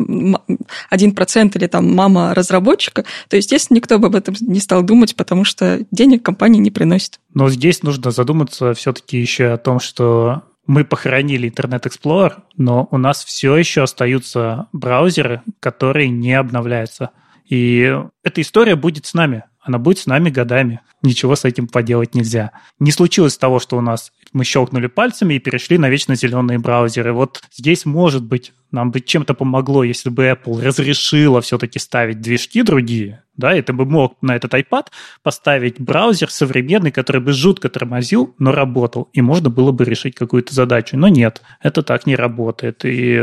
один 0.90 1.14
процент 1.14 1.56
или 1.56 1.66
там 1.66 1.94
мама 1.94 2.34
разработчика, 2.34 3.04
то, 3.28 3.36
естественно, 3.36 3.76
никто 3.76 3.98
бы 3.98 4.08
об 4.08 4.14
этом 4.14 4.34
не 4.40 4.60
стал 4.60 4.82
думать, 4.82 5.16
потому 5.16 5.44
что 5.44 5.80
денег 5.90 6.22
компания 6.22 6.58
не 6.58 6.70
приносит. 6.70 7.20
Но 7.32 7.48
здесь 7.48 7.82
нужно 7.82 8.10
задуматься 8.10 8.74
все-таки 8.74 9.18
еще 9.18 9.52
о 9.52 9.56
том, 9.56 9.80
что 9.80 10.42
мы 10.68 10.84
похоронили 10.84 11.50
Internet 11.50 11.86
Explorer, 11.86 12.42
но 12.56 12.86
у 12.90 12.98
нас 12.98 13.24
все 13.24 13.56
еще 13.56 13.82
остаются 13.82 14.68
браузеры, 14.72 15.42
которые 15.60 16.10
не 16.10 16.34
обновляются. 16.34 17.10
И 17.48 17.96
эта 18.22 18.42
история 18.42 18.76
будет 18.76 19.06
с 19.06 19.14
нами 19.14 19.44
она 19.60 19.78
будет 19.78 19.98
с 19.98 20.06
нами 20.06 20.30
годами. 20.30 20.80
Ничего 21.02 21.36
с 21.36 21.44
этим 21.44 21.68
поделать 21.68 22.14
нельзя. 22.14 22.52
Не 22.78 22.90
случилось 22.90 23.36
того, 23.36 23.58
что 23.58 23.76
у 23.76 23.80
нас 23.80 24.12
мы 24.32 24.44
щелкнули 24.44 24.86
пальцами 24.86 25.34
и 25.34 25.38
перешли 25.38 25.78
на 25.78 25.88
вечно 25.88 26.14
зеленые 26.14 26.58
браузеры. 26.58 27.12
Вот 27.12 27.42
здесь, 27.52 27.84
может 27.84 28.24
быть, 28.24 28.52
нам 28.70 28.90
бы 28.90 29.00
чем-то 29.00 29.34
помогло, 29.34 29.84
если 29.84 30.10
бы 30.10 30.24
Apple 30.26 30.62
разрешила 30.62 31.40
все-таки 31.40 31.78
ставить 31.78 32.20
движки 32.20 32.62
другие, 32.62 33.24
да, 33.36 33.56
и 33.56 33.62
ты 33.62 33.72
бы 33.72 33.86
мог 33.86 34.16
на 34.20 34.36
этот 34.36 34.52
iPad 34.54 34.86
поставить 35.22 35.80
браузер 35.80 36.30
современный, 36.30 36.90
который 36.90 37.20
бы 37.20 37.32
жутко 37.32 37.68
тормозил, 37.68 38.34
но 38.38 38.52
работал, 38.52 39.08
и 39.12 39.22
можно 39.22 39.48
было 39.48 39.72
бы 39.72 39.84
решить 39.84 40.14
какую-то 40.14 40.54
задачу. 40.54 40.96
Но 40.96 41.08
нет, 41.08 41.42
это 41.62 41.82
так 41.82 42.06
не 42.06 42.16
работает. 42.16 42.84
И 42.84 43.22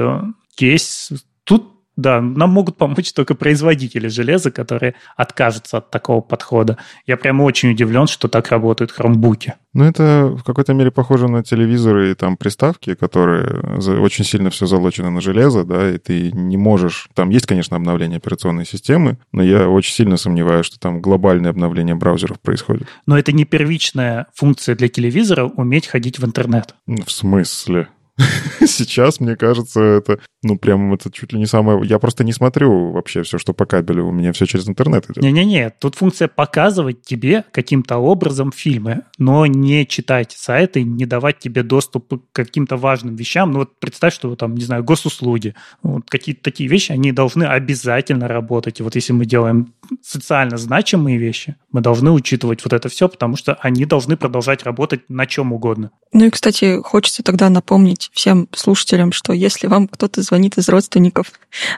есть 0.57 1.11
тут 1.43 1.74
да, 1.95 2.21
нам 2.21 2.51
могут 2.51 2.77
помочь 2.77 3.13
только 3.13 3.35
производители 3.35 4.07
железа, 4.07 4.51
которые 4.51 4.95
откажутся 5.15 5.77
от 5.77 5.91
такого 5.91 6.21
подхода. 6.21 6.77
Я 7.05 7.17
прямо 7.17 7.43
очень 7.43 7.71
удивлен, 7.71 8.07
что 8.07 8.27
так 8.27 8.49
работают 8.49 8.91
хромбуки. 8.91 9.55
Ну, 9.73 9.83
это 9.83 10.27
в 10.27 10.43
какой-то 10.43 10.73
мере 10.73 10.89
похоже 10.89 11.27
на 11.27 11.43
телевизоры 11.43 12.11
и 12.11 12.15
там 12.15 12.37
приставки, 12.37 12.95
которые 12.95 13.99
очень 13.99 14.23
сильно 14.23 14.49
все 14.49 14.65
залочено 14.65 15.09
на 15.09 15.19
железо, 15.19 15.65
да, 15.65 15.91
и 15.91 15.97
ты 15.97 16.31
не 16.31 16.55
можешь... 16.55 17.09
Там 17.13 17.29
есть, 17.29 17.45
конечно, 17.45 17.75
обновление 17.75 18.17
операционной 18.17 18.65
системы, 18.65 19.17
но 19.33 19.43
я 19.43 19.67
очень 19.67 19.93
сильно 19.93 20.15
сомневаюсь, 20.15 20.65
что 20.65 20.79
там 20.79 21.01
глобальное 21.01 21.51
обновление 21.51 21.95
браузеров 21.95 22.39
происходит. 22.39 22.87
Но 23.05 23.17
это 23.17 23.33
не 23.33 23.43
первичная 23.43 24.27
функция 24.33 24.75
для 24.75 24.87
телевизора 24.87 25.45
уметь 25.45 25.87
ходить 25.87 26.19
в 26.19 26.25
интернет. 26.25 26.75
В 26.87 27.11
смысле? 27.11 27.89
Сейчас, 28.65 29.19
мне 29.19 29.35
кажется, 29.35 29.81
это, 29.81 30.19
ну, 30.41 30.57
прям 30.57 30.93
это 30.93 31.11
чуть 31.11 31.33
ли 31.33 31.39
не 31.39 31.45
самое... 31.45 31.81
Я 31.85 31.99
просто 31.99 32.23
не 32.23 32.31
смотрю 32.31 32.91
вообще 32.91 33.23
все, 33.23 33.37
что 33.37 33.53
по 33.53 33.65
кабелю. 33.65 34.07
У 34.07 34.11
меня 34.11 34.31
все 34.31 34.45
через 34.45 34.67
интернет 34.69 35.05
идет. 35.09 35.21
Не-не-не, 35.21 35.69
тут 35.69 35.95
функция 35.95 36.27
показывать 36.27 37.01
тебе 37.01 37.43
каким-то 37.51 37.97
образом 37.97 38.51
фильмы, 38.51 39.01
но 39.17 39.45
не 39.45 39.85
читать 39.85 40.31
сайты, 40.31 40.83
не 40.83 41.05
давать 41.05 41.39
тебе 41.39 41.63
доступ 41.63 42.13
к 42.31 42.31
каким-то 42.31 42.77
важным 42.77 43.15
вещам. 43.15 43.51
Ну, 43.51 43.59
вот 43.59 43.79
представь, 43.79 44.13
что 44.13 44.33
там, 44.35 44.55
не 44.55 44.63
знаю, 44.63 44.83
госуслуги. 44.83 45.55
Вот 45.83 46.09
какие-то 46.09 46.41
такие 46.43 46.69
вещи, 46.69 46.93
они 46.93 47.11
должны 47.11 47.43
обязательно 47.43 48.27
работать. 48.27 48.79
И 48.79 48.83
вот 48.83 48.95
если 48.95 49.11
мы 49.11 49.25
делаем 49.25 49.73
социально 50.01 50.57
значимые 50.57 51.17
вещи, 51.17 51.55
мы 51.71 51.81
должны 51.81 52.11
учитывать 52.11 52.63
вот 52.63 52.71
это 52.71 52.87
все, 52.87 53.09
потому 53.09 53.35
что 53.35 53.55
они 53.55 53.85
должны 53.85 54.15
продолжать 54.15 54.63
работать 54.63 55.01
на 55.09 55.25
чем 55.25 55.51
угодно. 55.51 55.91
Ну 56.13 56.25
и, 56.25 56.29
кстати, 56.29 56.81
хочется 56.81 57.23
тогда 57.23 57.49
напомнить 57.49 58.04
всем 58.13 58.47
слушателям, 58.53 59.11
что 59.11 59.33
если 59.33 59.67
вам 59.67 59.87
кто-то 59.87 60.21
звонит 60.21 60.57
из 60.57 60.69
родственников, 60.69 61.27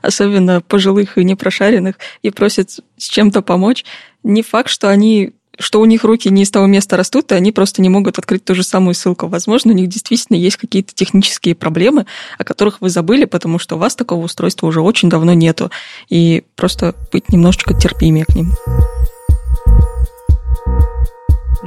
особенно 0.01 0.61
пожилых 0.61 1.17
и 1.17 1.23
непрошаренных, 1.23 1.95
и 2.21 2.29
просит 2.29 2.79
с 2.97 3.09
чем-то 3.09 3.41
помочь, 3.41 3.85
не 4.23 4.41
факт, 4.41 4.69
что 4.69 4.89
они 4.89 5.33
что 5.59 5.81
у 5.81 5.85
них 5.85 6.03
руки 6.03 6.29
не 6.29 6.43
из 6.43 6.51
того 6.51 6.67
места 6.67 6.97
растут, 6.97 7.31
и 7.31 7.35
они 7.35 7.51
просто 7.51 7.81
не 7.81 7.89
могут 7.89 8.19
открыть 8.19 8.45
ту 8.45 8.53
же 8.55 8.63
самую 8.63 8.93
ссылку. 8.93 9.27
Возможно, 9.27 9.71
у 9.71 9.75
них 9.75 9.89
действительно 9.89 10.37
есть 10.37 10.57
какие-то 10.57 10.93
технические 10.93 11.55
проблемы, 11.55 12.05
о 12.37 12.43
которых 12.43 12.81
вы 12.81 12.89
забыли, 12.89 13.25
потому 13.25 13.57
что 13.57 13.75
у 13.75 13.79
вас 13.79 13.95
такого 13.95 14.23
устройства 14.23 14.67
уже 14.67 14.81
очень 14.81 15.09
давно 15.09 15.33
нету. 15.33 15.71
И 16.09 16.43
просто 16.55 16.93
быть 17.11 17.29
немножечко 17.29 17.73
терпимее 17.73 18.25
к 18.25 18.35
ним. 18.35 18.53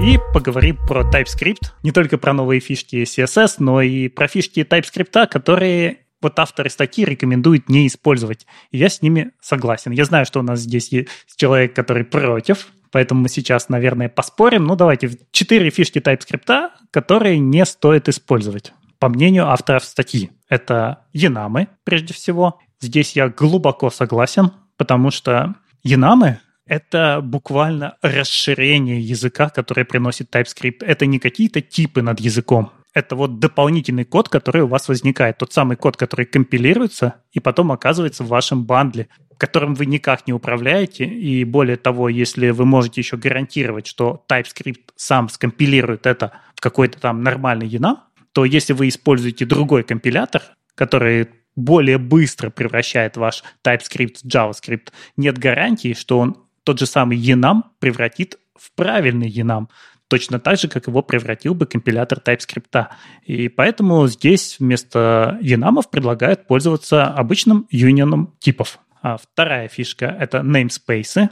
И 0.03 0.19
поговорим 0.33 0.79
про 0.89 1.03
TypeScript. 1.03 1.73
Не 1.83 1.93
только 1.93 2.17
про 2.17 2.33
новые 2.33 2.61
фишки 2.61 3.03
CSS, 3.03 3.57
но 3.59 3.83
и 3.83 4.09
про 4.09 4.29
фишки 4.29 4.61
TypeScript, 4.61 5.29
которые 5.29 5.99
вот 6.23 6.39
авторы 6.39 6.71
статьи 6.71 7.05
рекомендуют 7.05 7.69
не 7.69 7.87
использовать. 7.87 8.47
И 8.71 8.79
я 8.79 8.89
с 8.89 9.03
ними 9.03 9.33
согласен. 9.43 9.93
Я 9.93 10.07
знаю, 10.07 10.25
что 10.25 10.41
у 10.41 10.43
нас 10.43 10.61
здесь 10.61 10.91
есть 10.91 11.09
человек, 11.37 11.75
который 11.75 12.05
против, 12.05 12.69
поэтому 12.91 13.21
мы 13.21 13.29
сейчас, 13.29 13.69
наверное, 13.69 14.09
поспорим. 14.09 14.65
Ну, 14.65 14.75
давайте. 14.75 15.11
Четыре 15.33 15.69
фишки 15.69 15.99
TypeScript, 15.99 16.71
которые 16.91 17.39
не 17.39 17.67
стоит 17.67 18.09
использовать, 18.09 18.73
по 18.99 19.11
мнению 19.11 19.49
авторов 19.49 19.85
статьи. 19.85 20.31
Это 20.49 21.05
енамы, 21.13 21.69
прежде 21.85 22.15
всего. 22.15 22.59
Здесь 22.81 23.17
я 23.17 23.29
глубоко 23.29 23.91
согласен, 23.91 24.53
потому 24.79 25.11
что 25.11 25.57
енамы 25.83 26.39
это 26.71 27.21
буквально 27.21 27.97
расширение 28.01 29.01
языка, 29.01 29.49
которое 29.49 29.85
приносит 29.85 30.33
TypeScript. 30.33 30.85
Это 30.85 31.05
не 31.05 31.19
какие-то 31.19 31.61
типы 31.61 32.01
над 32.01 32.21
языком. 32.21 32.71
Это 32.95 33.17
вот 33.17 33.41
дополнительный 33.41 34.05
код, 34.05 34.29
который 34.29 34.63
у 34.63 34.69
вас 34.69 34.87
возникает. 34.87 35.39
Тот 35.39 35.53
самый 35.53 35.77
код, 35.77 35.97
который 35.97 36.27
компилируется 36.27 37.17
и 37.33 37.41
потом 37.41 37.73
оказывается 37.73 38.23
в 38.23 38.29
вашем 38.29 38.67
бандле, 38.67 39.09
которым 39.37 39.75
вы 39.75 39.87
никак 39.87 40.29
не 40.29 40.33
управляете. 40.33 41.07
И 41.07 41.43
более 41.43 41.77
того, 41.77 42.09
если 42.09 42.51
вы 42.51 42.65
можете 42.67 43.01
еще 43.01 43.17
гарантировать, 43.17 43.89
что 43.89 44.25
TypeScript 44.31 44.91
сам 44.95 45.29
скомпилирует 45.29 46.07
это 46.07 46.35
в 46.55 46.61
какой-то 46.61 47.01
там 47.01 47.25
нормальный 47.25 47.69
enum, 47.69 47.97
то 48.33 48.45
если 48.45 48.75
вы 48.75 48.87
используете 48.87 49.45
другой 49.45 49.83
компилятор, 49.83 50.43
который 50.77 51.31
более 51.57 51.99
быстро 51.99 52.51
превращает 52.51 53.17
ваш 53.17 53.43
TypeScript 53.67 54.19
в 54.23 54.27
JavaScript, 54.27 54.93
нет 55.17 55.37
гарантии, 55.37 55.95
что 55.95 56.21
он 56.21 56.37
тот 56.71 56.79
же 56.79 56.87
самый 56.87 57.19
enum 57.19 57.63
превратит 57.81 58.39
в 58.55 58.73
правильный 58.77 59.29
enum, 59.29 59.67
точно 60.07 60.39
так 60.39 60.57
же, 60.57 60.69
как 60.69 60.87
его 60.87 61.03
превратил 61.03 61.53
бы 61.53 61.67
компилятор 61.67 62.21
TypeScript. 62.25 62.87
И 63.25 63.49
поэтому 63.49 64.07
здесь 64.07 64.55
вместо 64.61 65.37
enumов 65.43 65.91
предлагают 65.91 66.47
пользоваться 66.47 67.09
обычным 67.09 67.67
юнионом 67.71 68.37
типов. 68.39 68.79
А 69.03 69.17
вторая 69.17 69.67
фишка— 69.67 70.17
это 70.21 70.39
namespace. 70.39 71.31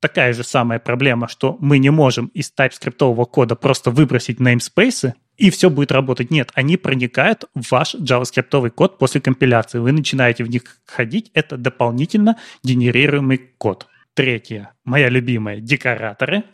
Такая 0.00 0.32
же 0.32 0.42
самая 0.42 0.80
проблема, 0.80 1.28
что 1.28 1.56
мы 1.60 1.78
не 1.78 1.90
можем 1.90 2.26
из 2.34 2.52
TypeScript 2.52 3.26
кода 3.26 3.54
просто 3.54 3.92
выбросить 3.92 4.40
namespace, 4.40 5.12
и 5.36 5.50
все 5.50 5.70
будет 5.70 5.92
работать. 5.92 6.32
Нет, 6.32 6.50
они 6.54 6.76
проникают 6.76 7.44
в 7.54 7.70
ваш 7.70 7.94
JavaScript 7.94 8.70
код 8.70 8.98
после 8.98 9.20
компиляции. 9.20 9.78
Вы 9.78 9.92
начинаете 9.92 10.42
в 10.42 10.50
них 10.50 10.62
ходить, 10.86 11.30
это 11.34 11.56
дополнительно 11.56 12.36
генерируемый 12.64 13.38
код. 13.58 13.86
Третье, 14.14 14.72
моя 14.84 15.08
любимая, 15.08 15.60
декораторы. 15.60 16.44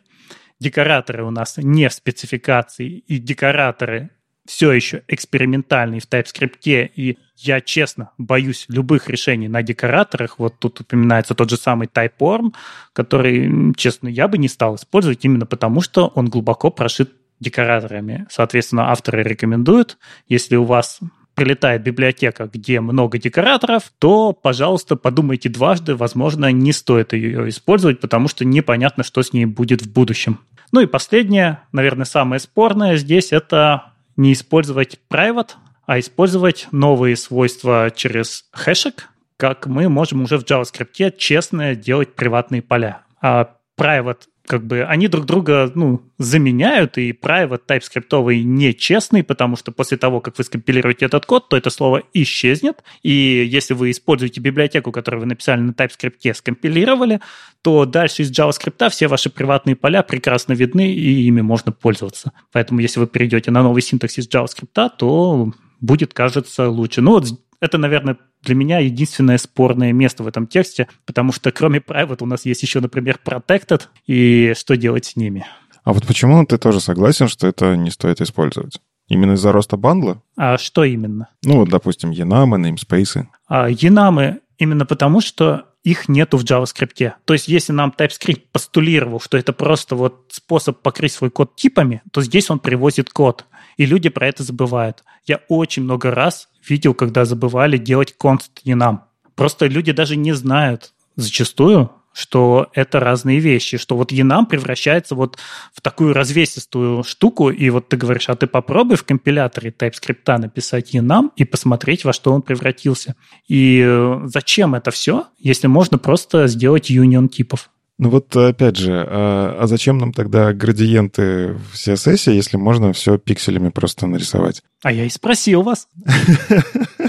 Декораторы 0.60 1.24
у 1.24 1.30
нас 1.30 1.56
не 1.56 1.88
в 1.88 1.92
спецификации, 1.92 2.98
и 2.98 3.18
декораторы 3.18 4.10
все 4.46 4.72
еще 4.72 5.02
экспериментальные 5.08 6.00
в 6.00 6.08
TypeScript, 6.08 6.90
и 6.94 7.18
я, 7.36 7.60
честно, 7.60 8.12
боюсь 8.16 8.64
любых 8.68 9.08
решений 9.08 9.48
на 9.48 9.62
декораторах. 9.62 10.38
Вот 10.38 10.58
тут 10.58 10.80
упоминается 10.80 11.34
тот 11.34 11.50
же 11.50 11.56
самый 11.56 11.86
Typeform, 11.86 12.54
который, 12.92 13.74
честно, 13.74 14.08
я 14.08 14.26
бы 14.26 14.38
не 14.38 14.48
стал 14.48 14.76
использовать 14.76 15.24
именно 15.24 15.44
потому, 15.44 15.80
что 15.80 16.08
он 16.14 16.28
глубоко 16.28 16.70
прошит 16.70 17.12
декораторами. 17.40 18.26
Соответственно, 18.30 18.90
авторы 18.90 19.22
рекомендуют, 19.22 19.98
если 20.28 20.56
у 20.56 20.64
вас 20.64 21.00
прилетает 21.38 21.82
библиотека, 21.82 22.50
где 22.52 22.80
много 22.80 23.18
декораторов, 23.18 23.84
то, 23.98 24.32
пожалуйста, 24.32 24.96
подумайте 24.96 25.48
дважды, 25.48 25.94
возможно, 25.94 26.50
не 26.50 26.72
стоит 26.72 27.12
ее 27.12 27.48
использовать, 27.48 28.00
потому 28.00 28.28
что 28.28 28.44
непонятно, 28.44 29.04
что 29.04 29.22
с 29.22 29.32
ней 29.32 29.44
будет 29.44 29.82
в 29.82 29.92
будущем. 29.92 30.40
Ну 30.72 30.80
и 30.80 30.86
последнее, 30.86 31.60
наверное, 31.72 32.04
самое 32.04 32.40
спорное 32.40 32.96
здесь, 32.96 33.32
это 33.32 33.92
не 34.16 34.32
использовать 34.32 34.98
private, 35.10 35.50
а 35.86 35.98
использовать 36.00 36.66
новые 36.72 37.16
свойства 37.16 37.90
через 37.94 38.44
хэшек, 38.52 39.08
как 39.36 39.66
мы 39.66 39.88
можем 39.88 40.22
уже 40.22 40.38
в 40.38 40.44
JavaScript 40.44 41.14
честно 41.16 41.74
делать 41.74 42.14
приватные 42.14 42.62
поля. 42.62 43.02
А 43.22 43.54
private 43.78 44.22
как 44.48 44.66
бы 44.66 44.82
они 44.82 45.06
друг 45.08 45.26
друга 45.26 45.70
ну, 45.74 46.02
заменяют, 46.18 46.98
и 46.98 47.12
private 47.12 47.60
TypeScript 47.68 48.34
нечестный, 48.34 49.22
потому 49.22 49.56
что 49.56 49.70
после 49.70 49.96
того, 49.98 50.20
как 50.20 50.38
вы 50.38 50.44
скомпилируете 50.44 51.06
этот 51.06 51.26
код, 51.26 51.48
то 51.48 51.56
это 51.56 51.70
слово 51.70 52.02
исчезнет, 52.14 52.82
и 53.02 53.12
если 53.12 53.74
вы 53.74 53.90
используете 53.90 54.40
библиотеку, 54.40 54.90
которую 54.90 55.20
вы 55.20 55.26
написали 55.26 55.60
на 55.60 55.70
TypeScript, 55.70 56.34
скомпилировали, 56.34 57.20
то 57.62 57.84
дальше 57.84 58.22
из 58.22 58.32
JavaScript 58.32 58.90
все 58.90 59.06
ваши 59.06 59.30
приватные 59.30 59.76
поля 59.76 60.02
прекрасно 60.02 60.54
видны, 60.54 60.92
и 60.92 61.26
ими 61.26 61.42
можно 61.42 61.70
пользоваться. 61.70 62.32
Поэтому 62.50 62.80
если 62.80 63.00
вы 63.00 63.06
перейдете 63.06 63.50
на 63.50 63.62
новый 63.62 63.82
синтаксис 63.82 64.28
JavaScript, 64.28 64.90
то 64.98 65.52
будет, 65.80 66.14
кажется, 66.14 66.68
лучше. 66.68 67.02
Ну 67.02 67.12
вот 67.12 67.28
это, 67.60 67.78
наверное, 67.78 68.18
для 68.42 68.54
меня 68.54 68.78
единственное 68.78 69.38
спорное 69.38 69.92
место 69.92 70.22
в 70.22 70.28
этом 70.28 70.46
тексте, 70.46 70.88
потому 71.06 71.32
что 71.32 71.50
кроме 71.50 71.80
private 71.80 72.18
у 72.20 72.26
нас 72.26 72.44
есть 72.44 72.62
еще, 72.62 72.80
например, 72.80 73.18
protected, 73.24 73.82
и 74.06 74.54
что 74.56 74.76
делать 74.76 75.06
с 75.06 75.16
ними. 75.16 75.46
А 75.84 75.92
вот 75.92 76.06
почему 76.06 76.44
ты 76.44 76.58
тоже 76.58 76.80
согласен, 76.80 77.28
что 77.28 77.46
это 77.46 77.76
не 77.76 77.90
стоит 77.90 78.20
использовать? 78.20 78.80
Именно 79.08 79.32
из-за 79.32 79.52
роста 79.52 79.76
бандла? 79.76 80.22
А 80.36 80.58
что 80.58 80.84
именно? 80.84 81.30
Ну, 81.42 81.60
вот, 81.60 81.70
допустим, 81.70 82.10
Enam, 82.10 82.50
namespace. 82.60 83.24
А, 83.48 83.70
Enam 83.70 84.40
именно 84.58 84.84
потому, 84.84 85.20
что 85.20 85.64
их 85.84 86.08
нету 86.08 86.36
в 86.36 86.44
JavaScript. 86.44 87.12
То 87.24 87.32
есть, 87.32 87.48
если 87.48 87.72
нам 87.72 87.94
TypeScript 87.96 88.42
постулировал, 88.52 89.20
что 89.20 89.38
это 89.38 89.52
просто 89.52 89.96
вот 89.96 90.26
способ 90.30 90.82
покрыть 90.82 91.12
свой 91.12 91.30
код 91.30 91.56
типами, 91.56 92.02
то 92.12 92.20
здесь 92.20 92.50
он 92.50 92.58
привозит 92.58 93.10
код. 93.10 93.46
И 93.78 93.86
люди 93.86 94.10
про 94.10 94.28
это 94.28 94.42
забывают. 94.42 95.04
Я 95.24 95.40
очень 95.48 95.84
много 95.84 96.10
раз 96.10 96.48
видел, 96.68 96.92
когда 96.92 97.24
забывали 97.24 97.78
делать 97.78 98.14
const 98.20 98.50
enum. 98.66 98.98
Просто 99.34 99.66
люди 99.66 99.92
даже 99.92 100.16
не 100.16 100.32
знают 100.32 100.92
зачастую, 101.16 101.90
что 102.12 102.68
это 102.74 102.98
разные 102.98 103.38
вещи, 103.38 103.78
что 103.78 103.96
вот 103.96 104.10
Enum 104.10 104.46
превращается 104.46 105.14
вот 105.14 105.38
в 105.72 105.80
такую 105.80 106.14
развесистую 106.14 107.04
штуку, 107.04 107.50
и 107.50 107.70
вот 107.70 107.88
ты 107.88 107.96
говоришь, 107.96 108.28
а 108.28 108.34
ты 108.34 108.48
попробуй 108.48 108.96
в 108.96 109.04
компиляторе 109.04 109.70
TypeScript 109.70 110.38
написать 110.38 110.96
Enum 110.96 111.30
и 111.36 111.44
посмотреть, 111.44 112.04
во 112.04 112.12
что 112.12 112.32
он 112.32 112.42
превратился. 112.42 113.14
И 113.46 113.80
э, 113.86 114.20
зачем 114.24 114.74
это 114.74 114.90
все, 114.90 115.28
если 115.38 115.68
можно 115.68 115.98
просто 115.98 116.48
сделать 116.48 116.90
union 116.90 117.28
типов? 117.28 117.70
Ну 117.98 118.10
вот 118.10 118.34
опять 118.36 118.76
же, 118.76 119.04
а, 119.08 119.56
а 119.60 119.66
зачем 119.66 119.98
нам 119.98 120.12
тогда 120.12 120.52
градиенты 120.52 121.54
в 121.54 121.74
CSS, 121.74 122.32
если 122.32 122.56
можно 122.56 122.92
все 122.92 123.18
пикселями 123.18 123.70
просто 123.70 124.06
нарисовать? 124.06 124.62
А 124.82 124.92
я 124.92 125.04
и 125.04 125.08
спросил 125.08 125.62
вас. 125.62 125.88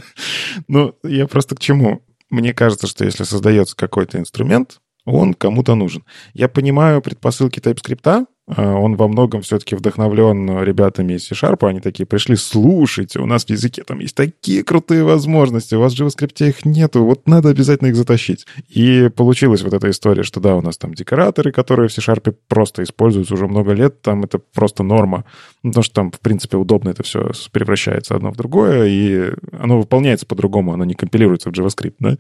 Ну, 0.68 0.94
я 1.04 1.26
просто 1.26 1.56
к 1.56 1.60
чему? 1.60 2.04
Мне 2.30 2.54
кажется, 2.54 2.86
что 2.86 3.06
если 3.06 3.24
создается 3.24 3.76
какой-то 3.76 4.20
инструмент, 4.20 4.82
он 5.06 5.34
кому-то 5.34 5.76
нужен. 5.76 6.04
Я 6.34 6.50
понимаю 6.50 7.02
предпосылки 7.02 7.60
TypeScript, 7.60 8.26
он 8.58 8.96
во 8.96 9.08
многом 9.08 9.42
все-таки 9.42 9.76
вдохновлен 9.76 10.64
ребятами 10.64 11.14
из 11.14 11.28
C-Sharp. 11.28 11.68
Они 11.68 11.80
такие 11.80 12.06
пришли, 12.06 12.36
слушайте, 12.36 13.20
у 13.20 13.26
нас 13.26 13.46
в 13.46 13.50
языке 13.50 13.84
там 13.84 14.00
есть 14.00 14.16
такие 14.16 14.64
крутые 14.64 15.04
возможности, 15.04 15.76
у 15.76 15.80
вас 15.80 15.94
в 15.94 16.02
JavaScript 16.02 16.48
их 16.48 16.66
нету, 16.66 17.04
вот 17.04 17.28
надо 17.28 17.50
обязательно 17.50 17.90
их 17.90 17.96
затащить. 17.96 18.48
И 18.68 19.10
получилась 19.16 19.62
вот 19.62 19.74
эта 19.74 19.90
история, 19.90 20.24
что 20.24 20.40
да, 20.40 20.56
у 20.56 20.62
нас 20.62 20.78
там 20.78 20.94
декораторы, 20.94 21.52
которые 21.52 21.90
в 21.90 21.94
C-Sharp 21.94 22.36
просто 22.48 22.84
используются 22.84 23.36
уже 23.36 23.48
много 23.48 23.74
лет, 23.74 24.02
там 24.02 24.24
это 24.24 24.40
просто 24.40 24.84
норма. 24.84 25.26
Ну, 25.62 25.72
потому 25.72 25.84
что 25.84 25.94
там, 25.94 26.12
в 26.12 26.20
принципе, 26.20 26.58
удобно 26.58 26.90
это 26.90 27.04
все 27.04 27.32
превращается 27.52 28.16
одно 28.16 28.32
в 28.32 28.36
другое, 28.36 28.88
и 28.88 29.32
оно 29.60 29.80
выполняется 29.80 30.26
по-другому, 30.26 30.74
оно 30.74 30.86
не 30.86 30.96
компилируется 30.96 31.50
в 31.50 31.54
JavaScript, 31.54 31.96
да? 32.00 32.18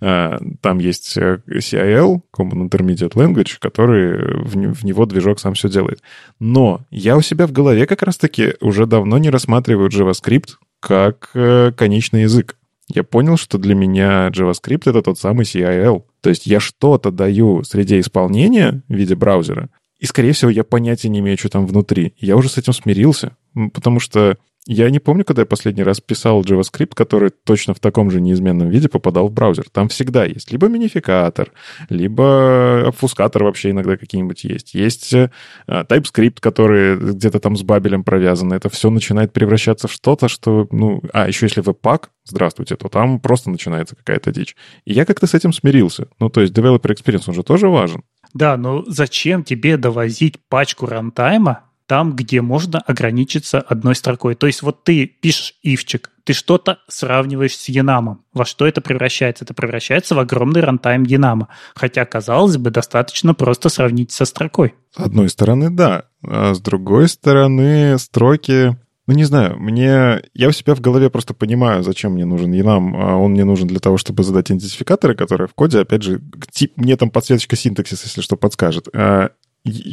А, 0.00 0.38
там 0.60 0.78
есть 0.78 1.16
э, 1.16 1.40
CIL, 1.48 2.20
Common 2.36 2.68
Intermediate 2.68 3.14
Language, 3.14 3.56
который 3.58 4.42
в 4.44 4.84
него 4.84 5.06
движок 5.06 5.40
сам 5.40 5.54
все 5.54 5.71
делает. 5.72 6.02
Но 6.38 6.82
я 6.90 7.16
у 7.16 7.22
себя 7.22 7.46
в 7.46 7.52
голове 7.52 7.86
как 7.86 8.02
раз-таки 8.02 8.54
уже 8.60 8.86
давно 8.86 9.18
не 9.18 9.30
рассматриваю 9.30 9.88
JavaScript 9.88 10.50
как 10.80 11.30
э, 11.34 11.72
конечный 11.76 12.22
язык. 12.22 12.56
Я 12.88 13.04
понял, 13.04 13.36
что 13.36 13.58
для 13.58 13.74
меня 13.74 14.28
JavaScript— 14.28 14.82
это 14.86 15.02
тот 15.02 15.18
самый 15.18 15.44
CIL. 15.44 16.04
То 16.20 16.30
есть 16.30 16.46
я 16.46 16.60
что-то 16.60 17.10
даю 17.10 17.62
среде 17.64 18.00
исполнения 18.00 18.82
в 18.88 18.94
виде 18.94 19.14
браузера, 19.14 19.70
и, 20.02 20.06
скорее 20.06 20.32
всего, 20.32 20.50
я 20.50 20.64
понятия 20.64 21.08
не 21.08 21.20
имею, 21.20 21.38
что 21.38 21.48
там 21.48 21.64
внутри. 21.64 22.14
Я 22.18 22.36
уже 22.36 22.48
с 22.48 22.58
этим 22.58 22.72
смирился, 22.72 23.36
потому 23.72 24.00
что 24.00 24.36
я 24.66 24.90
не 24.90 25.00
помню, 25.00 25.24
когда 25.24 25.42
я 25.42 25.46
последний 25.46 25.82
раз 25.82 26.00
писал 26.00 26.42
JavaScript, 26.42 26.94
который 26.94 27.30
точно 27.30 27.74
в 27.74 27.80
таком 27.80 28.10
же 28.10 28.20
неизменном 28.20 28.68
виде 28.68 28.88
попадал 28.88 29.28
в 29.28 29.32
браузер. 29.32 29.64
Там 29.70 29.88
всегда 29.88 30.24
есть 30.24 30.52
либо 30.52 30.68
минификатор, 30.68 31.50
либо 31.88 32.88
обфускатор 32.88 33.42
вообще 33.42 33.70
иногда 33.70 33.96
какие-нибудь 33.96 34.44
есть. 34.44 34.74
Есть 34.74 35.12
э, 35.14 35.30
TypeScript, 35.66 36.36
который 36.38 36.96
где-то 36.96 37.40
там 37.40 37.56
с 37.56 37.62
бабелем 37.62 38.04
провязан. 38.04 38.52
Это 38.52 38.68
все 38.68 38.90
начинает 38.90 39.32
превращаться 39.32 39.88
в 39.88 39.92
что-то, 39.92 40.28
что... 40.28 40.68
ну, 40.70 41.02
А, 41.12 41.26
еще 41.26 41.46
если 41.46 41.60
веб-пак, 41.60 42.10
здравствуйте, 42.24 42.76
то 42.76 42.88
там 42.88 43.18
просто 43.18 43.50
начинается 43.50 43.96
какая-то 43.96 44.30
дичь. 44.30 44.54
И 44.84 44.92
я 44.92 45.04
как-то 45.04 45.26
с 45.26 45.34
этим 45.34 45.52
смирился. 45.52 46.06
Ну, 46.20 46.28
то 46.28 46.40
есть 46.40 46.52
developer 46.52 46.94
experience, 46.94 47.24
он 47.26 47.34
же 47.34 47.42
тоже 47.42 47.68
важен. 47.68 48.02
Да, 48.32 48.56
но 48.56 48.84
зачем 48.86 49.42
тебе 49.42 49.76
довозить 49.76 50.38
пачку 50.48 50.86
рантайма 50.86 51.64
там, 51.92 52.16
где 52.16 52.40
можно 52.40 52.78
ограничиться 52.78 53.60
одной 53.60 53.94
строкой. 53.94 54.34
То 54.34 54.46
есть 54.46 54.62
вот 54.62 54.82
ты 54.82 55.04
пишешь 55.04 55.56
ивчик, 55.62 56.10
ты 56.24 56.32
что-то 56.32 56.78
сравниваешь 56.88 57.54
с 57.54 57.68
Янамом. 57.68 58.24
Во 58.32 58.46
что 58.46 58.66
это 58.66 58.80
превращается? 58.80 59.44
Это 59.44 59.52
превращается 59.52 60.14
в 60.14 60.18
огромный 60.18 60.62
рантайм 60.62 61.02
Янама. 61.02 61.48
Хотя, 61.74 62.06
казалось 62.06 62.56
бы, 62.56 62.70
достаточно 62.70 63.34
просто 63.34 63.68
сравнить 63.68 64.10
со 64.10 64.24
строкой. 64.24 64.72
С 64.96 65.00
одной 65.00 65.28
стороны, 65.28 65.68
да. 65.68 66.04
А 66.26 66.54
с 66.54 66.60
другой 66.60 67.08
стороны, 67.08 67.98
строки... 67.98 68.74
Ну, 69.06 69.14
не 69.14 69.24
знаю, 69.24 69.58
мне... 69.58 70.22
Я 70.32 70.48
у 70.48 70.52
себя 70.52 70.74
в 70.74 70.80
голове 70.80 71.10
просто 71.10 71.34
понимаю, 71.34 71.82
зачем 71.82 72.12
мне 72.12 72.24
нужен 72.24 72.52
Янам. 72.52 72.96
А 72.96 73.16
он 73.16 73.32
мне 73.32 73.44
нужен 73.44 73.68
для 73.68 73.80
того, 73.80 73.98
чтобы 73.98 74.22
задать 74.22 74.50
идентификаторы, 74.50 75.14
которые 75.14 75.46
в 75.46 75.52
коде, 75.52 75.80
опять 75.80 76.04
же, 76.04 76.22
тип... 76.52 76.72
мне 76.76 76.96
там 76.96 77.10
подсветочка 77.10 77.54
синтаксис, 77.54 78.02
если 78.04 78.22
что, 78.22 78.38
подскажет. 78.38 78.88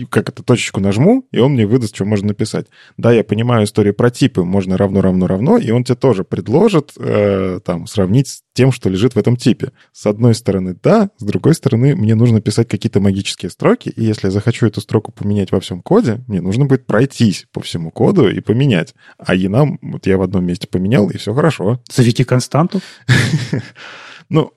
Как 0.09 0.29
это 0.29 0.41
точечку 0.41 0.79
нажму, 0.79 1.27
и 1.31 1.39
он 1.39 1.53
мне 1.53 1.67
выдаст, 1.67 1.95
что 1.95 2.05
можно 2.05 2.29
написать. 2.29 2.67
Да, 2.97 3.11
я 3.11 3.23
понимаю 3.23 3.65
историю 3.65 3.93
про 3.93 4.09
типы, 4.09 4.43
можно 4.43 4.77
равно, 4.77 5.01
равно, 5.01 5.27
равно, 5.27 5.57
и 5.57 5.69
он 5.69 5.83
тебе 5.83 5.95
тоже 5.95 6.23
предложит 6.23 6.93
э, 6.97 7.59
там 7.63 7.85
сравнить 7.85 8.27
с 8.29 8.43
тем, 8.53 8.71
что 8.71 8.89
лежит 8.89 9.13
в 9.13 9.19
этом 9.19 9.37
типе. 9.37 9.71
С 9.91 10.07
одной 10.07 10.33
стороны, 10.33 10.75
да, 10.81 11.11
с 11.17 11.23
другой 11.23 11.53
стороны, 11.53 11.95
мне 11.95 12.15
нужно 12.15 12.41
писать 12.41 12.67
какие-то 12.67 12.99
магические 12.99 13.51
строки, 13.51 13.89
и 13.89 14.03
если 14.03 14.27
я 14.27 14.31
захочу 14.31 14.65
эту 14.65 14.81
строку 14.81 15.11
поменять 15.11 15.51
во 15.51 15.59
всем 15.59 15.81
коде, 15.81 16.23
мне 16.27 16.41
нужно 16.41 16.65
будет 16.65 16.87
пройтись 16.87 17.45
по 17.53 17.61
всему 17.61 17.91
коду 17.91 18.27
и 18.27 18.39
поменять. 18.39 18.95
А 19.19 19.35
енам 19.35 19.77
вот 19.83 20.07
я 20.07 20.17
в 20.17 20.23
одном 20.23 20.45
месте 20.45 20.67
поменял, 20.67 21.09
и 21.09 21.17
все 21.17 21.33
хорошо. 21.33 21.79
Заведи 21.91 22.23
константу. 22.23 22.81
Ну, 24.31 24.53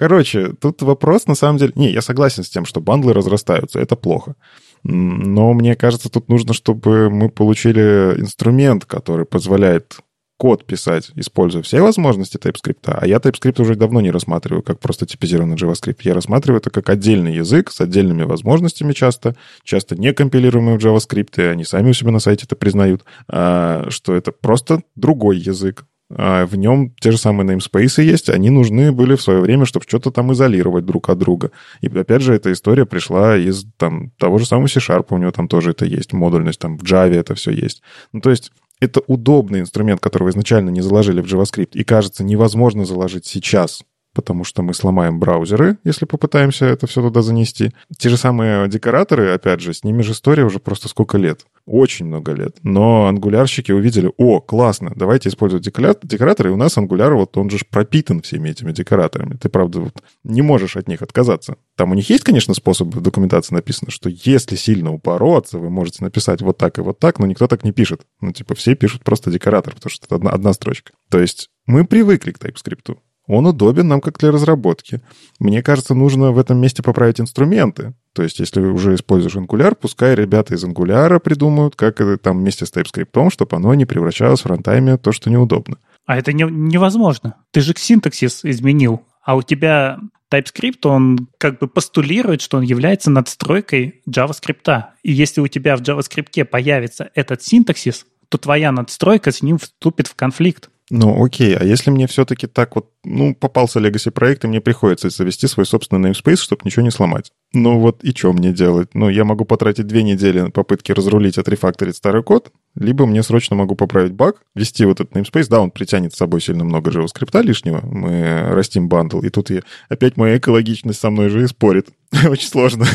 Короче, 0.00 0.54
тут 0.58 0.80
вопрос 0.80 1.26
на 1.26 1.34
самом 1.34 1.58
деле... 1.58 1.72
Не, 1.74 1.90
я 1.90 2.00
согласен 2.00 2.42
с 2.42 2.48
тем, 2.48 2.64
что 2.64 2.80
бандлы 2.80 3.12
разрастаются, 3.12 3.78
это 3.78 3.96
плохо. 3.96 4.34
Но 4.82 5.52
мне 5.52 5.76
кажется, 5.76 6.08
тут 6.08 6.30
нужно, 6.30 6.54
чтобы 6.54 7.10
мы 7.10 7.28
получили 7.28 8.14
инструмент, 8.18 8.86
который 8.86 9.26
позволяет 9.26 9.98
код 10.38 10.64
писать, 10.64 11.10
используя 11.16 11.62
все 11.62 11.82
возможности 11.82 12.38
TypeScript, 12.38 12.84
а 12.86 13.06
я 13.06 13.18
TypeScript 13.18 13.60
уже 13.60 13.74
давно 13.74 14.00
не 14.00 14.10
рассматриваю 14.10 14.62
как 14.62 14.80
просто 14.80 15.04
типизированный 15.04 15.56
JavaScript. 15.56 15.98
Я 16.04 16.14
рассматриваю 16.14 16.60
это 16.60 16.70
как 16.70 16.88
отдельный 16.88 17.34
язык 17.34 17.70
с 17.70 17.82
отдельными 17.82 18.22
возможностями 18.22 18.94
часто, 18.94 19.36
часто 19.64 19.96
не 19.96 20.14
компилируемый 20.14 20.78
в 20.78 20.82
JavaScript, 20.82 21.34
и 21.36 21.42
они 21.42 21.64
сами 21.64 21.90
у 21.90 21.92
себя 21.92 22.10
на 22.10 22.20
сайте 22.20 22.46
это 22.46 22.56
признают, 22.56 23.04
а, 23.28 23.84
что 23.90 24.14
это 24.14 24.32
просто 24.32 24.82
другой 24.94 25.36
язык, 25.36 25.84
в 26.10 26.56
нем 26.56 26.92
те 27.00 27.12
же 27.12 27.18
самые 27.18 27.56
namespace 27.56 28.02
есть, 28.02 28.28
они 28.28 28.50
нужны 28.50 28.90
были 28.90 29.14
в 29.14 29.22
свое 29.22 29.40
время, 29.40 29.64
чтобы 29.64 29.86
что-то 29.86 30.10
там 30.10 30.32
изолировать 30.32 30.84
друг 30.84 31.08
от 31.08 31.18
друга. 31.18 31.52
И 31.80 31.86
опять 31.86 32.22
же, 32.22 32.34
эта 32.34 32.52
история 32.52 32.84
пришла 32.84 33.36
из 33.36 33.64
там, 33.76 34.10
того 34.18 34.38
же 34.38 34.46
самого 34.46 34.66
C-Sharp, 34.66 35.06
у 35.10 35.18
него 35.18 35.30
там 35.30 35.46
тоже 35.46 35.70
это 35.70 35.84
есть, 35.84 36.12
модульность, 36.12 36.58
там 36.58 36.76
в 36.76 36.82
Java 36.82 37.14
это 37.14 37.36
все 37.36 37.52
есть. 37.52 37.82
Ну, 38.12 38.20
то 38.20 38.30
есть 38.30 38.50
это 38.80 39.00
удобный 39.06 39.60
инструмент, 39.60 40.00
которого 40.00 40.30
изначально 40.30 40.70
не 40.70 40.80
заложили 40.80 41.20
в 41.20 41.26
JavaScript, 41.26 41.72
и, 41.74 41.84
кажется, 41.84 42.24
невозможно 42.24 42.84
заложить 42.84 43.26
сейчас 43.26 43.84
потому 44.14 44.44
что 44.44 44.62
мы 44.62 44.74
сломаем 44.74 45.18
браузеры, 45.18 45.78
если 45.84 46.04
попытаемся 46.04 46.66
это 46.66 46.86
все 46.86 47.02
туда 47.02 47.22
занести. 47.22 47.72
Те 47.96 48.08
же 48.08 48.16
самые 48.16 48.68
декораторы, 48.68 49.32
опять 49.32 49.60
же, 49.60 49.72
с 49.72 49.84
ними 49.84 50.02
же 50.02 50.12
история 50.12 50.44
уже 50.44 50.58
просто 50.58 50.88
сколько 50.88 51.18
лет. 51.18 51.46
Очень 51.66 52.06
много 52.06 52.32
лет. 52.32 52.56
Но 52.62 53.06
ангулярщики 53.06 53.70
увидели, 53.70 54.10
о, 54.16 54.40
классно, 54.40 54.92
давайте 54.96 55.28
использовать 55.28 55.64
декораторы, 55.64 56.50
и 56.50 56.52
у 56.52 56.56
нас 56.56 56.76
ангуляр, 56.76 57.14
вот 57.14 57.36
он 57.36 57.50
же 57.50 57.58
пропитан 57.70 58.22
всеми 58.22 58.50
этими 58.50 58.72
декораторами. 58.72 59.36
Ты, 59.36 59.48
правда, 59.48 59.80
вот 59.80 60.02
не 60.24 60.42
можешь 60.42 60.76
от 60.76 60.88
них 60.88 61.02
отказаться. 61.02 61.56
Там 61.76 61.92
у 61.92 61.94
них 61.94 62.10
есть, 62.10 62.24
конечно, 62.24 62.54
способ 62.54 62.94
в 62.94 63.00
документации 63.00 63.54
написано, 63.54 63.90
что 63.90 64.10
если 64.10 64.56
сильно 64.56 64.92
упороться, 64.92 65.58
вы 65.58 65.70
можете 65.70 66.02
написать 66.02 66.42
вот 66.42 66.58
так 66.58 66.78
и 66.78 66.82
вот 66.82 66.98
так, 66.98 67.18
но 67.18 67.26
никто 67.26 67.46
так 67.46 67.64
не 67.64 67.72
пишет. 67.72 68.02
Ну, 68.20 68.32
типа, 68.32 68.54
все 68.54 68.74
пишут 68.74 69.04
просто 69.04 69.30
декоратор, 69.30 69.74
потому 69.74 69.90
что 69.90 70.06
это 70.06 70.16
одна, 70.16 70.30
одна 70.30 70.52
строчка. 70.52 70.92
То 71.08 71.20
есть 71.20 71.50
мы 71.66 71.84
привыкли 71.84 72.32
к 72.32 72.38
TypeScript. 72.38 72.96
Он 73.32 73.46
удобен 73.46 73.86
нам 73.86 74.00
как 74.00 74.18
для 74.18 74.32
разработки. 74.32 75.00
Мне 75.38 75.62
кажется, 75.62 75.94
нужно 75.94 76.32
в 76.32 76.38
этом 76.38 76.60
месте 76.60 76.82
поправить 76.82 77.20
инструменты. 77.20 77.94
То 78.12 78.24
есть, 78.24 78.40
если 78.40 78.60
уже 78.60 78.96
используешь 78.96 79.36
Angular, 79.36 79.76
пускай 79.80 80.16
ребята 80.16 80.54
из 80.54 80.64
Angular 80.64 81.20
придумают, 81.20 81.76
как 81.76 82.00
это 82.00 82.18
там 82.18 82.40
вместе 82.40 82.66
с 82.66 82.72
TypeScript, 82.72 83.30
чтобы 83.30 83.56
оно 83.56 83.72
не 83.74 83.86
превращалось 83.86 84.40
в 84.40 84.46
рантайме 84.46 84.96
то, 84.96 85.12
что 85.12 85.30
неудобно. 85.30 85.76
А 86.06 86.18
это 86.18 86.32
не, 86.32 86.42
невозможно. 86.42 87.36
Ты 87.52 87.60
же 87.60 87.72
синтаксис 87.76 88.44
изменил, 88.44 89.02
а 89.24 89.36
у 89.36 89.42
тебя 89.42 90.00
TypeScript, 90.32 90.88
он 90.88 91.28
как 91.38 91.60
бы 91.60 91.68
постулирует, 91.68 92.40
что 92.40 92.56
он 92.56 92.64
является 92.64 93.12
надстройкой 93.12 94.02
JavaScript. 94.10 94.86
И 95.04 95.12
если 95.12 95.40
у 95.40 95.46
тебя 95.46 95.76
в 95.76 95.82
JavaScript 95.82 96.44
появится 96.46 97.12
этот 97.14 97.44
синтаксис, 97.44 98.06
то 98.28 98.38
твоя 98.38 98.72
надстройка 98.72 99.30
с 99.30 99.40
ним 99.40 99.58
вступит 99.58 100.08
в 100.08 100.16
конфликт. 100.16 100.68
Ну, 100.90 101.24
окей, 101.24 101.56
а 101.56 101.64
если 101.64 101.90
мне 101.90 102.08
все-таки 102.08 102.48
так 102.48 102.74
вот, 102.74 102.90
ну, 103.04 103.32
попался 103.34 103.78
Legacy 103.78 104.10
проект, 104.10 104.44
и 104.44 104.48
мне 104.48 104.60
приходится 104.60 105.08
завести 105.08 105.46
свой 105.46 105.64
собственный 105.64 106.10
namespace, 106.10 106.36
чтобы 106.36 106.62
ничего 106.64 106.82
не 106.82 106.90
сломать. 106.90 107.30
Ну 107.52 107.78
вот 107.78 108.02
и 108.02 108.10
что 108.10 108.32
мне 108.32 108.52
делать? 108.52 108.90
Ну, 108.94 109.08
я 109.08 109.24
могу 109.24 109.44
потратить 109.44 109.86
две 109.86 110.02
недели 110.02 110.40
на 110.40 110.50
попытки 110.50 110.90
разрулить, 110.90 111.38
отрефакторить 111.38 111.96
старый 111.96 112.24
код, 112.24 112.52
либо 112.74 113.06
мне 113.06 113.22
срочно 113.22 113.56
могу 113.56 113.74
поправить 113.74 114.12
баг, 114.12 114.42
ввести 114.54 114.84
вот 114.84 115.00
этот 115.00 115.14
namespace. 115.14 115.48
Да, 115.48 115.60
он 115.60 115.70
притянет 115.70 116.14
с 116.14 116.16
собой 116.16 116.40
сильно 116.40 116.64
много 116.64 116.90
JavaScript 116.90 117.42
лишнего. 117.42 117.80
Мы 117.82 118.54
растим 118.54 118.88
бандл, 118.88 119.20
и 119.20 119.28
тут 119.28 119.50
я, 119.50 119.62
опять 119.88 120.16
моя 120.16 120.38
экологичность 120.38 121.00
со 121.00 121.10
мной 121.10 121.28
же 121.28 121.42
и 121.42 121.46
спорит. 121.46 121.88
Очень 122.28 122.48
сложно 122.48 122.86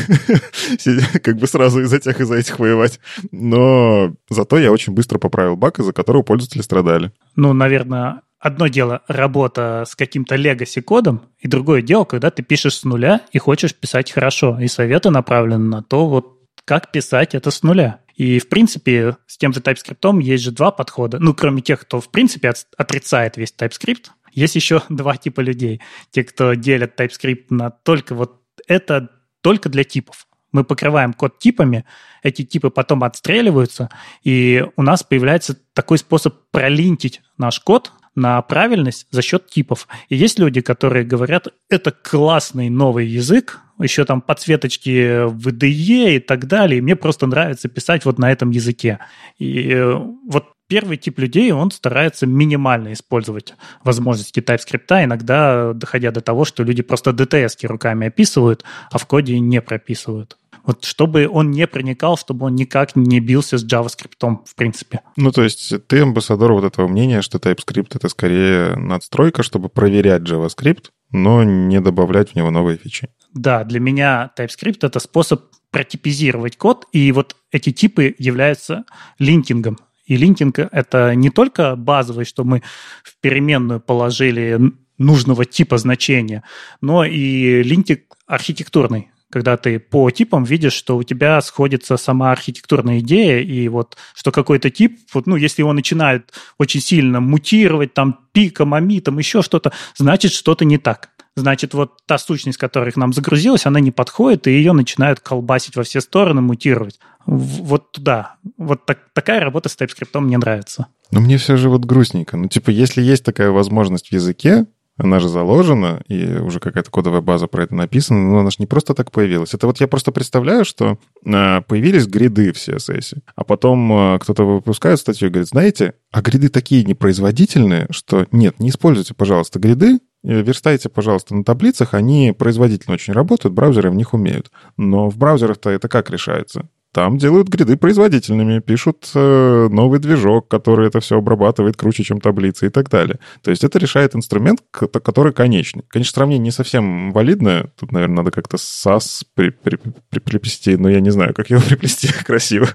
как 1.22 1.36
бы 1.36 1.46
сразу 1.46 1.80
из-за 1.82 1.98
тех, 2.00 2.20
из-за 2.20 2.36
этих 2.36 2.58
воевать. 2.58 3.00
Но 3.30 4.14
зато 4.30 4.58
я 4.58 4.72
очень 4.72 4.92
быстро 4.92 5.18
поправил 5.18 5.56
баг, 5.56 5.78
из-за 5.78 5.92
которого 5.92 6.22
пользователи 6.22 6.62
страдали. 6.62 7.12
Ну, 7.34 7.52
наверное, 7.52 8.22
одно 8.38 8.68
дело 8.68 9.02
работа 9.08 9.84
с 9.86 9.94
каким-то 9.94 10.36
legacy 10.36 10.82
кодом, 10.82 11.22
и 11.38 11.48
другое 11.48 11.82
дело, 11.82 12.04
когда 12.04 12.30
ты 12.30 12.42
пишешь 12.42 12.76
с 12.76 12.84
нуля 12.84 13.22
и 13.32 13.38
хочешь 13.38 13.74
писать 13.74 14.12
хорошо. 14.12 14.58
И 14.60 14.68
советы 14.68 15.10
направлены 15.10 15.64
на 15.64 15.82
то, 15.82 16.08
вот 16.08 16.35
как 16.66 16.92
писать 16.92 17.34
это 17.34 17.50
с 17.50 17.62
нуля. 17.62 18.00
И, 18.16 18.38
в 18.38 18.48
принципе, 18.48 19.16
с 19.26 19.38
тем 19.38 19.54
же 19.54 19.60
TypeScript 19.60 20.22
есть 20.22 20.44
же 20.44 20.50
два 20.50 20.70
подхода. 20.70 21.18
Ну, 21.18 21.32
кроме 21.32 21.62
тех, 21.62 21.80
кто, 21.80 22.00
в 22.00 22.10
принципе, 22.10 22.52
отрицает 22.76 23.36
весь 23.36 23.54
TypeScript, 23.56 24.08
есть 24.32 24.56
еще 24.56 24.82
два 24.90 25.16
типа 25.16 25.40
людей. 25.40 25.80
Те, 26.10 26.24
кто 26.24 26.54
делят 26.54 27.00
TypeScript 27.00 27.46
на 27.50 27.70
только 27.70 28.14
вот 28.14 28.42
это 28.66 29.08
только 29.40 29.68
для 29.68 29.84
типов. 29.84 30.26
Мы 30.50 30.64
покрываем 30.64 31.12
код 31.12 31.38
типами, 31.38 31.84
эти 32.22 32.42
типы 32.42 32.70
потом 32.70 33.04
отстреливаются, 33.04 33.90
и 34.24 34.64
у 34.76 34.82
нас 34.82 35.02
появляется 35.02 35.54
такой 35.74 35.98
способ 35.98 36.34
пролинтить 36.50 37.20
наш 37.36 37.60
код 37.60 37.92
на 38.16 38.40
правильность 38.42 39.06
за 39.10 39.22
счет 39.22 39.48
типов. 39.48 39.86
И 40.08 40.16
есть 40.16 40.38
люди, 40.38 40.60
которые 40.60 41.04
говорят, 41.04 41.48
это 41.68 41.92
классный 41.92 42.70
новый 42.70 43.06
язык, 43.06 43.60
еще 43.78 44.04
там 44.04 44.20
подсветочки 44.20 45.26
в 45.26 45.48
IDE 45.48 46.16
и 46.16 46.18
так 46.18 46.46
далее, 46.46 46.78
и 46.78 46.80
мне 46.80 46.96
просто 46.96 47.26
нравится 47.26 47.68
писать 47.68 48.04
вот 48.04 48.18
на 48.18 48.32
этом 48.32 48.50
языке. 48.50 48.98
И 49.38 49.70
э, 49.70 49.94
вот 49.94 50.55
первый 50.68 50.96
тип 50.96 51.18
людей, 51.18 51.52
он 51.52 51.70
старается 51.70 52.26
минимально 52.26 52.92
использовать 52.92 53.54
возможности 53.84 54.40
TypeScript, 54.40 55.04
иногда 55.04 55.72
доходя 55.72 56.10
до 56.10 56.20
того, 56.20 56.44
что 56.44 56.62
люди 56.62 56.82
просто 56.82 57.10
DTS 57.10 57.66
руками 57.66 58.08
описывают, 58.08 58.64
а 58.90 58.98
в 58.98 59.06
коде 59.06 59.38
не 59.38 59.60
прописывают. 59.60 60.36
Вот 60.64 60.84
чтобы 60.84 61.28
он 61.28 61.52
не 61.52 61.66
проникал, 61.68 62.18
чтобы 62.18 62.46
он 62.46 62.56
никак 62.56 62.96
не 62.96 63.20
бился 63.20 63.56
с 63.56 63.64
JavaScript, 63.64 64.38
в 64.44 64.54
принципе. 64.56 65.00
Ну, 65.16 65.30
то 65.30 65.44
есть 65.44 65.86
ты 65.86 66.00
амбассадор 66.00 66.52
вот 66.52 66.64
этого 66.64 66.88
мнения, 66.88 67.22
что 67.22 67.38
TypeScript— 67.38 67.90
это 67.94 68.08
скорее 68.08 68.74
надстройка, 68.74 69.44
чтобы 69.44 69.68
проверять 69.68 70.22
JavaScript, 70.22 70.86
но 71.12 71.44
не 71.44 71.80
добавлять 71.80 72.32
в 72.32 72.34
него 72.34 72.50
новые 72.50 72.78
фичи. 72.78 73.08
Да, 73.32 73.62
для 73.62 73.78
меня 73.78 74.32
TypeScript— 74.36 74.78
это 74.82 74.98
способ 74.98 75.44
протипизировать 75.70 76.56
код, 76.56 76.86
и 76.92 77.12
вот 77.12 77.36
эти 77.52 77.70
типы 77.70 78.14
являются 78.18 78.84
линкингом. 79.18 79.78
И 80.06 80.16
линкинг— 80.16 80.58
это 80.72 81.14
не 81.14 81.30
только 81.30 81.76
базовый, 81.76 82.24
что 82.24 82.44
мы 82.44 82.62
в 83.02 83.20
переменную 83.20 83.80
положили 83.80 84.58
нужного 84.98 85.44
типа 85.44 85.78
значения, 85.78 86.42
но 86.80 87.04
и 87.04 87.62
линтинг 87.62 88.00
архитектурный 88.26 89.10
когда 89.28 89.56
ты 89.56 89.78
по 89.78 90.10
типам 90.10 90.44
видишь, 90.44 90.72
что 90.72 90.96
у 90.96 91.02
тебя 91.02 91.40
сходится 91.40 91.96
сама 91.96 92.32
архитектурная 92.32 93.00
идея, 93.00 93.40
и 93.40 93.68
вот 93.68 93.96
что 94.14 94.30
какой-то 94.30 94.70
тип, 94.70 95.00
вот, 95.12 95.26
ну, 95.26 95.36
если 95.36 95.62
он 95.62 95.76
начинает 95.76 96.32
очень 96.58 96.80
сильно 96.80 97.20
мутировать, 97.20 97.92
там, 97.92 98.20
пиком, 98.32 98.72
амитом, 98.72 99.18
еще 99.18 99.42
что-то, 99.42 99.72
значит, 99.96 100.32
что-то 100.32 100.64
не 100.64 100.78
так. 100.78 101.10
Значит, 101.34 101.74
вот 101.74 101.98
та 102.06 102.16
сущность, 102.16 102.56
которая 102.56 102.92
к 102.92 102.96
нам 102.96 103.12
загрузилась, 103.12 103.66
она 103.66 103.78
не 103.80 103.90
подходит, 103.90 104.46
и 104.46 104.52
ее 104.52 104.72
начинают 104.72 105.20
колбасить 105.20 105.76
во 105.76 105.82
все 105.82 106.00
стороны, 106.00 106.40
мутировать. 106.40 106.98
Вот 107.26 107.92
туда. 107.92 108.36
Вот 108.56 108.86
так, 108.86 108.98
такая 109.12 109.40
работа 109.40 109.68
с 109.68 109.76
TypeScript 109.76 110.18
мне 110.20 110.38
нравится. 110.38 110.86
Но 111.10 111.20
мне 111.20 111.38
все 111.38 111.56
же 111.56 111.68
вот 111.68 111.84
грустненько. 111.84 112.36
Ну, 112.36 112.48
типа, 112.48 112.70
если 112.70 113.02
есть 113.02 113.24
такая 113.24 113.50
возможность 113.50 114.08
в 114.08 114.12
языке, 114.12 114.66
она 114.98 115.20
же 115.20 115.28
заложена, 115.28 116.02
и 116.08 116.24
уже 116.38 116.58
какая-то 116.58 116.90
кодовая 116.90 117.20
база 117.20 117.48
про 117.48 117.64
это 117.64 117.74
написана, 117.74 118.22
но 118.22 118.38
она 118.38 118.50
же 118.50 118.56
не 118.60 118.66
просто 118.66 118.94
так 118.94 119.12
появилась. 119.12 119.52
Это 119.52 119.66
вот 119.66 119.78
я 119.80 119.88
просто 119.88 120.10
представляю, 120.10 120.64
что 120.64 120.98
э, 121.24 121.60
появились 121.62 122.06
гриды 122.06 122.52
в 122.52 122.56
CSS, 122.56 123.18
а 123.34 123.44
потом 123.44 123.92
э, 123.92 124.18
кто-то 124.20 124.44
выпускает 124.44 124.98
статью 124.98 125.28
и 125.28 125.30
говорит, 125.30 125.48
знаете, 125.48 125.94
а 126.12 126.22
гриды 126.22 126.48
такие 126.48 126.82
непроизводительные, 126.82 127.88
что 127.90 128.26
нет, 128.32 128.58
не 128.58 128.70
используйте, 128.70 129.12
пожалуйста, 129.12 129.58
гриды, 129.58 129.98
верстайте, 130.22 130.88
пожалуйста, 130.88 131.34
на 131.34 131.44
таблицах, 131.44 131.92
они 131.92 132.34
производительно 132.36 132.94
очень 132.94 133.12
работают, 133.12 133.54
браузеры 133.54 133.90
в 133.90 133.94
них 133.94 134.14
умеют. 134.14 134.50
Но 134.78 135.10
в 135.10 135.18
браузерах-то 135.18 135.68
это 135.68 135.88
как 135.88 136.10
решается? 136.10 136.68
Там 136.96 137.18
делают 137.18 137.48
гриды 137.48 137.76
производительными, 137.76 138.60
пишут 138.60 139.10
э, 139.14 139.68
новый 139.70 139.98
движок, 140.00 140.48
который 140.48 140.86
это 140.86 141.00
все 141.00 141.18
обрабатывает 141.18 141.76
круче, 141.76 142.04
чем 142.04 142.22
таблицы 142.22 142.68
и 142.68 142.70
так 142.70 142.88
далее. 142.88 143.18
То 143.42 143.50
есть 143.50 143.64
это 143.64 143.78
решает 143.78 144.16
инструмент, 144.16 144.62
который 144.70 145.34
конечный. 145.34 145.84
Конечно, 145.88 146.14
сравнение 146.14 146.44
не 146.44 146.50
совсем 146.50 147.12
валидное. 147.12 147.70
Тут, 147.78 147.92
наверное, 147.92 148.16
надо 148.16 148.30
как-то 148.30 148.56
SAS 148.56 149.24
при, 149.34 149.50
при, 149.50 149.78
при, 150.08 150.20
приплести, 150.20 150.78
но 150.78 150.88
я 150.88 151.00
не 151.00 151.10
знаю, 151.10 151.34
как 151.34 151.50
его 151.50 151.60
приплести 151.68 152.08
красиво. 152.24 152.66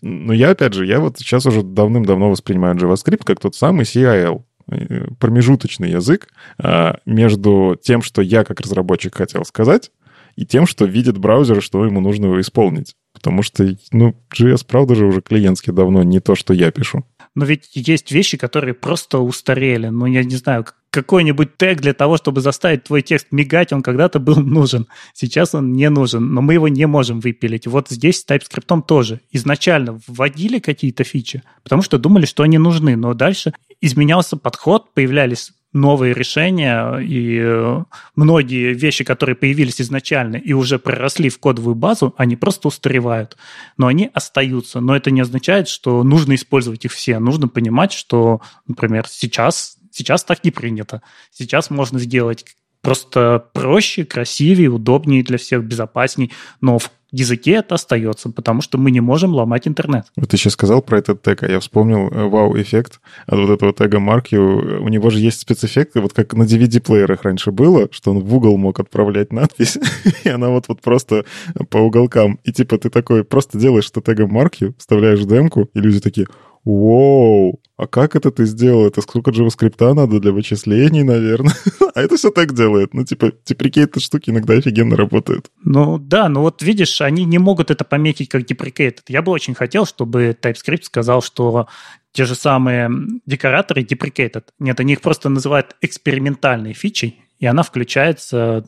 Но 0.00 0.32
я, 0.32 0.50
опять 0.50 0.74
же, 0.74 0.86
я 0.86 1.00
вот 1.00 1.18
сейчас 1.18 1.44
уже 1.44 1.64
давным-давно 1.64 2.30
воспринимаю 2.30 2.76
JavaScript 2.76 3.24
как 3.24 3.40
тот 3.40 3.56
самый 3.56 3.86
CIL, 3.86 4.44
э, 4.70 5.06
промежуточный 5.18 5.90
язык 5.90 6.28
а, 6.58 6.98
между 7.06 7.76
тем, 7.82 8.02
что 8.02 8.22
я 8.22 8.44
как 8.44 8.60
разработчик 8.60 9.16
хотел 9.16 9.44
сказать, 9.44 9.90
и 10.36 10.46
тем, 10.46 10.68
что 10.68 10.84
видит 10.84 11.18
браузер, 11.18 11.60
что 11.60 11.84
ему 11.84 12.00
нужно 12.00 12.40
исполнить. 12.40 12.94
Потому 13.24 13.42
что, 13.42 13.74
ну, 13.90 14.14
JS, 14.38 14.66
правда 14.68 14.94
же, 14.94 15.06
уже 15.06 15.22
клиентский 15.22 15.72
давно 15.72 16.02
не 16.02 16.20
то, 16.20 16.34
что 16.34 16.52
я 16.52 16.70
пишу. 16.70 17.06
Но 17.34 17.46
ведь 17.46 17.70
есть 17.72 18.12
вещи, 18.12 18.36
которые 18.36 18.74
просто 18.74 19.18
устарели. 19.18 19.86
Ну, 19.86 20.04
я 20.04 20.22
не 20.24 20.36
знаю, 20.36 20.66
какой-нибудь 20.90 21.56
тег 21.56 21.80
для 21.80 21.94
того, 21.94 22.18
чтобы 22.18 22.42
заставить 22.42 22.84
твой 22.84 23.00
текст 23.00 23.28
мигать, 23.30 23.72
он 23.72 23.82
когда-то 23.82 24.18
был 24.18 24.36
нужен. 24.42 24.88
Сейчас 25.14 25.54
он 25.54 25.72
не 25.72 25.88
нужен, 25.88 26.34
но 26.34 26.42
мы 26.42 26.52
его 26.52 26.68
не 26.68 26.86
можем 26.86 27.20
выпилить. 27.20 27.66
Вот 27.66 27.88
здесь 27.88 28.20
с 28.20 28.26
TypeScript 28.26 28.82
тоже. 28.86 29.20
Изначально 29.32 29.98
вводили 30.06 30.58
какие-то 30.58 31.02
фичи, 31.04 31.42
потому 31.62 31.80
что 31.80 31.96
думали, 31.96 32.26
что 32.26 32.42
они 32.42 32.58
нужны, 32.58 32.94
но 32.94 33.14
дальше 33.14 33.54
изменялся 33.80 34.36
подход, 34.36 34.92
появлялись 34.92 35.52
новые 35.74 36.14
решения, 36.14 36.98
и 36.98 37.38
э, 37.42 37.84
многие 38.16 38.72
вещи, 38.72 39.04
которые 39.04 39.36
появились 39.36 39.80
изначально 39.80 40.36
и 40.36 40.52
уже 40.52 40.78
проросли 40.78 41.28
в 41.28 41.38
кодовую 41.38 41.74
базу, 41.74 42.14
они 42.16 42.36
просто 42.36 42.68
устаревают. 42.68 43.36
Но 43.76 43.88
они 43.88 44.10
остаются. 44.14 44.80
Но 44.80 44.96
это 44.96 45.10
не 45.10 45.20
означает, 45.20 45.68
что 45.68 46.02
нужно 46.04 46.36
использовать 46.36 46.84
их 46.84 46.92
все. 46.92 47.18
Нужно 47.18 47.48
понимать, 47.48 47.92
что, 47.92 48.40
например, 48.66 49.06
сейчас, 49.08 49.76
сейчас 49.90 50.24
так 50.24 50.44
не 50.44 50.52
принято. 50.52 51.02
Сейчас 51.30 51.70
можно 51.70 51.98
сделать 51.98 52.46
просто 52.84 53.46
проще, 53.54 54.04
красивее, 54.04 54.68
удобнее 54.68 55.24
для 55.24 55.38
всех, 55.38 55.64
безопасней, 55.64 56.30
но 56.60 56.78
в 56.78 56.90
языке 57.12 57.52
это 57.52 57.76
остается, 57.76 58.28
потому 58.28 58.60
что 58.60 58.76
мы 58.76 58.90
не 58.90 59.00
можем 59.00 59.34
ломать 59.34 59.66
интернет. 59.66 60.06
Вот 60.16 60.28
ты 60.28 60.36
сейчас 60.36 60.52
сказал 60.52 60.82
про 60.82 60.98
этот 60.98 61.22
тег, 61.22 61.42
а 61.44 61.50
я 61.50 61.60
вспомнил 61.60 62.08
э, 62.08 62.24
вау-эффект 62.28 63.00
от 63.26 63.38
вот 63.38 63.50
этого 63.50 63.72
тега 63.72 63.98
MarkU. 63.98 64.80
У 64.80 64.88
него 64.88 65.10
же 65.10 65.20
есть 65.20 65.40
спецэффекты, 65.40 66.00
вот 66.00 66.12
как 66.12 66.34
на 66.34 66.42
DVD-плеерах 66.42 67.22
раньше 67.22 67.52
было, 67.52 67.88
что 67.90 68.10
он 68.10 68.20
в 68.20 68.34
угол 68.34 68.58
мог 68.58 68.80
отправлять 68.80 69.32
надпись, 69.32 69.78
и 70.24 70.28
она 70.28 70.50
вот, 70.50 70.64
вот 70.68 70.82
просто 70.82 71.24
по 71.70 71.78
уголкам. 71.78 72.38
И 72.44 72.52
типа 72.52 72.76
ты 72.78 72.90
такой 72.90 73.24
просто 73.24 73.58
делаешь 73.58 73.84
что 73.84 74.00
тегом 74.00 74.36
MarkU, 74.36 74.74
вставляешь 74.76 75.24
демку, 75.24 75.70
и 75.72 75.80
люди 75.80 76.00
такие, 76.00 76.26
Воу, 76.64 77.60
а 77.76 77.86
как 77.86 78.16
это 78.16 78.30
ты 78.30 78.46
сделал? 78.46 78.86
Это 78.86 79.02
сколько 79.02 79.30
JavaScript 79.30 79.94
надо 79.94 80.20
для 80.20 80.32
вычислений, 80.32 81.02
наверное? 81.02 81.54
а 81.94 82.00
это 82.00 82.16
все 82.16 82.30
так 82.30 82.54
делает. 82.54 82.94
Ну, 82.94 83.04
типа, 83.04 83.32
deprecated 83.44 84.00
штуки 84.00 84.30
иногда 84.30 84.54
офигенно 84.54 84.96
работают. 84.96 85.50
Ну, 85.62 85.98
да, 85.98 86.28
ну 86.28 86.40
вот 86.40 86.62
видишь, 86.62 87.00
они 87.00 87.24
не 87.24 87.38
могут 87.38 87.70
это 87.70 87.84
пометить 87.84 88.28
как 88.28 88.42
deprecated. 88.42 89.02
Я 89.08 89.22
бы 89.22 89.32
очень 89.32 89.54
хотел, 89.54 89.86
чтобы 89.86 90.36
TypeScript 90.40 90.84
сказал, 90.84 91.20
что 91.20 91.68
те 92.12 92.24
же 92.24 92.34
самые 92.34 92.90
декораторы 93.26 93.82
deprecated. 93.82 94.44
Нет, 94.58 94.80
они 94.80 94.94
их 94.94 95.00
просто 95.00 95.28
называют 95.28 95.76
экспериментальной 95.82 96.72
фичей, 96.72 97.20
и 97.40 97.46
она 97.46 97.62
включается 97.62 98.64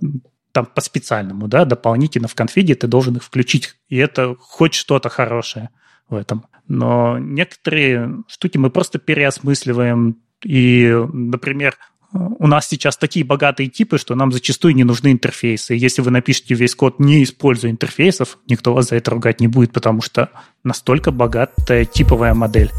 там 0.52 0.66
по 0.66 0.80
специальному, 0.80 1.48
да, 1.48 1.64
дополнительно 1.64 2.28
в 2.28 2.34
конфиге 2.34 2.74
ты 2.74 2.86
должен 2.86 3.16
их 3.16 3.22
включить, 3.22 3.74
и 3.88 3.98
это 3.98 4.34
хоть 4.38 4.72
что-то 4.72 5.10
хорошее 5.10 5.68
в 6.08 6.14
этом. 6.14 6.46
Но 6.68 7.18
некоторые 7.18 8.22
штуки 8.28 8.58
мы 8.58 8.70
просто 8.70 8.98
переосмысливаем. 8.98 10.16
И, 10.44 10.92
например, 11.12 11.76
у 12.12 12.46
нас 12.46 12.66
сейчас 12.68 12.96
такие 12.96 13.24
богатые 13.24 13.68
типы, 13.68 13.98
что 13.98 14.14
нам 14.14 14.32
зачастую 14.32 14.74
не 14.74 14.84
нужны 14.84 15.12
интерфейсы. 15.12 15.74
Если 15.74 16.02
вы 16.02 16.10
напишете 16.10 16.54
весь 16.54 16.74
код, 16.74 16.98
не 16.98 17.22
используя 17.22 17.70
интерфейсов, 17.70 18.38
никто 18.48 18.72
вас 18.72 18.88
за 18.88 18.96
это 18.96 19.10
ругать 19.10 19.40
не 19.40 19.48
будет, 19.48 19.72
потому 19.72 20.02
что 20.02 20.30
настолько 20.64 21.10
богатая 21.10 21.84
типовая 21.84 22.34
модель. 22.34 22.70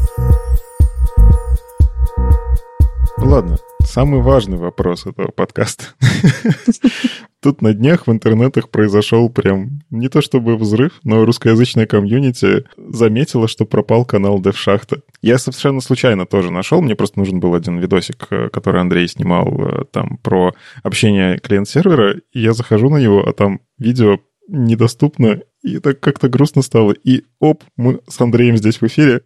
Ладно, 3.18 3.58
самый 3.88 4.20
важный 4.20 4.58
вопрос 4.58 5.06
этого 5.06 5.30
подкаста. 5.30 5.84
Тут 7.40 7.62
на 7.62 7.72
днях 7.72 8.06
в 8.06 8.12
интернетах 8.12 8.68
произошел 8.68 9.30
прям 9.30 9.80
не 9.90 10.08
то 10.08 10.20
чтобы 10.20 10.56
взрыв, 10.56 10.92
но 11.04 11.24
русскоязычная 11.24 11.86
комьюнити 11.86 12.64
заметила, 12.76 13.48
что 13.48 13.64
пропал 13.64 14.04
канал 14.04 14.40
Девшахта. 14.40 15.00
Я 15.22 15.38
совершенно 15.38 15.80
случайно 15.80 16.26
тоже 16.26 16.50
нашел, 16.50 16.82
мне 16.82 16.96
просто 16.96 17.18
нужен 17.18 17.40
был 17.40 17.54
один 17.54 17.78
видосик, 17.78 18.26
э, 18.30 18.48
который 18.50 18.80
Андрей 18.80 19.08
снимал 19.08 19.48
э, 19.48 19.84
там 19.90 20.18
про 20.18 20.52
общение 20.82 21.38
клиент-сервера, 21.38 22.20
я 22.32 22.52
захожу 22.52 22.90
на 22.90 22.98
него, 22.98 23.26
а 23.26 23.32
там 23.32 23.60
видео 23.78 24.18
недоступно, 24.48 25.40
и 25.62 25.78
так 25.78 26.00
как-то 26.00 26.28
грустно 26.28 26.62
стало. 26.62 26.92
И 26.92 27.24
оп, 27.38 27.64
мы 27.76 28.00
с 28.08 28.20
Андреем 28.20 28.56
здесь 28.56 28.80
в 28.80 28.86
эфире. 28.86 29.22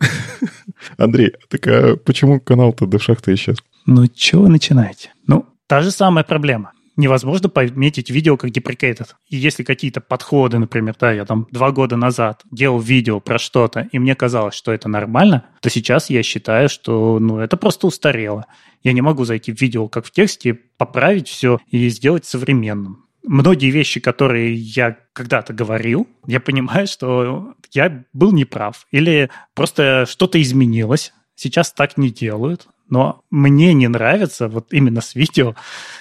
Андрей, 0.96 1.32
так 1.48 1.66
а 1.66 1.96
почему 1.96 2.40
канал-то 2.40 2.86
Девшахта 2.86 3.32
исчез? 3.34 3.58
Ну, 3.86 4.06
что 4.14 4.40
вы 4.40 4.48
начинаете? 4.48 5.12
Ну, 5.26 5.46
та 5.66 5.80
же 5.80 5.90
самая 5.90 6.24
проблема 6.24 6.72
невозможно 6.96 7.48
пометить 7.48 8.10
видео 8.10 8.36
как 8.36 8.50
deprecated. 8.50 9.08
И 9.28 9.36
если 9.36 9.62
какие-то 9.62 10.00
подходы, 10.00 10.58
например, 10.58 10.94
да, 10.98 11.12
я 11.12 11.24
там 11.24 11.46
два 11.50 11.70
года 11.70 11.96
назад 11.96 12.42
делал 12.50 12.80
видео 12.80 13.20
про 13.20 13.38
что-то, 13.38 13.88
и 13.92 13.98
мне 13.98 14.14
казалось, 14.14 14.54
что 14.54 14.72
это 14.72 14.88
нормально, 14.88 15.46
то 15.60 15.70
сейчас 15.70 16.10
я 16.10 16.22
считаю, 16.22 16.68
что 16.68 17.18
ну, 17.18 17.38
это 17.38 17.56
просто 17.56 17.86
устарело. 17.86 18.46
Я 18.82 18.92
не 18.92 19.00
могу 19.00 19.24
зайти 19.24 19.52
в 19.52 19.60
видео 19.60 19.88
как 19.88 20.04
в 20.04 20.10
тексте, 20.10 20.54
поправить 20.54 21.28
все 21.28 21.60
и 21.68 21.88
сделать 21.88 22.24
современным. 22.24 23.06
Многие 23.24 23.70
вещи, 23.70 24.00
которые 24.00 24.52
я 24.54 24.98
когда-то 25.12 25.52
говорил, 25.52 26.08
я 26.26 26.40
понимаю, 26.40 26.88
что 26.88 27.54
я 27.72 28.04
был 28.12 28.32
неправ. 28.32 28.86
Или 28.90 29.30
просто 29.54 30.06
что-то 30.08 30.42
изменилось, 30.42 31.12
сейчас 31.36 31.72
так 31.72 31.96
не 31.96 32.10
делают 32.10 32.66
но 32.88 33.22
мне 33.30 33.74
не 33.74 33.88
нравится 33.88 34.48
вот 34.48 34.72
именно 34.72 35.00
с 35.00 35.14
видео. 35.14 35.54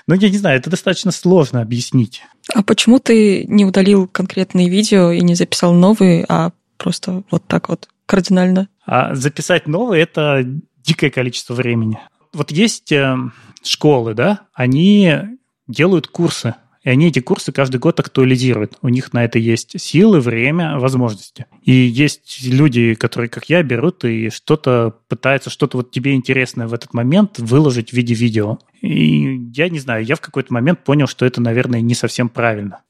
Ну, 0.08 0.16
я 0.16 0.30
не 0.30 0.38
знаю, 0.38 0.60
это 0.60 0.70
достаточно 0.70 1.12
сложно 1.12 1.62
объяснить. 1.62 2.24
А 2.54 2.64
почему 2.64 3.00
ты 3.00 3.46
не 3.46 3.66
удалил 3.66 4.08
конкретные 4.08 4.70
видео 4.70 5.12
и 5.12 5.22
не 5.22 5.36
записал 5.36 5.74
новые, 5.74 6.26
а 6.28 6.52
просто 6.78 7.24
вот 7.32 7.46
так 7.48 7.70
вот 7.70 7.88
кардинально? 8.06 8.68
А 8.86 9.16
записать 9.16 9.68
новые– 9.68 10.04
это 10.04 10.44
дикое 10.84 11.10
количество 11.10 11.54
времени. 11.54 12.00
Вот 12.34 12.52
есть 12.52 12.92
э, 12.92 13.16
школы, 13.64 14.14
да, 14.14 14.42
они 14.54 15.14
делают 15.68 16.08
курсы 16.08 16.56
и 16.84 16.90
они 16.90 17.08
эти 17.10 17.20
курсы 17.20 17.52
каждый 17.52 17.78
год 17.78 18.00
актуализируют. 18.00 18.78
У 18.82 18.90
них 18.90 19.14
на 19.14 19.24
это 19.24 19.38
есть 19.38 19.80
силы, 19.80 20.20
время, 20.20 20.80
возможности. 20.80 21.46
И 21.64 21.72
есть 21.72 22.40
люди, 22.44 22.96
которые, 22.96 23.30
как 23.30 23.50
я, 23.50 23.62
берут 23.62 24.04
и 24.04 24.30
что-то 24.30 24.96
пытаются, 25.08 25.52
что-то 25.52 25.78
вот 25.78 25.92
тебе 25.92 26.14
интересное 26.16 26.68
в 26.68 26.74
этот 26.74 26.94
момент 26.94 27.38
выложить 27.38 27.92
в 27.92 27.94
виде 27.94 28.16
видео. 28.16 28.58
И 28.82 29.40
я 29.54 29.70
не 29.70 29.78
знаю, 29.78 30.04
я 30.04 30.16
в 30.16 30.22
какой-то 30.22 30.52
момент 30.54 30.84
понял, 30.84 31.06
что 31.06 31.26
это, 31.26 31.40
наверное, 31.40 31.82
не 31.82 31.94
совсем 31.94 32.30
правильно. 32.30 32.82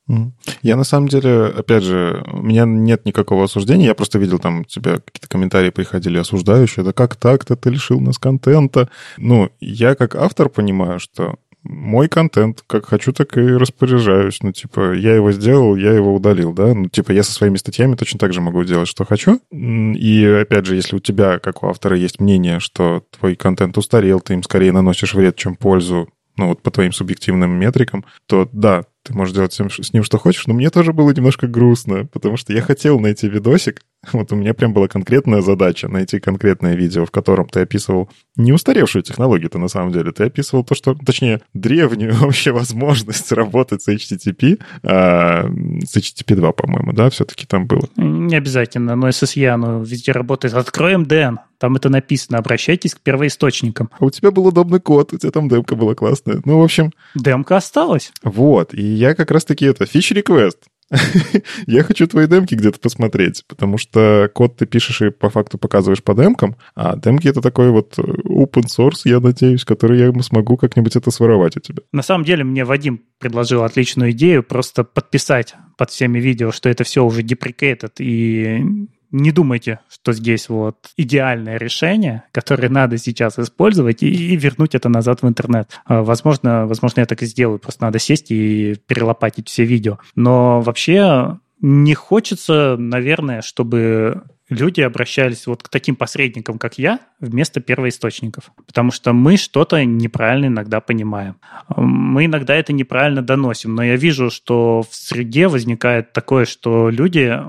Я 0.61 0.75
на 0.75 0.83
самом 0.83 1.07
деле, 1.07 1.45
опять 1.45 1.83
же, 1.83 2.23
у 2.31 2.41
меня 2.41 2.65
нет 2.65 3.05
никакого 3.05 3.45
осуждения, 3.45 3.87
я 3.87 3.95
просто 3.95 4.19
видел 4.19 4.39
там 4.39 4.61
у 4.61 4.63
тебя 4.63 4.97
какие-то 4.97 5.27
комментарии 5.27 5.69
приходили 5.69 6.17
осуждающие, 6.17 6.83
да 6.83 6.91
как 6.91 7.15
так-то 7.15 7.55
ты 7.55 7.69
лишил 7.69 7.99
нас 7.99 8.17
контента. 8.17 8.89
Ну, 9.17 9.49
я 9.59 9.95
как 9.95 10.15
автор 10.15 10.49
понимаю, 10.49 10.99
что 10.99 11.35
мой 11.63 12.07
контент, 12.07 12.63
как 12.67 12.85
хочу, 12.85 13.13
так 13.13 13.37
и 13.37 13.41
распоряжаюсь. 13.41 14.41
Ну, 14.41 14.51
типа, 14.51 14.93
я 14.93 15.15
его 15.15 15.31
сделал, 15.31 15.75
я 15.75 15.91
его 15.91 16.13
удалил, 16.13 16.53
да? 16.53 16.73
Ну, 16.73 16.89
типа, 16.89 17.11
я 17.11 17.23
со 17.23 17.31
своими 17.31 17.57
статьями 17.57 17.95
точно 17.95 18.19
так 18.19 18.33
же 18.33 18.41
могу 18.41 18.63
делать, 18.63 18.87
что 18.87 19.05
хочу. 19.05 19.39
И, 19.51 20.25
опять 20.41 20.65
же, 20.65 20.75
если 20.75 20.95
у 20.95 20.99
тебя, 20.99 21.39
как 21.39 21.63
у 21.63 21.67
автора, 21.67 21.95
есть 21.97 22.19
мнение, 22.19 22.59
что 22.59 23.03
твой 23.17 23.35
контент 23.35 23.77
устарел, 23.77 24.19
ты 24.19 24.33
им 24.33 24.43
скорее 24.43 24.71
наносишь 24.71 25.13
вред, 25.13 25.35
чем 25.35 25.55
пользу, 25.55 26.09
ну, 26.37 26.47
вот 26.47 26.61
по 26.61 26.71
твоим 26.71 26.91
субъективным 26.93 27.51
метрикам, 27.51 28.05
то 28.25 28.49
да, 28.51 28.85
ты 29.03 29.13
можешь 29.13 29.35
делать 29.35 29.53
с 29.53 29.93
ним 29.93 30.03
что 30.03 30.17
хочешь, 30.17 30.47
но 30.47 30.53
мне 30.53 30.69
тоже 30.69 30.93
было 30.93 31.11
немножко 31.11 31.47
грустно, 31.47 32.05
потому 32.05 32.37
что 32.37 32.53
я 32.53 32.61
хотел 32.61 32.99
найти 32.99 33.27
видосик, 33.27 33.81
вот 34.13 34.31
у 34.31 34.35
меня 34.35 34.53
прям 34.53 34.73
была 34.73 34.87
конкретная 34.87 35.41
задача 35.41 35.87
найти 35.87 36.19
конкретное 36.19 36.75
видео, 36.75 37.05
в 37.05 37.11
котором 37.11 37.47
ты 37.47 37.61
описывал 37.61 38.09
не 38.35 38.51
устаревшую 38.51 39.03
технологию-то 39.03 39.59
на 39.59 39.67
самом 39.67 39.91
деле, 39.91 40.11
ты 40.11 40.23
описывал 40.23 40.63
то, 40.63 40.73
что, 40.73 40.95
точнее, 40.95 41.41
древнюю 41.53 42.15
вообще 42.19 42.51
возможность 42.51 43.31
работать 43.31 43.83
с 43.83 43.89
HTTP, 43.89 44.59
а, 44.83 45.45
с 45.85 45.95
HTTP 45.95 46.35
2, 46.35 46.51
по-моему, 46.51 46.93
да, 46.93 47.09
все-таки 47.09 47.45
там 47.45 47.67
было? 47.67 47.87
Не 47.95 48.35
обязательно, 48.35 48.95
но 48.95 49.09
SSE, 49.09 49.45
оно 49.47 49.81
везде 49.83 50.11
работает. 50.11 50.55
Откроем 50.55 51.03
DN, 51.03 51.37
там 51.59 51.75
это 51.75 51.89
написано, 51.89 52.39
обращайтесь 52.39 52.95
к 52.95 53.01
первоисточникам. 53.01 53.91
А 53.99 54.05
у 54.05 54.09
тебя 54.09 54.31
был 54.31 54.47
удобный 54.47 54.79
код, 54.79 55.13
у 55.13 55.17
тебя 55.17 55.31
там 55.31 55.47
демка 55.47 55.75
была 55.75 55.93
классная. 55.93 56.41
Ну, 56.43 56.59
в 56.59 56.63
общем... 56.63 56.91
Демка 57.13 57.57
осталась. 57.57 58.11
Вот, 58.23 58.73
и 58.73 58.81
я 58.81 59.13
как 59.13 59.29
раз-таки 59.29 59.65
это, 59.65 59.85
фич 59.85 60.11
request. 60.11 60.57
я 61.67 61.83
хочу 61.83 62.07
твои 62.07 62.27
демки 62.27 62.55
где-то 62.55 62.79
посмотреть, 62.79 63.43
потому 63.47 63.77
что 63.77 64.29
код 64.33 64.57
ты 64.57 64.65
пишешь 64.65 65.01
и 65.01 65.09
по 65.09 65.29
факту 65.29 65.57
показываешь 65.57 66.03
по 66.03 66.13
демкам, 66.13 66.55
а 66.75 66.95
демки 66.95 67.27
это 67.27 67.41
такой 67.41 67.71
вот 67.71 67.97
open 67.97 68.65
source, 68.65 69.01
я 69.05 69.19
надеюсь, 69.19 69.63
который 69.63 69.99
я 69.99 70.11
смогу 70.21 70.57
как-нибудь 70.57 70.95
это 70.95 71.11
своровать 71.11 71.57
у 71.57 71.59
тебя. 71.59 71.83
На 71.91 72.01
самом 72.01 72.25
деле 72.25 72.43
мне 72.43 72.65
Вадим 72.65 73.01
предложил 73.19 73.63
отличную 73.63 74.11
идею 74.11 74.43
просто 74.43 74.83
подписать 74.83 75.55
под 75.77 75.89
всеми 75.91 76.19
видео, 76.19 76.51
что 76.51 76.69
это 76.69 76.83
все 76.83 77.03
уже 77.05 77.21
deprecated 77.21 77.93
и 77.99 78.87
не 79.11 79.31
думайте, 79.31 79.79
что 79.89 80.13
здесь 80.13 80.49
вот 80.49 80.89
идеальное 80.97 81.57
решение, 81.57 82.23
которое 82.31 82.69
надо 82.69 82.97
сейчас 82.97 83.37
использовать 83.37 84.03
и, 84.03 84.07
и 84.07 84.35
вернуть 84.35 84.75
это 84.75 84.89
назад 84.89 85.21
в 85.21 85.27
интернет. 85.27 85.69
А, 85.85 86.01
возможно, 86.03 86.65
возможно, 86.67 87.01
я 87.01 87.05
так 87.05 87.21
и 87.21 87.25
сделаю, 87.25 87.59
просто 87.59 87.83
надо 87.83 87.99
сесть 87.99 88.31
и 88.31 88.75
перелопатить 88.87 89.49
все 89.49 89.65
видео. 89.65 89.99
Но 90.15 90.61
вообще 90.61 91.37
не 91.59 91.93
хочется, 91.93 92.75
наверное, 92.77 93.41
чтобы 93.41 94.23
люди 94.49 94.81
обращались 94.81 95.47
вот 95.47 95.63
к 95.63 95.69
таким 95.69 95.95
посредникам, 95.95 96.59
как 96.59 96.77
я, 96.77 96.99
вместо 97.19 97.61
первоисточников. 97.61 98.51
Потому 98.67 98.91
что 98.91 99.13
мы 99.13 99.37
что-то 99.37 99.83
неправильно 99.85 100.47
иногда 100.47 100.81
понимаем. 100.81 101.37
Мы 101.75 102.25
иногда 102.25 102.55
это 102.55 102.73
неправильно 102.73 103.21
доносим. 103.21 103.75
Но 103.75 103.83
я 103.83 103.95
вижу, 103.95 104.29
что 104.29 104.83
в 104.87 104.93
среде 104.93 105.47
возникает 105.47 106.13
такое, 106.13 106.45
что 106.45 106.89
люди 106.89 107.39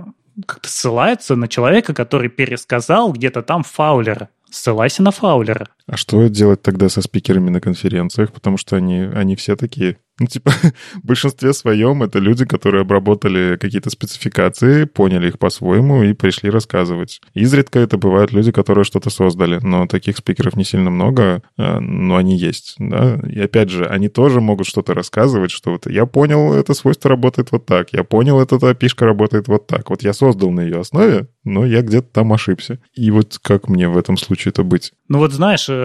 как-то 0.47 0.69
ссылаются 0.69 1.37
на 1.37 1.49
человека, 1.49 1.95
который 1.95 2.29
пересказал 2.29 3.13
где-то 3.13 3.43
там 3.43 3.63
Фаулера. 3.63 4.29
Ссылайся 4.51 5.03
на 5.03 5.11
Фаулера. 5.11 5.69
А 5.93 5.99
что 5.99 6.27
делать 6.29 6.63
тогда 6.63 6.89
со 6.89 7.03
спикерами 7.03 7.51
на 7.51 7.61
конференциях? 7.61 8.33
Потому 8.33 8.57
что 8.57 8.77
они, 8.77 9.01
они 9.15 9.37
все 9.37 9.57
такие. 9.57 9.99
Ну, 10.19 10.27
типа, 10.27 10.51
в 11.03 11.07
большинстве 11.07 11.53
своем 11.53 12.03
это 12.03 12.19
люди, 12.19 12.47
которые 12.47 12.81
обработали 12.81 13.59
какие-то 13.61 13.91
спецификации, 13.91 14.85
поняли 14.85 15.29
их 15.29 15.39
по-своему 15.39 16.03
и 16.03 16.15
пришли 16.15 16.49
рассказывать. 16.49 17.21
Изредка 17.35 17.79
это 17.79 17.99
бывают 17.99 18.33
люди, 18.33 18.53
которые 18.53 18.85
что-то 18.85 19.11
создали, 19.11 19.59
но 19.63 19.87
таких 19.87 20.17
спикеров 20.17 20.57
не 20.57 20.65
сильно 20.65 20.91
много, 20.91 21.43
э, 21.59 21.79
но 21.81 22.17
они 22.17 22.39
есть, 22.39 22.77
да. 22.79 23.21
И 23.29 23.41
опять 23.41 23.69
же, 23.69 23.85
они 23.85 24.09
тоже 24.09 24.41
могут 24.41 24.67
что-то 24.67 24.95
рассказывать, 24.95 25.51
что 25.51 25.73
вот 25.73 25.87
я 25.91 26.07
понял, 26.07 26.55
это 26.55 26.73
свойство 26.73 27.11
работает 27.11 27.53
вот 27.53 27.67
так, 27.67 27.93
я 27.93 28.05
понял, 28.05 28.41
эта 28.41 28.57
API 28.57 29.05
работает 29.05 29.49
вот 29.49 29.67
так. 29.67 29.91
Вот 29.91 30.03
я 30.03 30.13
создал 30.13 30.51
на 30.51 30.61
ее 30.61 30.81
основе, 30.81 31.29
но 31.45 31.67
я 31.67 31.83
где-то 31.83 32.09
там 32.13 32.33
ошибся. 32.33 32.79
И 32.95 33.11
вот 33.11 33.39
как 33.43 33.69
мне 33.69 33.89
в 33.89 33.99
этом 33.99 34.17
случае-то 34.17 34.63
быть? 34.63 34.93
Ну 35.09 35.19
вот 35.19 35.33
знаешь, 35.33 35.69
э, 35.69 35.82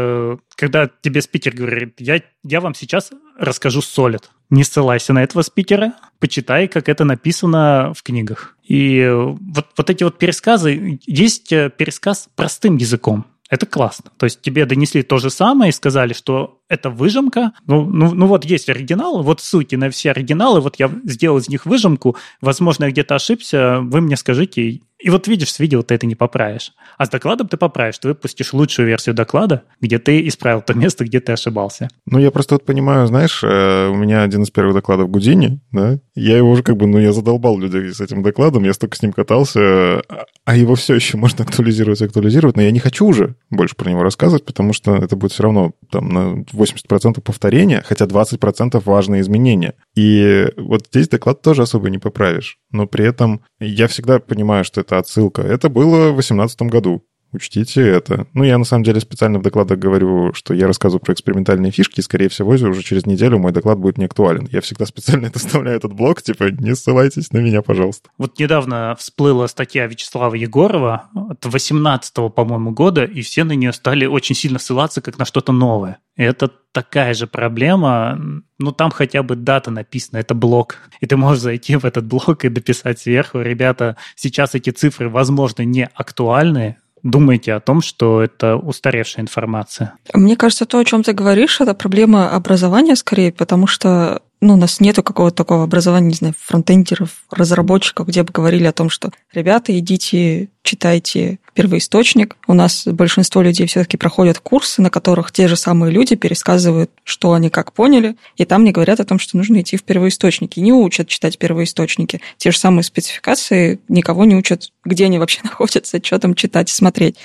когда 0.55 0.89
тебе 1.01 1.21
спикер 1.21 1.55
говорит, 1.55 1.95
я, 1.99 2.21
я 2.43 2.61
вам 2.61 2.73
сейчас 2.73 3.11
расскажу 3.37 3.79
Solid, 3.81 4.23
не 4.49 4.63
ссылайся 4.63 5.13
на 5.13 5.23
этого 5.23 5.41
спикера, 5.41 5.93
почитай, 6.19 6.67
как 6.67 6.89
это 6.89 7.03
написано 7.03 7.93
в 7.95 8.03
книгах. 8.03 8.55
И 8.63 9.07
вот, 9.09 9.67
вот 9.75 9.89
эти 9.89 10.03
вот 10.03 10.17
пересказы, 10.17 10.99
есть 11.05 11.51
э, 11.51 11.69
пересказ 11.69 12.29
простым 12.35 12.77
языком, 12.77 13.25
это 13.49 13.65
классно. 13.65 14.11
То 14.17 14.25
есть 14.25 14.41
тебе 14.41 14.65
донесли 14.65 15.03
то 15.03 15.19
же 15.19 15.29
самое 15.29 15.69
и 15.69 15.73
сказали, 15.73 16.13
что 16.13 16.59
это 16.67 16.89
выжимка. 16.89 17.53
Ну, 17.65 17.85
ну, 17.85 18.13
ну 18.13 18.27
вот 18.27 18.43
есть 18.43 18.69
оригинал, 18.69 19.23
вот 19.23 19.39
ссылки 19.39 19.75
на 19.75 19.89
все 19.89 20.11
оригиналы, 20.11 20.59
вот 20.59 20.77
я 20.77 20.91
сделал 21.05 21.37
из 21.37 21.47
них 21.47 21.65
выжимку, 21.65 22.17
возможно, 22.41 22.85
я 22.85 22.91
где-то 22.91 23.15
ошибся, 23.15 23.79
вы 23.81 24.01
мне 24.01 24.17
скажите, 24.17 24.81
и 24.99 25.09
вот 25.09 25.27
видишь, 25.27 25.51
с 25.51 25.59
видео 25.59 25.83
ты 25.83 25.93
это 25.95 26.07
не 26.07 26.15
поправишь. 26.15 26.73
А 26.97 27.05
с 27.05 27.09
докладом 27.09 27.47
ты 27.47 27.57
поправишь. 27.57 27.99
Ты 27.99 28.09
выпустишь 28.09 28.53
лучшую 28.53 28.87
версию 28.87 29.13
доклада, 29.13 29.63
где 29.79 29.99
ты 29.99 30.27
исправил 30.27 30.61
то 30.61 30.73
место, 30.73 31.05
где 31.05 31.19
ты 31.19 31.33
ошибался. 31.33 31.87
Ну, 32.05 32.17
я 32.17 32.31
просто 32.31 32.55
вот 32.55 32.65
понимаю, 32.65 33.05
знаешь, 33.07 33.43
э, 33.43 33.87
у 33.87 33.95
меня 33.95 34.23
один 34.23 34.41
из 34.41 34.49
первых 34.49 34.73
докладов 34.73 35.09
Гудини, 35.09 35.59
да, 35.71 35.99
я 36.15 36.37
его 36.37 36.49
уже 36.49 36.63
как 36.63 36.77
бы, 36.77 36.87
ну, 36.87 36.97
я 36.97 37.13
задолбал 37.13 37.59
людей 37.59 37.93
с 37.93 38.01
этим 38.01 38.23
докладом, 38.23 38.63
я 38.63 38.73
столько 38.73 38.97
с 38.97 39.01
ним 39.01 39.13
катался, 39.13 40.01
а 40.45 40.55
его 40.55 40.75
все 40.75 40.95
еще 40.95 41.17
можно 41.17 41.43
актуализировать, 41.45 42.01
актуализировать, 42.01 42.55
но 42.55 42.63
я 42.63 42.71
не 42.71 42.79
хочу 42.79 43.05
уже 43.05 43.35
больше 43.51 43.75
про 43.75 43.89
него 43.89 44.01
рассказывать, 44.01 44.45
потому 44.45 44.73
что 44.73 44.95
это 44.95 45.15
будет 45.15 45.31
все 45.31 45.43
равно 45.43 45.73
там 45.91 46.09
на 46.09 46.41
80% 46.41 47.21
повторения, 47.21 47.83
хотя 47.85 48.05
20% 48.05 48.81
важные 48.83 49.21
изменения. 49.21 49.75
И 49.95 50.47
вот 50.57 50.87
здесь 50.87 51.07
доклад 51.07 51.41
тоже 51.41 51.63
особо 51.63 51.89
не 51.89 51.99
поправишь. 51.99 52.57
Но 52.71 52.87
при 52.87 53.05
этом 53.05 53.41
я 53.59 53.87
всегда 53.87 54.19
понимаю, 54.19 54.63
что 54.63 54.81
это 54.81 54.97
отсылка. 54.97 55.41
Это 55.41 55.69
было 55.69 56.09
в 56.09 56.15
2018 56.15 56.61
году. 56.63 57.03
Учтите 57.33 57.81
это. 57.81 58.27
Ну, 58.33 58.43
я 58.43 58.57
на 58.57 58.63
самом 58.63 58.83
деле 58.83 58.99
специально 58.99 59.39
в 59.39 59.41
докладах 59.41 59.77
говорю, 59.77 60.33
что 60.33 60.53
я 60.53 60.67
рассказываю 60.67 61.01
про 61.01 61.13
экспериментальные 61.13 61.71
фишки, 61.71 61.99
и, 61.99 62.03
скорее 62.03 62.29
всего, 62.29 62.51
уже 62.51 62.83
через 62.83 63.05
неделю 63.05 63.37
мой 63.37 63.51
доклад 63.51 63.79
будет 63.79 63.97
не 63.97 64.05
актуален. 64.05 64.47
Я 64.51 64.61
всегда 64.61 64.85
специально 64.85 65.25
это 65.27 65.39
вставляю 65.39 65.77
этот 65.77 65.93
блок, 65.93 66.21
типа, 66.21 66.45
не 66.51 66.75
ссылайтесь 66.75 67.31
на 67.33 67.39
меня, 67.39 67.61
пожалуйста. 67.61 68.09
Вот 68.17 68.39
недавно 68.39 68.95
всплыла 68.97 69.47
статья 69.47 69.87
Вячеслава 69.87 70.35
Егорова 70.35 71.09
от 71.13 71.45
18 71.45 72.13
по-моему, 72.33 72.71
года, 72.71 73.03
и 73.03 73.21
все 73.21 73.43
на 73.43 73.53
нее 73.53 73.73
стали 73.73 74.05
очень 74.05 74.35
сильно 74.35 74.59
ссылаться 74.59 75.01
как 75.01 75.17
на 75.17 75.25
что-то 75.25 75.51
новое. 75.51 75.99
И 76.15 76.23
это 76.23 76.49
такая 76.71 77.13
же 77.13 77.27
проблема, 77.27 78.19
ну 78.57 78.71
там 78.71 78.91
хотя 78.91 79.23
бы 79.23 79.35
дата 79.35 79.71
написана, 79.71 80.19
это 80.19 80.33
блок. 80.33 80.77
И 81.01 81.05
ты 81.05 81.17
можешь 81.17 81.41
зайти 81.41 81.75
в 81.75 81.85
этот 81.85 82.05
блок 82.05 82.45
и 82.45 82.49
дописать 82.49 82.99
сверху, 82.99 83.41
ребята, 83.41 83.97
сейчас 84.15 84.55
эти 84.55 84.69
цифры, 84.69 85.09
возможно, 85.09 85.63
не 85.63 85.89
актуальны, 85.93 86.77
думаете 87.03 87.53
о 87.53 87.59
том, 87.59 87.81
что 87.81 88.21
это 88.21 88.55
устаревшая 88.55 89.23
информация? 89.23 89.93
Мне 90.13 90.35
кажется, 90.35 90.65
то, 90.65 90.79
о 90.79 90.85
чем 90.85 91.03
ты 91.03 91.13
говоришь, 91.13 91.61
это 91.61 91.73
проблема 91.73 92.29
образования 92.29 92.95
скорее, 92.95 93.31
потому 93.31 93.67
что 93.67 94.21
ну, 94.39 94.53
у 94.53 94.57
нас 94.57 94.79
нету 94.79 95.01
какого-то 95.01 95.35
такого 95.35 95.63
образования, 95.63 96.09
не 96.09 96.13
знаю, 96.13 96.35
фронтендеров, 96.37 97.23
разработчиков, 97.31 98.07
где 98.07 98.23
бы 98.23 98.31
говорили 98.31 98.65
о 98.65 98.71
том, 98.71 98.89
что 98.89 99.11
ребята, 99.33 99.77
идите, 99.77 100.49
читайте 100.61 101.39
первоисточник. 101.55 102.37
У 102.45 102.53
нас 102.53 102.85
большинство 102.85 103.41
людей 103.41 103.65
все-таки 103.65 103.97
проходят 103.97 104.39
курсы, 104.39 104.81
на 104.81 104.91
которых 104.91 105.31
те 105.31 105.47
же 105.47 105.55
самые 105.55 105.91
люди 105.91 106.15
пересказывают, 106.15 106.91
что 107.03 107.33
они 107.33 107.49
как 107.49 107.73
поняли, 107.73 108.15
и 108.35 108.45
там 108.45 108.63
не 108.63 108.71
говорят 108.71 108.99
о 108.99 109.05
том, 109.05 109.17
что 109.17 109.37
нужно 109.37 109.61
идти 109.61 109.75
в 109.75 109.83
первоисточники. 109.83 110.59
Не 110.59 110.71
учат 110.71 111.07
читать 111.07 111.39
первоисточники. 111.39 112.21
Те 112.37 112.51
же 112.51 112.59
самые 112.59 112.83
спецификации 112.83 113.79
никого 113.87 114.25
не 114.25 114.35
учат, 114.35 114.71
где 114.85 115.05
они 115.05 115.17
вообще 115.17 115.39
находятся, 115.43 115.99
что 116.03 116.19
там 116.19 116.35
читать 116.35 116.69
смотреть. 116.69 117.17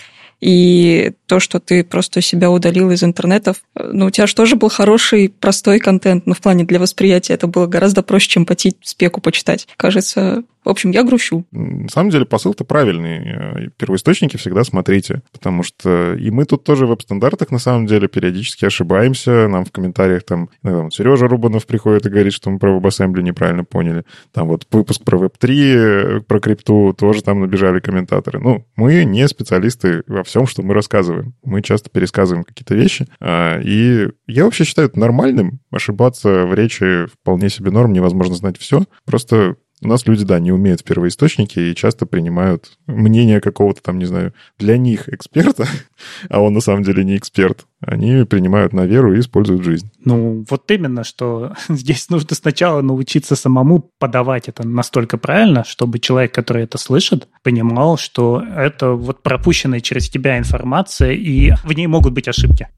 И 0.43 1.13
то, 1.27 1.39
что 1.39 1.61
ты 1.61 1.85
просто 1.85 2.21
себя 2.21 2.51
удалил 2.51 2.91
из 2.91 3.05
интернетов, 3.05 3.59
ну, 3.77 4.07
у 4.07 4.11
тебя 4.11 4.27
же 4.27 4.35
тоже 4.35 4.57
был 4.57 4.69
хороший, 4.71 5.29
простой 5.29 5.79
контент, 5.79 6.27
но 6.27 6.35
в 6.35 6.41
плане 6.41 6.65
для 6.65 6.81
восприятия 6.81 7.35
это 7.35 7.47
было 7.47 7.69
гораздо 7.69 8.03
проще, 8.03 8.29
чем 8.29 8.45
пойти 8.45 8.75
спеку 8.83 9.21
почитать. 9.21 9.69
Кажется, 9.77 10.43
в 10.65 10.69
общем, 10.69 10.91
я 10.91 11.03
грущу. 11.03 11.47
На 11.51 11.89
самом 11.89 12.11
деле 12.11 12.25
посыл-то 12.25 12.65
правильный. 12.65 13.71
Первоисточники 13.77 14.37
всегда 14.37 14.65
смотрите, 14.65 15.23
потому 15.33 15.63
что 15.63 16.15
и 16.15 16.31
мы 16.31 16.45
тут 16.45 16.65
тоже 16.65 16.87
в 16.87 16.91
веб-стандартах 16.91 17.51
на 17.51 17.59
самом 17.59 17.87
деле 17.87 18.09
периодически 18.09 18.65
ошибаемся. 18.65 19.49
Нам 19.49 19.65
в 19.65 19.73
комментариях 19.73 20.25
там 20.25 20.51
вот 20.63 20.95
Сережа 20.95 21.27
Рубанов 21.27 21.67
приходит 21.67 22.07
и 22.07 22.11
говорит, 22.11 22.33
что 22.33 22.51
мы 22.51 22.59
про 22.59 22.79
WebAssembly 22.79 23.23
неправильно 23.23 23.65
поняли. 23.65 24.05
Там 24.33 24.49
вот 24.49 24.67
выпуск 24.71 25.03
про 25.05 25.19
Web3, 25.19 26.21
про 26.23 26.41
крипту 26.41 26.95
тоже 26.97 27.23
там 27.23 27.41
набежали 27.41 27.81
комментаторы. 27.81 28.39
Ну, 28.39 28.67
мы 28.77 29.05
не 29.05 29.27
специалисты 29.29 30.03
во 30.07 30.23
всем, 30.23 30.47
что 30.47 30.63
мы 30.63 30.75
рассказываем. 30.75 31.35
Мы 31.43 31.63
часто 31.63 31.91
пересказываем 31.91 32.45
какие-то 32.45 32.75
вещи. 32.75 33.07
А, 33.21 33.61
и 33.61 34.09
я 34.27 34.45
вообще 34.45 34.65
считаю 34.65 34.89
это 34.89 34.99
нормальным. 34.99 35.61
Ошибаться 35.71 36.47
в 36.47 36.55
речи 36.55 37.07
вполне 37.07 37.49
себе 37.51 37.71
норм, 37.71 37.93
невозможно 37.93 38.35
знать 38.35 38.59
все. 38.59 38.85
Просто 39.05 39.57
у 39.83 39.89
нас 39.89 40.07
люди, 40.07 40.25
да, 40.25 40.39
не 40.39 40.53
умеют 40.53 40.81
в 40.81 40.85
первоисточники 40.85 41.59
и 41.59 41.75
часто 41.75 42.07
принимают 42.07 42.79
мнение 42.87 43.41
какого-то 43.41 43.83
там, 43.83 43.99
не 43.99 44.05
знаю, 44.05 44.33
для 44.59 44.77
них 44.77 45.09
эксперта, 45.09 45.67
а 46.29 46.41
он 46.41 46.55
на 46.55 46.61
самом 46.61 46.85
деле 46.85 47.05
не 47.05 47.17
эксперт. 47.17 47.67
Они 47.81 48.25
принимают 48.25 48.73
на 48.73 48.87
веру 48.87 49.13
и 49.13 49.19
используют 49.19 49.65
жизнь. 49.65 49.91
Ну, 50.05 50.45
вот 50.49 50.71
именно, 50.71 51.03
что 51.03 51.55
здесь 51.69 52.09
нужно 52.11 52.37
сначала 52.37 52.81
научиться 52.81 53.35
самому 53.35 53.91
подавать 53.99 54.49
это 54.49 54.67
настолько 54.67 55.19
правильно, 55.19 55.65
чтобы 55.65 55.99
человек, 55.99 56.33
который 56.33 56.63
это 56.63 56.79
слышит, 56.79 57.29
понимал, 57.43 57.97
что 57.99 58.43
это 58.57 58.91
вот 58.93 59.23
пропущенная 59.23 59.81
через 59.81 60.09
тебя 60.09 60.39
информация, 60.39 61.13
и 61.13 61.53
в 61.65 61.73
ней 61.73 61.89
могут 61.89 62.13
быть 62.13 62.29
ошибки. 62.29 62.69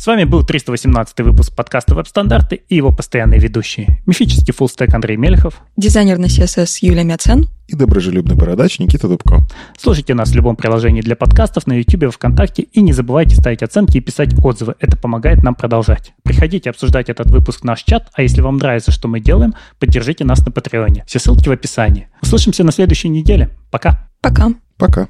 С 0.00 0.06
вами 0.06 0.24
был 0.24 0.42
318 0.42 1.20
выпуск 1.20 1.54
подкаста 1.54 1.94
«Веб-стандарты» 1.94 2.62
и 2.70 2.76
его 2.76 2.90
постоянные 2.90 3.38
ведущие. 3.38 4.00
Мифический 4.06 4.54
фуллстек 4.54 4.94
Андрей 4.94 5.18
Мельхов. 5.18 5.60
Дизайнер 5.76 6.16
на 6.16 6.24
CSS 6.24 6.78
Юлия 6.80 7.04
Мяцен. 7.04 7.48
И 7.68 7.76
доброжелюбный 7.76 8.34
бородач 8.34 8.78
Никита 8.78 9.08
Дубко. 9.08 9.46
Слушайте 9.78 10.14
нас 10.14 10.30
в 10.30 10.34
любом 10.34 10.56
приложении 10.56 11.02
для 11.02 11.16
подкастов 11.16 11.66
на 11.66 11.74
YouTube, 11.74 12.14
ВКонтакте 12.14 12.62
и 12.62 12.80
не 12.80 12.94
забывайте 12.94 13.36
ставить 13.36 13.62
оценки 13.62 13.98
и 13.98 14.00
писать 14.00 14.32
отзывы. 14.42 14.74
Это 14.80 14.96
помогает 14.96 15.42
нам 15.42 15.54
продолжать. 15.54 16.14
Приходите 16.22 16.70
обсуждать 16.70 17.10
этот 17.10 17.30
выпуск 17.30 17.60
в 17.60 17.64
наш 17.64 17.82
чат, 17.82 18.08
а 18.14 18.22
если 18.22 18.40
вам 18.40 18.56
нравится, 18.56 18.92
что 18.92 19.06
мы 19.06 19.20
делаем, 19.20 19.52
поддержите 19.78 20.24
нас 20.24 20.42
на 20.46 20.50
Патреоне. 20.50 21.04
Все 21.06 21.18
ссылки 21.18 21.46
в 21.46 21.52
описании. 21.52 22.08
Услышимся 22.22 22.64
на 22.64 22.72
следующей 22.72 23.10
неделе. 23.10 23.50
Пока. 23.70 24.08
Пока. 24.22 24.48
Пока. 24.78 25.08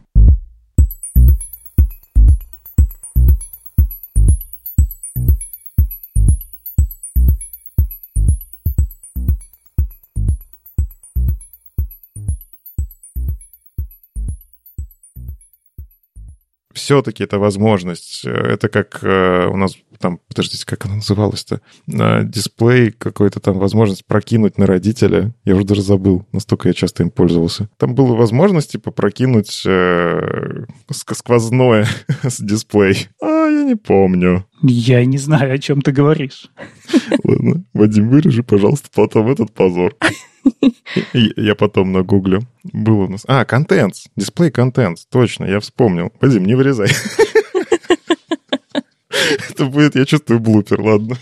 Все-таки 16.81 17.25
это 17.25 17.39
возможность. 17.39 18.25
Это 18.25 18.69
как 18.69 19.01
э, 19.03 19.47
у 19.47 19.57
нас 19.57 19.75
там, 20.01 20.19
подождите, 20.29 20.65
как 20.65 20.87
она 20.87 20.97
называлась-то? 20.97 21.61
Дисплей 21.87 22.91
какой-то 22.91 23.39
там, 23.39 23.59
возможность 23.59 24.07
прокинуть 24.07 24.57
на 24.57 24.67
родителя. 24.67 25.35
Я 25.45 25.55
уже 25.55 25.67
даже 25.67 25.83
забыл, 25.83 26.25
настолько 26.33 26.69
я 26.69 26.75
часто 26.75 27.03
им 27.03 27.11
пользовался. 27.11 27.69
Там 27.77 27.95
была 27.95 28.17
возможность, 28.17 28.73
типа, 28.73 28.93
прокинуть 28.93 29.63
э, 29.67 30.65
сквозное 30.91 31.87
с 32.23 32.41
дисплей. 32.41 33.09
А, 33.23 33.40
я 33.51 33.65
не 33.65 33.77
помню. 33.77 34.47
Я 34.63 35.05
не 35.05 35.19
знаю, 35.19 35.55
о 35.55 35.59
чем 35.59 35.83
ты 35.83 35.93
говоришь. 35.93 36.51
Ладно, 37.25 37.65
Вадим, 37.73 38.09
вырежи, 38.09 38.43
пожалуйста, 38.43 38.89
потом 38.95 39.31
этот 39.31 39.53
позор. 39.53 39.95
Я 41.15 41.55
потом 41.55 41.93
нагуглю. 41.93 42.43
Было 42.65 43.05
у 43.05 43.09
нас... 43.09 43.25
А, 43.27 43.45
контент. 43.45 43.95
Дисплей 44.17 44.51
контент. 44.51 44.99
Точно, 45.11 45.45
я 45.45 45.61
вспомнил. 45.61 46.13
Вадим, 46.21 46.45
не 46.45 46.55
вырезай. 46.55 46.89
Это 49.51 49.67
будет, 49.67 49.97
я 49.97 50.05
чувствую, 50.05 50.41
блупер, 50.41 50.81
ладно. 50.81 51.17